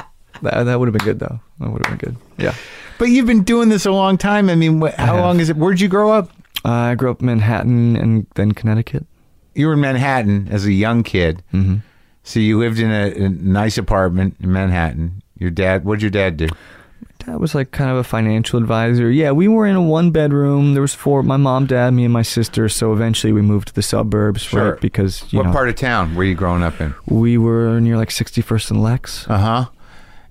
That, 0.42 0.64
that 0.64 0.80
would 0.80 0.88
have 0.88 0.94
been 0.94 1.06
good 1.06 1.20
though. 1.20 1.40
That 1.60 1.70
would 1.72 1.86
have 1.86 1.98
been 1.98 2.10
good. 2.14 2.18
Yeah. 2.38 2.54
But 2.98 3.06
you've 3.06 3.26
been 3.26 3.44
doing 3.44 3.70
this 3.70 3.86
a 3.86 3.92
long 3.92 4.18
time. 4.18 4.50
I 4.50 4.56
mean, 4.56 4.82
wh- 4.82 4.94
how 4.96 5.16
have. 5.16 5.20
long 5.26 5.40
is 5.40 5.50
it? 5.50 5.56
Where'd 5.58 5.80
you 5.80 5.88
grow 5.88 6.12
up? 6.12 6.30
Uh, 6.66 6.72
I 6.72 6.96
grew 6.96 7.12
up 7.12 7.20
in 7.22 7.28
Manhattan 7.28 7.96
and 7.96 8.28
then 8.36 8.52
Connecticut. 8.54 9.06
You 9.54 9.68
were 9.68 9.74
in 9.74 9.82
Manhattan 9.82 10.48
as 10.52 10.66
a 10.66 10.72
young 10.74 11.04
kid, 11.04 11.44
hmm 11.52 11.78
so 12.28 12.40
you 12.40 12.58
lived 12.58 12.80
in 12.80 12.90
a, 12.90 13.12
a 13.26 13.30
nice 13.30 13.78
apartment 13.78 14.36
in 14.42 14.52
Manhattan. 14.52 15.22
Your 15.38 15.52
dad, 15.52 15.86
what'd 15.86 16.02
your 16.02 16.10
dad 16.10 16.38
do? 16.38 16.48
Dad 17.26 17.38
was 17.40 17.56
like 17.56 17.72
kind 17.72 17.90
of 17.90 17.98
a 17.98 18.04
financial 18.04 18.60
advisor. 18.60 19.10
Yeah, 19.10 19.32
we 19.32 19.48
were 19.48 19.66
in 19.66 19.76
a 19.76 19.82
one 19.82 20.12
bedroom. 20.12 20.74
There 20.74 20.82
was 20.82 20.94
four. 20.94 21.24
My 21.24 21.38
mom, 21.38 21.66
dad, 21.66 21.92
me, 21.94 22.04
and 22.04 22.14
my 22.14 22.22
sister. 22.22 22.70
So 22.70 22.94
eventually 22.94 23.34
we 23.34 23.42
moved 23.42 23.70
to 23.70 23.74
the 23.74 23.82
suburbs, 23.82 24.42
Sure. 24.44 24.72
right? 24.74 24.82
Because 24.82 25.24
you 25.34 25.38
what 25.40 25.48
know 25.48 25.52
part 25.54 25.70
of 25.70 25.76
town 25.76 26.16
were 26.16 26.24
you 26.24 26.36
growing 26.36 26.62
up 26.64 26.80
in? 26.80 26.94
we 27.08 27.38
were 27.38 27.80
near 27.80 27.98
like 27.98 28.10
61st 28.10 28.72
and 28.72 28.84
Lex. 28.84 29.28
Uh 29.30 29.38
huh. 29.38 29.66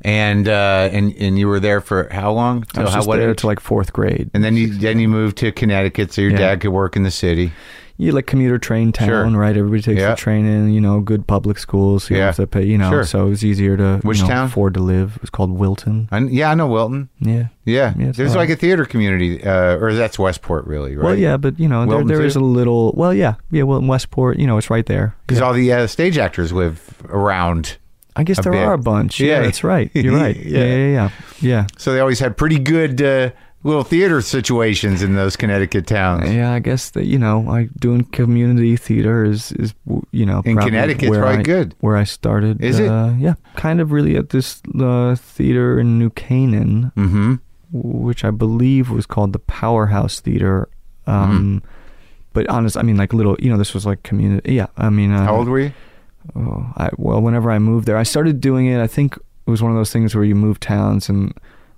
And 0.03 0.47
uh, 0.49 0.91
and 0.93 1.15
and 1.17 1.39
you 1.39 1.49
were 1.49 1.61
there 1.61 1.81
for 1.81 2.09
how 2.13 2.31
long? 2.33 2.65
I 2.77 2.83
was 2.83 2.91
how 2.91 2.97
just 2.99 3.09
what 3.09 3.17
there 3.17 3.35
to 3.35 3.47
like 3.47 3.59
fourth 3.59 3.93
grade. 3.93 4.31
and 4.35 4.45
then 4.45 4.55
you 4.55 4.69
then 4.69 4.99
you 5.01 5.09
moved 5.09 5.39
to 5.39 5.51
Connecticut, 5.51 6.13
so 6.13 6.21
your 6.21 6.33
Yeah. 6.33 6.37
dad 6.39 6.61
could 6.61 6.71
work 6.73 6.95
in 6.95 7.05
the 7.05 7.11
city. 7.11 7.53
You 7.97 8.11
like 8.11 8.27
commuter 8.27 8.59
train 8.59 8.91
town, 8.91 9.07
Sure. 9.09 9.25
right? 9.31 9.57
Everybody 9.57 9.81
takes 9.83 10.01
Yeah. 10.01 10.11
the 10.11 10.17
train 10.17 10.47
in. 10.47 10.73
You 10.73 10.81
know, 10.81 10.99
good 11.01 11.27
public 11.29 11.59
schools. 11.59 12.05
So 12.05 12.15
you 12.15 12.21
Yeah. 12.21 12.27
have 12.27 12.37
to 12.37 12.47
pay. 12.49 12.65
You 12.65 12.77
know, 12.77 12.91
Sure. 12.91 13.05
so 13.05 13.27
it 13.27 13.31
was 13.31 13.45
easier 13.45 13.77
to 13.77 14.01
Which 14.03 14.19
you 14.19 14.25
know, 14.25 14.31
town? 14.31 14.47
afford 14.47 14.75
to 14.75 14.81
live. 14.81 15.13
It 15.17 15.21
was 15.23 15.31
called 15.31 15.53
Wilton. 15.57 16.09
I, 16.11 16.19
yeah, 16.19 16.51
I 16.51 16.55
know 16.55 16.67
Wilton. 16.67 17.09
Yeah. 17.21 17.45
Yeah, 17.65 17.95
Yeah, 17.97 18.11
there's 18.13 18.35
like 18.35 18.51
a 18.51 18.57
theater 18.57 18.85
community, 18.85 19.43
uh, 19.45 19.77
or 19.79 19.95
that's 19.95 20.19
Westport, 20.19 20.67
really, 20.67 20.97
right? 20.97 21.05
Well, 21.05 21.15
yeah, 21.15 21.37
but 21.37 21.59
you 21.59 21.69
know, 21.69 21.81
there, 21.81 21.89
Wilton 21.99 22.09
there 22.09 22.29
too? 22.29 22.39
a 22.39 22.43
little. 22.43 22.93
Well, 22.97 23.15
yeah, 23.15 23.35
yeah. 23.51 23.63
Wilton, 23.63 23.87
Westport. 23.89 24.39
You 24.39 24.47
know, 24.49 24.59
it's 24.59 24.71
right 24.71 24.85
there. 24.87 25.15
because 25.27 25.41
all 25.41 25.53
the 25.53 25.73
uh, 25.73 25.87
stage 25.87 26.19
actors 26.19 26.53
live 26.53 26.81
around, 27.09 27.79
I 28.17 28.23
guess 28.25 28.41
there 28.43 28.53
bit. 28.53 28.63
are 28.65 28.73
a 28.75 28.79
bunch. 28.79 29.19
Yeah. 29.21 29.41
That's 29.41 29.63
right. 29.65 29.91
You're 29.95 30.15
right. 30.17 30.37
Yeah. 30.37 30.59
yeah, 30.65 30.75
yeah, 30.77 30.87
yeah. 30.93 31.11
yeah. 31.41 31.67
so 31.79 31.93
they 31.93 32.01
always 32.01 32.19
had 32.19 32.37
pretty 32.37 32.59
good 32.59 33.01
uh, 33.01 33.31
little 33.65 33.83
theater 33.83 34.21
situations 34.21 35.03
in 35.03 35.15
those 35.15 35.37
Connecticut 35.37 35.87
towns. 35.87 36.31
Yeah, 36.31 36.53
I 36.53 36.61
guess 36.61 36.91
that 36.91 37.07
you 37.07 37.19
know, 37.19 37.49
I 37.51 37.69
doing 37.79 38.05
community 38.05 38.77
theater 38.77 39.25
is 39.25 39.51
is 39.53 39.75
you 40.13 40.25
know 40.27 40.43
In 40.45 40.57
Connecticut, 40.57 41.11
where 41.11 41.21
probably 41.23 41.41
I- 41.41 41.43
good. 41.43 41.75
where 41.81 41.97
I 41.97 42.05
started. 42.05 42.63
Is 42.63 42.79
it? 42.79 42.89
Uh, 42.89 43.13
yeah, 43.19 43.35
kind 43.57 43.81
of 43.81 43.91
really 43.91 44.17
at 44.17 44.29
this 44.31 44.63
uh, 44.79 45.17
theater 45.17 45.79
in 45.81 45.99
New 45.99 46.11
Canaan, 46.11 46.93
Mm-hmm. 46.97 47.35
which 47.73 48.25
I 48.25 48.31
believe 48.31 48.91
was 48.91 49.07
called 49.07 49.33
the 49.33 49.41
Powerhouse 49.41 50.21
Theater. 50.21 50.69
Um, 51.07 51.61
Mm-hmm. 51.63 51.71
But 52.35 52.49
honest, 52.49 52.77
I 52.77 52.83
mean, 52.83 52.97
like 52.97 53.13
little, 53.13 53.37
you 53.39 53.49
know, 53.49 53.57
this 53.57 53.75
was 53.75 53.87
like 53.87 54.03
community. 54.03 54.55
Yeah, 54.55 54.67
I 54.77 54.91
mean, 54.91 55.13
uh, 55.13 55.25
How 55.25 55.37
old 55.37 55.47
were 55.49 55.61
you? 55.61 55.73
Oh, 56.35 56.67
I, 56.77 56.91
well, 56.97 57.21
whenever 57.23 57.49
I 57.49 57.61
moved 57.61 57.87
there, 57.87 57.97
I 57.97 58.03
started 58.03 58.41
doing 58.41 58.67
it. 58.67 58.81
I 58.83 58.89
think 58.89 59.15
it 59.17 59.51
was 59.51 59.63
one 59.63 59.71
of 59.71 59.77
those 59.79 59.93
things 59.93 60.17
where 60.17 60.25
you 60.25 60.35
move 60.35 60.59
towns, 60.59 61.09
and 61.09 61.33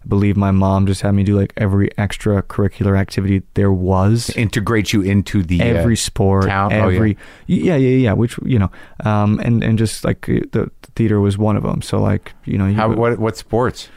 I 0.07 0.09
believe 0.09 0.37
my 0.37 0.53
mom 0.53 0.87
just 0.87 1.03
had 1.03 1.13
me 1.15 1.25
do 1.25 1.37
like 1.37 1.53
every 1.57 1.89
extracurricular 1.99 2.97
activity 2.97 3.43
there 3.55 3.73
was, 3.73 4.31
Integrate 4.31 4.93
you 4.93 5.03
into 5.03 5.43
the 5.43 5.61
uh, 5.61 5.65
every 5.65 5.97
sport, 5.97 6.47
town? 6.47 6.73
Oh, 6.73 6.89
yeah. 6.89 6.95
every 6.97 7.17
yeah. 7.47 7.75
yeah, 7.77 7.97
yeah, 7.97 8.13
Which 8.13 8.39
you 8.45 8.59
know, 8.61 8.71
um, 9.05 9.41
and 9.41 9.65
and 9.65 9.77
just 9.77 10.05
like 10.05 10.29
uh, 10.29 10.35
the, 10.53 10.71
the 10.83 10.91
theater 10.95 11.21
was 11.21 11.37
one 11.37 11.57
of 11.57 11.65
them. 11.65 11.83
So 11.83 12.01
like 12.01 12.35
you 12.45 12.57
know, 12.57 12.67
you 12.69 12.75
How, 12.75 12.89
would- 12.89 12.99
what 12.99 13.19
what 13.19 13.37
sports? 13.37 13.89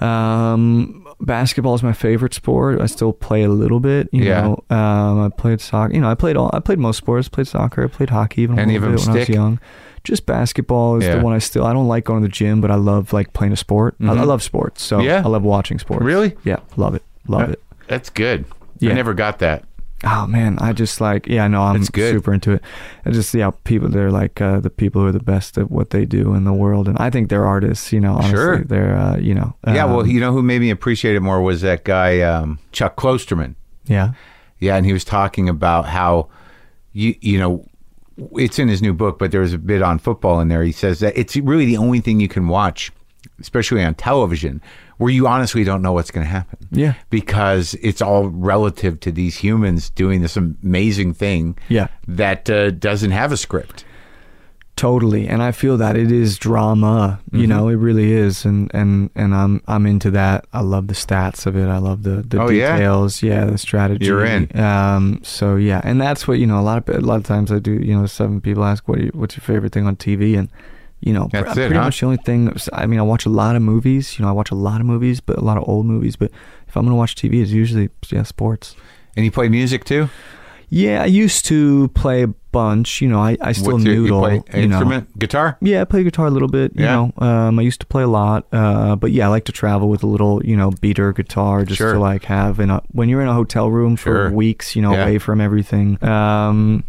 um, 0.00 1.06
basketball 1.20 1.74
is 1.74 1.82
my 1.82 1.92
favorite 1.92 2.34
sport. 2.34 2.80
I 2.80 2.86
still 2.86 3.12
play 3.12 3.42
a 3.42 3.48
little 3.48 3.80
bit. 3.80 4.08
You 4.12 4.24
Yeah. 4.24 4.40
know, 4.42 4.64
um, 4.76 5.20
I 5.20 5.28
played 5.28 5.60
soccer. 5.60 5.94
You 5.94 6.00
know, 6.00 6.10
I 6.10 6.14
played 6.14 6.36
all. 6.36 6.50
I 6.52 6.60
played 6.60 6.78
most 6.78 6.96
sports. 6.96 7.28
Played 7.28 7.46
soccer. 7.48 7.84
I 7.84 7.86
played 7.88 8.10
hockey 8.10 8.42
even 8.42 8.58
a 8.58 8.62
Any 8.62 8.78
little 8.78 8.94
of 8.94 8.96
bit 9.00 9.06
when 9.08 9.16
I 9.16 9.20
was 9.20 9.28
young. 9.28 9.60
Just 10.04 10.26
basketball 10.26 10.96
is 10.98 11.04
Yeah. 11.04 11.16
the 11.16 11.24
one 11.24 11.32
I 11.32 11.38
still. 11.38 11.64
I 11.64 11.72
don't 11.72 11.88
like 11.88 12.04
going 12.04 12.22
to 12.22 12.28
the 12.28 12.32
gym, 12.32 12.60
but 12.60 12.70
I 12.70 12.74
love 12.76 13.12
like 13.12 13.32
playing 13.32 13.52
a 13.52 13.56
sport. 13.56 13.96
I, 14.00 14.04
I 14.04 14.08
Mhm. 14.16 14.26
love 14.26 14.42
sports, 14.42 14.82
so 14.82 15.00
Yeah? 15.00 15.22
I 15.24 15.28
love 15.28 15.42
watching 15.42 15.78
sports. 15.78 16.04
Really? 16.04 16.36
Yeah, 16.44 16.58
love 16.76 16.94
it. 16.94 17.02
Love 17.26 17.48
Uh, 17.48 17.52
it. 17.52 17.62
That's 17.88 18.10
good. 18.10 18.44
I 18.82 18.86
never 18.92 19.14
got 19.14 19.38
that. 19.38 19.64
Oh 20.06 20.26
man, 20.26 20.58
I 20.60 20.74
just 20.74 21.00
like 21.00 21.26
yeah, 21.26 21.48
no, 21.48 21.62
I'm 21.62 21.82
good. 21.84 22.12
super 22.12 22.34
into 22.34 22.52
it. 22.52 22.62
I 23.06 23.10
just 23.10 23.30
see 23.30 23.38
yeah, 23.38 23.44
how 23.46 23.52
people 23.64 23.88
they're 23.88 24.10
like 24.10 24.38
uh, 24.42 24.60
the 24.60 24.68
people 24.68 25.00
who 25.00 25.08
are 25.08 25.12
the 25.12 25.18
best 25.22 25.56
at 25.56 25.70
what 25.70 25.88
they 25.88 26.04
do 26.04 26.34
in 26.34 26.44
the 26.44 26.52
world, 26.52 26.86
and 26.88 26.98
I 26.98 27.08
think 27.08 27.30
they're 27.30 27.46
artists. 27.46 27.90
You 27.90 28.00
know, 28.00 28.12
honestly, 28.16 28.30
Sure. 28.32 28.58
they're 28.58 28.94
uh, 28.94 29.16
you 29.16 29.34
know. 29.34 29.54
yeah, 29.66 29.86
well, 29.86 30.00
um, 30.00 30.06
you 30.10 30.20
know 30.20 30.32
who 30.32 30.42
made 30.42 30.60
me 30.60 30.68
appreciate 30.68 31.16
it 31.16 31.20
more 31.20 31.40
was 31.40 31.62
that 31.62 31.84
guy 31.84 32.20
um, 32.20 32.58
Chuck 32.72 32.96
Klosterman. 32.96 33.54
yeah, 33.86 34.10
Yeah, 34.60 34.76
and 34.76 34.84
he 34.84 34.92
was 34.92 35.04
talking 35.04 35.48
about 35.48 35.86
how 35.86 36.28
you 36.92 37.14
you 37.22 37.38
know 37.38 37.64
it's 38.36 38.58
in 38.58 38.68
his 38.68 38.82
new 38.82 38.92
book, 38.94 39.18
but 39.18 39.30
there's 39.32 39.52
a 39.52 39.58
bit 39.58 39.82
on 39.82 39.98
football 39.98 40.40
in 40.40 40.48
there. 40.48 40.62
He 40.62 40.72
says 40.72 41.00
that 41.00 41.16
it's 41.16 41.36
really 41.36 41.64
the 41.66 41.76
only 41.76 42.00
thing 42.00 42.20
you 42.20 42.28
can 42.28 42.48
watch, 42.48 42.92
especially 43.40 43.82
on 43.82 43.94
television, 43.94 44.60
where 44.98 45.10
you 45.10 45.26
honestly 45.26 45.64
don't 45.64 45.82
know 45.82 45.92
what's 45.92 46.10
going 46.10 46.24
to 46.24 46.30
happen. 46.30 46.58
Yeah. 46.70 46.94
because 47.10 47.74
it's 47.82 48.00
all 48.00 48.28
relative 48.28 49.00
to 49.00 49.10
these 49.12 49.36
humans 49.36 49.90
doing 49.90 50.22
this 50.22 50.36
amazing 50.36 51.14
thing. 51.14 51.58
Yeah. 51.68 51.88
that 52.06 52.48
uh, 52.48 52.70
doesn't 52.70 53.10
have 53.10 53.32
a 53.32 53.36
script. 53.36 53.84
Totally, 54.76 55.28
and 55.28 55.40
I 55.40 55.52
feel 55.52 55.76
that 55.76 55.96
it 55.96 56.10
is 56.10 56.36
drama. 56.36 57.20
Mm-hmm. 57.26 57.40
You 57.40 57.46
know, 57.46 57.68
it 57.68 57.76
really 57.76 58.10
is, 58.10 58.44
and 58.44 58.68
and 58.74 59.08
and 59.14 59.32
I'm 59.32 59.62
I'm 59.68 59.86
into 59.86 60.10
that. 60.10 60.46
I 60.52 60.62
love 60.62 60.88
the 60.88 60.94
stats 60.94 61.46
of 61.46 61.56
it. 61.56 61.68
I 61.68 61.78
love 61.78 62.02
the 62.02 62.22
the 62.22 62.42
Oh, 62.42 62.48
details. 62.48 63.22
Yeah? 63.22 63.44
the 63.44 63.56
strategy. 63.56 64.04
You're 64.06 64.24
in. 64.24 64.54
Um. 64.58 65.20
So 65.22 65.54
yeah, 65.54 65.80
and 65.84 66.00
that's 66.00 66.26
what 66.26 66.40
you 66.40 66.46
know. 66.46 66.58
A 66.58 66.62
lot 66.62 66.88
of 66.88 66.96
a 66.96 67.00
lot 67.00 67.16
of 67.18 67.22
times 67.24 67.52
I 67.52 67.60
do. 67.60 67.72
You 67.72 67.96
know, 67.96 68.06
seven 68.06 68.40
people 68.40 68.64
ask 68.64 68.88
what 68.88 68.98
are 68.98 69.02
you, 69.04 69.10
what's 69.14 69.36
your 69.36 69.42
favorite 69.44 69.72
thing 69.72 69.86
on 69.86 69.94
TV, 69.94 70.36
and 70.36 70.48
you 71.00 71.12
know, 71.12 71.28
That's 71.30 71.44
pr- 71.44 71.60
it, 71.60 71.66
pretty 71.66 71.74
huh? 71.76 71.84
much 71.84 72.00
the 72.00 72.06
only 72.06 72.18
thing. 72.24 72.52
I 72.72 72.86
mean, 72.86 72.98
I 72.98 73.02
watch 73.02 73.26
a 73.26 73.30
lot 73.30 73.54
of 73.54 73.62
movies. 73.62 74.18
You 74.18 74.24
know, 74.24 74.28
I 74.28 74.32
watch 74.32 74.50
a 74.50 74.56
lot 74.56 74.80
of 74.80 74.86
movies, 74.88 75.20
but 75.20 75.38
a 75.38 75.42
lot 75.42 75.56
of 75.56 75.68
old 75.68 75.86
movies. 75.86 76.16
But 76.16 76.32
if 76.66 76.76
I'm 76.76 76.84
gonna 76.84 76.96
watch 76.96 77.14
TV, 77.14 77.40
it's 77.42 77.52
usually 77.52 77.90
yeah 78.10 78.24
sports. 78.24 78.74
And 79.16 79.24
you 79.24 79.30
play 79.30 79.48
music 79.48 79.84
too. 79.84 80.08
Yeah, 80.68 81.02
I 81.02 81.06
used 81.06 81.44
to 81.46 81.88
play 81.94 82.26
bunch. 82.54 83.00
You 83.02 83.08
know, 83.08 83.20
I, 83.20 83.36
I 83.40 83.52
still 83.52 83.72
What's 83.74 83.84
your- 83.84 83.94
noodle. 83.96 84.32
You 84.32 84.40
play 84.42 84.60
you 84.62 84.68
know. 84.68 84.76
instrument, 84.78 85.18
guitar. 85.18 85.58
Yeah, 85.60 85.82
I 85.82 85.84
play 85.84 86.02
guitar 86.04 86.26
a 86.26 86.30
little 86.30 86.48
bit. 86.48 86.72
You 86.74 86.84
Yeah. 86.84 86.94
know, 86.94 87.26
um, 87.26 87.58
I 87.58 87.62
used 87.62 87.80
to 87.80 87.86
play 87.86 88.02
a 88.02 88.08
lot, 88.08 88.46
uh, 88.52 88.96
but 88.96 89.10
yeah, 89.12 89.26
I 89.26 89.28
like 89.28 89.44
to 89.46 89.52
travel 89.52 89.88
with 89.88 90.02
a 90.02 90.06
little, 90.06 90.40
you 90.44 90.56
know, 90.56 90.70
beater 90.80 91.12
guitar 91.12 91.64
just 91.64 91.78
Sure. 91.78 91.92
to 91.94 91.98
like 92.00 92.24
have 92.24 92.60
in 92.60 92.70
a 92.70 92.80
when 92.92 93.08
you're 93.10 93.20
in 93.22 93.28
a 93.28 93.34
hotel 93.34 93.70
room 93.70 93.96
for 93.96 94.04
Sure. 94.04 94.30
weeks, 94.30 94.74
you 94.74 94.82
know, 94.82 94.92
Yeah. 94.92 95.02
away 95.04 95.18
from 95.18 95.40
everything. 95.40 95.98
Um, 96.02 96.84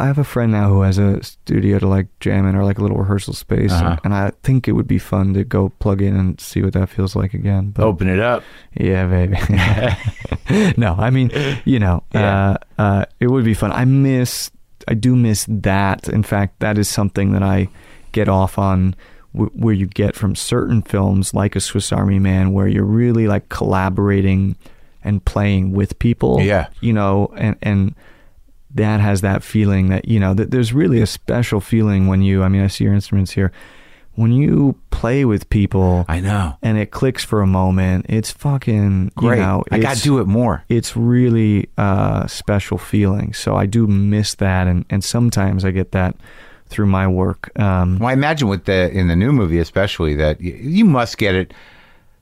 I 0.00 0.06
have 0.06 0.18
a 0.18 0.22
friend 0.22 0.52
now 0.52 0.68
who 0.68 0.82
has 0.82 0.96
a 0.96 1.20
studio 1.24 1.80
to 1.80 1.88
like 1.88 2.06
jam 2.20 2.46
in 2.46 2.54
or 2.54 2.62
like 2.62 2.78
a 2.78 2.82
little 2.82 2.98
rehearsal 2.98 3.34
space, 3.34 3.72
Uh-huh. 3.72 3.96
and 4.04 4.14
I 4.14 4.30
think 4.44 4.68
it 4.68 4.72
would 4.72 4.86
be 4.86 4.98
fun 4.98 5.34
to 5.34 5.42
go 5.42 5.70
plug 5.80 6.00
in 6.02 6.14
and 6.14 6.40
see 6.40 6.62
what 6.62 6.72
that 6.74 6.88
feels 6.88 7.16
like 7.16 7.34
again. 7.34 7.72
But 7.74 7.82
Open 7.84 8.06
it 8.08 8.20
up. 8.20 8.44
yeah, 8.78 9.06
baby. 9.08 9.36
no, 10.76 10.94
I 10.98 11.10
mean, 11.10 11.30
you 11.64 11.80
know, 11.80 12.04
Yeah. 12.14 12.56
uh, 12.78 12.80
uh, 12.80 13.04
it 13.18 13.26
would 13.28 13.44
be 13.44 13.54
fun. 13.54 13.72
I 13.72 13.84
miss, 13.86 14.50
I 14.88 14.94
do 14.94 15.14
miss 15.14 15.46
that. 15.48 16.08
In 16.08 16.22
fact, 16.22 16.60
that 16.60 16.78
is 16.78 16.88
something 16.88 17.32
that 17.32 17.42
I 17.42 17.68
get 18.12 18.28
off 18.28 18.58
on 18.58 18.94
w- 19.34 19.50
where 19.54 19.74
you 19.74 19.86
get 19.86 20.16
from 20.16 20.34
certain 20.34 20.82
films 20.82 21.34
like 21.34 21.54
a 21.54 21.60
Swiss 21.60 21.92
Army 21.92 22.18
Man, 22.18 22.52
where 22.52 22.66
you're 22.66 22.84
really 22.84 23.26
like 23.26 23.48
collaborating 23.48 24.56
and 25.04 25.24
playing 25.24 25.72
with 25.72 25.98
people. 25.98 26.40
Yeah. 26.40 26.68
You 26.80 26.92
know, 26.92 27.32
and, 27.36 27.56
and, 27.62 27.94
that 28.74 29.00
has 29.00 29.22
that 29.22 29.42
feeling 29.42 29.88
that 29.88 30.06
you 30.06 30.20
know 30.20 30.34
that 30.34 30.50
there's 30.50 30.74
really 30.74 31.00
a 31.00 31.06
special 31.06 31.58
feeling 31.58 32.06
when 32.06 32.20
you 32.20 32.42
i 32.42 32.48
mean 32.48 32.62
i 32.62 32.66
see 32.66 32.84
your 32.84 32.92
instruments 32.92 33.32
here 33.32 33.50
when 34.18 34.32
you 34.32 34.74
play 34.90 35.24
with 35.24 35.48
people 35.48 36.04
I 36.08 36.18
know. 36.20 36.56
and 36.60 36.76
it 36.76 36.90
clicks 36.90 37.22
for 37.24 37.40
a 37.40 37.46
moment. 37.46 38.06
It's 38.08 38.30
fucking 38.32 39.12
Great. 39.14 39.36
You 39.38 39.42
know, 39.44 39.64
I 39.70 39.78
got 39.78 39.96
to 39.96 40.02
do 40.02 40.18
it 40.18 40.26
more. 40.26 40.64
It's 40.68 40.96
really 40.96 41.68
a 41.76 42.24
special 42.28 42.78
feeling. 42.78 43.32
So 43.32 43.54
I 43.56 43.66
do 43.66 43.86
miss 43.86 44.34
that, 44.36 44.66
and 44.66 44.84
and 44.90 45.04
sometimes 45.04 45.64
I 45.64 45.70
get 45.70 45.92
that 45.92 46.16
through 46.66 46.86
my 46.86 47.06
work. 47.06 47.50
Um, 47.58 47.98
Well, 47.98 48.08
I 48.08 48.12
imagine 48.12 48.48
with 48.48 48.64
the 48.64 48.90
in 48.90 49.06
the 49.08 49.16
new 49.16 49.32
movie, 49.32 49.58
especially 49.58 50.14
that 50.16 50.40
y- 50.40 50.58
you 50.60 50.84
must 50.84 51.16
get 51.18 51.34
it. 51.34 51.54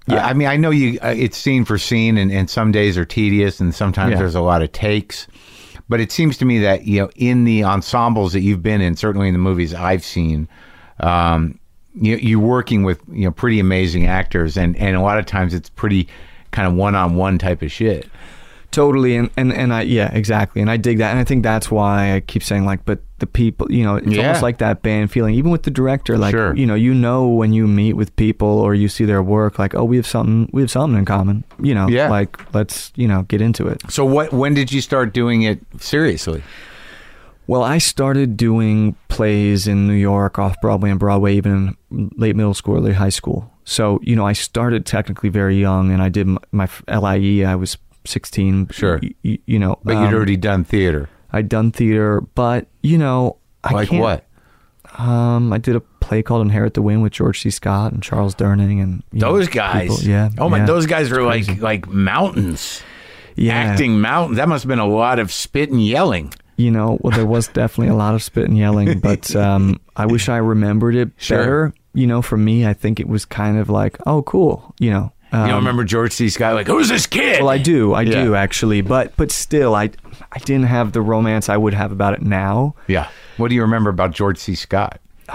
Yeah, 0.08 0.24
I 0.24 0.34
mean, 0.34 0.46
I 0.48 0.56
know 0.56 0.70
you. 0.70 1.00
Uh, 1.02 1.14
it's 1.16 1.36
scene 1.36 1.64
for 1.64 1.78
scene, 1.78 2.16
and, 2.18 2.30
and 2.30 2.48
some 2.48 2.70
days 2.72 2.96
are 2.98 3.04
tedious, 3.06 3.58
and 3.58 3.74
sometimes 3.74 4.12
Yeah. 4.12 4.18
there's 4.18 4.36
a 4.36 4.40
lot 4.40 4.62
of 4.62 4.70
takes. 4.70 5.26
But 5.88 6.00
it 6.00 6.12
seems 6.12 6.36
to 6.38 6.44
me 6.44 6.58
that 6.60 6.86
you 6.86 7.00
know, 7.00 7.10
in 7.16 7.44
the 7.44 7.64
ensembles 7.64 8.32
that 8.34 8.40
you've 8.42 8.62
been 8.62 8.80
in, 8.80 8.96
certainly 8.96 9.26
in 9.28 9.34
the 9.34 9.40
movies 9.40 9.72
I've 9.74 10.04
seen, 10.04 10.46
um, 11.00 11.58
you 12.00 12.16
you're 12.16 12.38
working 12.38 12.82
with 12.84 13.00
you 13.10 13.24
know 13.24 13.30
pretty 13.30 13.58
amazing 13.60 14.06
actors, 14.06 14.56
and 14.56 14.76
and 14.76 14.96
a 14.96 15.00
lot 15.00 15.18
of 15.18 15.26
times 15.26 15.54
it's 15.54 15.70
pretty 15.70 16.08
kind 16.52 16.68
of 16.68 16.74
one 16.74 16.94
on 16.94 17.16
one 17.16 17.38
type 17.38 17.62
of 17.62 17.72
shit. 17.72 18.08
totally, 18.72 19.16
and 19.16 19.30
and 19.38 19.52
and 19.52 19.72
I 19.72 19.82
yeah, 19.82 20.12
exactly, 20.12 20.60
and 20.60 20.70
I 20.70 20.76
dig 20.76 20.98
that, 20.98 21.10
and 21.10 21.18
I 21.18 21.24
think 21.24 21.42
that's 21.42 21.70
why 21.70 22.14
I 22.14 22.20
keep 22.20 22.42
saying 22.42 22.66
like, 22.66 22.84
but 22.84 22.98
the 23.18 23.26
people, 23.26 23.72
you 23.72 23.82
know, 23.82 23.96
it's 23.96 24.06
Yeah. 24.08 24.26
almost 24.26 24.42
like 24.42 24.58
that 24.58 24.82
band 24.82 25.10
feeling, 25.10 25.34
even 25.34 25.50
with 25.50 25.62
the 25.62 25.70
director, 25.70 26.18
like 26.18 26.32
Sure. 26.34 26.54
you 26.54 26.66
know, 26.66 26.74
you 26.74 26.92
know 26.92 27.26
when 27.28 27.54
you 27.54 27.66
meet 27.66 27.94
with 27.94 28.14
people 28.16 28.48
or 28.48 28.74
you 28.74 28.88
see 28.88 29.06
their 29.06 29.22
work, 29.22 29.58
like 29.58 29.74
oh, 29.74 29.84
we 29.84 29.96
have 29.96 30.06
something, 30.06 30.50
we 30.52 30.60
have 30.60 30.70
something 30.70 30.98
in 30.98 31.06
common, 31.06 31.42
you 31.62 31.74
know, 31.74 31.88
Yeah. 31.88 32.10
like 32.10 32.38
let's 32.54 32.92
you 32.96 33.08
know 33.08 33.22
get 33.28 33.40
into 33.40 33.66
it. 33.68 33.80
So 33.88 34.04
what? 34.04 34.34
When 34.34 34.52
did 34.52 34.70
you 34.70 34.82
start 34.82 35.14
doing 35.14 35.40
it 35.42 35.60
seriously? 35.78 36.42
Well, 37.46 37.62
I 37.62 37.78
started 37.78 38.36
doing 38.36 38.96
plays 39.08 39.66
in 39.68 39.86
New 39.86 39.94
York, 39.94 40.38
off 40.38 40.60
Broadway 40.60 40.90
and 40.90 40.98
Broadway, 40.98 41.36
even 41.36 41.76
in 41.90 42.10
late 42.16 42.34
middle 42.36 42.54
school, 42.54 42.80
late 42.80 42.96
high 42.96 43.08
school. 43.10 43.52
So, 43.64 44.00
you 44.02 44.16
know, 44.16 44.26
I 44.26 44.32
started 44.32 44.84
technically 44.86 45.28
very 45.28 45.56
young, 45.60 45.90
and 45.92 46.02
I 46.02 46.08
did 46.08 46.26
my, 46.26 46.38
my 46.52 46.68
LIE. 46.88 47.44
I 47.44 47.54
was 47.54 47.78
16. 48.04 48.68
Sure. 48.70 49.00
Y- 49.24 49.38
you 49.46 49.58
know, 49.58 49.78
But 49.84 49.96
um, 49.96 50.04
you'd 50.04 50.14
already 50.14 50.36
done 50.36 50.64
theater. 50.64 51.08
I'd 51.32 51.48
done 51.48 51.70
theater, 51.72 52.20
but 52.34 52.66
you 52.82 52.98
know, 52.98 53.36
I 53.64 53.72
Like 53.72 53.92
what? 53.92 54.24
Um, 54.98 55.52
I 55.52 55.58
did 55.58 55.76
a 55.76 55.80
play 55.80 56.22
called 56.22 56.42
Inherit 56.42 56.74
the 56.74 56.82
Wind 56.82 57.02
with 57.02 57.12
George 57.12 57.40
C. 57.40 57.50
Scott 57.50 57.92
and 57.92 58.02
Charles 58.02 58.34
Durning, 58.34 58.80
and 58.82 59.02
you 59.12 59.20
know, 59.20 59.32
Those 59.32 59.48
guys. 59.48 59.88
people- 59.90 60.08
yeah. 60.08 60.30
Oh 60.38 60.48
my, 60.48 60.58
yeah. 60.58 60.66
those 60.66 60.86
guys 60.86 61.10
are 61.12 61.22
like 61.22 61.60
like 61.60 61.86
mountains. 61.88 62.82
yeah. 63.34 63.54
Acting 63.54 64.00
mountains. 64.00 64.38
That 64.38 64.48
must 64.48 64.64
have 64.64 64.68
been 64.68 64.78
a 64.78 64.86
lot 64.86 65.18
of 65.18 65.32
spit 65.32 65.70
and 65.70 65.84
yelling. 65.84 66.32
You 66.56 66.70
know, 66.70 66.98
well, 67.02 67.14
there 67.16 67.26
was 67.26 67.48
definitely 67.48 67.88
a 67.92 67.96
lot 67.96 68.14
of 68.14 68.22
spit 68.22 68.44
and 68.48 68.56
yelling, 68.56 68.98
but 69.00 69.34
um, 69.36 69.78
I 69.96 70.06
wish 70.06 70.28
I 70.28 70.38
remembered 70.38 70.94
it 70.94 71.10
Sure. 71.16 71.38
better. 71.38 71.74
You 71.92 72.06
know, 72.06 72.22
for 72.22 72.36
me, 72.36 72.66
I 72.66 72.72
think 72.74 72.98
it 73.00 73.08
was 73.08 73.24
kind 73.24 73.58
of 73.58 73.68
like, 73.70 73.96
oh, 74.06 74.22
cool. 74.22 74.74
You 74.78 74.90
know, 74.90 75.12
um, 75.32 75.42
you 75.42 75.48
don't 75.48 75.56
remember 75.58 75.84
George 75.84 76.12
C. 76.12 76.28
Scott 76.28 76.54
like, 76.54 76.66
who's 76.66 76.88
this 76.88 77.06
kid? 77.06 77.40
Well, 77.40 77.48
I 77.50 77.58
do, 77.58 77.92
I 77.94 78.02
Yeah. 78.02 78.24
do 78.24 78.34
actually, 78.34 78.80
but 78.80 79.16
but 79.16 79.30
still, 79.30 79.74
I 79.74 79.90
I 80.32 80.38
didn't 80.40 80.66
have 80.66 80.92
the 80.92 81.00
romance 81.02 81.48
I 81.48 81.56
would 81.56 81.74
have 81.74 81.92
about 81.92 82.14
it 82.14 82.22
now. 82.22 82.74
Yeah. 82.86 83.08
What 83.36 83.48
do 83.48 83.54
you 83.54 83.62
remember 83.62 83.90
about 83.90 84.12
George 84.12 84.38
C. 84.38 84.54
Scott? 84.54 84.98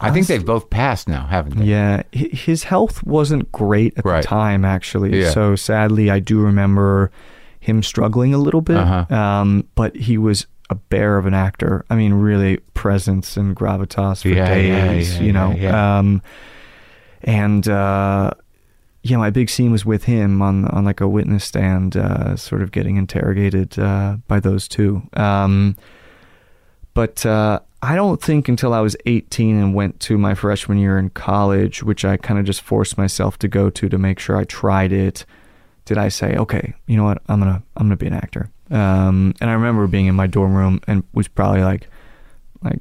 I 0.00 0.10
think 0.12 0.28
they've 0.28 0.44
both 0.46 0.70
passed 0.70 1.08
now, 1.08 1.26
haven't 1.26 1.58
they? 1.58 1.64
Yeah, 1.64 2.02
his 2.12 2.62
health 2.64 3.02
wasn't 3.04 3.50
great 3.50 3.94
at 3.98 4.04
Right. 4.04 4.22
the 4.22 4.28
time, 4.28 4.64
actually. 4.64 5.20
Yeah. 5.22 5.30
So 5.30 5.56
sadly, 5.56 6.08
I 6.08 6.20
do 6.20 6.38
remember 6.40 7.10
him 7.58 7.82
struggling 7.82 8.32
a 8.32 8.38
little 8.38 8.60
bit. 8.60 8.76
Uh-huh. 8.76 9.12
Um, 9.14 9.64
but 9.74 9.96
he 9.96 10.16
was 10.18 10.46
a 10.70 10.74
bear 10.74 11.16
of 11.18 11.26
an 11.26 11.34
actor. 11.34 11.84
I 11.90 11.96
mean, 11.96 12.12
really 12.14 12.58
presence 12.74 13.36
and 13.36 13.56
gravitas 13.56 14.22
for 14.22 14.28
Yeah, 14.28 14.54
yeah, 14.54 14.86
days. 14.92 15.16
yeah, 15.16 15.22
you 15.22 15.32
know. 15.32 15.50
yeah, 15.52 15.62
yeah. 15.62 15.98
Um, 15.98 16.22
and 17.22 17.66
uh, 17.68 18.30
yeah, 19.02 19.16
my 19.16 19.30
big 19.30 19.48
scene 19.50 19.72
was 19.72 19.84
with 19.86 20.04
him 20.04 20.42
on 20.42 20.66
on 20.66 20.84
like 20.84 21.00
a 21.00 21.08
witness 21.08 21.44
stand, 21.44 21.96
uh, 21.96 22.36
sort 22.36 22.62
of 22.62 22.70
getting 22.70 22.96
interrogated 22.96 23.78
uh, 23.78 24.16
by 24.28 24.40
those 24.40 24.68
two. 24.68 25.02
Um, 25.14 25.76
but 26.94 27.24
uh, 27.24 27.60
I 27.82 27.94
don't 27.94 28.20
think 28.20 28.48
until 28.48 28.74
I 28.74 28.80
was 28.80 28.96
18 29.06 29.56
and 29.56 29.74
went 29.74 30.00
to 30.00 30.18
my 30.18 30.34
freshman 30.34 30.78
year 30.78 30.98
in 30.98 31.10
college, 31.10 31.82
which 31.82 32.04
I 32.04 32.16
kind 32.16 32.38
of 32.40 32.44
just 32.44 32.60
forced 32.60 32.98
myself 32.98 33.38
to 33.38 33.48
go 33.48 33.70
to 33.70 33.88
to 33.88 33.98
make 33.98 34.18
sure 34.18 34.36
I 34.36 34.44
tried 34.44 34.92
it, 34.92 35.24
did 35.84 35.96
I 35.96 36.08
say, 36.08 36.34
okay, 36.36 36.74
you 36.86 36.96
know 36.96 37.04
what, 37.04 37.22
I'm 37.28 37.38
gonna 37.38 37.62
I'm 37.76 37.86
gonna 37.86 37.96
be 37.96 38.06
an 38.08 38.14
actor. 38.14 38.50
Um, 38.70 39.34
and 39.40 39.48
I 39.50 39.54
remember 39.54 39.86
being 39.86 40.06
in 40.06 40.14
my 40.14 40.26
dorm 40.26 40.54
room 40.54 40.80
and 40.86 41.02
was 41.14 41.26
probably 41.28 41.62
like, 41.62 41.88
like, 42.62 42.80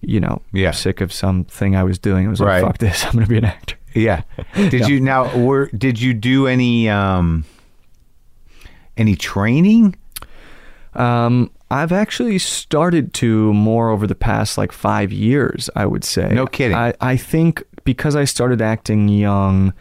you 0.00 0.20
know, 0.20 0.42
Yeah. 0.52 0.70
sick 0.70 1.00
of 1.00 1.12
something 1.12 1.74
I 1.74 1.82
was 1.82 1.98
doing. 1.98 2.26
I 2.26 2.30
was 2.30 2.40
Right. 2.40 2.62
like, 2.62 2.72
fuck 2.72 2.78
this, 2.78 3.04
I'm 3.06 3.12
gonna 3.12 3.26
be 3.26 3.38
an 3.38 3.44
actor. 3.46 3.76
Yeah. 3.94 4.22
Did 4.54 4.72
Yeah. 4.72 4.86
you 4.86 5.00
now? 5.00 5.36
Were 5.36 5.66
did 5.76 6.00
you 6.00 6.14
do 6.14 6.46
any 6.46 6.88
um 6.88 7.44
any 8.96 9.16
training? 9.16 9.96
Um, 10.94 11.50
I've 11.70 11.90
actually 11.92 12.38
started 12.38 13.12
to 13.14 13.52
more 13.52 13.90
over 13.90 14.06
the 14.06 14.14
past 14.14 14.56
like 14.58 14.70
five 14.72 15.12
years, 15.12 15.68
I 15.74 15.86
would 15.86 16.04
say. 16.04 16.28
No 16.32 16.46
kidding. 16.46 16.76
I, 16.76 16.94
I 17.00 17.16
think 17.16 17.62
because 17.84 18.14
I 18.14 18.24
started 18.24 18.62
acting 18.62 19.08
young, 19.08 19.72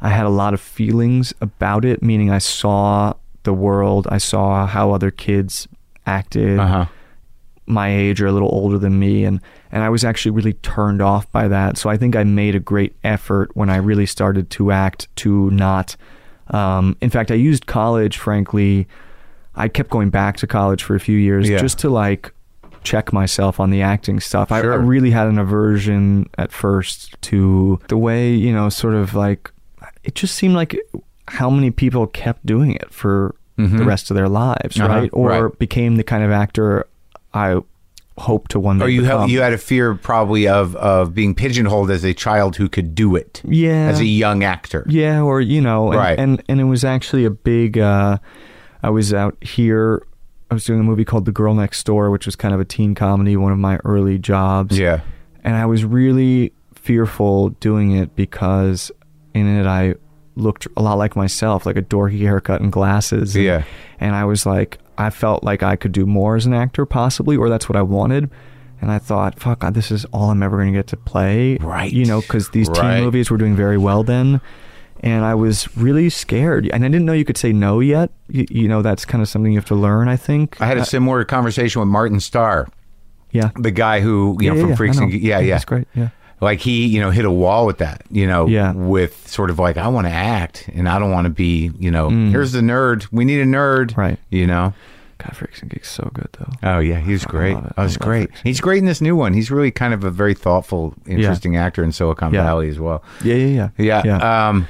I 0.00 0.10
had 0.10 0.26
a 0.26 0.30
lot 0.30 0.54
of 0.54 0.60
feelings 0.60 1.34
about 1.40 1.84
it, 1.84 2.02
meaning 2.02 2.30
I 2.30 2.38
saw 2.38 3.14
the 3.46 3.54
world, 3.54 4.06
I 4.10 4.18
saw 4.18 4.66
how 4.66 4.92
other 4.92 5.10
kids 5.10 5.66
acted, 6.04 6.58
Uh 6.60 6.66
huh. 6.66 6.86
my 7.66 7.88
age 7.88 8.20
or 8.22 8.26
a 8.28 8.32
little 8.32 8.50
older 8.52 8.78
than 8.78 8.98
me 8.98 9.24
and 9.24 9.40
and 9.72 9.82
I 9.82 9.88
was 9.88 10.04
actually 10.04 10.30
really 10.30 10.52
turned 10.52 11.02
off 11.02 11.24
by 11.32 11.48
that. 11.48 11.76
So 11.78 11.90
I 11.90 11.96
think 11.96 12.14
I 12.14 12.22
made 12.24 12.54
a 12.54 12.60
great 12.60 12.94
effort 13.02 13.50
when 13.56 13.68
I 13.70 13.76
really 13.78 14.06
started 14.06 14.48
to 14.50 14.70
act 14.70 15.08
to 15.22 15.50
not 15.50 15.96
um 16.58 16.96
in 17.00 17.10
fact 17.10 17.30
I 17.32 17.34
used 17.34 17.66
college 17.66 18.18
frankly 18.18 18.86
I 19.56 19.66
kept 19.68 19.90
going 19.90 20.10
back 20.10 20.36
to 20.42 20.46
college 20.46 20.82
for 20.84 20.94
a 20.94 21.00
few 21.00 21.18
years 21.18 21.48
Yeah. 21.48 21.58
just 21.58 21.78
to 21.80 21.88
like 21.90 22.30
check 22.84 23.12
myself 23.12 23.58
on 23.58 23.70
the 23.70 23.82
acting 23.82 24.20
stuff. 24.20 24.52
I, 24.52 24.58
I 24.60 24.76
really 24.94 25.10
had 25.10 25.26
an 25.26 25.38
aversion 25.40 26.28
at 26.38 26.52
first 26.52 27.20
to 27.22 27.80
the 27.88 27.96
way, 27.98 28.32
you 28.32 28.52
know, 28.52 28.68
sort 28.68 28.94
of 28.94 29.14
like 29.14 29.50
it 30.04 30.14
just 30.14 30.36
seemed 30.36 30.54
like 30.54 30.76
how 31.28 31.50
many 31.50 31.70
people 31.70 32.06
kept 32.06 32.44
doing 32.46 32.72
it 32.72 32.92
for 32.92 33.34
the 33.58 33.84
rest 33.84 34.10
of 34.10 34.14
their 34.16 34.28
lives, 34.28 34.78
Uh-huh, 34.78 34.88
right? 34.88 35.10
Or 35.14 35.46
right. 35.46 35.58
became 35.58 35.96
the 35.96 36.04
kind 36.04 36.22
of 36.22 36.30
actor 36.30 36.86
I 37.32 37.58
hope 38.18 38.48
to 38.48 38.60
one 38.60 38.78
day 38.78 38.84
Or 38.84 38.88
you 38.88 39.00
become. 39.02 39.30
you 39.30 39.40
had 39.40 39.52
a 39.54 39.58
fear 39.58 39.94
probably 39.94 40.46
of 40.46 40.76
of 40.76 41.14
being 41.14 41.34
pigeonholed 41.34 41.90
as 41.90 42.04
a 42.04 42.12
child 42.12 42.56
who 42.56 42.68
could 42.68 42.94
do 42.94 43.16
it. 43.16 43.40
Yeah. 43.48 43.88
As 43.88 43.98
a 44.00 44.04
young 44.04 44.44
actor. 44.44 44.84
Yeah, 44.88 45.22
or 45.22 45.40
you 45.40 45.60
know, 45.62 45.90
and, 45.90 45.98
Right. 45.98 46.18
and 46.18 46.42
and 46.48 46.60
it 46.60 46.64
was 46.64 46.84
actually 46.84 47.24
a 47.24 47.30
big. 47.30 47.78
Uh, 47.78 48.18
I 48.82 48.90
was 48.90 49.14
out 49.14 49.42
here. 49.42 50.02
I 50.50 50.54
was 50.54 50.64
doing 50.64 50.80
a 50.80 50.84
movie 50.84 51.04
called 51.06 51.24
The 51.24 51.32
Girl 51.32 51.54
Next 51.54 51.82
Door, 51.84 52.10
which 52.10 52.26
was 52.26 52.36
kind 52.36 52.54
of 52.54 52.60
a 52.60 52.64
teen 52.64 52.94
comedy, 52.94 53.36
one 53.38 53.52
of 53.52 53.58
my 53.58 53.78
early 53.84 54.18
jobs. 54.18 54.78
Yeah. 54.78 55.00
and 55.42 55.56
I 55.56 55.64
was 55.66 55.82
really 55.84 56.52
fearful 56.74 57.48
doing 57.60 57.92
it 57.92 58.14
because 58.14 58.90
in 59.34 59.46
it 59.46 59.66
I 59.66 59.94
looked 60.36 60.68
a 60.76 60.82
lot 60.82 60.94
like 60.98 61.16
myself, 61.16 61.66
like 61.66 61.76
a 61.76 61.82
dorky 61.82 62.20
haircut 62.20 62.60
and 62.60 62.70
glasses. 62.70 63.34
And, 63.34 63.44
Yeah. 63.44 63.64
and 63.98 64.14
I 64.14 64.24
was 64.24 64.46
like, 64.46 64.78
I 64.98 65.10
felt 65.10 65.42
like 65.42 65.62
I 65.62 65.76
could 65.76 65.92
do 65.92 66.06
more 66.06 66.36
as 66.36 66.46
an 66.46 66.54
actor, 66.54 66.86
possibly, 66.86 67.36
or 67.36 67.48
that's 67.48 67.68
what 67.68 67.76
I 67.76 67.82
wanted. 67.82 68.30
And 68.80 68.90
I 68.92 68.98
thought, 68.98 69.40
fuck, 69.40 69.60
God, 69.60 69.72
this 69.74 69.90
is 69.90 70.04
all 70.06 70.30
I'm 70.30 70.42
ever 70.42 70.56
going 70.58 70.72
to 70.72 70.78
get 70.78 70.86
to 70.88 70.96
play. 70.98 71.56
Right. 71.56 71.90
You 71.90 72.04
know, 72.04 72.20
because 72.20 72.50
these 72.50 72.68
Right. 72.68 72.96
teen 72.96 73.04
movies 73.04 73.30
were 73.30 73.38
doing 73.38 73.56
very 73.56 73.78
well 73.78 74.02
then. 74.02 74.40
And 75.00 75.24
I 75.24 75.34
was 75.34 75.74
really 75.76 76.08
scared. 76.10 76.68
And 76.72 76.84
I 76.84 76.88
didn't 76.88 77.04
know 77.06 77.12
you 77.12 77.24
could 77.24 77.36
say 77.38 77.52
no 77.52 77.80
yet. 77.80 78.10
You, 78.28 78.46
you 78.50 78.68
know, 78.68 78.82
that's 78.82 79.04
kind 79.04 79.20
of 79.22 79.28
something 79.28 79.52
you 79.52 79.58
have 79.58 79.66
to 79.66 79.74
learn, 79.74 80.08
I 80.08 80.16
think. 80.16 80.60
I 80.60 80.66
had 80.66 80.78
a 80.78 80.84
similar 80.84 81.24
conversation 81.24 81.80
with 81.80 81.88
Martin 81.88 82.20
Starr, 82.20 82.66
yeah. 83.30 83.50
the 83.56 83.70
guy 83.70 84.00
who, 84.00 84.36
you 84.40 84.48
know, 84.50 84.54
Yeah, 84.56 84.60
from 84.62 84.70
yeah, 84.70 84.76
Freaks 84.76 84.98
and. 84.98 85.10
Ge- 85.12 85.14
yeah, 85.16 85.38
yeah. 85.38 85.54
That's 85.54 85.64
great. 85.66 85.86
Yeah. 85.94 86.08
Like 86.40 86.60
he, 86.60 86.86
you 86.86 87.00
know, 87.00 87.10
hit 87.10 87.24
a 87.24 87.30
wall 87.30 87.64
with 87.66 87.78
that, 87.78 88.02
you 88.10 88.26
know, 88.26 88.46
Yeah. 88.46 88.72
with 88.72 89.26
sort 89.26 89.48
of 89.48 89.58
like, 89.58 89.76
I 89.78 89.88
want 89.88 90.06
to 90.06 90.12
act 90.12 90.68
and 90.74 90.86
I 90.88 90.98
don't 90.98 91.10
want 91.10 91.24
to 91.24 91.30
be, 91.30 91.70
you 91.78 91.90
know, 91.90 92.10
here's 92.10 92.52
the 92.52 92.60
nerd. 92.60 93.06
We 93.10 93.24
need 93.24 93.40
a 93.40 93.46
nerd. 93.46 93.92
Mm. 93.92 93.96
Right. 93.96 94.18
You 94.30 94.46
know? 94.46 94.74
God, 95.18 95.34
Freaks 95.34 95.62
and 95.62 95.70
Geeks 95.70 95.90
so 95.90 96.10
good, 96.12 96.28
though. 96.38 96.52
Oh 96.62 96.78
yeah, 96.78 96.98
he 97.00 97.12
was 97.12 97.24
great. 97.24 97.56
Oh, 97.56 97.72
I 97.78 97.82
was 97.84 97.96
great. 97.96 98.28
He's 98.44 98.60
great 98.60 98.80
in 98.80 98.84
this 98.84 99.00
new 99.00 99.16
one. 99.16 99.32
He's 99.32 99.50
really 99.50 99.70
kind 99.70 99.94
of 99.94 100.04
a 100.04 100.10
very 100.10 100.34
thoughtful, 100.34 100.92
interesting 101.06 101.56
actor 101.56 101.82
in 101.82 101.90
Silicon 101.92 102.34
Yeah. 102.34 102.42
Valley 102.44 102.68
as 102.68 102.78
well. 102.78 103.02
Yeah, 103.24 103.36
yeah, 103.36 103.68
yeah. 103.78 104.02
Yeah. 104.04 104.48
Um, 104.48 104.68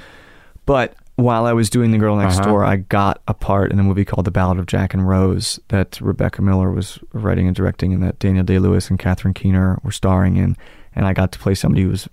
But 0.65 0.95
while 1.17 1.47
I 1.47 1.53
was 1.53 1.69
doing 1.71 1.91
The 1.91 1.99
Girl 1.99 2.15
Next 2.17 2.39
Uh-huh. 2.39 2.49
Door, 2.49 2.65
I 2.65 2.77
got 2.77 3.21
a 3.27 3.35
part 3.35 3.73
in 3.73 3.81
a 3.81 3.83
movie 3.83 4.05
called 4.05 4.25
The 4.25 4.31
Ballad 4.31 4.59
of 4.61 4.67
Jack 4.67 4.95
and 4.95 5.09
Rose 5.09 5.59
that 5.69 5.99
Rebecca 6.01 6.43
Miller 6.43 6.71
was 6.71 6.99
writing 7.13 7.47
and 7.49 7.57
directing, 7.57 7.93
and 7.93 8.03
that 8.05 8.19
Daniel 8.21 8.45
Day 8.45 8.59
Lewis 8.61 8.89
and 8.89 8.99
Catherine 9.01 9.35
Keener 9.35 9.79
were 9.83 9.91
starring 9.93 10.37
in. 10.37 10.57
And 10.97 11.07
I 11.07 11.13
got 11.13 11.31
to 11.33 11.39
play 11.39 11.55
somebody 11.55 11.83
who 11.83 11.91
was 11.91 12.09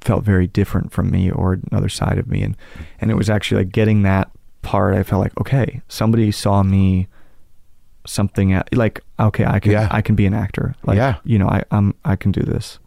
felt 0.00 0.24
very 0.24 0.46
different 0.46 0.92
from 0.92 1.10
me 1.10 1.30
or 1.30 1.58
another 1.70 1.88
side 1.88 2.18
of 2.18 2.26
me, 2.26 2.42
and 2.42 2.56
and 3.00 3.10
it 3.10 3.14
was 3.14 3.30
actually 3.30 3.64
like 3.64 3.72
getting 3.72 4.02
that 4.02 4.30
part. 4.62 4.94
I 4.94 5.02
felt 5.04 5.22
like 5.22 5.38
okay, 5.40 5.80
somebody 5.88 6.30
saw 6.32 6.62
me 6.62 7.06
something 8.06 8.60
like 8.72 9.00
okay, 9.18 9.44
I 9.44 9.60
can 9.60 9.72
Yeah. 9.72 9.88
I 9.90 10.02
can 10.02 10.14
be 10.14 10.26
an 10.26 10.34
actor. 10.34 10.74
Like, 10.84 10.96
Yeah. 10.96 11.16
you 11.24 11.38
know, 11.38 11.48
I 11.48 11.62
I'm 11.70 11.94
I 12.04 12.16
can 12.16 12.32
do 12.32 12.42
this. 12.42 12.78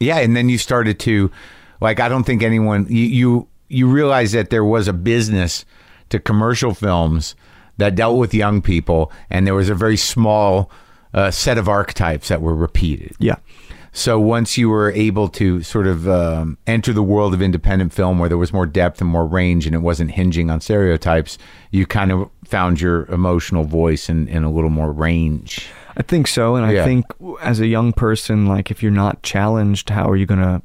Yeah, 0.00 0.18
and 0.18 0.36
then 0.36 0.48
you 0.48 0.58
started 0.58 0.98
to 1.00 1.30
like 1.80 2.00
I 2.00 2.08
don't 2.08 2.24
think 2.24 2.42
anyone 2.42 2.86
you 2.88 3.04
you, 3.04 3.48
you 3.68 3.86
realized 3.88 4.34
that 4.34 4.50
there 4.50 4.64
was 4.64 4.88
a 4.88 4.92
business 4.92 5.64
to 6.10 6.18
commercial 6.18 6.74
films 6.74 7.34
that 7.76 7.94
dealt 7.94 8.18
with 8.18 8.34
young 8.34 8.60
people 8.62 9.12
and 9.30 9.46
there 9.46 9.54
was 9.54 9.68
a 9.70 9.74
very 9.74 9.96
small 9.96 10.70
uh, 11.14 11.30
set 11.30 11.56
of 11.58 11.68
archetypes 11.68 12.28
that 12.28 12.42
were 12.42 12.54
repeated. 12.54 13.12
Yeah. 13.18 13.36
So 13.98 14.18
once 14.20 14.56
you 14.56 14.68
were 14.68 14.92
able 14.92 15.28
to 15.30 15.62
sort 15.62 15.86
of 15.88 16.08
um, 16.08 16.56
enter 16.68 16.92
the 16.92 17.02
world 17.02 17.34
of 17.34 17.42
independent 17.42 17.92
film 17.92 18.18
where 18.20 18.28
there 18.28 18.38
was 18.38 18.52
more 18.52 18.64
depth 18.64 19.00
and 19.00 19.10
more 19.10 19.26
range 19.26 19.66
and 19.66 19.74
it 19.74 19.80
wasn't 19.80 20.12
hinging 20.12 20.50
on 20.50 20.60
stereotypes, 20.60 21.36
you 21.72 21.84
kind 21.84 22.12
of 22.12 22.30
found 22.44 22.80
your 22.80 23.06
emotional 23.06 23.64
voice 23.64 24.08
and, 24.08 24.28
and 24.28 24.44
a 24.44 24.48
little 24.50 24.70
more 24.70 24.92
range. 24.92 25.68
I 25.96 26.02
think 26.02 26.28
so, 26.28 26.54
and 26.54 26.70
Yeah. 26.72 26.82
I 26.82 26.84
think 26.84 27.06
as 27.42 27.58
a 27.58 27.66
young 27.66 27.92
person, 27.92 28.46
like 28.46 28.70
if 28.70 28.84
you're 28.84 28.92
not 28.92 29.24
challenged, 29.24 29.90
how 29.90 30.08
are 30.08 30.16
you 30.16 30.26
going 30.26 30.40
to 30.40 30.62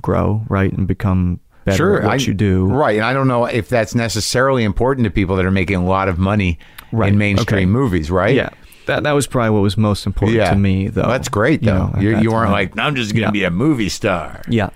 grow, 0.00 0.42
right, 0.48 0.72
and 0.72 0.86
become 0.88 1.38
better 1.66 1.98
at 1.98 2.04
what 2.04 2.12
I- 2.20 2.24
you 2.24 2.32
do? 2.32 2.64
Right, 2.64 2.96
and 2.96 3.04
I 3.04 3.12
don't 3.12 3.28
know 3.28 3.44
if 3.44 3.68
that's 3.68 3.94
necessarily 3.94 4.64
important 4.64 5.04
to 5.04 5.10
people 5.10 5.36
that 5.36 5.44
are 5.44 5.50
making 5.50 5.76
a 5.76 5.84
lot 5.84 6.08
of 6.08 6.18
money 6.18 6.58
Right, 6.92 7.12
in 7.12 7.18
mainstream 7.18 7.58
okay. 7.58 7.66
movies, 7.66 8.10
right? 8.10 8.34
Yeah, 8.34 8.48
that 8.90 9.02
that 9.04 9.12
was 9.12 9.26
probably 9.26 9.50
what 9.50 9.62
was 9.62 9.76
most 9.76 10.06
important 10.06 10.36
yeah. 10.38 10.50
to 10.50 10.56
me, 10.56 10.88
though. 10.88 11.02
Well, 11.02 11.10
that's 11.10 11.28
great, 11.28 11.62
you 11.62 11.70
though. 11.70 11.86
know, 11.88 12.00
you 12.00 12.18
you 12.18 12.30
weren't 12.32 12.52
like, 12.52 12.78
I'm 12.78 12.94
just 12.94 13.12
going 13.14 13.22
to 13.22 13.26
Yeah. 13.28 13.30
be 13.30 13.44
a 13.44 13.50
movie 13.50 13.88
star. 13.88 14.42
Yeah, 14.48 14.70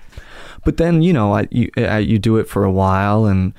but 0.65 0.77
then 0.79 1.03
you 1.03 1.13
know, 1.13 1.35
I, 1.35 1.47
you 1.51 1.71
I, 1.77 1.99
you 1.99 2.19
do 2.19 2.39
it 2.39 2.49
for 2.49 2.65
a 2.65 2.73
while, 2.73 3.27
and 3.27 3.53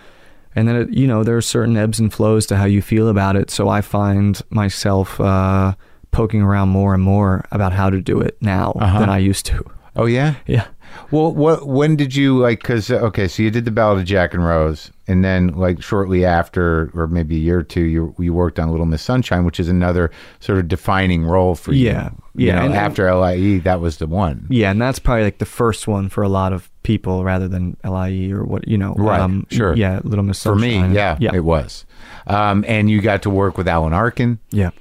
and 0.55 0.67
then 0.67 0.75
it, 0.75 0.89
you 0.93 1.07
know 1.07 1.23
there 1.23 1.37
are 1.37 1.41
certain 1.41 1.77
ebbs 1.77 1.99
and 1.99 2.11
flows 2.13 2.45
to 2.47 2.55
how 2.57 2.65
you 2.65 2.81
feel 2.81 3.07
about 3.09 3.35
it. 3.35 3.51
So 3.51 3.69
I 3.69 3.81
find 3.81 4.41
myself 4.49 5.19
uh, 5.19 5.75
poking 6.11 6.41
around 6.41 6.69
more 6.69 6.93
and 6.93 7.03
more 7.03 7.43
about 7.51 7.73
how 7.73 7.89
to 7.89 8.01
do 8.01 8.21
it 8.21 8.37
now 8.41 8.71
Uh-huh. 8.79 8.99
than 8.99 9.09
I 9.09 9.17
used 9.19 9.45
to. 9.47 9.63
Oh 9.95 10.05
yeah. 10.07 10.35
Yeah. 10.47 10.67
Well, 11.11 11.31
what? 11.31 11.67
When 11.67 11.95
did 11.95 12.15
you 12.15 12.37
like? 12.39 12.61
Because 12.61 12.89
okay, 12.89 13.27
so 13.27 13.43
you 13.43 13.51
did 13.51 13.65
the 13.65 13.71
Ballad 13.71 13.99
of 13.99 14.05
Jack 14.05 14.33
and 14.33 14.43
Rose, 14.45 14.91
and 15.07 15.23
then 15.23 15.49
like 15.49 15.81
shortly 15.81 16.25
after, 16.25 16.91
or 16.93 17.07
maybe 17.07 17.35
a 17.35 17.39
year 17.39 17.59
or 17.59 17.63
two, 17.63 17.81
you 17.83 18.15
you 18.17 18.33
worked 18.33 18.59
on 18.59 18.71
Little 18.71 18.85
Miss 18.85 19.01
Sunshine, 19.01 19.45
which 19.45 19.59
is 19.59 19.69
another 19.69 20.11
sort 20.39 20.57
of 20.59 20.67
defining 20.67 21.23
role 21.25 21.55
for 21.55 21.73
you. 21.73 21.85
Yeah, 21.87 22.09
You 22.33 22.47
yeah, 22.47 22.67
know, 22.67 22.73
after 22.73 23.13
LIE, 23.13 23.59
that 23.59 23.81
was 23.81 23.97
the 23.97 24.07
one. 24.07 24.47
Yeah, 24.49 24.71
and 24.71 24.81
that's 24.81 24.99
probably 24.99 25.23
like 25.23 25.37
the 25.37 25.45
first 25.45 25.87
one 25.87 26.09
for 26.09 26.23
a 26.23 26.29
lot 26.29 26.53
of 26.53 26.69
people 26.83 27.23
rather 27.23 27.47
than 27.47 27.77
LIE 27.83 28.29
or 28.31 28.43
what 28.43 28.67
you 28.67 28.77
know. 28.77 28.93
Right, 28.95 29.43
sure. 29.49 29.75
Yeah, 29.75 30.01
Little 30.03 30.23
Miss 30.25 30.39
Sunshine. 30.39 30.83
For 30.83 30.87
me, 30.89 30.95
yeah, 30.95 31.17
yeah, 31.19 31.31
it 31.33 31.43
was. 31.43 31.85
Um, 32.27 32.65
and 32.67 32.89
you 32.89 33.01
got 33.01 33.21
to 33.23 33.29
work 33.29 33.57
with 33.57 33.67
Alan 33.67 33.93
Arkin. 33.93 34.39
yeah, 34.51 34.71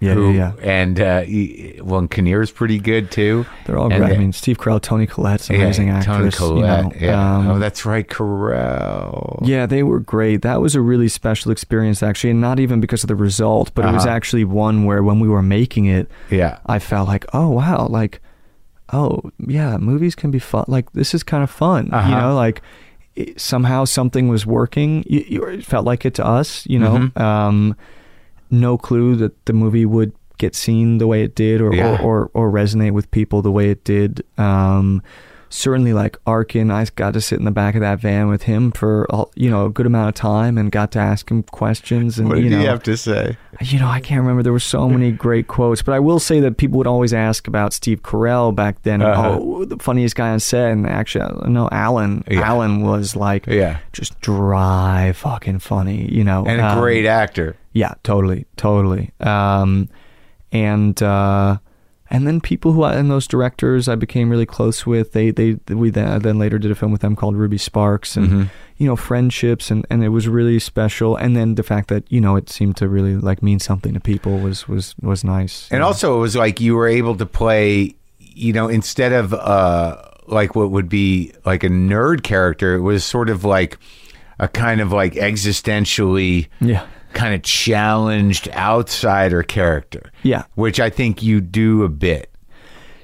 yeah, 0.00 0.14
who, 0.14 0.32
yeah, 0.32 0.52
yeah. 0.58 0.70
And 0.82 0.98
uh, 1.00 1.20
he, 1.22 1.78
well, 1.82 1.98
and 2.00 2.10
Kinnear's 2.10 2.50
pretty 2.50 2.78
good 2.78 3.10
too. 3.10 3.44
They're 3.66 3.78
all 3.78 3.92
And 3.92 4.02
great. 4.02 4.14
I 4.14 4.18
mean, 4.18 4.32
Steve 4.32 4.58
Carell, 4.58 4.80
Toni 4.80 5.06
Collette's 5.06 5.48
an 5.50 5.56
yeah, 5.56 5.62
amazing 5.62 5.90
actress. 5.90 6.36
Toni 6.38 6.56
you 6.60 6.62
Collette. 6.64 6.84
know, 6.84 6.92
yeah. 6.98 7.36
um, 7.36 7.48
oh, 7.48 7.58
that's 7.58 7.84
right, 7.84 8.08
Carell. 8.08 9.38
Yeah, 9.46 9.66
they 9.66 9.82
were 9.82 10.00
great. 10.00 10.42
That 10.42 10.60
was 10.60 10.74
a 10.74 10.80
really 10.80 11.08
special 11.08 11.52
experience, 11.52 12.02
actually, 12.02 12.30
and 12.30 12.40
not 12.40 12.58
even 12.60 12.80
because 12.80 13.04
of 13.04 13.08
the 13.08 13.14
result, 13.14 13.72
but 13.74 13.84
it 13.84 13.92
was 13.92 14.06
Uh-huh. 14.06 14.14
actually 14.14 14.44
one 14.44 14.84
where 14.84 15.02
when 15.02 15.20
we 15.20 15.28
were 15.28 15.42
making 15.42 15.86
it, 15.86 16.10
Yeah. 16.30 16.58
I 16.66 16.78
felt 16.78 17.08
like, 17.08 17.24
oh 17.32 17.50
wow, 17.50 17.86
like, 17.88 18.20
oh 18.92 19.20
yeah, 19.46 19.76
movies 19.78 20.14
can 20.14 20.30
be 20.30 20.38
fun. 20.38 20.64
Like 20.68 20.92
this 20.92 21.14
is 21.14 21.22
kind 21.22 21.42
of 21.42 21.50
fun, 21.50 21.86
you 21.86 21.92
Uh-huh. 21.92 22.20
know, 22.20 22.34
like 22.34 22.62
it, 23.16 23.40
somehow 23.40 23.84
something 23.84 24.28
was 24.28 24.46
working. 24.46 25.04
You, 25.06 25.24
you, 25.28 25.44
it 25.44 25.64
felt 25.64 25.84
like 25.84 26.04
it 26.06 26.14
to 26.14 26.24
us, 26.26 26.66
you 26.66 26.78
know. 26.78 26.96
Mhm. 27.14 27.20
Um, 27.20 27.76
no 28.50 28.76
clue 28.78 29.16
that 29.16 29.44
the 29.46 29.52
movie 29.52 29.86
would 29.86 30.12
get 30.38 30.54
seen 30.54 30.98
the 30.98 31.06
way 31.06 31.22
it 31.22 31.34
did, 31.34 31.60
or 31.60 31.74
Yeah. 31.74 32.00
or, 32.02 32.30
or, 32.34 32.48
or 32.48 32.50
resonate 32.52 32.92
with 32.92 33.10
people 33.10 33.42
the 33.42 33.52
way 33.52 33.70
it 33.70 33.84
did. 33.84 34.24
Um, 34.38 35.02
certainly, 35.52 35.92
like 35.92 36.16
Arkin, 36.26 36.70
I 36.70 36.86
got 36.96 37.12
to 37.14 37.20
sit 37.20 37.38
in 37.38 37.44
the 37.44 37.50
back 37.50 37.74
of 37.74 37.80
that 37.82 38.00
van 38.00 38.28
with 38.28 38.44
him 38.44 38.70
for 38.72 39.04
a- 39.10 39.24
you 39.34 39.50
know 39.50 39.66
a 39.66 39.70
good 39.70 39.84
amount 39.84 40.08
of 40.08 40.14
time 40.14 40.56
and 40.56 40.70
got 40.72 40.92
to 40.92 40.98
ask 40.98 41.30
him 41.30 41.42
questions. 41.42 42.18
And 42.18 42.28
What 42.28 42.36
did 42.36 42.44
you 42.44 42.50
know, 42.50 42.58
he 42.60 42.64
have 42.64 42.82
to 42.84 42.96
say? 42.96 43.36
you 43.60 43.78
know, 43.80 43.88
I 43.88 44.00
can't 44.00 44.20
remember. 44.22 44.42
There 44.42 44.52
were 44.52 44.58
so 44.60 44.88
many 44.88 45.10
great 45.26 45.46
quotes, 45.48 45.82
but 45.82 45.92
I 45.92 45.98
will 45.98 46.20
say 46.20 46.40
that 46.40 46.56
people 46.56 46.78
would 46.78 46.86
always 46.86 47.12
ask 47.12 47.46
about 47.46 47.74
Steve 47.74 48.02
Carell 48.02 48.54
back 48.54 48.80
then. 48.82 49.02
Uh-huh. 49.02 49.38
Oh, 49.40 49.64
the 49.66 49.76
funniest 49.76 50.14
guy 50.16 50.30
on 50.30 50.40
set, 50.40 50.70
and 50.70 50.86
actually, 50.86 51.50
no, 51.50 51.68
Alan. 51.70 52.24
Yeah. 52.30 52.40
Alan 52.48 52.80
was 52.82 53.14
like, 53.14 53.46
Yeah. 53.46 53.78
just 53.92 54.18
dry, 54.22 55.12
fucking 55.14 55.58
funny. 55.58 56.08
You 56.10 56.24
know, 56.24 56.44
And 56.46 56.60
a 56.62 56.68
Um, 56.70 56.78
great 56.80 57.04
actor. 57.06 57.56
Yeah, 57.72 57.94
totally, 58.02 58.46
totally. 58.56 59.12
Um, 59.20 59.88
and 60.52 61.00
uh, 61.02 61.58
and 62.12 62.26
then 62.26 62.40
people 62.40 62.72
who 62.72 62.82
I, 62.82 62.94
and 62.96 63.08
those 63.10 63.28
directors 63.28 63.88
I 63.88 63.94
became 63.94 64.28
really 64.30 64.46
close 64.46 64.84
with. 64.84 65.12
They 65.12 65.30
they 65.30 65.54
we 65.68 65.90
then, 65.90 66.20
then 66.22 66.38
later 66.38 66.58
did 66.58 66.70
a 66.70 66.74
film 66.74 66.90
with 66.90 67.00
them 67.02 67.14
called 67.14 67.36
Ruby 67.36 67.58
Sparks, 67.58 68.16
and 68.16 68.26
Mm-hmm. 68.28 68.42
you 68.78 68.86
know 68.88 68.96
friendships, 68.96 69.70
and 69.70 69.86
and 69.90 70.02
it 70.02 70.08
was 70.08 70.26
really 70.26 70.58
special. 70.58 71.14
And 71.16 71.36
then 71.36 71.54
the 71.54 71.62
fact 71.62 71.88
that 71.88 72.02
you 72.10 72.20
know 72.20 72.34
it 72.36 72.50
seemed 72.50 72.76
to 72.78 72.88
really 72.88 73.14
like 73.16 73.42
mean 73.42 73.60
something 73.60 73.94
to 73.94 74.00
people 74.00 74.38
was 74.40 74.66
was 74.66 74.96
was 75.00 75.22
nice. 75.22 75.68
And 75.70 75.82
also, 75.84 76.16
it 76.16 76.20
was 76.20 76.34
like 76.34 76.60
you 76.60 76.74
were 76.74 76.88
able 76.88 77.16
to 77.16 77.26
play, 77.26 77.94
you 78.18 78.52
know, 78.52 78.66
instead 78.68 79.12
of 79.12 79.32
uh, 79.32 80.02
like 80.26 80.56
what 80.56 80.72
would 80.72 80.88
be 80.88 81.32
like 81.46 81.62
a 81.62 81.68
nerd 81.68 82.24
character, 82.24 82.74
it 82.74 82.80
was 82.80 83.04
sort 83.04 83.30
of 83.30 83.44
like 83.44 83.78
a 84.40 84.48
kind 84.48 84.80
of 84.80 84.90
like 84.90 85.14
existentially 85.14 86.48
yeah, 86.60 86.86
kind 87.12 87.34
of 87.34 87.42
challenged 87.42 88.48
outsider 88.50 89.42
character. 89.42 90.10
Yeah. 90.22 90.44
Which 90.54 90.80
I 90.80 90.90
think 90.90 91.22
you 91.22 91.40
do 91.40 91.82
a 91.84 91.88
bit. 91.88 92.30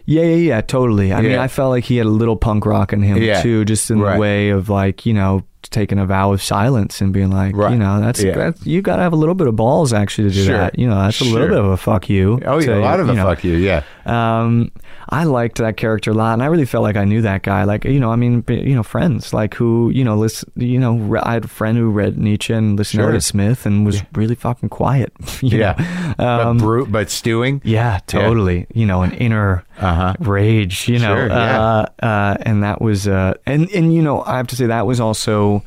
Yeah, 0.04 0.22
yeah, 0.22 0.36
yeah, 0.36 0.60
totally. 0.60 1.12
I 1.12 1.20
mean, 1.20 1.36
I 1.36 1.48
felt 1.48 1.70
like 1.70 1.82
he 1.84 1.96
had 1.96 2.06
a 2.06 2.10
little 2.10 2.36
punk 2.36 2.64
rock 2.64 2.92
in 2.92 3.02
him 3.02 3.20
Yeah. 3.20 3.42
too, 3.42 3.64
just 3.64 3.90
in 3.90 3.98
Right. 4.00 4.14
the 4.14 4.20
way 4.20 4.48
of 4.50 4.68
like, 4.68 5.04
you 5.04 5.12
know, 5.12 5.42
taking 5.68 5.98
a 5.98 6.06
vow 6.06 6.32
of 6.32 6.42
silence 6.42 7.00
and 7.00 7.12
being 7.12 7.30
like, 7.30 7.56
Right. 7.56 7.72
you 7.72 7.78
know, 7.78 8.00
that's, 8.00 8.22
Yeah. 8.22 8.34
that's 8.36 8.66
you 8.66 8.82
got 8.82 8.96
to 8.96 9.02
have 9.02 9.12
a 9.12 9.16
little 9.16 9.34
bit 9.34 9.46
of 9.46 9.56
balls 9.56 9.92
actually 9.92 10.28
to 10.30 10.34
do 10.34 10.44
Sure. 10.44 10.56
that. 10.56 10.78
You 10.78 10.88
know, 10.88 10.96
that's 10.96 11.20
a 11.20 11.24
little 11.24 11.48
bit 11.48 11.58
of 11.58 11.66
a 11.66 11.76
fuck 11.76 12.08
you. 12.08 12.40
Oh 12.46 12.58
yeah, 12.58 12.66
to, 12.66 12.78
a 12.78 12.80
lot 12.80 13.00
of 13.00 13.08
a 13.08 13.14
know. 13.14 13.24
fuck 13.24 13.44
you. 13.44 13.54
Yeah. 13.56 13.82
Um, 14.04 14.70
I 15.08 15.24
liked 15.24 15.58
that 15.58 15.76
character 15.76 16.10
a 16.10 16.14
lot, 16.14 16.32
and 16.32 16.42
I 16.42 16.46
really 16.46 16.64
felt 16.64 16.82
like 16.82 16.96
I 16.96 17.04
knew 17.04 17.22
that 17.22 17.42
guy. 17.42 17.62
Like, 17.64 17.84
you 17.84 18.00
know, 18.00 18.10
I 18.10 18.16
mean, 18.16 18.42
you 18.48 18.74
know, 18.74 18.82
friends 18.82 19.32
like 19.32 19.54
who, 19.54 19.90
you 19.94 20.02
know, 20.04 20.16
listen, 20.16 20.50
you 20.56 20.78
know, 20.80 20.96
re- 20.96 21.20
I 21.22 21.34
had 21.34 21.44
a 21.44 21.48
friend 21.48 21.78
who 21.78 21.90
read 21.90 22.18
Nietzsche 22.18 22.52
and 22.52 22.76
listened 22.76 23.02
Sure. 23.02 23.12
to 23.12 23.20
Smith 23.20 23.66
and 23.66 23.86
was 23.86 24.02
really 24.14 24.34
fucking 24.34 24.68
quiet. 24.68 25.12
Yeah. 25.42 25.74
Um, 26.18 26.58
but, 26.58 26.64
bru- 26.64 26.86
but 26.86 27.10
stewing. 27.10 27.60
yeah, 27.64 28.00
totally. 28.06 28.66
You 28.74 28.86
know, 28.86 29.02
an 29.02 29.12
inner 29.12 29.64
Uh-huh. 29.78 30.14
rage. 30.20 30.88
You 30.88 30.98
know, 30.98 31.14
Sure, 31.14 31.28
yeah. 31.28 31.60
uh, 31.60 31.86
uh, 32.02 32.36
and 32.42 32.62
that 32.62 32.80
was, 32.80 33.06
uh, 33.06 33.34
and 33.44 33.70
and 33.70 33.94
you 33.94 34.02
know, 34.02 34.22
I 34.22 34.36
have 34.38 34.46
to 34.48 34.56
say 34.56 34.66
that 34.66 34.86
was 34.86 35.00
also, 35.00 35.62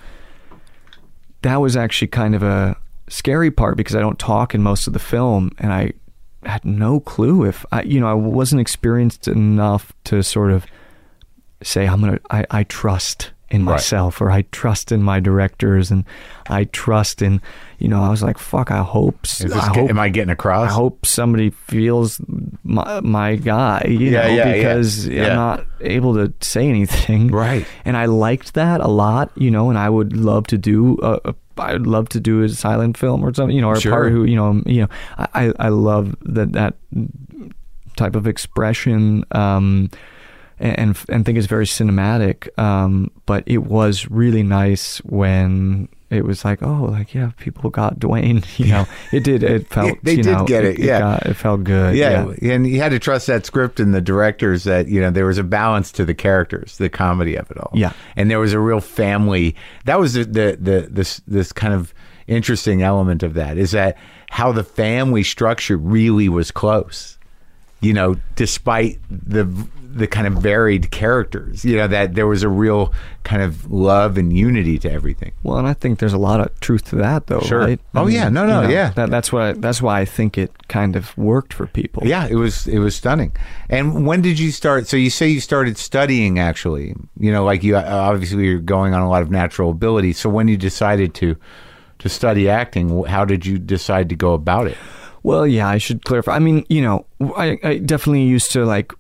that 1.42 1.58
was 1.58 1.76
actually 1.78 2.08
kind 2.10 2.36
of 2.36 2.44
a 2.44 2.76
scary 3.08 3.52
part 3.52 3.78
because 3.78 3.96
I 3.96 4.00
don't 4.00 4.20
talk 4.20 4.54
in 4.56 4.62
most 4.62 4.88
of 4.88 4.94
the 4.94 5.00
film, 5.00 5.52
and 5.60 5.72
I 5.72 5.94
had 6.44 6.64
no 6.66 7.00
clue 7.00 7.44
if 7.46 7.66
I, 7.72 7.82
you 7.84 8.00
know, 8.00 8.08
I 8.08 8.14
wasn't 8.14 8.62
experienced 8.62 9.28
enough 9.28 9.92
to 10.06 10.24
sort 10.24 10.52
of 10.52 10.66
say 11.62 11.86
I'm 11.88 12.00
gonna, 12.02 12.20
I, 12.30 12.46
I 12.50 12.64
trust 12.64 13.32
in 13.52 13.66
Right. 13.66 13.74
myself 13.74 14.22
or 14.22 14.30
I 14.30 14.44
trust 14.52 14.92
in 14.92 15.02
my 15.02 15.20
directors 15.20 15.90
and 15.92 16.04
I 16.50 16.66
trust 16.66 17.22
in, 17.22 17.42
you 17.80 17.88
know, 17.88 18.04
I 18.04 18.10
was 18.10 18.22
like, 18.22 18.38
fuck, 18.38 18.70
I 18.72 18.84
hope, 18.84 19.26
I 19.54 19.68
hope 19.74 19.90
am 19.90 20.00
I 20.00 20.10
getting 20.10 20.30
across 20.30 20.70
I 20.70 20.74
hope 20.74 21.06
somebody 21.06 21.50
feels 21.50 22.22
my, 22.64 23.00
my 23.02 23.36
guy, 23.38 23.86
you 23.88 24.10
Yeah, 24.10 24.28
know, 24.28 24.34
yeah, 24.36 24.54
because 24.54 25.08
Yeah. 25.08 25.28
I'm 25.30 25.36
not 25.36 25.66
able 25.82 26.14
to 26.16 26.32
say 26.42 26.70
anything. 26.70 27.30
Right. 27.30 27.66
And 27.86 27.98
I 27.98 28.06
liked 28.06 28.54
that 28.54 28.82
a 28.82 28.88
lot, 28.88 29.32
you 29.36 29.50
know, 29.50 29.70
and 29.70 29.80
I 29.80 29.90
would 29.90 30.16
love 30.16 30.46
to 30.48 30.58
do 30.58 30.98
a, 31.02 31.20
a 31.26 31.36
I'd 31.62 31.86
love 31.88 32.08
to 32.10 32.22
do 32.22 32.42
a 32.44 32.48
silent 32.50 32.98
film 32.98 33.22
or 33.22 33.34
something, 33.34 33.54
you 33.56 33.62
know, 33.62 33.68
or 33.70 33.80
Sure. 33.80 33.92
a 33.92 33.96
part 33.96 34.12
who, 34.14 34.24
you 34.24 34.36
know, 34.38 34.62
you 34.66 34.82
know, 34.84 34.88
I, 35.18 35.28
I 35.34 35.54
I 35.60 35.70
love 35.70 36.16
that 36.22 36.54
that 36.54 36.76
type 37.98 38.16
of 38.16 38.28
expression. 38.28 39.26
Um, 39.32 39.90
and 40.60 40.98
and 41.10 41.26
think 41.26 41.38
it's 41.38 41.48
very 41.48 41.66
cinematic. 41.66 42.58
Um, 42.60 43.12
but 43.26 43.44
it 43.46 43.60
was 43.60 44.10
really 44.10 44.44
nice 44.44 44.98
when 45.00 45.88
it 46.10 46.26
was 46.26 46.44
like, 46.44 46.64
oh, 46.64 46.86
like 46.86 47.14
yeah, 47.14 47.32
people 47.38 47.70
got 47.70 48.00
Dwayne. 48.00 48.44
You 48.60 48.72
know, 48.72 48.86
it 49.12 49.24
did. 49.24 49.44
It 49.44 49.68
felt. 49.70 49.98
They 50.04 50.16
you 50.16 50.24
did 50.24 50.32
know, 50.34 50.46
get 50.46 50.66
it, 50.66 50.80
yeah. 50.80 51.00
got- 51.00 51.26
it 51.26 51.36
felt 51.36 51.64
good. 51.64 51.96
yeah, 51.96 52.32
and 52.42 52.68
you 52.68 52.80
had 52.82 52.90
to 52.92 53.00
trust 53.00 53.28
that 53.28 53.46
script 53.46 53.80
and 53.80 53.94
the 53.94 54.02
directors 54.02 54.64
that 54.66 54.88
you 54.88 55.00
know 55.00 55.12
there 55.12 55.26
was 55.26 55.38
a 55.38 55.44
balance 55.44 55.92
to 55.94 56.06
the 56.06 56.14
characters, 56.16 56.78
the 56.78 56.90
comedy 56.90 57.36
of 57.36 57.50
it 57.52 57.58
all. 57.58 57.72
Yeah. 57.74 57.94
and 58.16 58.30
there 58.30 58.40
was 58.40 58.54
a 58.54 58.60
real 58.60 58.82
family. 58.82 59.56
That 59.86 60.00
was 60.00 60.14
the 60.14 60.26
the, 60.26 60.58
the 60.60 60.88
this 60.90 61.22
this 61.28 61.52
kind 61.54 61.74
of 61.74 61.94
interesting 62.28 62.84
element 62.84 63.24
of 63.24 63.34
that 63.36 63.58
is 63.58 63.72
that 63.72 63.98
how 64.30 64.52
the 64.52 64.64
family 64.64 65.24
structure 65.24 65.78
really 65.78 66.30
was 66.30 66.52
close. 66.52 67.18
You 67.82 67.94
know, 67.94 68.18
despite 68.36 69.00
the 69.10 69.46
the 69.92 70.08
kind 70.08 70.28
of 70.28 70.34
varied 70.34 70.92
characters, 70.92 71.66
you 71.66 71.76
know 71.76 71.88
that 71.88 72.14
there 72.14 72.28
was 72.28 72.44
a 72.44 72.50
real 72.50 72.94
kind 73.24 73.42
of 73.42 73.70
love 73.72 74.18
and 74.18 74.36
unity 74.36 74.78
to 74.80 74.92
everything. 74.92 75.34
Well, 75.44 75.58
and 75.58 75.68
I 75.68 75.74
think 75.74 76.00
there's 76.00 76.14
a 76.14 76.18
lot 76.20 76.40
of 76.40 76.58
truth 76.60 76.86
to 76.90 76.96
that, 76.98 77.28
though. 77.28 77.42
Sure. 77.42 77.60
Right? 77.60 77.80
Oh, 77.96 78.08
yeah. 78.08 78.30
No, 78.30 78.46
no, 78.46 78.68
yeah. 78.68 78.92
That, 78.92 79.10
that's 79.10 79.32
why. 79.32 79.54
That's 79.54 79.82
why 79.82 80.00
I 80.00 80.06
think 80.06 80.38
it 80.38 80.68
kind 80.68 80.96
of 80.96 81.18
worked 81.18 81.54
for 81.54 81.68
people. 81.68 82.06
Yeah, 82.06 82.28
it 82.28 82.36
was 82.36 82.68
it 82.68 82.80
was 82.80 82.96
stunning. 82.96 83.36
And 83.70 84.06
when 84.06 84.22
did 84.22 84.40
you 84.40 84.52
start? 84.52 84.88
So 84.88 84.98
you 84.98 85.10
say 85.10 85.28
you 85.28 85.42
started 85.42 85.78
studying 85.78 86.40
actually. 86.40 86.96
You 87.20 87.32
know, 87.32 87.44
like 87.44 87.64
you 87.64 87.76
uh, 87.76 87.84
obviously 87.84 88.46
you're 88.46 88.60
going 88.60 88.94
on 88.94 89.02
a 89.02 89.10
lot 89.10 89.22
of 89.22 89.32
natural 89.32 89.72
ability. 89.72 90.14
So 90.14 90.30
when 90.30 90.48
you 90.48 90.58
decided 90.58 91.14
to 91.16 91.36
to 92.00 92.10
study 92.10 92.48
acting, 92.48 93.04
how 93.06 93.26
did 93.26 93.46
you 93.46 93.58
decide 93.58 94.10
to 94.10 94.16
go 94.16 94.34
about 94.34 94.68
it? 94.68 94.78
Well, 95.22 95.46
yeah, 95.46 95.68
I 95.68 95.80
should 95.80 96.06
clarify. 96.06 96.36
I 96.36 96.40
mean, 96.40 96.66
you 96.70 96.82
know, 96.82 97.06
I, 97.36 97.58
I 97.64 97.78
definitely 97.80 98.24
used 98.24 98.52
to 98.52 98.66
like. 98.66 98.94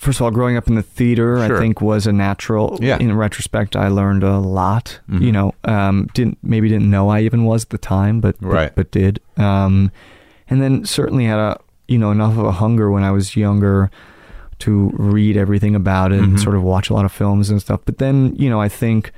First 0.00 0.20
of 0.20 0.24
all, 0.24 0.30
growing 0.30 0.56
up 0.56 0.68
in 0.68 0.74
the 0.76 0.82
theater, 0.82 1.44
Sure. 1.46 1.56
I 1.56 1.60
think 1.60 1.80
was 1.80 2.06
a 2.06 2.12
natural. 2.12 2.78
Yeah. 2.80 2.98
In 2.98 3.16
retrospect, 3.16 3.74
I 3.74 3.88
learned 3.88 4.22
a 4.22 4.38
lot. 4.38 5.00
Mm-hmm. 5.10 5.22
You 5.24 5.32
know, 5.32 5.54
um, 5.64 6.08
didn't 6.14 6.38
maybe 6.42 6.68
didn't 6.68 6.88
know 6.90 7.08
I 7.08 7.20
even 7.22 7.44
was 7.44 7.64
at 7.64 7.70
the 7.70 7.78
time, 7.78 8.20
but 8.20 8.36
but- 8.40 8.74
but, 8.76 8.90
did. 8.90 9.20
Um, 9.36 9.90
and 10.48 10.62
then 10.62 10.84
certainly 10.84 11.24
had 11.24 11.38
a 11.38 11.58
you 11.88 11.98
know 11.98 12.10
enough 12.10 12.38
of 12.38 12.44
a 12.44 12.52
hunger 12.52 12.90
when 12.90 13.02
I 13.02 13.10
was 13.10 13.34
younger 13.36 13.90
to 14.60 14.90
read 14.94 15.36
everything 15.36 15.74
about 15.74 16.12
it 16.12 16.16
Mm-hmm. 16.20 16.24
and 16.34 16.40
sort 16.40 16.54
of 16.56 16.62
watch 16.62 16.90
a 16.90 16.94
lot 16.94 17.04
of 17.04 17.12
films 17.12 17.50
and 17.50 17.60
stuff. 17.60 17.80
But 17.84 17.98
then 17.98 18.34
you 18.36 18.48
know, 18.50 18.60
I 18.60 18.68
think 18.68 19.12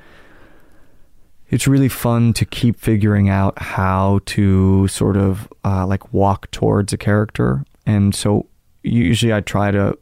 it's 1.48 1.66
really 1.66 1.88
fun 1.88 2.32
to 2.34 2.44
keep 2.44 2.78
figuring 2.78 3.28
out 3.28 3.58
how 3.60 4.20
to 4.26 4.86
sort 4.88 5.16
of 5.16 5.48
uh, 5.64 5.86
like 5.86 6.12
walk 6.12 6.50
towards 6.52 6.92
a 6.92 6.96
character. 6.96 7.64
And 7.86 8.14
so 8.14 8.46
usually 8.82 9.32
I 9.34 9.40
try 9.40 9.70
to 9.72 9.98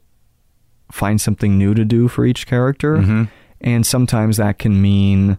find 0.90 1.20
something 1.20 1.58
new 1.58 1.74
to 1.74 1.84
do 1.84 2.08
for 2.08 2.24
each 2.24 2.46
character. 2.46 2.96
Mm-hmm. 2.96 3.24
And 3.60 3.86
sometimes 3.86 4.36
that 4.36 4.58
can 4.58 4.80
mean 4.80 5.38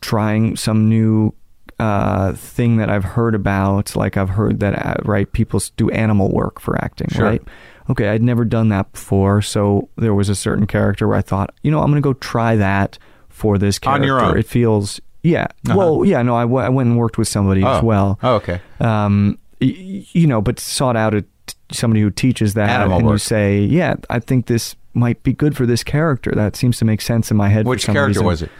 trying 0.00 0.56
some 0.56 0.88
new 0.88 1.32
uh, 1.78 2.32
thing 2.32 2.76
that 2.78 2.88
I've 2.88 3.04
heard 3.04 3.34
about. 3.34 3.94
Like 3.96 4.16
I've 4.16 4.30
heard 4.30 4.60
that, 4.60 4.74
uh, 4.86 4.94
right, 5.04 5.30
people 5.30 5.60
do 5.76 5.90
animal 5.90 6.30
work 6.30 6.60
for 6.60 6.76
acting, 6.82 7.08
Sure. 7.10 7.24
right? 7.26 7.42
Okay, 7.90 8.08
I'd 8.08 8.22
never 8.22 8.44
done 8.44 8.68
that 8.70 8.90
before. 8.92 9.42
So 9.42 9.88
there 9.96 10.14
was 10.14 10.28
a 10.28 10.34
certain 10.34 10.66
character 10.66 11.06
where 11.06 11.16
I 11.18 11.22
thought, 11.22 11.54
you 11.62 11.70
know, 11.70 11.80
I'm 11.80 11.90
going 11.90 12.02
to 12.02 12.06
go 12.06 12.14
try 12.14 12.56
that 12.56 12.98
for 13.28 13.58
this 13.58 13.78
character. 13.78 14.02
On 14.02 14.06
your 14.06 14.20
own? 14.20 14.38
It 14.38 14.46
feels, 14.46 15.00
yeah. 15.22 15.46
Uh-huh. 15.68 15.76
Well, 15.76 16.04
yeah, 16.04 16.22
no, 16.22 16.34
I, 16.34 16.42
w- 16.42 16.64
I 16.64 16.68
went 16.68 16.88
and 16.88 16.98
worked 16.98 17.18
with 17.18 17.28
somebody 17.28 17.62
as 17.62 17.82
well. 17.82 18.18
Oh, 18.22 18.34
okay. 18.36 18.60
Um, 18.80 19.38
y- 19.60 20.04
you 20.12 20.26
know, 20.26 20.40
but 20.40 20.58
sought 20.58 20.96
out 20.96 21.14
a 21.14 21.24
somebody 21.70 22.00
who 22.00 22.10
teaches 22.10 22.54
that, 22.54 22.70
Animal 22.70 22.98
and 22.98 23.08
you 23.10 23.18
say, 23.18 23.60
yeah, 23.60 23.96
I 24.10 24.18
think 24.18 24.46
this 24.46 24.74
might 24.94 25.22
be 25.22 25.32
good 25.32 25.56
for 25.56 25.66
this 25.66 25.84
character. 25.84 26.32
That 26.32 26.56
seems 26.56 26.78
to 26.78 26.84
make 26.84 27.00
sense 27.00 27.30
in 27.30 27.36
my 27.36 27.48
head. 27.48 27.66
Which 27.66 27.86
character 27.86 28.20
reason. 28.20 28.26
was 28.26 28.42
it? 28.42 28.50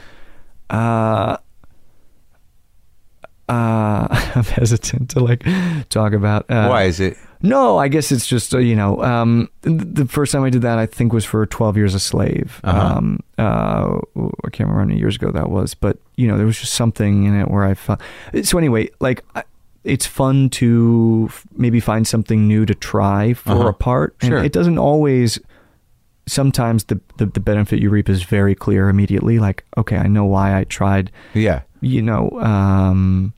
Uh, 0.71 1.37
uh, 3.49 4.07
I'm 4.11 4.45
hesitant 4.45 5.11
to 5.11 5.21
like 5.21 5.45
talk 5.89 6.13
about. 6.13 6.51
Uh, 6.51 6.69
Why 6.69 6.85
is 6.85 7.01
it? 7.01 7.17
No, 7.43 7.77
I 7.77 7.89
guess 7.89 8.11
it's 8.11 8.27
just 8.27 8.55
uh, 8.55 8.59
you 8.59 8.75
know 8.75 9.03
um, 9.03 9.49
the 9.63 10.07
first 10.07 10.33
time 10.33 10.43
I 10.43 10.51
did 10.51 10.63
that 10.63 10.79
I 10.79 10.87
think 10.87 11.13
was 11.13 11.25
for 11.25 11.47
Twelve 11.47 11.77
Years 11.77 11.95
a 11.95 12.01
Slave. 12.01 12.61
Uh-huh. 12.65 12.97
Um, 12.97 13.21
uh, 13.39 13.99
I 14.17 14.51
can't 14.51 14.69
remember 14.69 14.81
how 14.81 14.87
many 14.87 14.99
years 14.99 15.17
ago 15.17 15.31
that 15.31 15.51
was, 15.51 15.75
but 15.75 15.99
you 16.17 16.27
know 16.27 16.37
there 16.37 16.47
was 16.47 16.59
just 16.59 16.75
something 16.75 17.25
in 17.25 17.39
it 17.39 17.51
where 17.51 17.65
I 17.65 17.75
felt. 17.75 18.01
So 18.43 18.59
anyway, 18.59 18.91
like 19.01 19.25
I, 19.35 19.45
it's 19.87 20.05
fun 20.07 20.51
to 20.51 21.27
f- 21.31 21.47
maybe 21.57 21.81
find 21.81 22.07
something 22.07 22.47
new 22.49 22.67
to 22.67 22.75
try 22.75 23.33
for 23.33 23.53
Uh-huh. 23.53 23.69
a 23.69 23.73
part, 23.73 24.17
and 24.21 24.31
Sure. 24.31 24.45
it 24.45 24.53
doesn't 24.53 24.79
always. 24.79 25.39
Sometimes 26.29 26.85
the, 26.85 27.01
the 27.19 27.27
the 27.27 27.39
benefit 27.41 27.79
you 27.81 27.89
reap 27.89 28.09
is 28.09 28.25
very 28.25 28.55
clear 28.57 28.89
immediately. 28.89 29.39
Like, 29.39 29.65
okay, 29.77 29.97
I 29.97 30.09
know 30.09 30.25
why 30.25 30.59
I 30.59 30.65
tried 30.65 31.13
Yeah. 31.35 31.61
you 31.81 32.03
know, 32.03 32.31
um, 32.43 33.33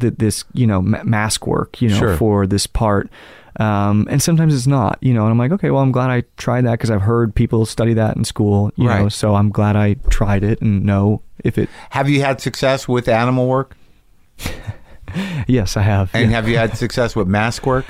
th- 0.00 0.14
this, 0.16 0.44
you 0.54 0.66
know, 0.66 0.80
ma- 0.80 1.04
mask 1.04 1.46
work, 1.46 1.82
you 1.82 1.90
know, 1.90 1.98
Sure. 1.98 2.16
for 2.16 2.46
this 2.46 2.66
part. 2.66 3.10
Um, 3.60 4.06
and 4.08 4.22
sometimes 4.22 4.54
it's 4.54 4.66
not, 4.68 4.96
you 5.02 5.12
know, 5.12 5.24
and 5.24 5.32
I'm 5.32 5.38
like, 5.38 5.52
okay, 5.52 5.70
well, 5.70 5.82
I'm 5.82 5.92
glad 5.92 6.08
I 6.08 6.22
tried 6.38 6.64
that 6.64 6.72
because 6.78 6.90
I've 6.90 7.02
heard 7.02 7.34
people 7.34 7.66
study 7.66 7.92
that 7.94 8.16
in 8.16 8.24
school, 8.24 8.70
you 8.76 8.84
know, 8.84 9.02
Right. 9.02 9.12
so 9.12 9.34
I'm 9.34 9.50
glad 9.50 9.76
I 9.76 9.94
tried 10.08 10.44
it 10.44 10.62
and 10.62 10.84
know 10.84 11.20
if 11.44 11.58
it, 11.58 11.68
Have 11.90 12.08
you 12.08 12.22
had 12.22 12.40
success 12.40 12.88
with 12.88 13.06
animal 13.08 13.48
work? 13.48 13.76
yes, 15.46 15.76
I 15.76 15.82
have. 15.82 16.10
And 16.14 16.30
Yeah. 16.30 16.36
have 16.36 16.48
you 16.48 16.56
had 16.58 16.76
success 16.84 17.14
with 17.16 17.28
mask 17.28 17.66
work? 17.66 17.84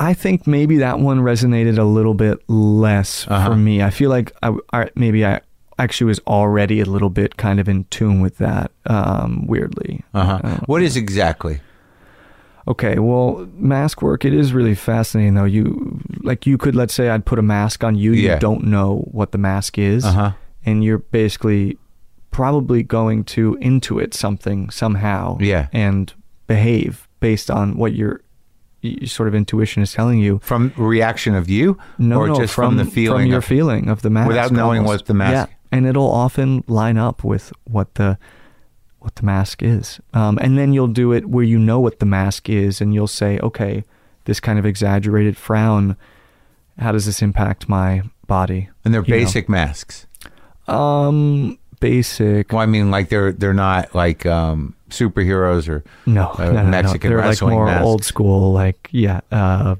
I 0.00 0.14
think 0.14 0.46
maybe 0.46 0.78
that 0.78 1.00
one 1.00 1.20
resonated 1.20 1.78
a 1.78 1.82
little 1.84 2.14
bit 2.14 2.38
less 2.48 3.26
Uh-huh. 3.28 3.50
for 3.50 3.56
me. 3.56 3.82
I 3.82 3.90
feel 3.90 4.10
like 4.10 4.32
I, 4.42 4.54
I 4.72 4.90
maybe 4.94 5.26
I 5.26 5.40
actually 5.78 6.06
was 6.08 6.20
already 6.26 6.80
a 6.80 6.84
little 6.84 7.10
bit 7.10 7.36
kind 7.36 7.58
of 7.60 7.68
in 7.68 7.84
tune 7.84 8.20
with 8.20 8.38
that, 8.38 8.70
um, 8.86 9.46
weirdly. 9.46 10.04
Uh-huh. 10.14 10.40
Uh, 10.42 10.56
What 10.66 10.82
is 10.82 10.96
exactly? 10.96 11.60
Okay, 12.68 12.98
well, 12.98 13.48
mask 13.54 14.02
work 14.02 14.24
it 14.24 14.34
is 14.34 14.52
really 14.52 14.74
fascinating 14.74 15.34
though. 15.34 15.44
You 15.44 16.00
like 16.22 16.46
you 16.46 16.58
could 16.58 16.76
let's 16.76 16.92
say 16.94 17.08
I'd 17.08 17.24
put 17.24 17.38
a 17.38 17.42
mask 17.42 17.82
on 17.82 17.94
you, 17.96 18.12
Yeah. 18.12 18.34
you 18.34 18.40
don't 18.40 18.64
know 18.64 19.08
what 19.10 19.32
the 19.32 19.38
mask 19.38 19.78
is, 19.78 20.04
Uh-huh. 20.04 20.32
and 20.66 20.84
you're 20.84 20.98
basically 20.98 21.78
probably 22.30 22.82
going 22.82 23.24
to 23.24 23.56
intuit 23.60 24.14
something 24.14 24.70
somehow, 24.70 25.38
Yeah. 25.40 25.68
and 25.72 26.12
behave 26.46 27.08
based 27.20 27.50
on 27.50 27.76
what 27.76 27.94
your, 27.94 28.20
your 28.82 29.06
sort 29.08 29.28
of 29.28 29.34
intuition 29.34 29.82
is 29.82 29.92
telling 29.92 30.18
you. 30.18 30.38
From 30.42 30.72
reaction 30.76 31.34
of 31.34 31.48
you? 31.50 31.76
No, 31.98 32.20
or 32.20 32.28
no, 32.28 32.36
just 32.36 32.54
from, 32.54 32.76
from, 32.76 32.76
the 32.78 32.90
feeling? 32.90 33.22
from 33.24 33.28
your 33.30 33.38
of- 33.38 33.44
feeling 33.44 33.88
of 33.88 34.02
the 34.02 34.10
mask, 34.10 34.28
Without 34.28 34.52
knowing 34.52 34.78
almost. 34.80 35.02
what 35.02 35.06
the 35.06 35.14
mask- 35.14 35.48
Yeah, 35.50 35.54
and 35.72 35.86
it'll 35.86 36.10
often 36.10 36.62
line 36.68 36.96
up 36.98 37.24
with 37.24 37.52
what 37.64 37.94
the 37.96 38.18
what 39.00 39.14
the 39.14 39.24
mask 39.24 39.62
is. 39.62 40.00
Um, 40.12 40.38
and 40.42 40.58
then 40.58 40.72
you'll 40.72 40.88
do 40.88 41.12
it 41.12 41.26
where 41.26 41.44
you 41.44 41.56
know 41.58 41.78
what 41.78 42.00
the 42.00 42.06
mask 42.06 42.48
is, 42.48 42.80
and 42.80 42.92
you'll 42.92 43.06
say, 43.06 43.38
okay, 43.38 43.84
this 44.24 44.40
kind 44.40 44.58
of 44.58 44.66
exaggerated 44.66 45.36
frown. 45.36 45.96
How 46.78 46.90
does 46.92 47.06
this 47.06 47.22
impact 47.22 47.68
my 47.68 48.02
body? 48.26 48.68
and 48.84 48.92
they're 48.92 49.04
You 49.04 49.12
know. 49.14 49.18
basic 49.24 49.48
masks. 49.48 50.06
Um, 50.66 51.58
basic. 51.80 52.52
Well, 52.52 52.60
I 52.62 52.66
mean, 52.66 52.90
like 52.90 53.08
they're 53.08 53.32
they're 53.32 53.54
not 53.54 53.94
like 53.94 54.26
um, 54.26 54.74
superheroes 54.90 55.68
or 55.68 55.84
No, 56.06 56.30
uh, 56.38 56.44
no, 56.52 56.62
no, 56.70 56.80
no. 56.82 56.92
They're 56.94 57.24
like 57.24 57.40
more 57.42 57.66
masks. 57.66 57.84
old 57.84 58.04
school, 58.04 58.52
like 58.52 58.88
yeah, 58.92 59.20
uh, 59.32 59.76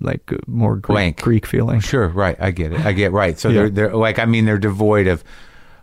like 0.00 0.30
uh, 0.32 0.36
more 0.46 0.76
Greek, 0.76 0.86
Blank. 0.94 1.20
Greek 1.22 1.46
feeling. 1.46 1.80
Sure, 1.80 2.08
right. 2.08 2.36
I 2.40 2.50
get 2.50 2.72
it. 2.72 2.84
I 2.86 2.92
get 2.92 3.12
right. 3.12 3.38
So 3.38 3.48
Yeah. 3.48 3.54
they're 3.62 3.70
they're 3.70 3.96
like 3.96 4.18
I 4.18 4.24
mean 4.24 4.44
they're 4.44 4.58
devoid 4.58 5.06
of 5.06 5.24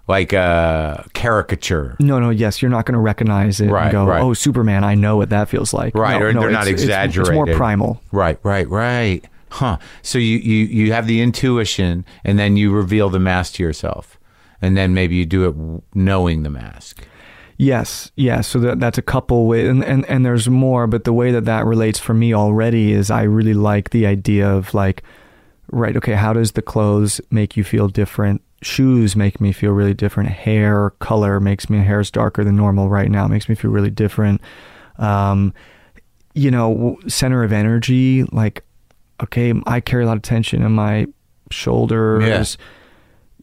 like 0.08 0.34
uh 0.34 0.98
caricature. 1.14 1.96
No, 2.00 2.20
no, 2.20 2.30
yes, 2.30 2.62
you're 2.62 2.72
not 2.72 2.86
going 2.86 2.94
to 2.94 3.00
recognize 3.00 3.60
it 3.62 3.70
Right, 3.70 3.84
and 3.84 3.92
go, 3.92 4.06
right. 4.06 4.22
"Oh, 4.22 4.34
Superman, 4.34 4.84
I 4.84 4.96
know 4.96 5.16
what 5.18 5.30
that 5.30 5.48
feels 5.50 5.74
like." 5.74 5.96
Right, 5.96 6.20
No, 6.20 6.26
or 6.26 6.34
no, 6.34 6.42
they're 6.42 6.52
not 6.52 6.68
it's- 6.68 6.84
it's- 6.84 7.16
It's, 7.18 7.30
more 7.30 7.46
primal. 7.48 8.02
Right, 8.12 8.38
right, 8.44 8.68
right. 8.70 9.24
Huh. 9.50 9.78
So 10.02 10.18
you, 10.18 10.38
you 10.40 10.66
you 10.66 10.94
have 10.94 11.06
the 11.08 11.22
intuition 11.22 12.06
and 12.26 12.38
then 12.40 12.58
you 12.58 12.72
reveal 12.74 13.10
the 13.10 13.20
mask 13.20 13.54
to 13.56 13.64
yourself. 13.64 14.18
And 14.64 14.78
then 14.78 14.94
maybe 14.94 15.16
you 15.16 15.26
do 15.26 15.50
it 15.50 15.84
knowing 15.94 16.44
the 16.44 16.50
mask. 16.50 17.06
Yes, 17.58 18.12
yes. 18.16 18.48
So 18.48 18.60
that 18.60 18.80
that's 18.80 18.98
a 18.98 19.02
couple 19.02 19.46
ways, 19.46 19.70
and, 19.70 19.84
and 19.84 20.06
and 20.06 20.26
there's 20.26 20.50
more. 20.50 20.88
But 20.88 21.04
the 21.04 21.14
way 21.14 21.32
that 21.32 21.46
that 21.46 21.66
relates 21.66 22.00
for 22.00 22.14
me 22.14 22.34
already 22.34 22.94
is 22.94 23.12
I 23.12 23.24
really 23.24 23.54
like 23.54 23.90
the 23.90 24.06
idea 24.06 24.50
of 24.50 24.74
like, 24.74 25.04
right? 25.72 25.96
Okay, 25.98 26.14
how 26.14 26.32
does 26.32 26.54
the 26.54 26.62
clothes 26.62 27.20
make 27.30 27.58
you 27.58 27.64
feel 27.64 27.90
different? 27.90 28.42
Shoes 28.62 29.16
make 29.18 29.42
me 29.42 29.52
feel 29.52 29.72
really 29.72 29.94
different. 29.94 30.30
Hair 30.30 30.92
color 31.00 31.42
makes 31.42 31.70
me 31.70 31.80
hair's 31.80 32.10
darker 32.10 32.46
than 32.46 32.56
normal 32.56 32.90
right 32.90 33.12
now. 33.12 33.28
Makes 33.28 33.50
me 33.50 33.56
feel 33.56 33.70
really 33.70 33.92
different. 33.92 34.42
Um, 34.98 35.54
you 36.34 36.50
know, 36.50 36.98
center 37.08 37.44
of 37.44 37.52
energy. 37.52 38.24
Like, 38.32 38.64
okay, 39.22 39.54
I 39.68 39.82
carry 39.82 40.06
a 40.06 40.08
lot 40.08 40.16
of 40.16 40.24
tension 40.24 40.64
in 40.64 40.72
my 40.72 41.08
shoulders 41.52 42.58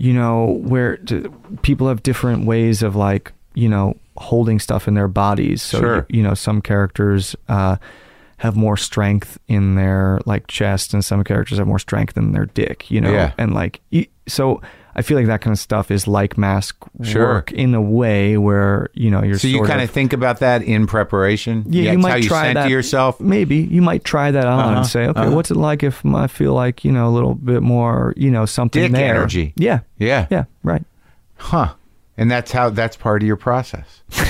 you 0.02 0.14
know, 0.14 0.58
where 0.62 0.96
d 0.96 1.26
people 1.60 1.86
have 1.88 2.02
different 2.02 2.46
ways 2.46 2.82
of 2.82 2.96
like, 2.96 3.32
you 3.54 3.68
know, 3.68 3.94
holding 4.16 4.58
stuff 4.58 4.88
in 4.88 4.94
their 4.94 5.08
bodies. 5.08 5.60
So, 5.62 5.78
Sure. 5.78 6.06
you, 6.08 6.22
know, 6.22 6.32
some 6.32 6.62
characters 6.62 7.36
uh, 7.50 7.76
have 8.38 8.56
more 8.56 8.78
strength 8.78 9.36
in 9.46 9.74
their 9.74 10.18
like 10.24 10.46
chest, 10.46 10.94
and 10.94 11.04
some 11.04 11.22
characters 11.22 11.58
have 11.58 11.66
more 11.66 11.78
strength 11.78 12.16
in 12.16 12.32
their 12.32 12.46
dick. 12.46 12.90
You 12.90 13.02
know, 13.02 13.12
Yeah. 13.12 13.32
and 13.36 13.52
like, 13.52 13.80
so 14.26 14.62
I 14.94 15.02
feel 15.02 15.16
like 15.16 15.26
that 15.28 15.40
kind 15.40 15.52
of 15.52 15.58
stuff 15.58 15.90
is 15.90 16.06
like 16.08 16.36
mask 16.36 16.76
Sure. 17.02 17.26
work 17.34 17.52
in 17.52 17.74
a 17.74 17.80
way 17.80 18.36
where 18.36 18.88
you 18.94 19.10
know 19.10 19.22
you're. 19.22 19.38
So 19.38 19.48
you 19.48 19.62
kind 19.64 19.80
of 19.80 19.90
think 19.90 20.12
about 20.12 20.40
that 20.40 20.62
in 20.62 20.86
preparation? 20.86 21.64
yeah, 21.68 21.84
That's 21.84 21.92
you 21.92 21.98
might 21.98 22.10
how 22.10 22.16
you 22.16 22.28
try 22.28 22.52
that 22.54 22.70
yourself. 22.70 23.20
Maybe 23.20 23.56
you 23.56 23.82
might 23.82 24.04
try 24.04 24.30
that 24.30 24.46
on 24.46 24.58
Uh-huh, 24.60 24.76
and 24.78 24.86
say, 24.86 25.06
okay, 25.06 25.20
uh-huh. 25.20 25.30
what's 25.30 25.50
it 25.50 25.56
like 25.56 25.82
if 25.82 26.04
I 26.04 26.26
feel 26.26 26.54
like 26.54 26.84
you 26.84 26.92
know 26.92 27.08
a 27.08 27.12
little 27.12 27.34
bit 27.34 27.62
more, 27.62 28.14
you 28.16 28.30
know, 28.30 28.46
something 28.46 28.82
Dick 28.82 28.92
there? 28.92 29.14
energy. 29.14 29.52
Yeah, 29.56 29.80
Yeah. 29.98 30.26
yeah, 30.30 30.44
right. 30.62 30.82
Huh. 31.36 31.74
And 32.18 32.30
that's 32.30 32.52
how 32.52 32.68
that's 32.70 32.96
part 32.96 33.22
of 33.22 33.26
your 33.26 33.36
process. 33.36 34.02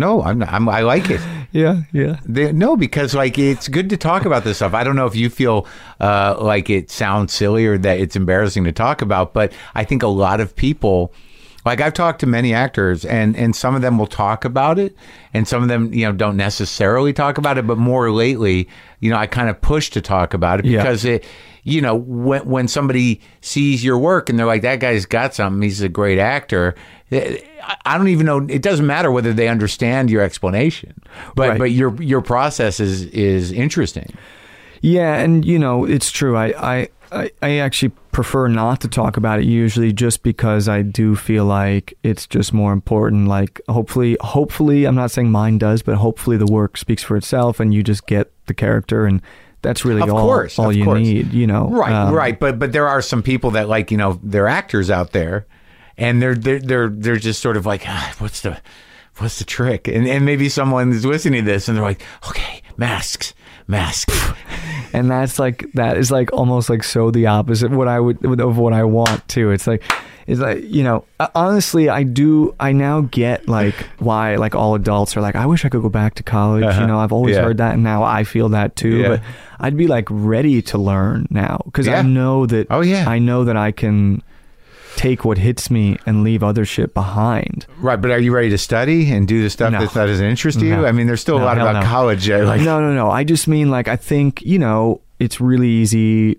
no, 0.00 0.22
I'm, 0.22 0.38
not, 0.38 0.48
I'm 0.52 0.68
I 0.68 0.80
like 0.80 1.10
it. 1.10 1.20
Yeah, 1.52 1.82
yeah. 1.92 2.20
They, 2.24 2.52
no, 2.52 2.76
because 2.76 3.12
like 3.12 3.36
it's 3.36 3.66
good 3.66 3.90
to 3.90 3.96
talk 3.96 4.24
about 4.24 4.44
this 4.44 4.58
stuff. 4.58 4.72
I 4.72 4.84
don't 4.84 4.94
know 4.94 5.06
if 5.06 5.16
you 5.16 5.28
feel 5.28 5.66
uh, 5.98 6.36
like 6.40 6.70
it 6.70 6.92
sounds 6.92 7.32
silly 7.32 7.66
or 7.66 7.76
that 7.78 7.98
it's 7.98 8.14
embarrassing 8.14 8.62
to 8.64 8.72
talk 8.72 9.02
about, 9.02 9.34
but 9.34 9.52
I 9.74 9.82
think 9.82 10.04
a 10.04 10.06
lot 10.06 10.38
of 10.38 10.54
people, 10.54 11.12
like 11.66 11.80
I've 11.80 11.92
talked 11.92 12.20
to 12.20 12.28
many 12.28 12.54
actors, 12.54 13.04
and 13.04 13.36
and 13.36 13.56
some 13.56 13.74
of 13.74 13.82
them 13.82 13.98
will 13.98 14.06
talk 14.06 14.44
about 14.44 14.78
it, 14.78 14.94
and 15.34 15.48
some 15.48 15.60
of 15.64 15.68
them 15.68 15.92
you 15.92 16.06
know 16.06 16.12
don't 16.12 16.36
necessarily 16.36 17.12
talk 17.12 17.36
about 17.36 17.58
it, 17.58 17.66
but 17.66 17.78
more 17.78 18.12
lately, 18.12 18.68
you 19.00 19.10
know, 19.10 19.16
I 19.16 19.26
kind 19.26 19.50
of 19.50 19.60
push 19.60 19.90
to 19.90 20.00
talk 20.00 20.34
about 20.34 20.60
it 20.60 20.66
Yeah. 20.66 20.82
because 20.82 21.04
it. 21.04 21.24
You 21.64 21.80
know, 21.80 21.94
when 21.94 22.46
when 22.48 22.68
somebody 22.68 23.20
sees 23.40 23.84
your 23.84 23.98
work 23.98 24.28
and 24.28 24.38
they're 24.38 24.46
like, 24.46 24.62
"That 24.62 24.80
guy's 24.80 25.06
got 25.06 25.34
something. 25.34 25.60
He's 25.62 25.82
a 25.82 25.88
great 25.88 26.18
actor." 26.18 26.74
Eh, 27.12 27.38
I 27.62 27.76
I 27.84 27.98
don't 27.98 28.08
even 28.08 28.26
know. 28.26 28.46
It 28.48 28.62
doesn't 28.62 28.86
matter 28.86 29.10
whether 29.10 29.32
they 29.32 29.48
understand 29.48 30.10
your 30.10 30.22
explanation, 30.22 30.94
but 31.34 31.48
Right. 31.50 31.58
but 31.58 31.70
your 31.72 31.94
your 32.02 32.22
process 32.22 32.80
is 32.80 33.04
is 33.06 33.52
interesting. 33.52 34.12
Yeah, 34.80 35.16
and 35.16 35.44
you 35.44 35.58
know, 35.58 35.84
it's 35.84 36.10
true. 36.10 36.36
I, 36.38 36.88
I, 37.12 37.30
I 37.42 37.58
actually 37.58 37.90
prefer 38.12 38.48
not 38.48 38.80
to 38.80 38.88
talk 38.88 39.18
about 39.18 39.38
it 39.38 39.44
usually 39.44 39.92
just 39.92 40.22
because 40.22 40.68
I 40.68 40.80
do 40.80 41.14
feel 41.14 41.44
like 41.44 41.92
it's 42.02 42.26
just 42.26 42.54
more 42.54 42.72
important. 42.72 43.28
Like 43.28 43.60
hopefully 43.68 44.16
hopefully 44.22 44.86
I'm 44.86 44.94
not 44.94 45.10
saying 45.10 45.30
mine 45.30 45.58
does, 45.58 45.82
but 45.82 45.96
hopefully 45.96 46.38
the 46.38 46.46
work 46.50 46.78
speaks 46.78 47.02
for 47.02 47.16
itself 47.18 47.60
and 47.60 47.74
you 47.74 47.82
just 47.82 48.06
get 48.06 48.32
the 48.46 48.54
character 48.54 49.04
and 49.04 49.20
that's 49.62 49.84
really 49.84 50.02
Of 50.02 50.10
all, 50.10 50.20
course, 50.26 50.58
all 50.58 50.70
of 50.70 50.76
you 50.76 50.84
course. 50.84 51.00
need, 51.00 51.32
you 51.32 51.46
know. 51.46 51.68
Right, 51.68 51.92
Um, 51.92 52.14
right. 52.14 52.38
But 52.38 52.58
but 52.58 52.72
there 52.72 52.88
are 52.88 53.02
some 53.02 53.22
people 53.22 53.50
that 53.52 53.68
like 53.68 53.90
you 53.90 53.96
know 53.96 54.18
they're 54.22 54.48
actors 54.48 54.90
out 54.90 55.12
there, 55.12 55.46
and 55.96 56.20
they're 56.22 56.34
they're 56.34 56.60
they're 56.60 56.88
they're 56.88 57.16
just 57.16 57.40
sort 57.42 57.56
of 57.56 57.66
like, 57.66 57.82
ah, 57.86 58.14
what's 58.18 58.40
the 58.40 58.60
what's 59.18 59.38
the 59.38 59.44
trick? 59.44 59.86
And 59.88 60.06
and 60.08 60.24
maybe 60.24 60.48
someone 60.48 60.90
is 60.92 61.04
listening 61.04 61.44
to 61.44 61.50
this 61.50 61.68
and 61.68 61.76
they're 61.76 61.84
like, 61.84 62.02
okay, 62.28 62.62
masks, 62.76 63.34
masks. 63.66 64.14
and 64.92 65.10
that's 65.10 65.38
like 65.38 65.70
that 65.74 65.96
is 65.96 66.10
like 66.10 66.32
almost 66.32 66.68
like 66.70 66.82
so 66.82 67.10
the 67.10 67.26
opposite 67.26 67.70
of 67.72 67.78
what 67.78 67.88
I 67.88 68.00
would 68.00 68.40
of 68.40 68.58
what 68.58 68.72
I 68.72 68.84
want 68.84 69.26
to. 69.28 69.50
It's 69.50 69.66
like 69.66 69.82
it's 70.26 70.40
like 70.40 70.62
you 70.64 70.82
know 70.84 71.04
uh, 71.18 71.28
honestly 71.34 71.88
I 71.88 72.02
do 72.02 72.54
I 72.60 72.72
now 72.72 73.02
get 73.02 73.48
like 73.48 73.74
why 73.98 74.36
like 74.36 74.54
all 74.54 74.74
adults 74.74 75.16
are 75.16 75.20
like 75.20 75.34
I 75.36 75.46
wish 75.46 75.64
I 75.64 75.68
could 75.68 75.82
go 75.82 75.88
back 75.88 76.14
to 76.16 76.22
college. 76.22 76.64
Uh-huh. 76.64 76.80
You 76.80 76.86
know 76.86 76.98
I've 76.98 77.12
always 77.12 77.36
Yeah. 77.36 77.42
heard 77.42 77.58
that 77.58 77.74
and 77.74 77.82
now 77.84 78.02
I 78.02 78.24
feel 78.24 78.48
that 78.50 78.76
too. 78.76 78.96
Yeah. 78.98 79.08
But 79.08 79.20
I'd 79.60 79.76
be 79.76 79.86
like 79.86 80.06
ready 80.10 80.62
to 80.62 80.78
learn 80.78 81.26
now 81.30 81.60
because 81.64 81.86
Yeah. 81.86 81.98
I 81.98 82.02
know 82.02 82.46
that 82.46 82.66
Oh, 82.70 82.80
yeah. 82.80 83.08
I 83.08 83.18
know 83.18 83.44
that 83.44 83.56
I 83.56 83.72
can 83.72 84.22
take 85.00 85.24
what 85.24 85.38
hits 85.38 85.70
me 85.70 85.96
and 86.04 86.22
leave 86.22 86.42
other 86.42 86.64
shit 86.66 86.92
behind. 86.92 87.64
right, 87.78 87.98
but 88.00 88.10
are 88.10 88.18
you 88.20 88.34
ready 88.34 88.50
to 88.50 88.58
study 88.58 89.10
and 89.10 89.26
do 89.26 89.42
the 89.42 89.48
stuff 89.48 89.72
No. 89.72 89.80
that 89.80 89.92
that 89.94 90.06
doesn't 90.06 90.26
interest 90.26 90.60
you? 90.60 90.76
No. 90.76 90.84
I 90.84 90.92
mean, 90.92 91.06
there's 91.06 91.22
still 91.22 91.38
a 91.38 91.42
lot 91.44 91.56
about 91.56 91.76
no. 91.80 91.82
college. 91.82 92.28
uh, 92.28 92.44
Like, 92.44 92.60
no, 92.60 92.80
no, 92.80 92.92
no. 92.92 93.10
I 93.10 93.24
just 93.24 93.48
mean 93.48 93.70
like 93.70 93.88
I 93.88 93.96
think 93.96 94.42
you 94.42 94.58
know 94.58 95.00
it's 95.18 95.40
really 95.40 95.68
easy 95.68 96.38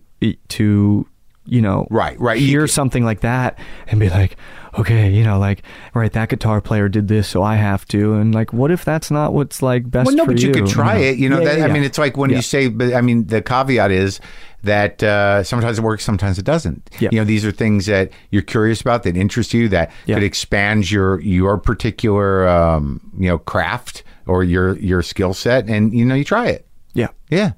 to 0.50 1.08
you 1.46 1.62
know 1.62 1.88
Right, 1.90 2.20
right. 2.20 2.38
Hear 2.40 2.68
something 2.68 3.04
like 3.04 3.22
that 3.22 3.58
and 3.88 4.00
be 4.00 4.10
like, 4.10 4.38
okay, 4.78 5.10
you 5.10 5.24
know, 5.24 5.40
like 5.40 5.64
right 5.96 6.12
that 6.14 6.30
guitar 6.30 6.62
player 6.62 6.88
did 6.88 7.08
this, 7.08 7.28
so 7.28 7.42
I 7.42 7.56
have 7.56 7.86
to. 7.88 8.14
And 8.14 8.34
like, 8.34 8.54
what 8.54 8.70
if 8.70 8.86
that's 8.86 9.10
not 9.10 9.34
what's 9.34 9.62
like 9.64 9.90
best? 9.90 10.06
Well, 10.06 10.16
no, 10.16 10.26
but 10.28 10.40
you, 10.40 10.52
could 10.52 10.68
try 10.68 10.96
know? 11.00 11.04
it. 11.08 11.18
You 11.18 11.30
know, 11.30 11.40
Yeah, 11.40 11.46
that, 11.46 11.58
yeah, 11.58 11.64
I 11.64 11.68
yeah. 11.68 11.74
mean, 11.74 11.84
it's 11.84 11.98
like 11.98 12.16
when 12.16 12.30
you 12.30 12.42
say, 12.44 12.68
but 12.68 12.94
I 12.94 13.02
mean, 13.02 13.26
the 13.26 13.42
caveat 13.42 13.90
is 13.92 14.20
that 14.64 15.02
uh, 15.04 15.44
sometimes 15.44 15.80
it 15.80 15.82
works, 15.84 16.04
sometimes 16.04 16.38
it 16.38 16.46
doesn't. 16.46 16.90
Yeah. 17.00 17.10
You 17.12 17.20
know, 17.20 17.26
these 17.26 17.46
are 17.46 17.52
things 17.52 17.88
that 17.88 18.12
you're 18.30 18.42
curious 18.44 18.80
about 18.82 19.04
that 19.04 19.18
interest 19.18 19.54
you 19.54 19.68
that 19.70 19.92
Yeah. 20.06 20.16
could 20.16 20.24
expand 20.24 20.90
your 20.92 21.20
your 21.22 21.58
particular 21.58 22.48
um, 22.48 23.02
you 23.18 23.28
know 23.30 23.40
craft 23.40 24.04
or 24.28 24.44
your 24.44 24.78
your 24.78 25.02
skill 25.02 25.34
set, 25.34 25.68
and 25.68 25.94
you 25.94 26.06
know, 26.06 26.16
you 26.16 26.24
try 26.24 26.48
it. 26.48 26.66
yeah, 26.94 27.08
Yeah. 27.30 27.54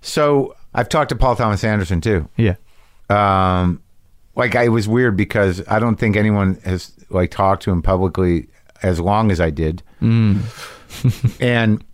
So 0.00 0.54
I've 0.74 0.88
talked 0.88 1.08
to 1.10 1.16
Paul 1.16 1.34
Thomas 1.36 1.64
Anderson 1.64 2.00
too. 2.00 2.28
yeah, 2.36 2.54
Um, 3.10 3.82
like 4.36 4.54
I, 4.54 4.64
it 4.64 4.68
was 4.68 4.86
weird 4.86 5.16
because 5.16 5.62
I 5.66 5.78
don't 5.80 5.96
think 5.96 6.16
anyone 6.16 6.58
has 6.64 6.92
like 7.10 7.30
talked 7.32 7.62
to 7.64 7.72
him 7.72 7.82
publicly 7.82 8.46
as 8.82 9.00
long 9.00 9.32
as 9.32 9.40
I 9.40 9.50
did, 9.50 9.82
and 11.40 11.84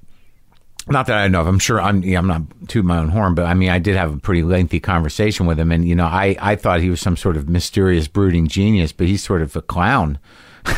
not 0.89 1.07
that 1.07 1.17
I 1.17 1.29
know 1.29 1.41
of. 1.41 1.47
I'm 1.47 1.59
sure 1.59 1.81
I'm. 1.81 2.03
Yeah, 2.03 2.19
I'm 2.19 2.27
not 2.27 2.43
to 2.69 2.83
my 2.83 2.99
own 2.99 3.09
horn, 3.09 3.35
but 3.35 3.47
I 3.47 3.55
mean, 3.55 3.71
I 3.71 3.79
did 3.79 3.97
have 3.97 4.13
a 4.13 4.19
pretty 4.19 4.43
lengthy 4.43 4.81
conversation 4.81 5.47
with 5.47 5.59
him, 5.59 5.73
and 5.73 5.87
you 5.87 5.95
know, 5.95 6.05
I 6.07 6.37
I 6.41 6.57
thought 6.57 6.81
he 6.81 6.91
was 6.91 7.01
some 7.01 7.17
sort 7.17 7.37
of 7.37 7.49
mysterious, 7.49 8.07
brooding 8.09 8.47
genius, 8.49 8.93
but 8.93 9.07
he's 9.07 9.23
sort 9.23 9.43
of 9.43 9.55
a 9.57 9.63
clown. 9.63 10.19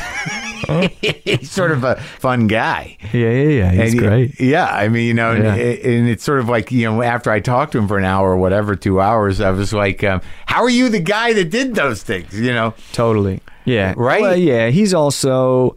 he's 1.01 1.51
sort 1.51 1.71
of 1.71 1.85
a 1.85 1.97
fun 1.97 2.47
guy. 2.47 2.97
yeah, 3.13 3.31
yeah, 3.31 3.49
yeah. 3.49 3.71
He's 3.85 3.93
And, 3.93 4.01
great. 4.03 4.41
Yeah, 4.41 4.67
I 4.67 4.89
mean, 4.89 5.07
you 5.07 5.15
know, 5.15 5.33
and, 5.33 5.47
and 5.47 6.09
it's 6.09 6.25
sort 6.25 6.41
of 6.41 6.49
like 6.49 6.73
you 6.73 6.91
know, 6.91 7.03
after 7.03 7.31
I 7.31 7.41
talked 7.41 7.73
to 7.73 7.79
him 7.79 7.89
for 7.89 7.99
an 7.99 8.05
hour 8.05 8.31
or 8.31 8.37
whatever, 8.37 8.75
two 8.77 9.01
hours, 9.01 9.41
I 9.41 9.51
was 9.51 9.73
like, 9.73 10.03
um, 10.05 10.21
"How 10.47 10.63
are 10.63 10.71
you 10.71 10.89
the 10.89 11.01
guy 11.01 11.33
that 11.35 11.51
did 11.51 11.75
those 11.75 12.03
things?" 12.03 12.39
You 12.39 12.53
know, 12.53 12.75
Totally. 12.93 13.41
Yeah. 13.65 13.95
Right? 13.97 14.23
Well, 14.23 14.37
yeah. 14.37 14.69
He's 14.69 14.95
also, 14.95 15.77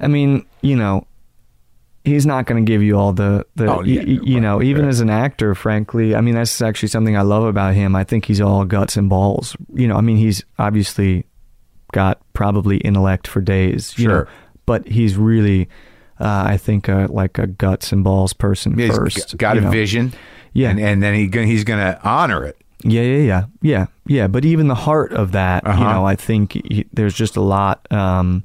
I 0.00 0.08
mean, 0.08 0.44
you 0.60 0.74
know, 0.76 1.06
he's 2.08 2.26
not 2.26 2.46
going 2.46 2.64
to 2.64 2.68
give 2.70 2.82
you 2.82 2.98
all 2.98 3.12
the, 3.12 3.46
the 3.54 3.66
Oh, 3.72 3.82
yeah, 3.82 4.00
y- 4.00 4.18
you 4.22 4.34
right, 4.34 4.42
know, 4.42 4.62
even 4.62 4.82
right. 4.84 4.88
as 4.90 5.00
an 5.00 5.10
actor, 5.10 5.54
frankly, 5.54 6.14
I 6.14 6.20
mean, 6.20 6.34
that's 6.34 6.60
actually 6.60 6.88
something 6.88 7.16
I 7.16 7.22
love 7.22 7.44
about 7.44 7.74
him. 7.74 7.94
I 7.94 8.04
think 8.04 8.24
he's 8.24 8.40
all 8.40 8.64
guts 8.64 8.96
and 8.96 9.08
balls. 9.08 9.56
You 9.74 9.86
know, 9.88 9.96
I 9.96 10.00
mean, 10.00 10.16
he's 10.16 10.42
obviously 10.58 11.24
got 11.92 12.20
probably 12.32 12.78
intellect 12.78 13.26
for 13.26 13.40
days, 13.40 13.96
you 13.98 14.04
Sure. 14.08 14.24
know, 14.24 14.30
but 14.66 14.86
he's 14.88 15.16
really, 15.16 15.68
uh, 16.20 16.44
I 16.48 16.56
think, 16.56 16.88
uh, 16.88 17.06
like 17.10 17.38
a 17.38 17.46
guts 17.46 17.92
and 17.92 18.02
balls 18.04 18.32
person 18.32 18.76
he's 18.78 18.94
first. 18.94 19.36
got 19.38 19.56
a 19.56 19.60
know. 19.62 19.70
vision, 19.70 20.12
Yeah. 20.52 20.70
and, 20.70 20.80
and 20.80 21.02
then 21.02 21.14
he 21.14 21.28
he's 21.46 21.64
going 21.64 21.78
to 21.80 22.00
honor 22.06 22.44
it. 22.44 22.56
Yeah, 22.84 23.02
yeah, 23.02 23.16
yeah, 23.22 23.44
yeah, 23.62 23.86
yeah. 24.06 24.26
But 24.28 24.44
even 24.44 24.68
the 24.68 24.74
heart 24.74 25.12
of 25.12 25.32
that, 25.32 25.64
you 25.64 25.70
Uh-huh. 25.70 25.92
know, 25.94 26.04
I 26.06 26.14
think 26.14 26.52
he, 26.52 26.86
there's 26.92 27.14
just 27.14 27.36
a 27.36 27.40
lot, 27.40 27.90
um, 27.90 28.44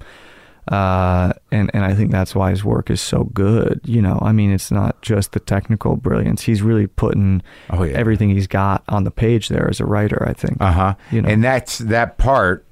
uh, 0.68 1.34
and 1.52 1.70
and 1.74 1.84
I 1.84 1.94
think 1.94 2.12
that's 2.12 2.34
why 2.34 2.50
his 2.52 2.64
work 2.64 2.90
is 2.90 3.02
so 3.02 3.26
good. 3.34 3.82
You 3.84 4.02
know, 4.02 4.18
I 4.22 4.32
mean, 4.32 4.52
it's 4.52 4.72
not 4.72 5.02
just 5.02 5.34
the 5.34 5.40
technical 5.40 5.96
brilliance; 5.98 6.42
he's 6.44 6.62
really 6.62 6.88
putting 6.88 7.42
Oh, 7.70 7.84
yeah. 7.84 7.98
everything 7.98 8.30
he's 8.30 8.48
got 8.48 8.84
on 8.88 9.04
the 9.04 9.12
page 9.12 9.50
there 9.50 9.70
as 9.70 9.80
a 9.80 9.86
writer. 9.86 10.26
I 10.28 10.34
think. 10.34 10.58
Uh 10.62 10.72
huh. 10.72 10.96
You 11.12 11.22
know. 11.22 11.30
And 11.30 11.44
that's 11.44 11.78
that 11.80 12.18
part 12.18 12.66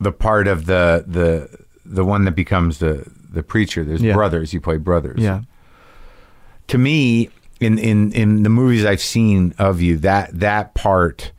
the 0.00 0.12
part 0.12 0.48
of 0.48 0.66
the 0.66 1.04
the 1.06 1.64
the 1.84 2.04
one 2.04 2.24
that 2.24 2.34
becomes 2.34 2.78
the 2.78 3.04
the 3.30 3.42
preacher. 3.42 3.84
There's 3.84 4.02
Yeah. 4.02 4.14
brothers. 4.14 4.52
You 4.52 4.60
play 4.60 4.76
brothers. 4.78 5.20
Yeah. 5.20 5.42
To 6.68 6.78
me, 6.78 7.30
in 7.60 7.78
in 7.78 8.12
in 8.12 8.42
the 8.42 8.48
movies 8.48 8.84
I've 8.84 9.00
seen 9.00 9.54
of 9.58 9.80
you, 9.80 9.96
that 9.98 10.30
that 10.40 10.74
part, 10.74 11.32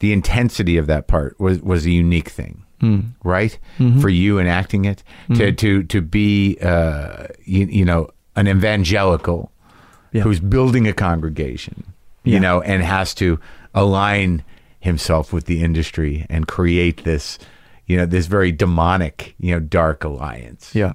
the 0.00 0.12
intensity 0.12 0.76
of 0.78 0.86
that 0.88 1.06
part 1.06 1.38
was 1.38 1.60
was 1.60 1.86
a 1.86 1.90
unique 1.90 2.28
thing. 2.28 2.63
Mm-hmm. 2.84 3.28
Right 3.28 3.58
mm-hmm. 3.78 4.00
for 4.00 4.08
you 4.08 4.38
in 4.38 4.46
acting 4.46 4.84
it 4.84 5.02
to 5.28 5.32
mm-hmm. 5.34 5.54
to 5.56 5.82
to 5.84 6.02
be 6.02 6.58
uh, 6.60 7.26
you, 7.44 7.66
you 7.66 7.84
know 7.84 8.10
an 8.36 8.48
evangelical 8.48 9.50
Yeah. 10.12 10.22
who's 10.22 10.40
building 10.40 10.86
a 10.88 10.92
congregation, 10.92 11.84
you 12.24 12.34
Yeah. 12.34 12.40
know, 12.40 12.60
and 12.62 12.82
has 12.82 13.14
to 13.14 13.38
align 13.74 14.42
himself 14.80 15.32
with 15.32 15.46
the 15.46 15.62
industry 15.62 16.26
and 16.28 16.46
create 16.46 17.04
this, 17.04 17.38
you 17.86 17.96
know, 17.96 18.06
this 18.06 18.26
very 18.26 18.52
demonic, 18.52 19.34
you 19.38 19.52
know, 19.54 19.60
dark 19.60 20.04
alliance. 20.04 20.74
Yeah. 20.74 20.92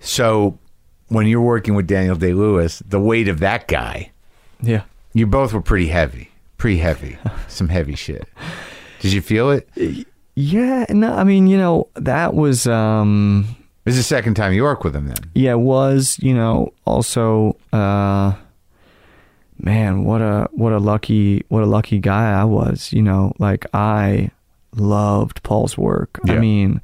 So 0.00 0.58
when 1.08 1.26
you're 1.26 1.40
working 1.40 1.74
with 1.74 1.86
Daniel 1.86 2.16
Day 2.16 2.32
Lewis, 2.32 2.82
the 2.88 3.00
weight 3.00 3.28
of 3.28 3.40
that 3.40 3.68
guy, 3.68 4.10
Yeah. 4.60 4.82
you 5.12 5.26
both 5.26 5.52
were 5.52 5.60
pretty 5.62 5.88
heavy, 5.88 6.30
pretty 6.58 6.78
heavy, 6.78 7.18
some 7.48 7.68
heavy 7.68 7.94
shit. 7.96 8.26
Did 9.00 9.12
you 9.12 9.20
feel 9.20 9.50
it? 9.50 9.68
This 10.36 10.52
Yeah. 10.52 10.86
No, 10.90 11.14
I 11.14 11.24
mean, 11.24 11.46
you 11.46 11.56
know, 11.58 11.88
that 11.94 12.34
was, 12.34 12.66
um, 12.66 13.46
is 13.86 13.96
the 13.96 14.02
second 14.02 14.34
time 14.34 14.52
you 14.52 14.62
work 14.62 14.82
with 14.84 14.94
him 14.96 15.06
then. 15.06 15.16
yeah, 15.34 15.52
it 15.52 15.58
was, 15.60 16.18
you 16.22 16.34
know, 16.34 16.72
also, 16.86 17.56
uh, 17.72 18.32
man, 19.58 20.04
what 20.04 20.20
a, 20.22 20.48
what 20.52 20.72
a 20.72 20.78
lucky, 20.78 21.44
what 21.48 21.62
a 21.62 21.66
lucky 21.66 21.98
guy 21.98 22.32
I 22.32 22.44
was, 22.44 22.92
you 22.92 23.02
know, 23.02 23.32
like 23.38 23.66
I 23.74 24.30
loved 24.74 25.42
Paul's 25.42 25.76
work. 25.78 26.18
Yeah. 26.24 26.34
I 26.34 26.38
mean, 26.38 26.80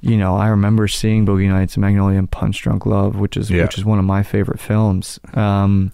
you 0.00 0.16
know, 0.16 0.34
I 0.36 0.48
remember 0.48 0.88
seeing 0.88 1.24
Boogie 1.26 1.48
Nights 1.48 1.74
and 1.76 1.82
Magnolia 1.82 2.18
and 2.18 2.30
Punch 2.30 2.60
Drunk 2.62 2.86
Love, 2.86 3.16
which 3.16 3.36
is, 3.36 3.50
Yeah. 3.50 3.62
which 3.62 3.78
is 3.78 3.84
one 3.84 3.98
of 3.98 4.04
my 4.04 4.22
favorite 4.22 4.58
films. 4.58 5.20
Um, 5.34 5.92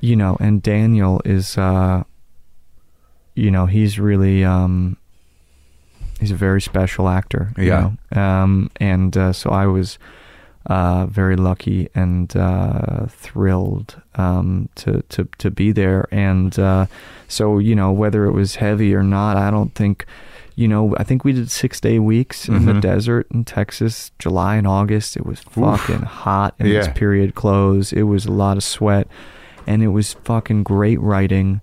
you 0.00 0.14
know, 0.16 0.36
and 0.38 0.62
Daniel 0.62 1.20
is, 1.24 1.58
uh, 1.58 2.04
you 3.34 3.50
know, 3.50 3.66
he's 3.66 3.98
really, 3.98 4.44
um, 4.44 4.96
he's 6.20 6.30
a 6.30 6.36
very 6.36 6.60
special 6.60 7.08
actor. 7.08 7.52
you 7.56 7.64
Yeah. 7.64 7.90
know? 8.14 8.22
Um, 8.22 8.70
and 8.80 9.16
uh, 9.16 9.32
so 9.32 9.50
I 9.50 9.66
was 9.66 9.98
uh, 10.66 11.06
very 11.06 11.36
lucky 11.36 11.88
and 11.94 12.36
uh, 12.36 13.06
thrilled 13.08 14.00
um, 14.16 14.68
to, 14.74 15.02
to 15.08 15.26
to 15.38 15.50
be 15.50 15.72
there. 15.72 16.06
And 16.12 16.56
uh, 16.58 16.86
so 17.28 17.58
you 17.58 17.74
know, 17.74 17.90
whether 17.92 18.26
it 18.26 18.32
was 18.32 18.56
heavy 18.56 18.94
or 18.94 19.02
not, 19.02 19.36
I 19.36 19.50
don't 19.50 19.74
think. 19.74 20.06
You 20.56 20.68
know, 20.68 20.94
I 20.98 21.04
think 21.04 21.24
we 21.24 21.32
did 21.32 21.50
six 21.50 21.80
day 21.80 21.98
weeks 21.98 22.46
in 22.46 22.66
the 22.66 22.72
Mhm. 22.74 22.80
desert 22.82 23.26
in 23.32 23.44
Texas, 23.44 24.10
July 24.18 24.56
and 24.56 24.66
August. 24.66 25.16
It 25.16 25.24
was 25.24 25.40
fucking 25.40 26.02
hot 26.02 26.54
in 26.58 26.66
its 26.66 26.88
Yeah. 26.88 26.92
period 26.92 27.34
clothes. 27.34 27.94
It 27.94 28.02
was 28.02 28.26
a 28.26 28.32
lot 28.32 28.58
of 28.58 28.62
sweat, 28.62 29.06
and 29.66 29.82
it 29.82 29.88
was 29.88 30.16
fucking 30.24 30.64
great 30.64 31.00
writing 31.00 31.62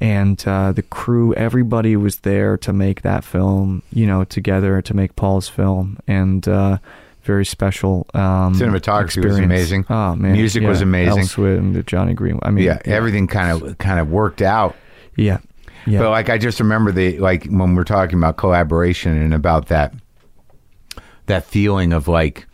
and 0.00 0.42
uh, 0.46 0.72
the 0.72 0.82
crew, 0.82 1.34
everybody 1.34 1.96
was 1.96 2.20
there 2.20 2.56
to 2.58 2.72
make 2.72 3.02
that 3.02 3.22
film, 3.24 3.82
you 3.92 4.06
know, 4.06 4.24
together 4.24 4.80
to 4.82 4.94
make 4.94 5.14
Paul's 5.16 5.48
film, 5.48 5.98
and 6.06 6.46
uh, 6.48 6.78
very 7.22 7.44
special. 7.44 8.06
Um, 8.14 8.54
Cinematography 8.54 9.24
was 9.24 9.38
amazing. 9.38 9.84
Oh 9.90 10.14
man, 10.16 10.32
Music 10.32 10.62
was 10.62 10.80
amazing. 10.80 11.28
And 11.44 11.86
Johnny 11.86 12.14
Green. 12.14 12.38
I 12.42 12.50
mean, 12.50 12.64
Yeah, 12.64 12.78
everything 12.84 13.26
kind 13.26 13.62
of 13.62 13.78
kind 13.78 14.00
of 14.00 14.10
worked 14.10 14.40
out. 14.42 14.74
Yeah, 15.16 15.40
yeah, 15.86 15.98
But 16.00 16.10
like 16.10 16.28
I 16.30 16.38
just 16.38 16.60
remember 16.60 16.92
the 16.92 17.18
like 17.18 17.46
when 17.46 17.74
we're 17.74 17.84
talking 17.84 18.18
about 18.18 18.36
collaboration 18.36 19.16
and 19.20 19.34
about 19.34 19.68
that 19.68 19.94
that 21.26 21.44
feeling 21.44 21.92
of 21.92 22.08
like 22.08 22.46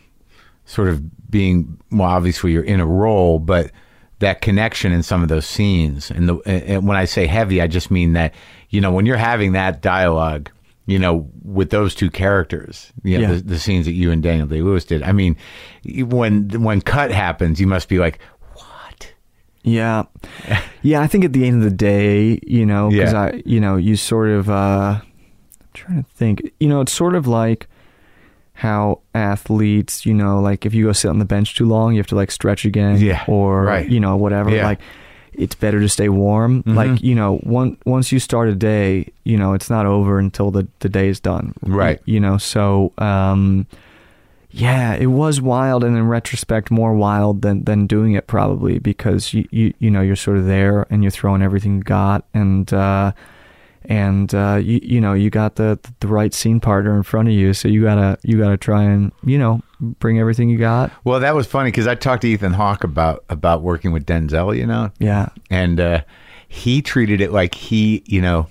sort 0.65 0.87
of 0.89 1.29
being 1.29 1.77
well 1.91 2.07
obviously 2.07 2.51
you're 2.51 2.63
in 2.63 2.79
a 2.79 2.85
role 2.85 3.39
but 3.39 3.71
that 4.19 4.41
connection 4.41 4.91
in 4.91 5.03
some 5.03 5.21
of 5.23 5.29
those 5.29 5.45
scenes 5.45 6.09
and 6.11 6.27
the 6.29 6.35
and 6.45 6.87
when 6.87 6.97
I 6.97 7.05
say 7.05 7.27
heavy 7.27 7.61
I 7.61 7.67
just 7.67 7.91
mean 7.91 8.13
that 8.13 8.33
you 8.69 8.81
know 8.81 8.91
when 8.91 9.05
you're 9.05 9.17
having 9.17 9.51
that 9.53 9.81
dialogue 9.81 10.49
you 10.85 10.97
know 10.99 11.29
with 11.43 11.69
those 11.69 11.93
two 11.93 12.09
characters 12.09 12.91
you 13.03 13.17
know 13.19 13.27
Yeah. 13.29 13.35
the, 13.35 13.41
the 13.43 13.59
scenes 13.59 13.85
that 13.85 13.93
you 13.93 14.11
and 14.11 14.23
Daniel 14.23 14.47
Day 14.47 14.61
Lewis 14.61 14.85
did 14.85 15.03
I 15.03 15.11
mean 15.11 15.35
when 15.85 16.49
when 16.63 16.81
cut 16.81 17.11
happens 17.11 17.59
you 17.61 17.67
must 17.67 17.89
be 17.89 17.99
like 17.99 18.19
what 18.53 19.13
Yeah. 19.63 20.03
Yeah, 20.81 21.01
I 21.01 21.07
think 21.07 21.25
at 21.25 21.33
the 21.33 21.45
end 21.45 21.61
of 21.61 21.69
the 21.69 21.75
day, 21.75 22.39
you 22.47 22.65
know, 22.65 22.89
because 22.89 23.11
Yeah. 23.11 23.21
I, 23.23 23.41
you 23.45 23.59
know, 23.59 23.75
you 23.75 23.97
sort 23.97 24.29
of, 24.29 24.49
uh, 24.49 25.01
I'm 25.01 25.01
trying 25.73 26.01
to 26.01 26.09
think, 26.11 26.49
you 26.61 26.69
know, 26.69 26.79
it's 26.79 26.93
sort 26.93 27.13
of 27.13 27.27
like 27.27 27.67
how 28.57 28.99
athletes, 29.13 30.03
you 30.05 30.13
know, 30.15 30.39
like 30.41 30.65
if 30.65 30.73
you 30.73 30.85
go 30.85 30.91
sit 30.91 31.09
on 31.09 31.19
the 31.19 31.25
bench 31.25 31.55
too 31.55 31.65
long, 31.67 31.93
you 31.93 31.99
have 31.99 32.07
to 32.07 32.15
like 32.15 32.31
stretch 32.31 32.65
again, 32.65 32.97
Yeah, 32.97 33.23
or 33.27 33.63
right. 33.63 33.87
you 33.87 33.99
know, 33.99 34.15
whatever. 34.17 34.49
Yeah. 34.49 34.65
Like, 34.65 34.79
it's 35.33 35.53
better 35.53 35.79
to 35.79 35.87
stay 35.87 36.09
warm. 36.09 36.63
Mhm. 36.63 36.73
Like, 36.75 37.03
you 37.03 37.13
know, 37.13 37.37
one, 37.43 37.77
once 37.85 38.11
you 38.11 38.17
start 38.19 38.49
a 38.49 38.55
day, 38.55 39.11
you 39.23 39.37
know, 39.37 39.53
it's 39.53 39.69
not 39.69 39.85
over 39.85 40.17
until 40.17 40.49
the 40.49 40.67
the 40.79 40.89
day 40.89 41.07
is 41.09 41.19
done. 41.19 41.53
Right. 41.61 41.99
You 42.05 42.19
know, 42.19 42.37
so 42.39 42.91
um, 42.97 43.67
yeah, 44.49 44.95
it 44.95 45.07
was 45.07 45.39
wild, 45.39 45.83
and 45.83 45.95
in 45.95 46.07
retrospect, 46.07 46.71
more 46.71 46.93
wild 46.95 47.43
than 47.43 47.63
than 47.65 47.85
doing 47.85 48.13
it 48.13 48.25
probably 48.25 48.79
because 48.79 49.31
you 49.33 49.47
you 49.51 49.73
you 49.77 49.91
know 49.91 50.01
you're 50.01 50.15
sort 50.15 50.37
of 50.37 50.45
there 50.47 50.87
and 50.89 51.03
you're 51.03 51.11
throwing 51.11 51.43
everything 51.43 51.75
you 51.77 51.83
got, 51.83 52.23
and 52.33 52.73
uh, 52.73 53.11
and 53.87 54.33
uh, 54.35 54.59
you 54.61 54.79
you 54.83 55.01
know 55.01 55.13
you 55.13 55.29
got 55.29 55.55
the 55.55 55.79
the 56.01 56.07
right 56.07 56.33
scene 56.33 56.59
partner 56.59 56.95
in 56.95 57.03
front 57.03 57.27
of 57.29 57.33
you, 57.33 57.53
so 57.53 57.67
you 57.67 57.81
gotta 57.83 58.17
you 58.23 58.37
gotta 58.37 58.57
try 58.57 58.83
and 58.83 59.11
you 59.25 59.37
know 59.37 59.61
bring 59.79 60.19
everything 60.19 60.49
you 60.49 60.57
got. 60.57 60.91
Well, 61.03 61.19
that 61.19 61.35
was 61.35 61.47
funny 61.47 61.69
because 61.71 61.87
I 61.87 61.95
talked 61.95 62.21
to 62.23 62.27
Ethan 62.27 62.53
Hawke 62.53 62.83
about 62.83 63.23
about 63.29 63.61
working 63.61 63.91
with 63.91 64.05
Denzel, 64.05 64.55
you 64.57 64.65
know, 64.65 64.91
Yeah, 64.99 65.29
and 65.49 65.79
uh, 65.79 66.01
he 66.47 66.81
treated 66.81 67.21
it 67.21 67.31
like 67.31 67.55
he, 67.55 68.03
you 68.05 68.21
know, 68.21 68.47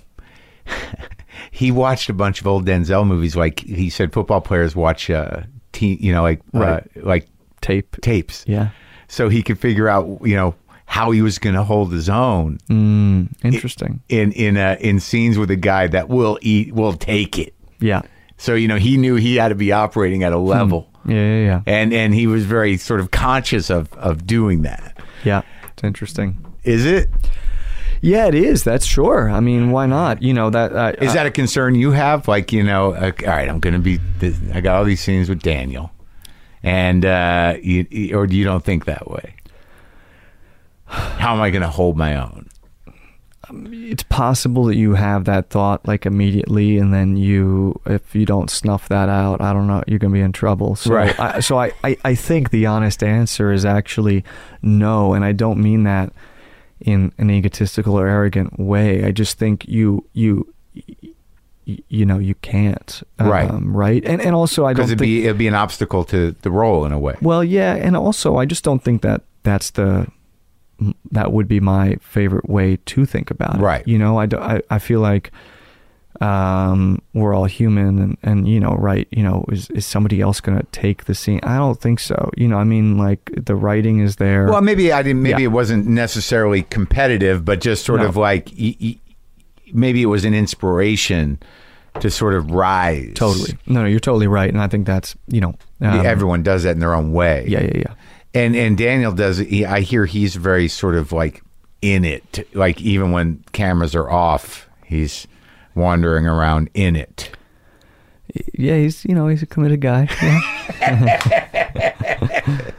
he 1.51 1.71
watched 1.71 2.09
a 2.09 2.13
bunch 2.13 2.41
of 2.41 2.47
old 2.47 2.65
Denzel 2.65 3.05
movies. 3.05 3.35
Like 3.35 3.59
he 3.61 3.89
said, 3.89 4.13
football 4.13 4.41
players 4.41 4.75
watch, 4.75 5.09
uh, 5.09 5.41
te- 5.71 5.97
you 6.01 6.11
know, 6.13 6.21
like 6.21 6.41
Right. 6.53 6.83
uh, 6.97 6.99
like 7.03 7.27
tape. 7.61 7.97
tapes, 8.01 8.43
Yeah, 8.47 8.69
so 9.07 9.29
he 9.29 9.43
could 9.43 9.59
figure 9.59 9.87
out, 9.87 10.19
you 10.23 10.35
know, 10.35 10.55
how 10.89 11.11
he 11.11 11.21
was 11.21 11.37
going 11.37 11.53
to 11.55 11.63
hold 11.63 11.91
his 11.91 12.09
own 12.09 12.57
mm, 12.69 13.27
interesting. 13.43 14.01
in 14.09 14.31
in 14.31 14.57
uh, 14.57 14.77
in 14.79 14.99
scenes 14.99 15.37
with 15.37 15.51
a 15.51 15.55
guy 15.55 15.85
that 15.87 16.09
will 16.09 16.39
eat, 16.41 16.73
will 16.73 16.93
take 16.93 17.37
it. 17.37 17.53
Yeah, 17.79 18.01
So 18.37 18.55
you 18.55 18.67
know, 18.67 18.77
he 18.77 18.97
knew 18.97 19.15
he 19.15 19.35
had 19.35 19.49
to 19.49 19.55
be 19.55 19.71
operating 19.71 20.23
at 20.23 20.33
a 20.33 20.37
level. 20.39 20.89
yeah, 21.05 21.15
yeah, 21.15 21.45
yeah. 21.45 21.61
And 21.67 21.93
and 21.93 22.13
he 22.15 22.25
was 22.25 22.43
very 22.45 22.77
sort 22.77 22.99
of 22.99 23.11
conscious 23.11 23.69
of 23.69 23.93
of 23.93 24.25
doing 24.25 24.63
that. 24.63 24.97
Yeah, 25.23 25.41
it's 25.73 25.83
interesting. 25.83 26.43
Is 26.63 26.85
it? 26.85 27.09
Yeah, 28.01 28.27
it 28.27 28.35
is. 28.35 28.63
That's 28.63 28.85
sure. 28.85 29.29
I 29.29 29.39
mean, 29.39 29.71
why 29.71 29.87
not? 29.87 30.21
You 30.21 30.33
know 30.33 30.49
that 30.51 30.71
uh, 30.71 30.93
Is 31.01 31.13
that 31.13 31.25
a 31.25 31.31
concern 31.31 31.73
you 31.75 31.91
have? 31.91 32.27
Like, 32.27 32.51
you 32.51 32.61
know, 32.63 32.93
uh, 32.93 33.11
all 33.21 33.27
right, 33.27 33.49
I'm 33.49 33.59
going 33.59 33.73
to 33.73 33.79
be, 33.81 33.97
this, 34.19 34.37
I 34.53 34.61
got 34.61 34.77
all 34.77 34.85
these 34.85 35.01
scenes 35.01 35.29
with 35.29 35.41
Daniel. 35.41 35.89
And, 36.61 37.03
uh, 37.05 37.55
you- 37.61 38.15
or 38.15 38.25
you 38.27 38.43
don't 38.43 38.63
think 38.63 38.85
that 38.85 39.09
way? 39.09 39.33
How 40.87 41.33
am 41.35 41.41
I 41.41 41.49
going 41.49 41.61
to 41.61 41.69
hold 41.69 41.97
my 41.97 42.15
own? 42.15 42.49
it's 43.71 44.03
possible 44.03 44.65
that 44.65 44.75
you 44.75 44.95
have 44.95 45.23
that 45.23 45.49
thought 45.49 45.87
like 45.87 46.05
immediately 46.05 46.77
and 46.77 46.93
then 46.93 47.15
you 47.15 47.79
if 47.85 48.13
you 48.13 48.25
don't 48.25 48.49
snuff 48.49 48.89
that 48.89 49.07
out 49.07 49.39
i 49.39 49.53
don't 49.53 49.67
know 49.67 49.81
you're 49.87 49.99
gonna 49.99 50.11
be 50.11 50.19
in 50.19 50.33
trouble 50.33 50.75
so 50.75 50.93
Right. 50.93 51.17
I, 51.17 51.39
so 51.39 51.57
I, 51.57 51.71
I 51.81 51.95
i 52.03 52.13
think 52.13 52.49
the 52.49 52.65
honest 52.65 53.01
answer 53.03 53.53
is 53.53 53.63
actually 53.63 54.25
no 54.61 55.13
and 55.13 55.23
i 55.23 55.31
don't 55.31 55.59
mean 55.63 55.83
that 55.83 56.11
in 56.81 57.13
an 57.19 57.31
egotistical 57.31 57.97
or 57.97 58.05
arrogant 58.05 58.59
way 58.59 59.05
i 59.05 59.11
just 59.11 59.37
think 59.39 59.65
you 59.65 60.03
you 60.11 60.45
you 61.65 62.05
know 62.05 62.17
you 62.17 62.35
can't 62.35 63.01
Right. 63.17 63.49
um, 63.49 63.73
right 63.75 64.03
and 64.05 64.19
and 64.21 64.35
also 64.35 64.65
i 64.65 64.73
don't 64.73 64.87
Because 64.87 64.89
think 64.89 65.01
it'd 65.01 65.07
be, 65.07 65.23
it'd 65.25 65.37
be 65.37 65.47
an 65.47 65.55
obstacle 65.55 66.03
to 66.05 66.35
the 66.41 66.51
role 66.51 66.83
in 66.85 66.91
a 66.91 66.99
way. 66.99 67.15
well, 67.21 67.45
yeah, 67.45 67.75
and 67.75 67.95
also 67.95 68.35
I 68.35 68.45
just 68.45 68.65
don't 68.65 68.83
think 68.83 69.03
that 69.03 69.21
that's 69.43 69.71
the 69.71 70.07
that 71.11 71.31
would 71.31 71.47
be 71.47 71.59
my 71.59 71.95
favorite 72.01 72.49
way 72.49 72.77
to 72.85 73.05
think 73.05 73.31
about 73.31 73.55
it. 73.55 73.61
Right. 73.61 73.87
You 73.87 73.97
know, 73.97 74.17
I, 74.19 74.25
do- 74.27 74.37
I, 74.39 74.61
I 74.69 74.79
feel 74.79 74.99
like 74.99 75.31
um, 76.21 76.99
we're 77.13 77.33
all 77.35 77.45
human, 77.45 77.99
and, 77.99 78.17
and 78.23 78.47
you 78.47 78.59
know, 78.59 78.75
right? 78.75 79.07
You 79.11 79.21
know, 79.23 79.45
is 79.51 79.69
is 79.71 79.85
somebody 79.85 80.19
else 80.19 80.39
going 80.41 80.57
to 80.57 80.65
take 80.71 81.05
the 81.05 81.13
scene? 81.13 81.39
I 81.43 81.57
don't 81.57 81.79
think 81.79 81.99
so. 81.99 82.31
You 82.35 82.47
know, 82.47 82.57
I 82.57 82.63
mean, 82.63 82.97
like 82.97 83.29
the 83.35 83.55
writing 83.55 83.99
is 83.99 84.15
there. 84.15 84.47
Well, 84.47 84.61
maybe 84.61 84.91
I 84.91 85.03
didn't, 85.03 85.21
maybe 85.21 85.43
Yeah. 85.43 85.49
it 85.49 85.51
wasn't 85.51 85.85
necessarily 85.85 86.63
competitive, 86.63 87.45
but 87.45 87.61
just 87.61 87.85
sort 87.85 88.01
No. 88.01 88.07
of 88.07 88.17
like, 88.17 88.49
maybe 89.73 90.01
it 90.01 90.07
was 90.07 90.25
an 90.25 90.33
inspiration 90.33 91.39
to 91.99 92.09
sort 92.09 92.33
of 92.33 92.49
rise. 92.51 93.11
totally. 93.15 93.57
No, 93.67 93.81
no, 93.81 93.87
you're 93.87 93.99
totally 93.99 94.27
right, 94.27 94.49
and 94.51 94.61
I 94.61 94.67
think 94.67 94.87
that's 94.87 95.15
you 95.27 95.41
know, 95.41 95.53
um, 95.81 96.03
Everyone 96.05 96.41
does 96.41 96.63
that 96.63 96.71
in 96.71 96.79
their 96.79 96.95
own 96.95 97.11
way. 97.13 97.45
yeah, 97.47 97.61
yeah, 97.61 97.71
yeah. 97.75 97.93
And 98.37 98.55
and 98.55 98.77
Daniel 98.77 99.11
does. 99.11 99.39
He, 99.39 99.65
I 99.65 99.81
hear 99.81 100.05
he's 100.05 100.35
very 100.35 100.67
sort 100.67 100.95
of 100.95 101.11
like 101.11 101.41
in 101.81 102.05
it. 102.05 102.47
Like 102.53 102.79
even 102.81 103.11
when 103.11 103.43
cameras 103.51 103.95
are 103.95 104.09
off, 104.09 104.69
he's 104.85 105.27
wandering 105.75 106.27
around 106.27 106.69
in 106.73 106.95
it. 106.95 107.31
Yeah, 108.53 108.77
he's 108.77 109.03
you 109.05 109.15
know 109.15 109.27
he's 109.27 109.41
a 109.41 109.47
committed 109.47 109.81
guy. 109.81 110.07
Yeah. 110.21 111.53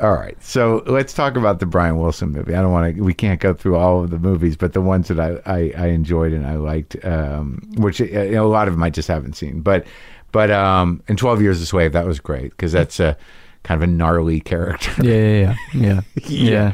All 0.00 0.12
right, 0.12 0.36
so 0.42 0.82
let's 0.86 1.12
talk 1.12 1.36
about 1.36 1.60
the 1.60 1.66
Brian 1.66 1.98
Wilson 1.98 2.32
movie. 2.32 2.54
I 2.54 2.60
don't 2.60 2.72
want 2.72 2.96
to. 2.96 3.00
We 3.02 3.14
can't 3.14 3.40
go 3.40 3.54
through 3.54 3.76
all 3.76 4.02
of 4.02 4.10
the 4.10 4.18
movies, 4.18 4.56
but 4.56 4.72
the 4.72 4.80
ones 4.80 5.08
that 5.08 5.20
I 5.20 5.40
I, 5.46 5.72
I 5.76 5.86
enjoyed 5.88 6.32
and 6.32 6.46
I 6.46 6.56
liked, 6.56 7.02
um, 7.04 7.62
which 7.76 8.00
uh, 8.00 8.04
you 8.04 8.32
know, 8.32 8.46
a 8.46 8.48
lot 8.48 8.68
of 8.68 8.74
them 8.74 8.82
I 8.82 8.90
just 8.90 9.08
haven't 9.08 9.34
seen. 9.34 9.60
But 9.60 9.86
but 10.32 10.50
um, 10.50 11.02
in 11.08 11.16
Twelve 11.16 11.40
Years 11.40 11.60
a 11.60 11.66
Slave, 11.66 11.92
that 11.92 12.06
was 12.06 12.20
great 12.20 12.50
because 12.50 12.72
that's 12.72 13.00
a 13.00 13.16
kind 13.64 13.82
of 13.82 13.88
a 13.88 13.92
gnarly 13.92 14.38
character. 14.40 14.92
yeah, 15.02 15.14
yeah, 15.14 15.56
yeah, 15.74 15.80
yeah, 15.82 16.00
yeah. 16.28 16.72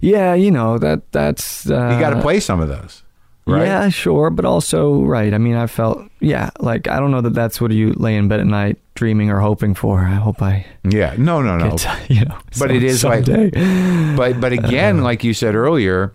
Yeah, 0.00 0.34
you 0.34 0.52
know 0.52 0.78
that 0.78 1.10
that's 1.10 1.68
uh, 1.68 1.90
you 1.92 1.98
got 1.98 2.10
to 2.10 2.20
play 2.22 2.38
some 2.38 2.60
of 2.60 2.68
those, 2.68 3.02
right? 3.48 3.66
Yeah, 3.66 3.88
sure, 3.88 4.30
but 4.30 4.44
also 4.44 5.02
right. 5.02 5.34
I 5.34 5.38
mean, 5.38 5.56
I 5.56 5.66
felt 5.66 5.98
yeah, 6.20 6.50
like 6.60 6.86
I 6.86 7.00
don't 7.00 7.10
know 7.10 7.20
that 7.22 7.34
that's 7.34 7.60
what 7.60 7.72
you 7.72 7.94
lay 7.94 8.14
in 8.14 8.28
bed 8.28 8.38
at 8.38 8.46
night 8.46 8.78
dreaming 8.94 9.28
or 9.30 9.40
hoping 9.40 9.74
for. 9.74 9.98
I 10.00 10.14
hope 10.14 10.40
I 10.40 10.64
Yeah, 10.88 11.16
no, 11.18 11.42
no, 11.42 11.56
no. 11.58 11.76
to, 11.76 11.98
you 12.08 12.24
know. 12.26 12.38
But 12.58 12.68
some- 12.68 12.70
it 12.70 12.82
is 12.84 13.02
like- 13.02 13.24
someday. 13.26 14.14
But 14.16 14.40
but 14.40 14.52
again, 14.52 15.02
like 15.02 15.24
you 15.24 15.34
said 15.34 15.56
earlier, 15.56 16.12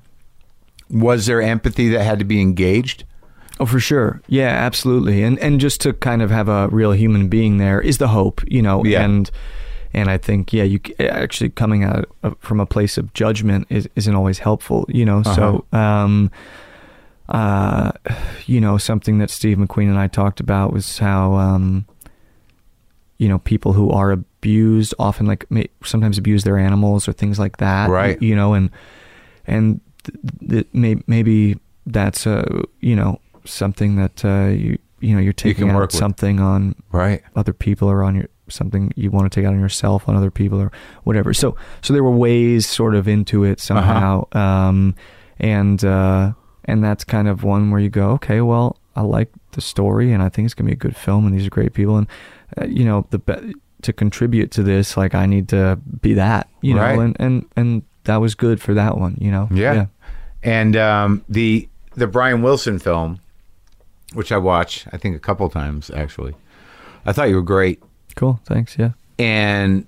was 0.89 1.25
there 1.25 1.41
empathy 1.41 1.89
that 1.89 2.03
had 2.03 2.19
to 2.19 2.25
be 2.25 2.39
engaged? 2.39 3.03
Oh, 3.59 3.65
for 3.65 3.79
sure. 3.81 4.21
Yeah, 4.27 4.47
absolutely. 4.47 5.23
And 5.23 5.37
and 5.39 5.59
just 5.59 5.81
to 5.81 5.91
kind 5.93 6.21
of 6.21 6.31
have 6.31 6.47
a 6.47 6.69
real 6.69 6.93
human 6.93 7.27
being 7.27 7.57
there 7.57 7.81
is 7.81 7.97
the 7.97 8.07
hope, 8.07 8.41
you 8.47 8.61
know. 8.61 8.83
Yeah. 8.85 9.03
And 9.03 9.29
and 9.93 10.09
I 10.09 10.17
think 10.17 10.51
yeah, 10.53 10.63
you 10.63 10.79
actually 10.99 11.49
coming 11.49 11.83
out 11.83 12.05
of- 12.23 12.35
from 12.39 12.59
a 12.59 12.65
place 12.65 12.97
of 12.97 13.13
judgment 13.13 13.67
is, 13.69 13.87
isn't 13.95 14.15
always 14.15 14.39
helpful, 14.39 14.85
you 14.89 15.05
know. 15.05 15.23
So 15.23 15.65
um, 15.71 16.31
uh, 17.29 17.91
you 18.45 18.59
know, 18.59 18.77
something 18.77 19.17
that 19.19 19.29
Steve 19.29 19.57
McQueen 19.57 19.89
and 19.89 19.97
I 19.99 20.07
talked 20.07 20.39
about 20.39 20.73
was 20.73 20.99
how 20.99 21.33
um, 21.35 21.85
you 23.17 23.27
know, 23.29 23.39
people 23.39 23.73
who 23.73 23.89
are 23.91 24.11
abused 24.11 24.93
often 24.99 25.25
like 25.25 25.49
may, 25.49 25.67
sometimes 25.83 26.17
abuse 26.17 26.43
their 26.43 26.57
animals 26.57 27.07
or 27.07 27.13
things 27.13 27.39
like 27.39 27.57
that, 27.57 27.89
Right. 27.89 28.21
You 28.21 28.35
know, 28.35 28.53
and 28.53 28.69
and 29.47 29.79
th- 30.03 30.49
th- 30.49 30.67
may, 30.73 30.95
maybe 31.07 31.57
that's 31.85 32.25
uh 32.25 32.63
you 32.79 32.95
know 32.95 33.19
something 33.45 33.97
that 33.97 34.23
uh, 34.23 34.47
you 34.47 34.77
you 35.01 35.13
know 35.15 35.21
you're 35.21 35.33
taking 35.33 35.67
can 35.67 35.75
out 35.75 35.91
something 35.91 36.39
on 36.39 36.75
Right. 36.91 37.21
other 37.35 37.51
people 37.53 37.89
or 37.89 38.03
on 38.03 38.15
your 38.15 38.27
something 38.49 38.91
you 38.95 39.09
want 39.11 39.31
to 39.31 39.39
take 39.39 39.45
out 39.47 39.53
on 39.53 39.59
yourself 39.59 40.07
on 40.09 40.15
other 40.15 40.31
people 40.31 40.59
or 40.59 40.71
whatever. 41.03 41.33
So 41.33 41.55
so 41.81 41.93
there 41.93 42.03
were 42.03 42.11
ways 42.11 42.67
sort 42.67 42.95
of 42.95 43.07
into 43.07 43.43
it 43.43 43.59
somehow, 43.59 44.27
um, 44.33 44.95
and 45.39 45.83
uh, 45.83 46.33
and 46.65 46.83
that's 46.83 47.03
kind 47.03 47.27
of 47.27 47.43
one 47.43 47.71
where 47.71 47.79
you 47.81 47.89
go, 47.89 48.11
okay, 48.11 48.41
well, 48.41 48.77
I 48.95 49.01
like 49.01 49.29
the 49.51 49.61
story 49.61 50.11
and 50.11 50.21
I 50.23 50.29
think 50.29 50.45
it's 50.45 50.53
gonna 50.53 50.67
be 50.67 50.73
a 50.73 50.75
good 50.75 50.95
film 50.95 51.25
and 51.25 51.35
these 51.37 51.45
are 51.47 51.49
great 51.51 51.73
people 51.73 51.97
and 51.97 52.07
uh, 52.59 52.65
you 52.65 52.83
know 52.85 53.05
the 53.11 53.19
be- 53.19 53.55
to 53.83 53.91
contribute 53.93 54.49
to 54.51 54.63
this, 54.63 54.95
like 54.95 55.13
I 55.13 55.25
need 55.25 55.49
to 55.49 55.77
be 56.01 56.13
that, 56.13 56.47
you 56.61 56.73
know, 56.73 56.81
Right. 56.81 56.97
and 56.99 57.17
and 57.19 57.45
and 57.57 57.83
that 58.05 58.17
was 58.17 58.33
good 58.35 58.61
for 58.61 58.73
that 58.73 58.97
one, 58.97 59.17
you 59.19 59.29
know. 59.31 59.47
Yeah. 59.51 59.87
And 60.41 60.75
um, 60.75 61.23
the 61.29 61.67
the 61.95 62.07
Brian 62.07 62.41
Wilson 62.41 62.79
film, 62.79 63.19
which 64.13 64.31
I 64.31 64.37
watched, 64.37 64.87
I 64.93 64.97
think 64.97 65.15
a 65.15 65.19
couple 65.19 65.49
times 65.49 65.89
actually. 65.91 66.33
I 67.05 67.11
thought 67.11 67.27
you 67.29 67.35
were 67.35 67.41
great, 67.41 67.81
Cool. 68.15 68.39
Thanks. 68.45 68.77
Yeah. 68.77 68.91
and 69.19 69.85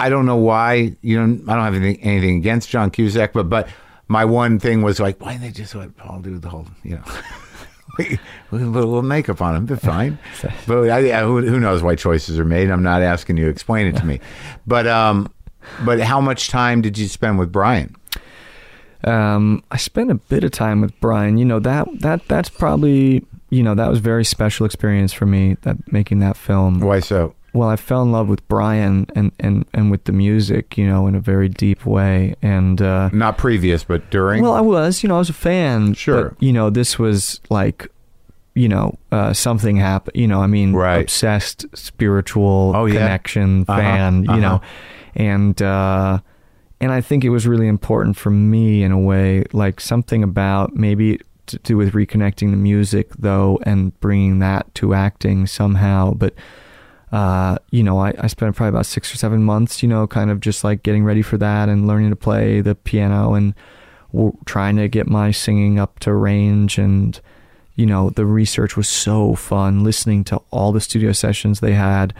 I 0.00 0.08
don't 0.10 0.26
know 0.26 0.36
why 0.36 0.96
you 1.02 1.16
don't. 1.16 1.48
I 1.48 1.54
don't 1.56 1.64
have 1.64 1.74
anything 1.74 2.02
anything 2.04 2.36
against 2.36 2.68
John 2.68 2.90
Cusack, 2.90 3.32
but 3.32 3.48
but 3.48 3.68
my 4.06 4.24
one 4.24 4.58
thing 4.60 4.82
was 4.82 5.00
like, 5.00 5.20
why 5.20 5.32
didn't 5.32 5.42
they 5.42 5.50
just 5.50 5.74
let 5.74 5.96
Paul 5.96 6.20
do 6.20 6.38
the 6.38 6.48
whole, 6.48 6.66
you 6.84 6.96
know. 6.96 7.02
We 7.96 8.04
we 8.52 8.58
put 8.58 8.62
a 8.62 8.66
little 8.66 9.02
makeup 9.02 9.40
on 9.42 9.56
him, 9.56 9.66
be 9.66 9.74
fine. 9.74 10.18
but 10.68 10.88
I, 10.88 11.18
I, 11.18 11.22
who, 11.24 11.40
who 11.44 11.58
knows 11.58 11.82
why 11.82 11.96
choices 11.96 12.38
are 12.38 12.44
made? 12.44 12.70
I'm 12.70 12.82
not 12.82 13.02
asking 13.02 13.38
you 13.38 13.46
to 13.46 13.50
explain 13.50 13.86
it 13.88 13.96
to 13.96 14.04
me. 14.04 14.20
But 14.68 14.86
um, 14.86 15.32
but 15.84 15.98
how 15.98 16.20
much 16.20 16.48
time 16.48 16.80
did 16.80 16.96
you 16.96 17.08
spend 17.08 17.40
with 17.40 17.50
Brian? 17.50 17.96
Um, 19.04 19.64
I 19.70 19.78
spent 19.78 20.10
a 20.10 20.14
bit 20.16 20.44
of 20.44 20.52
time 20.52 20.80
with 20.80 20.98
Brian. 21.00 21.38
You 21.38 21.44
know 21.46 21.58
that 21.60 21.88
that 22.00 22.28
that's 22.28 22.50
probably 22.50 23.24
you 23.50 23.62
know 23.62 23.74
that 23.74 23.88
was 23.88 23.98
a 23.98 24.02
very 24.02 24.24
special 24.24 24.66
experience 24.66 25.12
for 25.12 25.26
me 25.26 25.56
that 25.62 25.92
making 25.92 26.18
that 26.20 26.36
film. 26.36 26.80
Why 26.80 27.00
so? 27.00 27.34
Well, 27.54 27.70
I 27.70 27.76
fell 27.76 28.02
in 28.02 28.12
love 28.12 28.28
with 28.28 28.46
Brian 28.46 29.06
and 29.16 29.32
and 29.40 29.64
and 29.72 29.90
with 29.90 30.04
the 30.04 30.12
music, 30.12 30.76
you 30.76 30.86
know, 30.86 31.06
in 31.06 31.14
a 31.14 31.20
very 31.20 31.48
deep 31.48 31.86
way. 31.86 32.34
And 32.42 32.80
uh, 32.82 33.08
Not 33.12 33.38
previous, 33.38 33.84
but 33.84 34.10
during. 34.10 34.42
well, 34.42 34.52
I 34.52 34.60
was, 34.60 35.02
you 35.02 35.08
know, 35.08 35.16
I 35.16 35.18
was 35.18 35.30
a 35.30 35.32
fan. 35.34 35.94
Sure. 35.94 36.30
But, 36.30 36.42
you 36.42 36.52
know, 36.52 36.68
this 36.68 36.98
was 36.98 37.40
like, 37.48 37.88
you 38.54 38.68
know, 38.68 38.98
uh, 39.10 39.32
something 39.32 39.76
happened. 39.76 40.14
You 40.16 40.28
know, 40.28 40.42
I 40.42 40.46
mean, 40.46 40.74
Right. 40.74 40.98
obsessed, 41.00 41.64
spiritual 41.74 42.72
Oh, 42.76 42.84
yeah. 42.86 42.94
connection, 43.00 43.64
Uh-huh, 43.66 43.80
fan. 43.80 44.24
You 44.24 44.30
uh-huh. 44.30 44.40
know, 44.40 44.60
and 45.16 45.60
uh, 45.62 46.18
and 46.80 46.92
I 46.92 47.00
think 47.00 47.24
it 47.24 47.30
was 47.30 47.46
really 47.46 47.66
important 47.66 48.16
for 48.16 48.30
me 48.30 48.82
in 48.82 48.92
a 48.92 48.98
way, 48.98 49.44
like 49.52 49.80
something 49.80 50.22
about 50.22 50.76
maybe 50.76 51.18
to 51.48 51.58
do 51.58 51.76
with 51.76 51.92
reconnecting 51.92 52.50
the 52.50 52.56
music 52.56 53.10
though, 53.18 53.58
and 53.64 53.98
bringing 54.00 54.38
that 54.38 54.74
to 54.76 54.94
acting 54.94 55.46
somehow, 55.46 56.14
but. 56.14 56.34
Uh, 57.10 57.56
you 57.70 57.82
know, 57.82 57.98
I, 57.98 58.12
I 58.18 58.26
spent 58.26 58.54
probably 58.54 58.68
about 58.68 58.84
six 58.84 59.14
or 59.14 59.16
seven 59.16 59.42
months, 59.42 59.82
you 59.82 59.88
know, 59.88 60.06
kind 60.06 60.30
of 60.30 60.40
just 60.40 60.62
like 60.62 60.82
getting 60.82 61.04
ready 61.04 61.22
for 61.22 61.38
that 61.38 61.70
and 61.70 61.86
learning 61.86 62.10
to 62.10 62.16
play 62.16 62.60
the 62.60 62.74
piano 62.74 63.32
and 63.32 63.54
w- 64.12 64.36
trying 64.44 64.76
to 64.76 64.88
get 64.88 65.06
my 65.06 65.30
singing 65.30 65.78
up 65.78 66.00
to 66.00 66.12
range. 66.12 66.76
And, 66.76 67.18
you 67.76 67.86
know, 67.86 68.10
the 68.10 68.26
research 68.26 68.76
was 68.76 68.88
so 68.88 69.34
fun 69.34 69.84
listening 69.84 70.22
to 70.24 70.42
all 70.50 70.70
the 70.70 70.82
studio 70.82 71.12
sessions 71.12 71.60
they 71.60 71.72
had. 71.72 72.12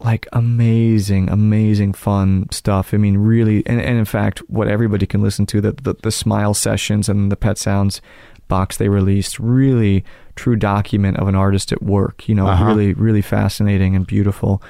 Like 0.00 0.26
amazing, 0.32 1.28
amazing 1.28 1.92
fun 1.92 2.48
stuff. 2.50 2.92
I 2.92 2.96
mean, 2.96 3.16
really, 3.16 3.64
and, 3.64 3.80
and 3.80 3.96
in 3.96 4.06
fact, 4.06 4.40
what 4.50 4.66
everybody 4.66 5.06
can 5.06 5.22
listen 5.22 5.46
to 5.46 5.60
the, 5.60 5.70
the 5.70 5.94
the 6.02 6.10
Smile 6.10 6.54
sessions 6.54 7.08
and 7.08 7.30
the 7.30 7.36
Pet 7.36 7.58
Sounds 7.58 8.02
box 8.50 8.76
they 8.76 8.88
released 8.90 9.38
really 9.38 10.04
true 10.36 10.56
document 10.56 11.16
of 11.16 11.26
an 11.28 11.34
artist 11.34 11.72
at 11.72 11.82
work. 11.82 12.28
You 12.28 12.34
know, 12.34 12.46
Uh-huh. 12.46 12.66
really, 12.66 12.92
really 12.92 13.22
fascinating 13.22 13.96
and 13.96 14.06
beautiful. 14.06 14.62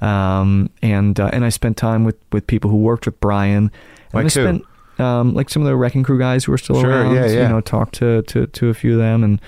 Um, 0.00 0.70
and 0.82 1.18
uh, 1.20 1.30
and 1.32 1.44
I 1.44 1.50
spent 1.50 1.76
time 1.76 2.04
with 2.04 2.16
with 2.32 2.46
people 2.46 2.70
who 2.70 2.76
worked 2.78 3.06
with 3.06 3.18
Brian. 3.20 3.70
And 4.12 4.14
Like 4.14 4.24
I 4.26 4.28
spent 4.28 4.62
um, 4.98 5.34
like 5.34 5.48
some 5.50 5.62
of 5.62 5.68
the 5.68 5.76
Wrecking 5.76 6.02
Crew 6.02 6.18
guys 6.18 6.44
who 6.44 6.52
were 6.52 6.58
still 6.58 6.80
Sure, 6.80 6.90
around. 6.90 7.14
yeah, 7.14 7.26
yeah. 7.26 7.42
You 7.42 7.48
know, 7.48 7.60
talked 7.60 7.94
to, 7.96 8.22
to 8.22 8.46
to 8.46 8.68
a 8.68 8.74
few 8.74 8.92
of 8.92 8.98
them 8.98 9.22
and 9.24 9.40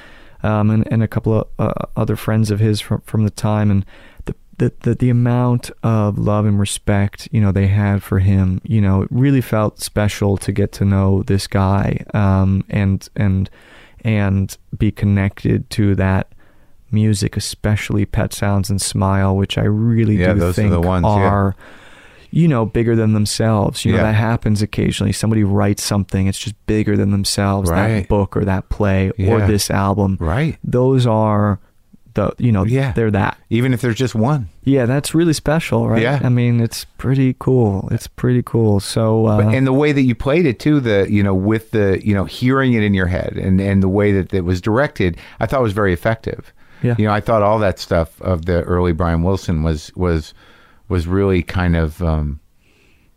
um, 0.42 0.70
and, 0.70 0.90
and 0.92 1.02
a 1.02 1.08
couple 1.08 1.32
of 1.34 1.46
uh, 1.58 1.72
other 1.96 2.16
friends 2.16 2.50
of 2.50 2.58
his 2.60 2.80
from 2.80 3.00
from 3.02 3.24
the 3.24 3.30
time 3.30 3.70
and 3.70 3.84
the, 4.26 4.34
the 4.62 4.72
the 4.80 4.94
the 4.94 5.10
amount 5.10 5.70
of 5.82 6.18
love 6.18 6.44
and 6.46 6.58
respect 6.60 7.28
you 7.32 7.40
know 7.40 7.50
they 7.52 7.66
had 7.66 8.02
for 8.02 8.18
him. 8.20 8.60
You 8.64 8.80
know, 8.80 9.02
it 9.02 9.08
really 9.10 9.40
felt 9.40 9.80
special 9.80 10.36
to 10.38 10.52
get 10.52 10.70
to 10.72 10.84
know 10.84 11.22
this 11.24 11.46
guy 11.46 12.04
um, 12.14 12.64
and 12.68 13.08
and 13.16 13.50
and 14.04 14.56
be 14.76 14.90
connected 14.90 15.68
to 15.70 15.94
that 15.96 16.32
music, 16.90 17.36
especially 17.36 18.04
Pet 18.04 18.32
Sounds 18.32 18.68
and 18.70 18.80
Smile, 18.80 19.34
which 19.36 19.56
I 19.58 19.62
really 19.64 20.16
Yeah, 20.16 20.34
do 20.34 20.48
are 20.48 20.52
think 20.52 20.70
the 20.70 20.80
ones, 20.80 21.04
yeah. 21.06 21.10
are 21.12 21.56
you 22.34 22.48
know, 22.48 22.64
bigger 22.64 22.96
than 22.96 23.12
themselves. 23.12 23.84
You 23.84 23.92
know, 23.92 23.98
Yeah. 23.98 24.04
that 24.04 24.14
happens 24.14 24.62
occasionally. 24.62 25.12
Somebody 25.12 25.44
writes 25.44 25.82
something, 25.82 26.26
it's 26.28 26.38
just 26.38 26.54
bigger 26.66 26.96
than 26.96 27.10
themselves, 27.10 27.70
Right. 27.70 28.00
that 28.00 28.08
book 28.08 28.36
or 28.36 28.44
that 28.46 28.68
play 28.70 29.10
or 29.18 29.40
this 29.46 29.70
album. 29.70 30.16
Right. 30.18 30.56
Those 30.64 31.06
are 31.06 31.60
the, 32.14 32.32
you 32.38 32.52
know, 32.52 32.64
Yeah. 32.64 32.92
they're 32.92 33.10
that. 33.10 33.38
Even 33.50 33.72
if 33.74 33.80
there's 33.80 33.96
just 33.96 34.14
one. 34.14 34.48
Yeah, 34.64 34.86
that's 34.86 35.14
really 35.14 35.32
special, 35.32 35.88
right? 35.88 36.02
Yeah. 36.02 36.20
I 36.22 36.28
mean, 36.28 36.60
it's 36.60 36.84
pretty 36.98 37.34
cool. 37.38 37.88
It's 37.90 38.06
pretty 38.06 38.42
cool. 38.42 38.80
So, 38.80 39.26
uh, 39.26 39.42
But, 39.44 39.54
and 39.54 39.66
the 39.66 39.72
way 39.72 39.92
that 39.92 40.02
you 40.02 40.14
played 40.14 40.46
it 40.46 40.58
too, 40.58 40.80
the 40.80 41.06
you 41.10 41.22
know, 41.22 41.34
with 41.34 41.70
the 41.72 42.00
you 42.06 42.14
know, 42.14 42.24
hearing 42.24 42.72
it 42.74 42.82
in 42.82 42.94
your 42.94 43.06
head 43.06 43.34
and 43.36 43.60
and 43.60 43.82
the 43.82 43.88
way 43.88 44.12
that 44.12 44.32
it 44.32 44.44
was 44.44 44.60
directed, 44.60 45.16
I 45.40 45.46
thought 45.46 45.62
was 45.62 45.72
very 45.72 45.92
effective. 45.92 46.52
Yeah. 46.82 46.94
You 46.98 47.06
know, 47.06 47.12
I 47.12 47.20
thought 47.20 47.42
all 47.42 47.58
that 47.60 47.78
stuff 47.78 48.20
of 48.22 48.44
the 48.46 48.62
early 48.62 48.92
Brian 48.92 49.22
Wilson 49.22 49.62
was 49.62 49.92
was 49.94 50.34
was 50.88 51.06
really 51.06 51.42
kind 51.42 51.76
of 51.76 52.02
um 52.02 52.40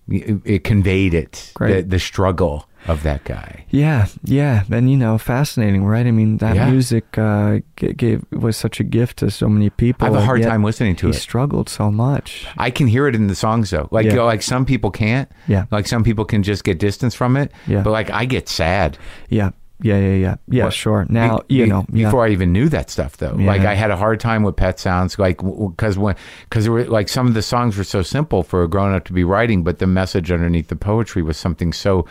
it, 0.07 0.39
it 0.45 0.63
conveyed 0.63 1.13
it 1.15 1.51
the, 1.59 1.81
the 1.81 1.99
struggle 1.99 2.69
of 2.87 3.03
that 3.03 3.23
guy. 3.23 3.65
Yeah, 3.69 4.07
yeah, 4.23 4.63
and 4.71 4.89
you 4.89 4.97
know, 4.97 5.17
fascinating, 5.17 5.85
right? 5.85 6.05
I 6.05 6.11
mean, 6.11 6.37
that 6.37 6.55
Yeah. 6.55 6.69
music 6.69 7.17
uh, 7.17 7.59
gave 7.75 8.23
was 8.31 8.57
such 8.57 8.79
a 8.79 8.83
gift 8.83 9.17
to 9.19 9.31
so 9.31 9.49
many 9.49 9.69
people. 9.69 10.05
I 10.07 10.11
have 10.11 10.19
a 10.21 10.25
hard 10.25 10.43
time 10.43 10.63
listening 10.63 10.95
to 10.97 11.07
he 11.07 11.11
it. 11.11 11.19
struggled 11.19 11.67
so 11.69 11.91
much. 11.91 12.47
I 12.57 12.69
can 12.71 12.87
hear 12.87 13.07
it 13.07 13.15
in 13.15 13.27
the 13.27 13.35
songs 13.35 13.69
though. 13.71 13.87
Like 13.91 14.05
Yeah. 14.05 14.11
you 14.11 14.17
know, 14.17 14.25
like 14.25 14.41
some 14.43 14.65
people 14.65 14.91
can't. 14.91 15.29
Yeah. 15.47 15.65
Like 15.71 15.87
some 15.87 16.03
people 16.03 16.25
can 16.25 16.43
just 16.43 16.63
get 16.63 16.79
distance 16.79 17.15
from 17.15 17.35
it. 17.37 17.51
Yeah. 17.67 17.81
But 17.81 17.91
like 17.91 18.09
I 18.11 18.25
get 18.25 18.47
sad. 18.49 18.97
Yeah, 19.29 19.51
yeah, 19.81 19.97
yeah, 19.99 20.13
yeah, 20.15 20.35
yeah. 20.47 20.63
What- 20.65 20.73
Sure. 20.73 21.05
Now 21.09 21.39
Be- 21.47 21.55
you 21.55 21.65
know 21.65 21.85
yeah. 21.91 22.07
before 22.07 22.25
I 22.25 22.29
even 22.29 22.53
knew 22.53 22.69
that 22.69 22.89
stuff 22.89 23.17
though. 23.17 23.35
Yeah. 23.37 23.47
Like 23.47 23.61
I 23.61 23.73
had 23.73 23.91
a 23.91 23.97
hard 23.97 24.19
time 24.19 24.43
with 24.43 24.55
Pet 24.55 24.79
Sounds, 24.79 25.17
like 25.19 25.37
because 25.41 25.97
when 25.97 26.15
because 26.49 26.69
were 26.69 26.85
like 26.85 27.09
some 27.09 27.27
of 27.27 27.33
the 27.33 27.41
songs 27.41 27.77
were 27.77 27.83
so 27.83 28.01
simple 28.01 28.43
for 28.43 28.63
a 28.63 28.67
grown 28.69 28.93
up 28.93 29.03
to 29.05 29.13
be 29.13 29.23
writing, 29.23 29.63
but 29.63 29.79
the 29.79 29.87
message 29.87 30.31
underneath 30.31 30.67
the 30.69 30.75
poetry 30.77 31.21
was 31.23 31.35
something 31.37 31.73
so 31.73 32.05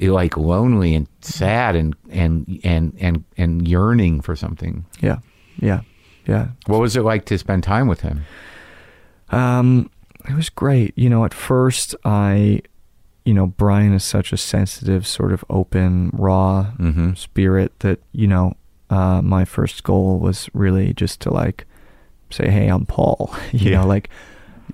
like 0.00 0.36
lonely 0.36 0.94
and 0.94 1.08
sad 1.20 1.74
and 1.76 1.94
and 2.10 2.60
and 2.64 2.92
and 3.00 3.24
and 3.36 3.66
yearning 3.68 4.20
for 4.20 4.36
something. 4.36 4.84
Yeah, 5.00 5.18
yeah, 5.60 5.80
Yeah. 6.26 6.48
What 6.66 6.80
was 6.80 6.96
it 6.96 7.02
like 7.02 7.24
to 7.26 7.38
spend 7.38 7.62
time 7.64 7.88
with 7.88 8.00
him? 8.02 8.24
Um, 9.30 9.90
it 10.28 10.34
was 10.34 10.48
great. 10.48 10.96
You 10.96 11.08
know, 11.08 11.24
at 11.24 11.34
first 11.34 11.94
I, 12.04 12.62
you 13.24 13.34
know, 13.34 13.46
Brian 13.46 13.92
is 13.92 14.04
such 14.04 14.32
a 14.32 14.36
sensitive, 14.36 15.06
sort 15.06 15.32
of 15.32 15.44
open, 15.50 16.10
raw 16.12 16.72
Mm-hmm. 16.78 17.14
spirit 17.14 17.78
that 17.80 18.00
you 18.12 18.26
know, 18.26 18.54
uh, 18.90 19.20
my 19.22 19.44
first 19.44 19.82
goal 19.82 20.18
was 20.18 20.48
really 20.52 20.92
just 20.94 21.20
to 21.22 21.30
like 21.32 21.64
say, 22.30 22.50
"Hey, 22.50 22.68
I'm 22.68 22.86
Paul." 22.86 23.34
you 23.52 23.70
Yeah. 23.70 23.80
know, 23.80 23.86
like, 23.86 24.10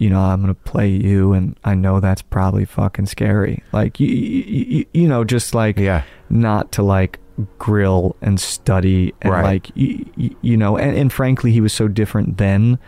you 0.02 0.10
know, 0.10 0.20
I'm 0.20 0.40
gonna 0.40 0.54
play 0.54 0.88
you, 0.88 1.32
and 1.32 1.56
I 1.64 1.74
know 1.74 2.00
that's 2.00 2.22
probably 2.22 2.64
fucking 2.64 3.06
scary. 3.06 3.62
Like, 3.72 4.00
you, 4.00 4.08
you, 4.08 4.86
you 4.92 5.06
know, 5.08 5.22
just 5.24 5.54
like 5.54 5.78
Yeah. 5.78 6.02
not 6.28 6.72
to 6.72 6.82
like 6.82 7.18
grill 7.58 8.16
and 8.20 8.38
study 8.38 9.14
and 9.22 9.32
Right. 9.32 9.44
like 9.44 9.70
you, 9.74 10.04
you 10.42 10.56
know 10.56 10.76
and, 10.76 10.94
and 10.96 11.10
frankly 11.10 11.50
he 11.50 11.62
was 11.62 11.72
so 11.72 11.88
different 11.88 12.36
then 12.36 12.78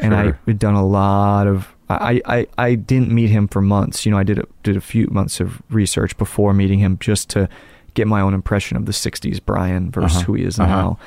and 0.00 0.12
I 0.14 0.24
Sure. 0.24 0.38
had 0.48 0.58
done 0.58 0.74
a 0.74 0.84
lot 0.84 1.46
of 1.46 1.72
I, 1.88 2.20
I, 2.26 2.46
I 2.58 2.74
didn't 2.74 3.12
meet 3.12 3.30
him 3.30 3.46
for 3.46 3.62
months 3.62 4.04
you 4.04 4.10
know 4.10 4.18
I 4.18 4.24
did 4.24 4.40
a, 4.40 4.44
did 4.64 4.76
a 4.76 4.80
few 4.80 5.06
months 5.12 5.38
of 5.38 5.62
research 5.70 6.16
before 6.18 6.52
meeting 6.52 6.80
him 6.80 6.98
just 6.98 7.30
to 7.30 7.48
get 7.94 8.08
my 8.08 8.20
own 8.20 8.34
impression 8.34 8.76
of 8.76 8.84
the 8.86 8.92
60s 8.92 9.38
Brian 9.46 9.92
versus 9.92 10.16
Uh-huh. 10.16 10.24
who 10.26 10.34
he 10.34 10.42
is 10.44 10.58
Uh-huh. 10.58 10.74
now 10.74 10.98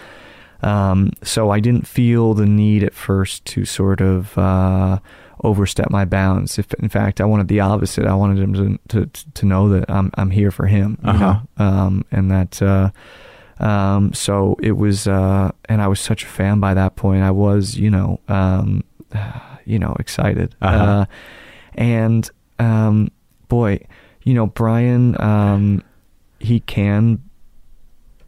um, 0.64 1.12
so 1.22 1.52
I 1.52 1.60
didn't 1.60 1.86
feel 1.86 2.34
the 2.34 2.46
need 2.46 2.84
at 2.86 2.94
first 2.94 3.44
to 3.48 3.66
sort 3.66 4.00
of 4.02 4.36
uh, 4.38 5.00
overstep 5.44 5.90
my 5.90 6.06
bounds. 6.06 6.58
If 6.60 6.74
in 6.76 6.90
fact 6.90 7.22
I 7.22 7.26
wanted 7.26 7.48
the 7.48 7.60
opposite, 7.60 8.06
I 8.06 8.14
wanted 8.16 8.40
him 8.40 8.54
to 8.90 9.06
to, 9.06 9.24
to 9.34 9.46
know 9.46 9.70
that 9.70 9.90
I'm 9.90 10.12
I'm 10.16 10.30
here 10.32 10.52
for 10.52 10.68
him, 10.68 10.98
Uh-huh. 11.04 11.40
um, 11.58 12.06
and 12.12 12.32
that. 12.32 12.62
Uh, 12.62 12.92
um, 13.60 14.14
so 14.14 14.56
it 14.62 14.74
was, 14.74 15.08
uh, 15.08 15.52
and 15.68 15.82
I 15.82 15.88
was 15.88 16.00
such 16.00 16.24
a 16.24 16.28
fan 16.28 16.60
by 16.60 16.76
that 16.76 16.96
point. 16.96 17.24
I 17.24 17.32
was, 17.32 17.76
you 17.76 17.90
know, 17.90 18.20
um, 18.28 18.84
you 19.66 19.80
know, 19.80 19.96
excited. 20.00 20.54
Uh-huh. 20.62 20.84
Uh, 20.86 21.06
and 21.74 22.30
um, 22.60 23.10
boy, 23.48 23.80
you 24.24 24.36
know, 24.36 24.46
Brian, 24.46 25.20
um, 25.20 25.84
he 26.40 26.60
can 26.60 27.24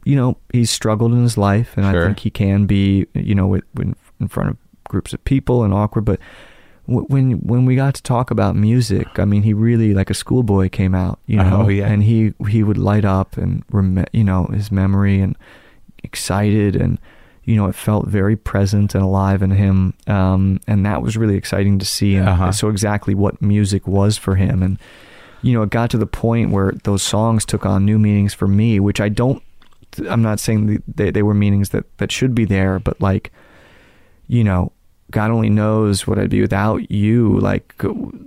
you 0.05 0.15
know, 0.15 0.37
he's 0.51 0.71
struggled 0.71 1.11
in 1.13 1.21
his 1.21 1.37
life, 1.37 1.77
and 1.77 1.85
Sure. 1.85 2.03
I 2.03 2.05
think 2.07 2.19
he 2.19 2.31
can 2.31 2.65
be, 2.65 3.05
you 3.13 3.35
know, 3.35 3.45
with, 3.45 3.63
in 4.19 4.27
front 4.27 4.49
of 4.49 4.57
groups 4.85 5.13
of 5.13 5.23
people 5.25 5.63
and 5.63 5.71
awkward. 5.73 6.05
But 6.05 6.19
when 6.89 7.31
when 7.39 7.65
we 7.65 7.75
got 7.75 7.93
to 7.95 8.03
talk 8.03 8.31
about 8.31 8.55
music, 8.55 9.19
I 9.19 9.25
mean, 9.25 9.43
he 9.43 9.53
really 9.53 9.93
like 9.93 10.09
a 10.09 10.13
schoolboy 10.13 10.69
came 10.69 10.95
out, 10.95 11.19
you 11.27 11.37
know, 11.37 11.63
Oh, 11.65 11.67
yeah. 11.69 11.87
and 11.87 12.03
he 12.03 12.33
he 12.47 12.63
would 12.63 12.77
light 12.77 13.05
up 13.05 13.37
and 13.37 13.63
rem- 13.71 14.05
you 14.11 14.23
know 14.23 14.45
his 14.45 14.71
memory 14.71 15.19
and 15.21 15.35
excited 16.03 16.75
and 16.75 16.97
you 17.43 17.55
know 17.55 17.65
it 17.67 17.75
felt 17.75 18.07
very 18.07 18.35
present 18.35 18.95
and 18.95 19.03
alive 19.03 19.41
in 19.41 19.51
him, 19.51 19.93
um, 20.07 20.59
and 20.67 20.85
that 20.85 21.01
was 21.01 21.17
really 21.17 21.35
exciting 21.35 21.79
to 21.79 21.85
see. 21.85 22.15
And 22.15 22.29
Uh-huh. 22.29 22.51
so 22.51 22.69
exactly 22.69 23.15
what 23.15 23.41
music 23.41 23.87
was 23.87 24.17
for 24.17 24.35
him, 24.35 24.61
and 24.63 24.77
you 25.41 25.53
know, 25.53 25.61
it 25.63 25.69
got 25.69 25.89
to 25.91 25.97
the 25.97 26.05
point 26.05 26.51
where 26.51 26.73
those 26.83 27.01
songs 27.01 27.45
took 27.45 27.65
on 27.65 27.85
new 27.85 27.97
meanings 27.97 28.33
for 28.33 28.47
me, 28.47 28.79
which 28.79 28.99
I 28.99 29.09
don't. 29.09 29.41
I'm 30.07 30.21
not 30.21 30.39
saying 30.39 30.83
they 30.87 31.09
they 31.11 31.23
were 31.23 31.33
meanings 31.33 31.69
that 31.69 31.85
that 31.97 32.11
should 32.11 32.35
be 32.35 32.45
there, 32.45 32.79
but 32.79 32.99
like, 33.01 33.31
you 34.27 34.43
know, 34.43 34.71
God 35.11 35.31
only 35.31 35.49
knows 35.49 36.05
what 36.07 36.19
I'd 36.19 36.29
be 36.29 36.41
without 36.41 36.91
you. 36.91 37.39
Like 37.39 37.73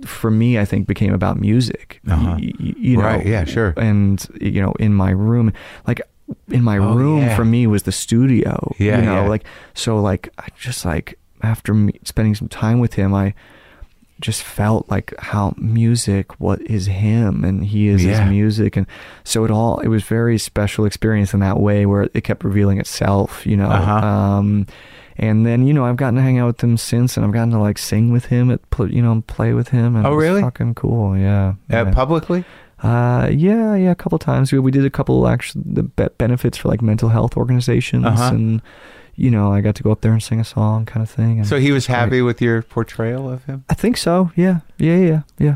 for 0.05 0.29
me, 0.31 0.59
I 0.59 0.65
think 0.65 0.87
became 0.87 1.13
about 1.13 1.39
music. 1.39 1.99
Uh-huh. 2.09 2.35
Y- 2.39 2.53
y- 2.59 2.73
you 2.77 2.97
know, 2.97 3.03
Right, 3.03 3.25
yeah, 3.25 3.45
sure. 3.45 3.73
And 3.77 4.25
you 4.41 4.61
know, 4.61 4.73
in 4.79 4.93
my 4.93 5.11
room, 5.11 5.53
like 5.87 6.01
in 6.49 6.63
my 6.63 6.77
Oh, 6.77 6.93
room 6.95 7.21
yeah. 7.21 7.35
for 7.35 7.45
me 7.45 7.67
was 7.67 7.83
the 7.83 7.91
studio. 7.91 8.73
Yeah, 8.79 8.99
you 8.99 9.05
know, 9.05 9.21
yeah. 9.23 9.27
like 9.29 9.43
so, 9.73 9.99
like 10.01 10.29
I 10.37 10.47
just 10.57 10.83
like 10.85 11.17
after 11.41 11.73
me 11.73 11.99
spending 12.03 12.35
some 12.35 12.47
time 12.47 12.79
with 12.79 12.93
him, 12.95 13.13
I 13.13 13.33
just 14.21 14.41
felt 14.43 14.89
like 14.89 15.13
how 15.19 15.53
music 15.57 16.39
what 16.39 16.61
is 16.61 16.85
him 16.85 17.43
and 17.43 17.65
he 17.65 17.87
is 17.89 18.05
Yeah. 18.05 18.21
his 18.21 18.29
music 18.29 18.77
and 18.77 18.87
so 19.25 19.43
it 19.43 19.51
all 19.51 19.79
it 19.79 19.87
was 19.89 20.03
very 20.03 20.37
special 20.37 20.85
experience 20.85 21.33
in 21.33 21.41
that 21.41 21.59
way 21.59 21.85
where 21.85 22.03
it 22.13 22.23
kept 22.23 22.45
revealing 22.45 22.79
itself 22.79 23.45
you 23.45 23.57
know 23.57 23.67
Uh-huh. 23.69 24.07
um 24.07 24.65
and 25.17 25.45
then 25.45 25.65
you 25.67 25.73
know 25.73 25.85
I've 25.85 25.95
gotten 25.97 26.15
to 26.15 26.21
hang 26.21 26.39
out 26.39 26.47
with 26.47 26.61
him 26.63 26.77
since 26.77 27.17
and 27.17 27.25
I've 27.25 27.31
gotten 27.33 27.51
to 27.51 27.59
like 27.59 27.77
sing 27.77 28.11
with 28.11 28.25
him 28.25 28.49
at 28.51 28.59
you 28.89 29.01
know 29.01 29.23
play 29.27 29.53
with 29.53 29.69
him 29.69 29.95
and 29.95 30.05
Oh, 30.07 30.13
really? 30.13 30.41
fucking 30.41 30.75
cool 30.75 31.17
yeah 31.17 31.49
Uh, 31.71 31.85
yeah. 31.85 31.91
publicly? 31.91 32.43
Uh, 32.81 33.29
yeah, 33.31 33.75
yeah, 33.75 33.91
a 33.91 33.95
couple 33.95 34.19
times. 34.19 34.51
We, 34.51 34.59
we 34.59 34.69
did 34.69 34.83
a 34.83 34.89
couple 34.89 35.25
of 35.25 35.31
actually 35.31 35.63
the 35.65 35.83
be- 35.83 36.09
benefits 36.17 36.57
for 36.57 36.67
like 36.67 36.81
mental 36.81 37.07
health 37.07 37.37
organizations, 37.37 38.05
Uh-huh. 38.05 38.31
and 38.33 38.61
you 39.15 39.29
know, 39.31 39.53
I 39.53 39.61
got 39.61 39.75
to 39.75 39.83
go 39.83 39.91
up 39.91 40.01
there 40.01 40.11
and 40.11 40.21
sing 40.21 40.41
a 40.41 40.43
song, 40.43 40.85
kind 40.85 41.01
of 41.01 41.09
thing. 41.09 41.37
And 41.39 41.47
So 41.47 41.59
he 41.59 41.71
was 41.71 41.85
happy 41.85 42.21
with 42.21 42.41
your 42.41 42.61
portrayal 42.63 43.29
of 43.29 43.45
him? 43.45 43.63
I 43.69 43.73
think 43.73 43.95
so. 43.95 44.31
Yeah, 44.35 44.61
yeah, 44.79 44.97
yeah, 44.97 45.21
yeah. 45.39 45.55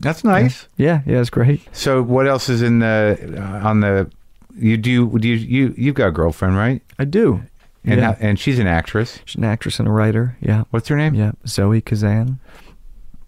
That's 0.00 0.24
nice. 0.24 0.66
Yeah, 0.78 1.02
yeah, 1.04 1.20
it's 1.20 1.28
great. 1.28 1.60
So 1.72 2.00
what 2.02 2.26
else 2.26 2.48
is 2.48 2.62
in 2.62 2.78
the 2.78 3.18
uh, 3.36 3.68
on 3.68 3.80
the 3.80 4.10
you 4.56 4.78
do 4.78 5.18
do 5.18 5.28
you 5.28 5.34
you 5.36 5.74
you've 5.76 5.94
got 5.94 6.08
a 6.08 6.12
girlfriend, 6.12 6.56
right? 6.56 6.80
I 6.98 7.04
do. 7.04 7.42
And 7.84 8.00
yeah. 8.00 8.16
and 8.20 8.38
she's 8.38 8.58
an 8.60 8.66
actress. 8.68 9.18
She's 9.24 9.36
an 9.36 9.44
actress 9.44 9.78
and 9.80 9.88
a 9.88 9.90
writer. 9.90 10.36
Yeah, 10.40 10.64
What's 10.70 10.86
her 10.88 10.96
name? 10.96 11.14
yeah. 11.14 11.32
Zoe 11.46 11.80
Kazan. 11.80 12.38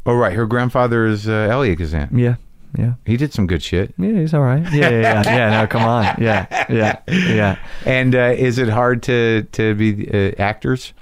Oh 0.07 0.15
right, 0.15 0.33
her 0.35 0.47
grandfather 0.47 1.07
is 1.07 1.29
uh, 1.29 1.49
Elia 1.51 1.75
Kazan. 1.77 2.11
Yeah, 2.17 2.37
yeah. 2.79 2.95
He 3.07 3.17
did 3.17 3.33
some 3.33 3.47
good 3.47 3.63
shit. 3.63 3.95
Yeah, 3.99 4.13
he's 4.13 4.33
all 4.35 4.43
right. 4.43 4.63
Yeah, 4.73 4.91
yeah, 4.91 5.01
yeah. 5.01 5.23
yeah 5.25 5.61
no, 5.61 5.67
come 5.67 5.83
on. 5.83 6.05
Yeah, 6.21 6.47
yeah, 6.69 6.99
yeah. 7.09 7.59
And 7.85 8.15
uh, 8.15 8.35
is 8.37 8.59
it 8.59 8.69
hard 8.69 9.03
to 9.05 9.43
to 9.53 9.75
be 9.75 10.09
uh, 10.13 10.41
actors, 10.41 10.93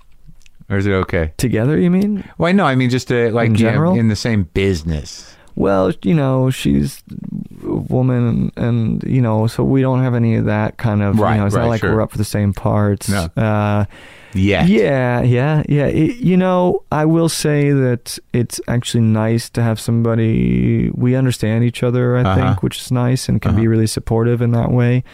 or 0.71 0.79
is 0.79 0.87
it 0.87 0.93
okay? 0.93 1.33
Together, 1.37 1.79
you 1.79 1.91
mean? 1.91 2.25
Well, 2.39 2.55
no, 2.55 2.65
I 2.65 2.75
mean 2.75 2.89
just 2.91 3.11
uh, 3.13 3.31
like 3.33 3.49
In 3.49 3.55
you 3.57 3.65
know, 3.65 3.71
general? 3.71 3.99
in 3.99 4.09
the 4.09 4.17
same 4.17 4.45
business. 4.55 5.32
Well, 5.55 5.93
you 6.03 6.15
know, 6.15 6.51
she's 6.51 7.03
a 7.63 7.75
woman, 7.75 8.51
and 8.57 9.03
you 9.05 9.21
know, 9.21 9.47
so 9.47 9.63
we 9.65 9.81
don't 9.83 10.03
have 10.03 10.15
any 10.15 10.37
of 10.37 10.47
that 10.47 10.79
kind 10.79 11.03
of. 11.03 11.19
Right, 11.19 11.35
you 11.35 11.41
know, 11.41 11.47
it's 11.47 11.55
right, 11.55 11.63
not 11.63 11.69
like 11.69 11.81
sure. 11.81 11.95
we're 11.95 12.01
up 12.03 12.11
for 12.11 12.19
the 12.19 12.25
same 12.25 12.53
parts. 12.55 13.09
No. 13.09 13.29
Uh, 13.37 13.85
Yeah. 14.35 14.65
Yeah, 14.65 15.21
yeah, 15.23 15.63
yeah. 15.69 15.87
It, 15.87 16.17
you 16.17 16.39
know, 16.39 16.85
I 16.91 17.05
will 17.05 17.29
say 17.29 17.71
that 17.73 18.19
it's 18.33 18.61
actually 18.67 19.03
nice 19.03 19.51
to 19.51 19.63
have 19.63 19.79
somebody 19.79 20.91
we 20.95 21.15
understand 21.15 21.65
each 21.65 21.83
other. 21.83 22.17
I 22.17 22.23
Uh-huh. 22.23 22.35
think, 22.37 22.63
which 22.63 22.81
is 22.81 22.91
nice 22.91 23.29
and 23.29 23.43
can 23.43 23.51
Uh-huh. 23.51 23.61
be 23.61 23.69
really 23.69 23.87
supportive 23.87 24.41
in 24.41 24.53
that 24.53 24.71
way. 24.71 25.05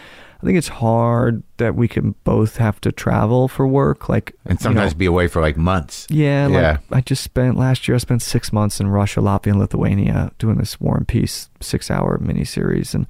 I 0.41 0.45
think 0.45 0.57
it's 0.57 0.69
hard 0.69 1.43
that 1.57 1.75
we 1.75 1.87
can 1.89 2.15
both 2.23 2.57
have 2.57 2.79
to 2.81 2.91
travel 2.93 3.47
for 3.49 3.67
work, 3.67 4.07
like 4.07 4.33
And 4.45 4.57
you 4.57 4.63
sometimes 4.63 4.93
know, 4.93 4.97
be 4.99 5.05
away 5.05 5.27
for 5.27 5.41
like 5.41 5.57
months. 5.57 6.07
yeah, 6.09 6.45
like 6.47 6.53
Yeah. 6.53 6.77
I 6.91 7.01
just 7.01 7.23
spent 7.23 7.57
last 7.57 7.87
year. 7.87 7.95
I 7.95 7.97
spent 7.97 8.21
six 8.21 8.53
months 8.53 8.79
in 8.79 8.87
Russia, 8.87 9.19
Latvia, 9.19 9.47
and 9.51 9.59
Lithuania 9.59 10.31
doing 10.39 10.57
this 10.57 10.79
War 10.79 10.95
and 10.95 11.05
Peace 11.07 11.49
six-hour 11.59 12.19
miniseries, 12.19 12.93
and 12.95 13.05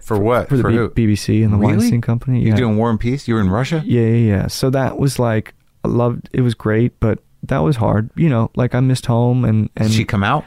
For 0.00 0.18
what? 0.18 0.48
for 0.48 0.56
the 0.56 0.88
B- 0.94 1.06
BBC 1.06 1.42
and 1.42 1.52
the 1.52 1.56
Really? 1.58 1.78
Weinstein 1.78 2.00
Company. 2.00 2.40
You 2.42 2.50
yeah. 2.50 2.56
doing 2.56 2.76
War 2.76 2.90
and 2.90 3.00
Peace? 3.00 3.26
You 3.26 3.34
were 3.34 3.40
in 3.40 3.50
Russia? 3.50 3.82
Yeah, 3.84 4.02
yeah, 4.02 4.36
yeah. 4.36 4.46
So 4.46 4.70
that 4.70 4.98
was 4.98 5.18
like 5.18 5.54
I 5.84 5.88
loved. 5.88 6.28
It 6.32 6.42
was 6.42 6.54
great, 6.54 7.00
but 7.00 7.18
that 7.42 7.58
was 7.58 7.74
hard. 7.76 8.08
You 8.14 8.28
know, 8.28 8.52
like 8.54 8.72
I 8.76 8.78
missed 8.80 9.06
home, 9.06 9.44
and 9.44 9.68
and 9.76 9.88
Did 9.88 9.94
she 9.96 10.04
come 10.04 10.22
out? 10.22 10.44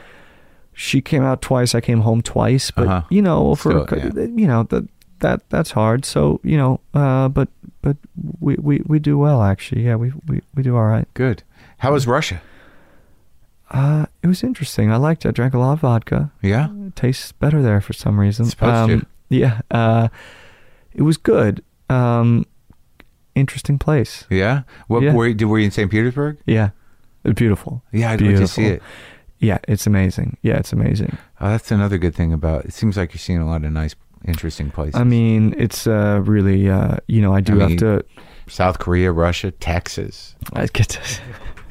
she 0.72 1.00
came 1.02 1.22
out 1.24 1.42
twice. 1.42 1.74
I 1.74 1.80
came 1.82 2.00
home 2.00 2.22
twice, 2.22 2.70
but 2.70 2.86
Uh-huh. 2.88 3.02
you 3.10 3.20
know, 3.20 3.54
for 3.54 3.84
Still, 3.86 3.98
yeah. 3.98 4.26
you 4.34 4.46
know 4.46 4.62
that 4.64 4.88
that 5.20 5.48
that's 5.50 5.70
hard. 5.72 6.04
So 6.04 6.40
you 6.42 6.56
know, 6.56 6.80
uh, 6.94 7.28
but 7.28 7.48
but 7.82 7.96
we, 8.40 8.56
we 8.56 8.82
we 8.86 8.98
do 8.98 9.16
well 9.18 9.42
actually. 9.42 9.82
Yeah, 9.84 9.96
we 9.96 10.12
we 10.26 10.42
we 10.54 10.62
do 10.62 10.76
all 10.76 10.84
right. 10.86 11.06
Good. 11.14 11.42
How 11.78 11.92
was 11.92 12.06
Russia? 12.06 12.40
Uh, 13.70 14.06
it 14.22 14.26
was 14.28 14.42
interesting. 14.44 14.92
I 14.92 14.96
liked 14.96 15.24
it. 15.24 15.28
I 15.28 15.32
drank 15.32 15.54
a 15.54 15.58
lot 15.58 15.72
of 15.72 15.80
vodka. 15.80 16.30
Yeah. 16.40 16.68
It 16.86 16.94
tastes 16.96 17.32
better 17.32 17.62
there 17.62 17.80
for 17.80 17.92
some 17.92 18.18
reason. 18.20 18.44
It's 18.44 18.50
supposed 18.52 19.00
to. 19.00 19.06
Yeah. 19.28 19.60
Uh, 19.70 20.08
it 20.94 21.02
was 21.02 21.16
good. 21.16 21.64
Um, 21.90 22.46
interesting 23.34 23.78
place. 23.78 24.24
Yeah. 24.30 24.62
What 24.86 25.02
Yeah. 25.02 25.12
were 25.14 25.26
you, 25.26 25.34
did- 25.34 25.46
were 25.46 25.58
you 25.58 25.64
in 25.64 25.70
St. 25.72 25.90
Petersburg? 25.90 26.38
Yeah. 26.46 26.70
It's 27.24 27.34
beautiful. 27.34 27.82
Yeah, 27.92 28.12
I'd 28.12 28.20
like 28.20 28.36
to 28.36 28.46
see 28.46 28.66
it. 28.66 28.82
Yeah, 29.40 29.58
it's 29.66 29.86
amazing. 29.86 30.36
Yeah, 30.42 30.58
it's 30.58 30.72
amazing. 30.72 31.18
Oh, 31.40 31.48
that's 31.50 31.72
another 31.72 31.98
good 31.98 32.14
thing 32.14 32.32
about 32.32 32.66
it. 32.66 32.72
Seems 32.72 32.96
like 32.96 33.12
you're 33.12 33.18
seeing 33.18 33.40
a 33.40 33.46
lot 33.46 33.64
of 33.64 33.72
nice, 33.72 33.96
interesting 34.26 34.70
places. 34.70 34.94
I 35.00 35.04
mean, 35.04 35.54
it's 35.58 35.86
uh, 35.86 36.20
really, 36.24 36.68
uh, 36.68 36.96
you 37.06 37.20
know, 37.20 37.34
I 37.34 37.40
do 37.40 37.52
I 37.52 37.56
mean- 37.56 37.70
have 37.70 37.78
to. 37.78 38.04
South 38.48 38.78
Korea, 38.78 39.10
Russia, 39.10 39.50
Texas. 39.50 40.36
I 40.52 40.66
get 40.66 40.88
to. 40.90 41.00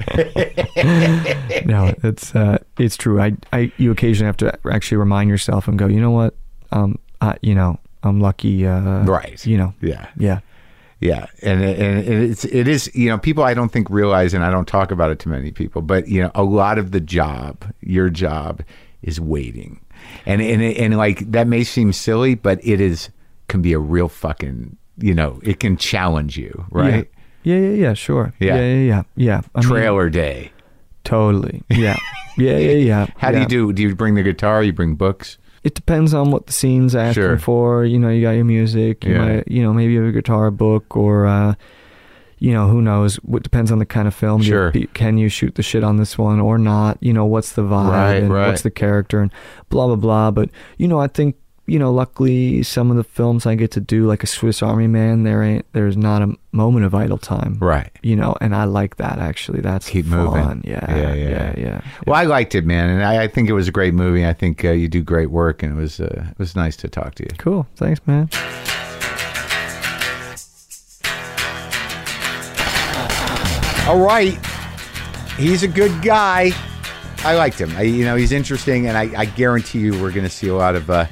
no, 1.65 1.94
it's 2.03 2.36
uh, 2.36 2.57
it's 2.77 2.98
true. 2.98 3.22
I, 3.22 3.38
I, 3.53 3.72
you 3.77 3.91
occasionally 3.91 4.26
have 4.27 4.38
to 4.38 4.60
actually 4.69 4.98
remind 4.98 5.30
yourself 5.30 5.69
and 5.69 5.80
go, 5.80 5.88
you 5.88 6.02
know 6.02 6.11
what, 6.11 6.36
um, 6.73 6.99
I, 7.22 7.38
you 7.41 7.56
know, 7.56 7.80
I'm 8.03 8.19
lucky. 8.19 8.68
Uh, 8.68 9.06
Right. 9.06 9.45
You 9.45 9.57
know. 9.57 9.73
Yeah. 9.82 10.07
Yeah. 10.18 10.40
Yeah, 11.02 11.26
and 11.41 11.61
and 11.61 12.07
it's 12.07 12.45
it 12.45 12.69
is 12.69 12.90
you 12.95 13.10
know 13.10 13.18
people 13.18 13.44
I 13.44 13.53
don't 13.53 13.69
think 13.69 13.90
realize 13.90 14.34
and 14.34 14.45
I 14.45 14.49
don't 14.49 14.68
talk 14.68 14.91
about 14.91 15.11
it 15.11 15.19
to 15.19 15.30
many 15.30 15.52
people, 15.52 15.82
but 15.82 16.07
you 16.07 16.22
know 16.23 16.32
a 16.34 16.44
lot 16.44 16.77
of 16.80 16.91
the 16.91 17.02
job, 17.02 17.65
your 17.82 18.10
job, 18.10 18.64
is 19.02 19.19
waiting, 19.19 19.82
and 20.26 20.42
and 20.42 20.62
and 20.62 20.98
like 20.98 21.32
that 21.32 21.48
may 21.48 21.64
seem 21.64 21.94
silly, 21.94 22.36
but 22.36 22.60
it 22.64 22.80
is 22.82 23.10
can 23.48 23.62
be 23.62 23.74
a 23.74 23.80
real 23.80 24.08
fucking 24.10 24.76
you 24.98 25.14
know 25.14 25.40
it 25.44 25.60
can 25.60 25.78
challenge 25.78 26.38
you, 26.38 26.66
right? 26.72 27.10
Yeah, 27.44 27.58
yeah, 27.58 27.70
yeah, 27.70 27.94
sure. 27.94 28.34
Yeah. 28.40 28.56
Yeah, 28.56 28.62
yeah, 28.62 28.84
yeah. 28.84 29.04
yeah. 29.16 29.42
I 29.54 29.60
mean, 29.62 29.70
Trailer 29.70 30.10
day. 30.10 30.52
totally. 31.04 31.62
Yeah. 31.70 31.96
yeah, 32.38 32.58
yeah, 32.58 32.72
yeah. 32.72 33.06
How 33.18 33.32
do 33.32 33.40
you 33.40 33.46
do? 33.46 33.72
Do 33.74 33.84
you 33.84 33.96
bring 33.96 34.16
the 34.16 34.24
guitar? 34.24 34.64
You 34.64 34.74
bring 34.74 34.96
books? 34.96 35.38
It 35.64 35.74
depends 35.76 36.14
on 36.14 36.32
what 36.32 36.48
the 36.48 36.54
scene's 36.54 36.96
asking 36.96 37.24
Sure. 37.24 37.38
for. 37.38 37.86
You 37.86 37.98
know, 38.00 38.10
you 38.10 38.22
got 38.22 38.32
your 38.32 38.46
music. 38.46 39.04
You 39.06 39.14
Yeah. 39.14 39.26
might, 39.26 39.48
you 39.48 39.62
know, 39.64 39.74
maybe 39.74 39.94
you 39.94 40.00
have 40.02 40.10
a 40.10 40.12
guitar 40.12 40.52
book 40.52 40.96
or, 40.96 41.26
uh, 41.26 41.56
you 42.40 42.52
know, 42.52 42.68
who 42.68 42.82
knows? 42.82 43.16
What 43.18 43.44
depends 43.44 43.72
on 43.72 43.80
the 43.80 43.86
kind 43.86 44.07
of 44.07 44.14
film. 44.16 44.41
Do 44.41 44.48
you- 44.48 44.52
Sure. 44.52 44.72
can 44.94 45.18
you 45.18 45.30
shoot 45.30 45.56
the 45.56 45.64
shit 45.64 45.84
on 45.84 45.98
this 45.98 46.18
one 46.18 46.40
or 46.40 46.57
not? 46.57 46.98
You 47.02 47.14
know, 47.14 47.26
what's 47.26 47.53
the 47.53 47.62
vibe 47.64 47.91
Right, 47.91 48.16
and 48.24 48.34
right. 48.34 48.48
what's 48.48 48.62
the 48.64 48.72
character 48.72 49.22
and 49.22 49.32
blah 49.70 49.88
blah 49.88 49.95
blah. 49.95 50.32
But 50.32 50.49
you 50.78 50.88
know, 50.88 50.99
I 50.99 51.07
think 51.07 51.36
you 51.68 51.80
know, 51.80 51.91
luckily, 51.91 52.62
some 52.62 52.91
of 52.91 52.95
the 52.98 53.03
films 53.03 53.48
I 53.48 53.56
get 53.56 53.72
to 53.72 53.80
do, 53.80 54.06
like 54.06 54.22
a 54.22 54.28
Swiss 54.28 54.62
Army 54.62 54.86
Man, 54.86 55.24
there 55.24 55.41
ain't 55.41 55.66
there's 55.74 55.98
not 55.98 56.22
a 56.22 56.36
moment 56.52 56.86
of 56.86 56.94
idle 56.94 57.18
time. 57.18 57.57
Right. 57.60 57.90
You 58.03 58.16
know, 58.16 58.36
and 58.40 58.56
I 58.56 58.66
like 58.66 58.98
that 58.98 59.18
actually. 59.18 59.62
That's 59.62 59.90
Keep 59.90 60.06
fun. 60.06 60.26
moving. 60.26 60.62
Yeah, 60.64 60.86
Yeah, 60.88 60.98
yeah, 60.98 61.14
yeah. 61.16 61.30
yeah, 61.30 61.53
yeah. 61.57 61.82
Well, 62.06 62.16
I 62.18 62.26
liked 62.26 62.53
it, 62.53 62.66
man, 62.68 62.90
and 62.91 63.03
I, 63.03 63.24
I 63.24 63.28
think 63.28 63.49
it 63.49 63.53
was 63.53 63.68
a 63.68 63.72
great 63.72 63.95
movie. 63.95 64.28
I 64.28 64.34
think 64.34 64.64
uh, 64.64 64.72
you 64.74 64.88
do 64.88 65.02
great 65.02 65.32
work, 65.32 65.64
and 65.64 65.74
it 65.76 65.82
was 65.82 65.99
uh, 65.99 66.28
it 66.30 66.38
was 66.38 66.56
nice 66.56 66.76
to 66.78 66.88
talk 66.88 67.16
to 67.16 67.24
you. 67.24 67.30
Cool. 67.40 67.66
Thanks, 67.78 67.99
man. 68.06 68.30
All 73.88 73.99
right, 73.99 74.36
he's 75.38 75.62
a 75.62 75.68
good 75.68 76.02
guy. 76.02 76.52
I 77.20 77.36
liked 77.36 77.62
him. 77.62 77.72
I, 77.78 77.84
you 77.84 78.03
know, 78.03 78.16
he's 78.16 78.32
interesting, 78.32 78.88
and 78.88 78.98
I, 78.98 79.12
I 79.16 79.26
guarantee 79.26 79.80
you, 79.80 79.91
we're 80.02 80.12
going 80.12 80.24
to 80.26 80.30
see 80.30 80.48
a 80.48 80.56
lot 80.56 80.76
of 80.76 80.90
uh, 80.90 81.06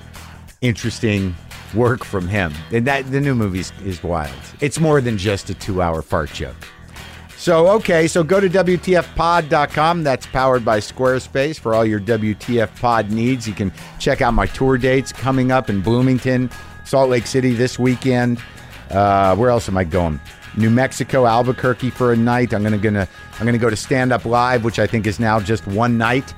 interesting 0.61 1.35
work 1.75 2.03
from 2.03 2.27
him. 2.27 2.51
And 2.71 2.87
that 2.87 3.11
the 3.11 3.21
new 3.21 3.35
movie 3.35 3.59
is, 3.59 4.03
wild. 4.03 4.33
It's 4.59 4.79
more 4.79 5.01
than 5.01 5.19
just 5.19 5.51
a 5.51 5.53
two-hour 5.53 6.01
fart 6.01 6.33
joke. 6.33 6.55
So, 7.37 7.67
okay, 7.73 8.07
so 8.07 8.23
go 8.23 8.39
to 8.39 8.49
WTFpod.com. 8.49 10.03
That's 10.03 10.25
powered 10.25 10.65
by 10.65 10.79
Squarespace 10.79 11.59
for 11.59 11.75
all 11.75 11.85
your 11.85 11.99
WTF 11.99 12.79
pod 12.79 13.11
needs. 13.11 13.47
You 13.47 13.53
can 13.53 13.71
check 13.99 14.21
out 14.21 14.33
my 14.33 14.47
tour 14.47 14.79
dates 14.79 15.11
coming 15.11 15.51
up 15.51 15.69
in 15.69 15.81
Bloomington, 15.81 16.49
Salt 16.85 17.11
Lake 17.11 17.27
City 17.27 17.53
this 17.53 17.77
weekend. 17.77 18.41
Uh, 18.89 19.35
where 19.35 19.51
else 19.51 19.69
am 19.69 19.77
I 19.77 19.83
going? 19.83 20.19
New 20.55 20.69
Mexico, 20.69 21.25
Albuquerque 21.25 21.89
for 21.89 22.13
a 22.13 22.15
night. 22.15 22.53
I'm 22.53 22.63
gonna 22.63 22.77
gonna 22.77 23.07
I'm 23.39 23.45
gonna 23.45 23.57
go 23.57 23.69
to 23.69 23.75
Stand 23.75 24.11
Up 24.13 24.25
Live, 24.25 24.63
which 24.63 24.79
I 24.79 24.87
think 24.87 25.07
is 25.07 25.19
now 25.19 25.39
just 25.39 25.65
one 25.67 25.97
night, 25.97 26.33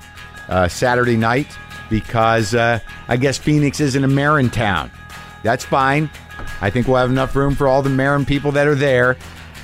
uh, 0.48 0.68
Saturday 0.68 1.18
night, 1.18 1.48
because 1.90 2.56
uh, 2.56 2.80
I 3.08 3.18
guess 3.18 3.38
Phoenix 3.38 3.80
isn't 3.80 4.04
a 4.04 4.08
Maron 4.08 4.50
town. 4.50 4.92
That's 5.44 5.66
fine. 5.66 6.10
I 6.62 6.70
think 6.70 6.88
we'll 6.88 6.98
have 6.98 7.10
enough 7.10 7.36
room 7.36 7.56
for 7.56 7.68
all 7.68 7.82
the 7.82 7.90
Maron 7.90 8.26
people 8.26 8.52
that 8.54 8.68
are 8.68 8.76
there. 8.76 9.18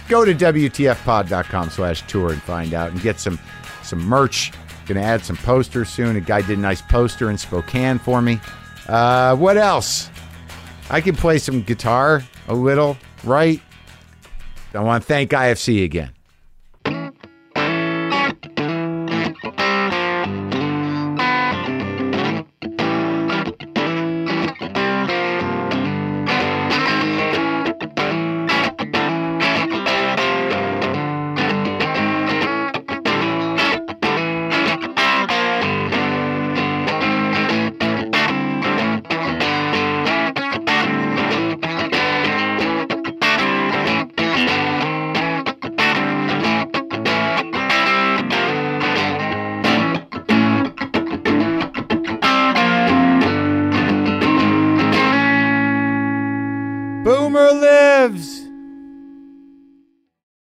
Go 0.08 0.26
to 0.26 0.34
WTFpod.com 0.34 1.70
slash 1.70 2.06
tour 2.08 2.32
and 2.32 2.42
find 2.42 2.74
out 2.74 2.92
and 2.92 3.02
get 3.02 3.20
some 3.20 3.40
some 3.84 4.00
merch. 4.00 4.52
Gonna 4.86 5.02
add 5.02 5.24
some 5.24 5.38
posters 5.38 5.90
soon. 5.90 6.18
A 6.18 6.22
guy 6.22 6.42
did 6.42 6.58
a 6.58 6.62
nice 6.62 6.82
poster 6.82 7.30
in 7.30 7.38
Spokane 7.38 8.00
for 8.00 8.22
me. 8.22 8.40
Uh, 8.88 9.36
what 9.38 9.58
else? 9.58 10.10
I 10.90 11.00
can 11.00 11.16
play 11.16 11.38
some 11.38 11.62
guitar 11.62 12.24
a 12.50 12.54
little, 12.54 12.98
right? 13.24 13.62
I 14.74 14.80
want 14.82 15.04
to 15.04 15.08
thank 15.08 15.32
IFC 15.32 15.84
again. 15.84 16.12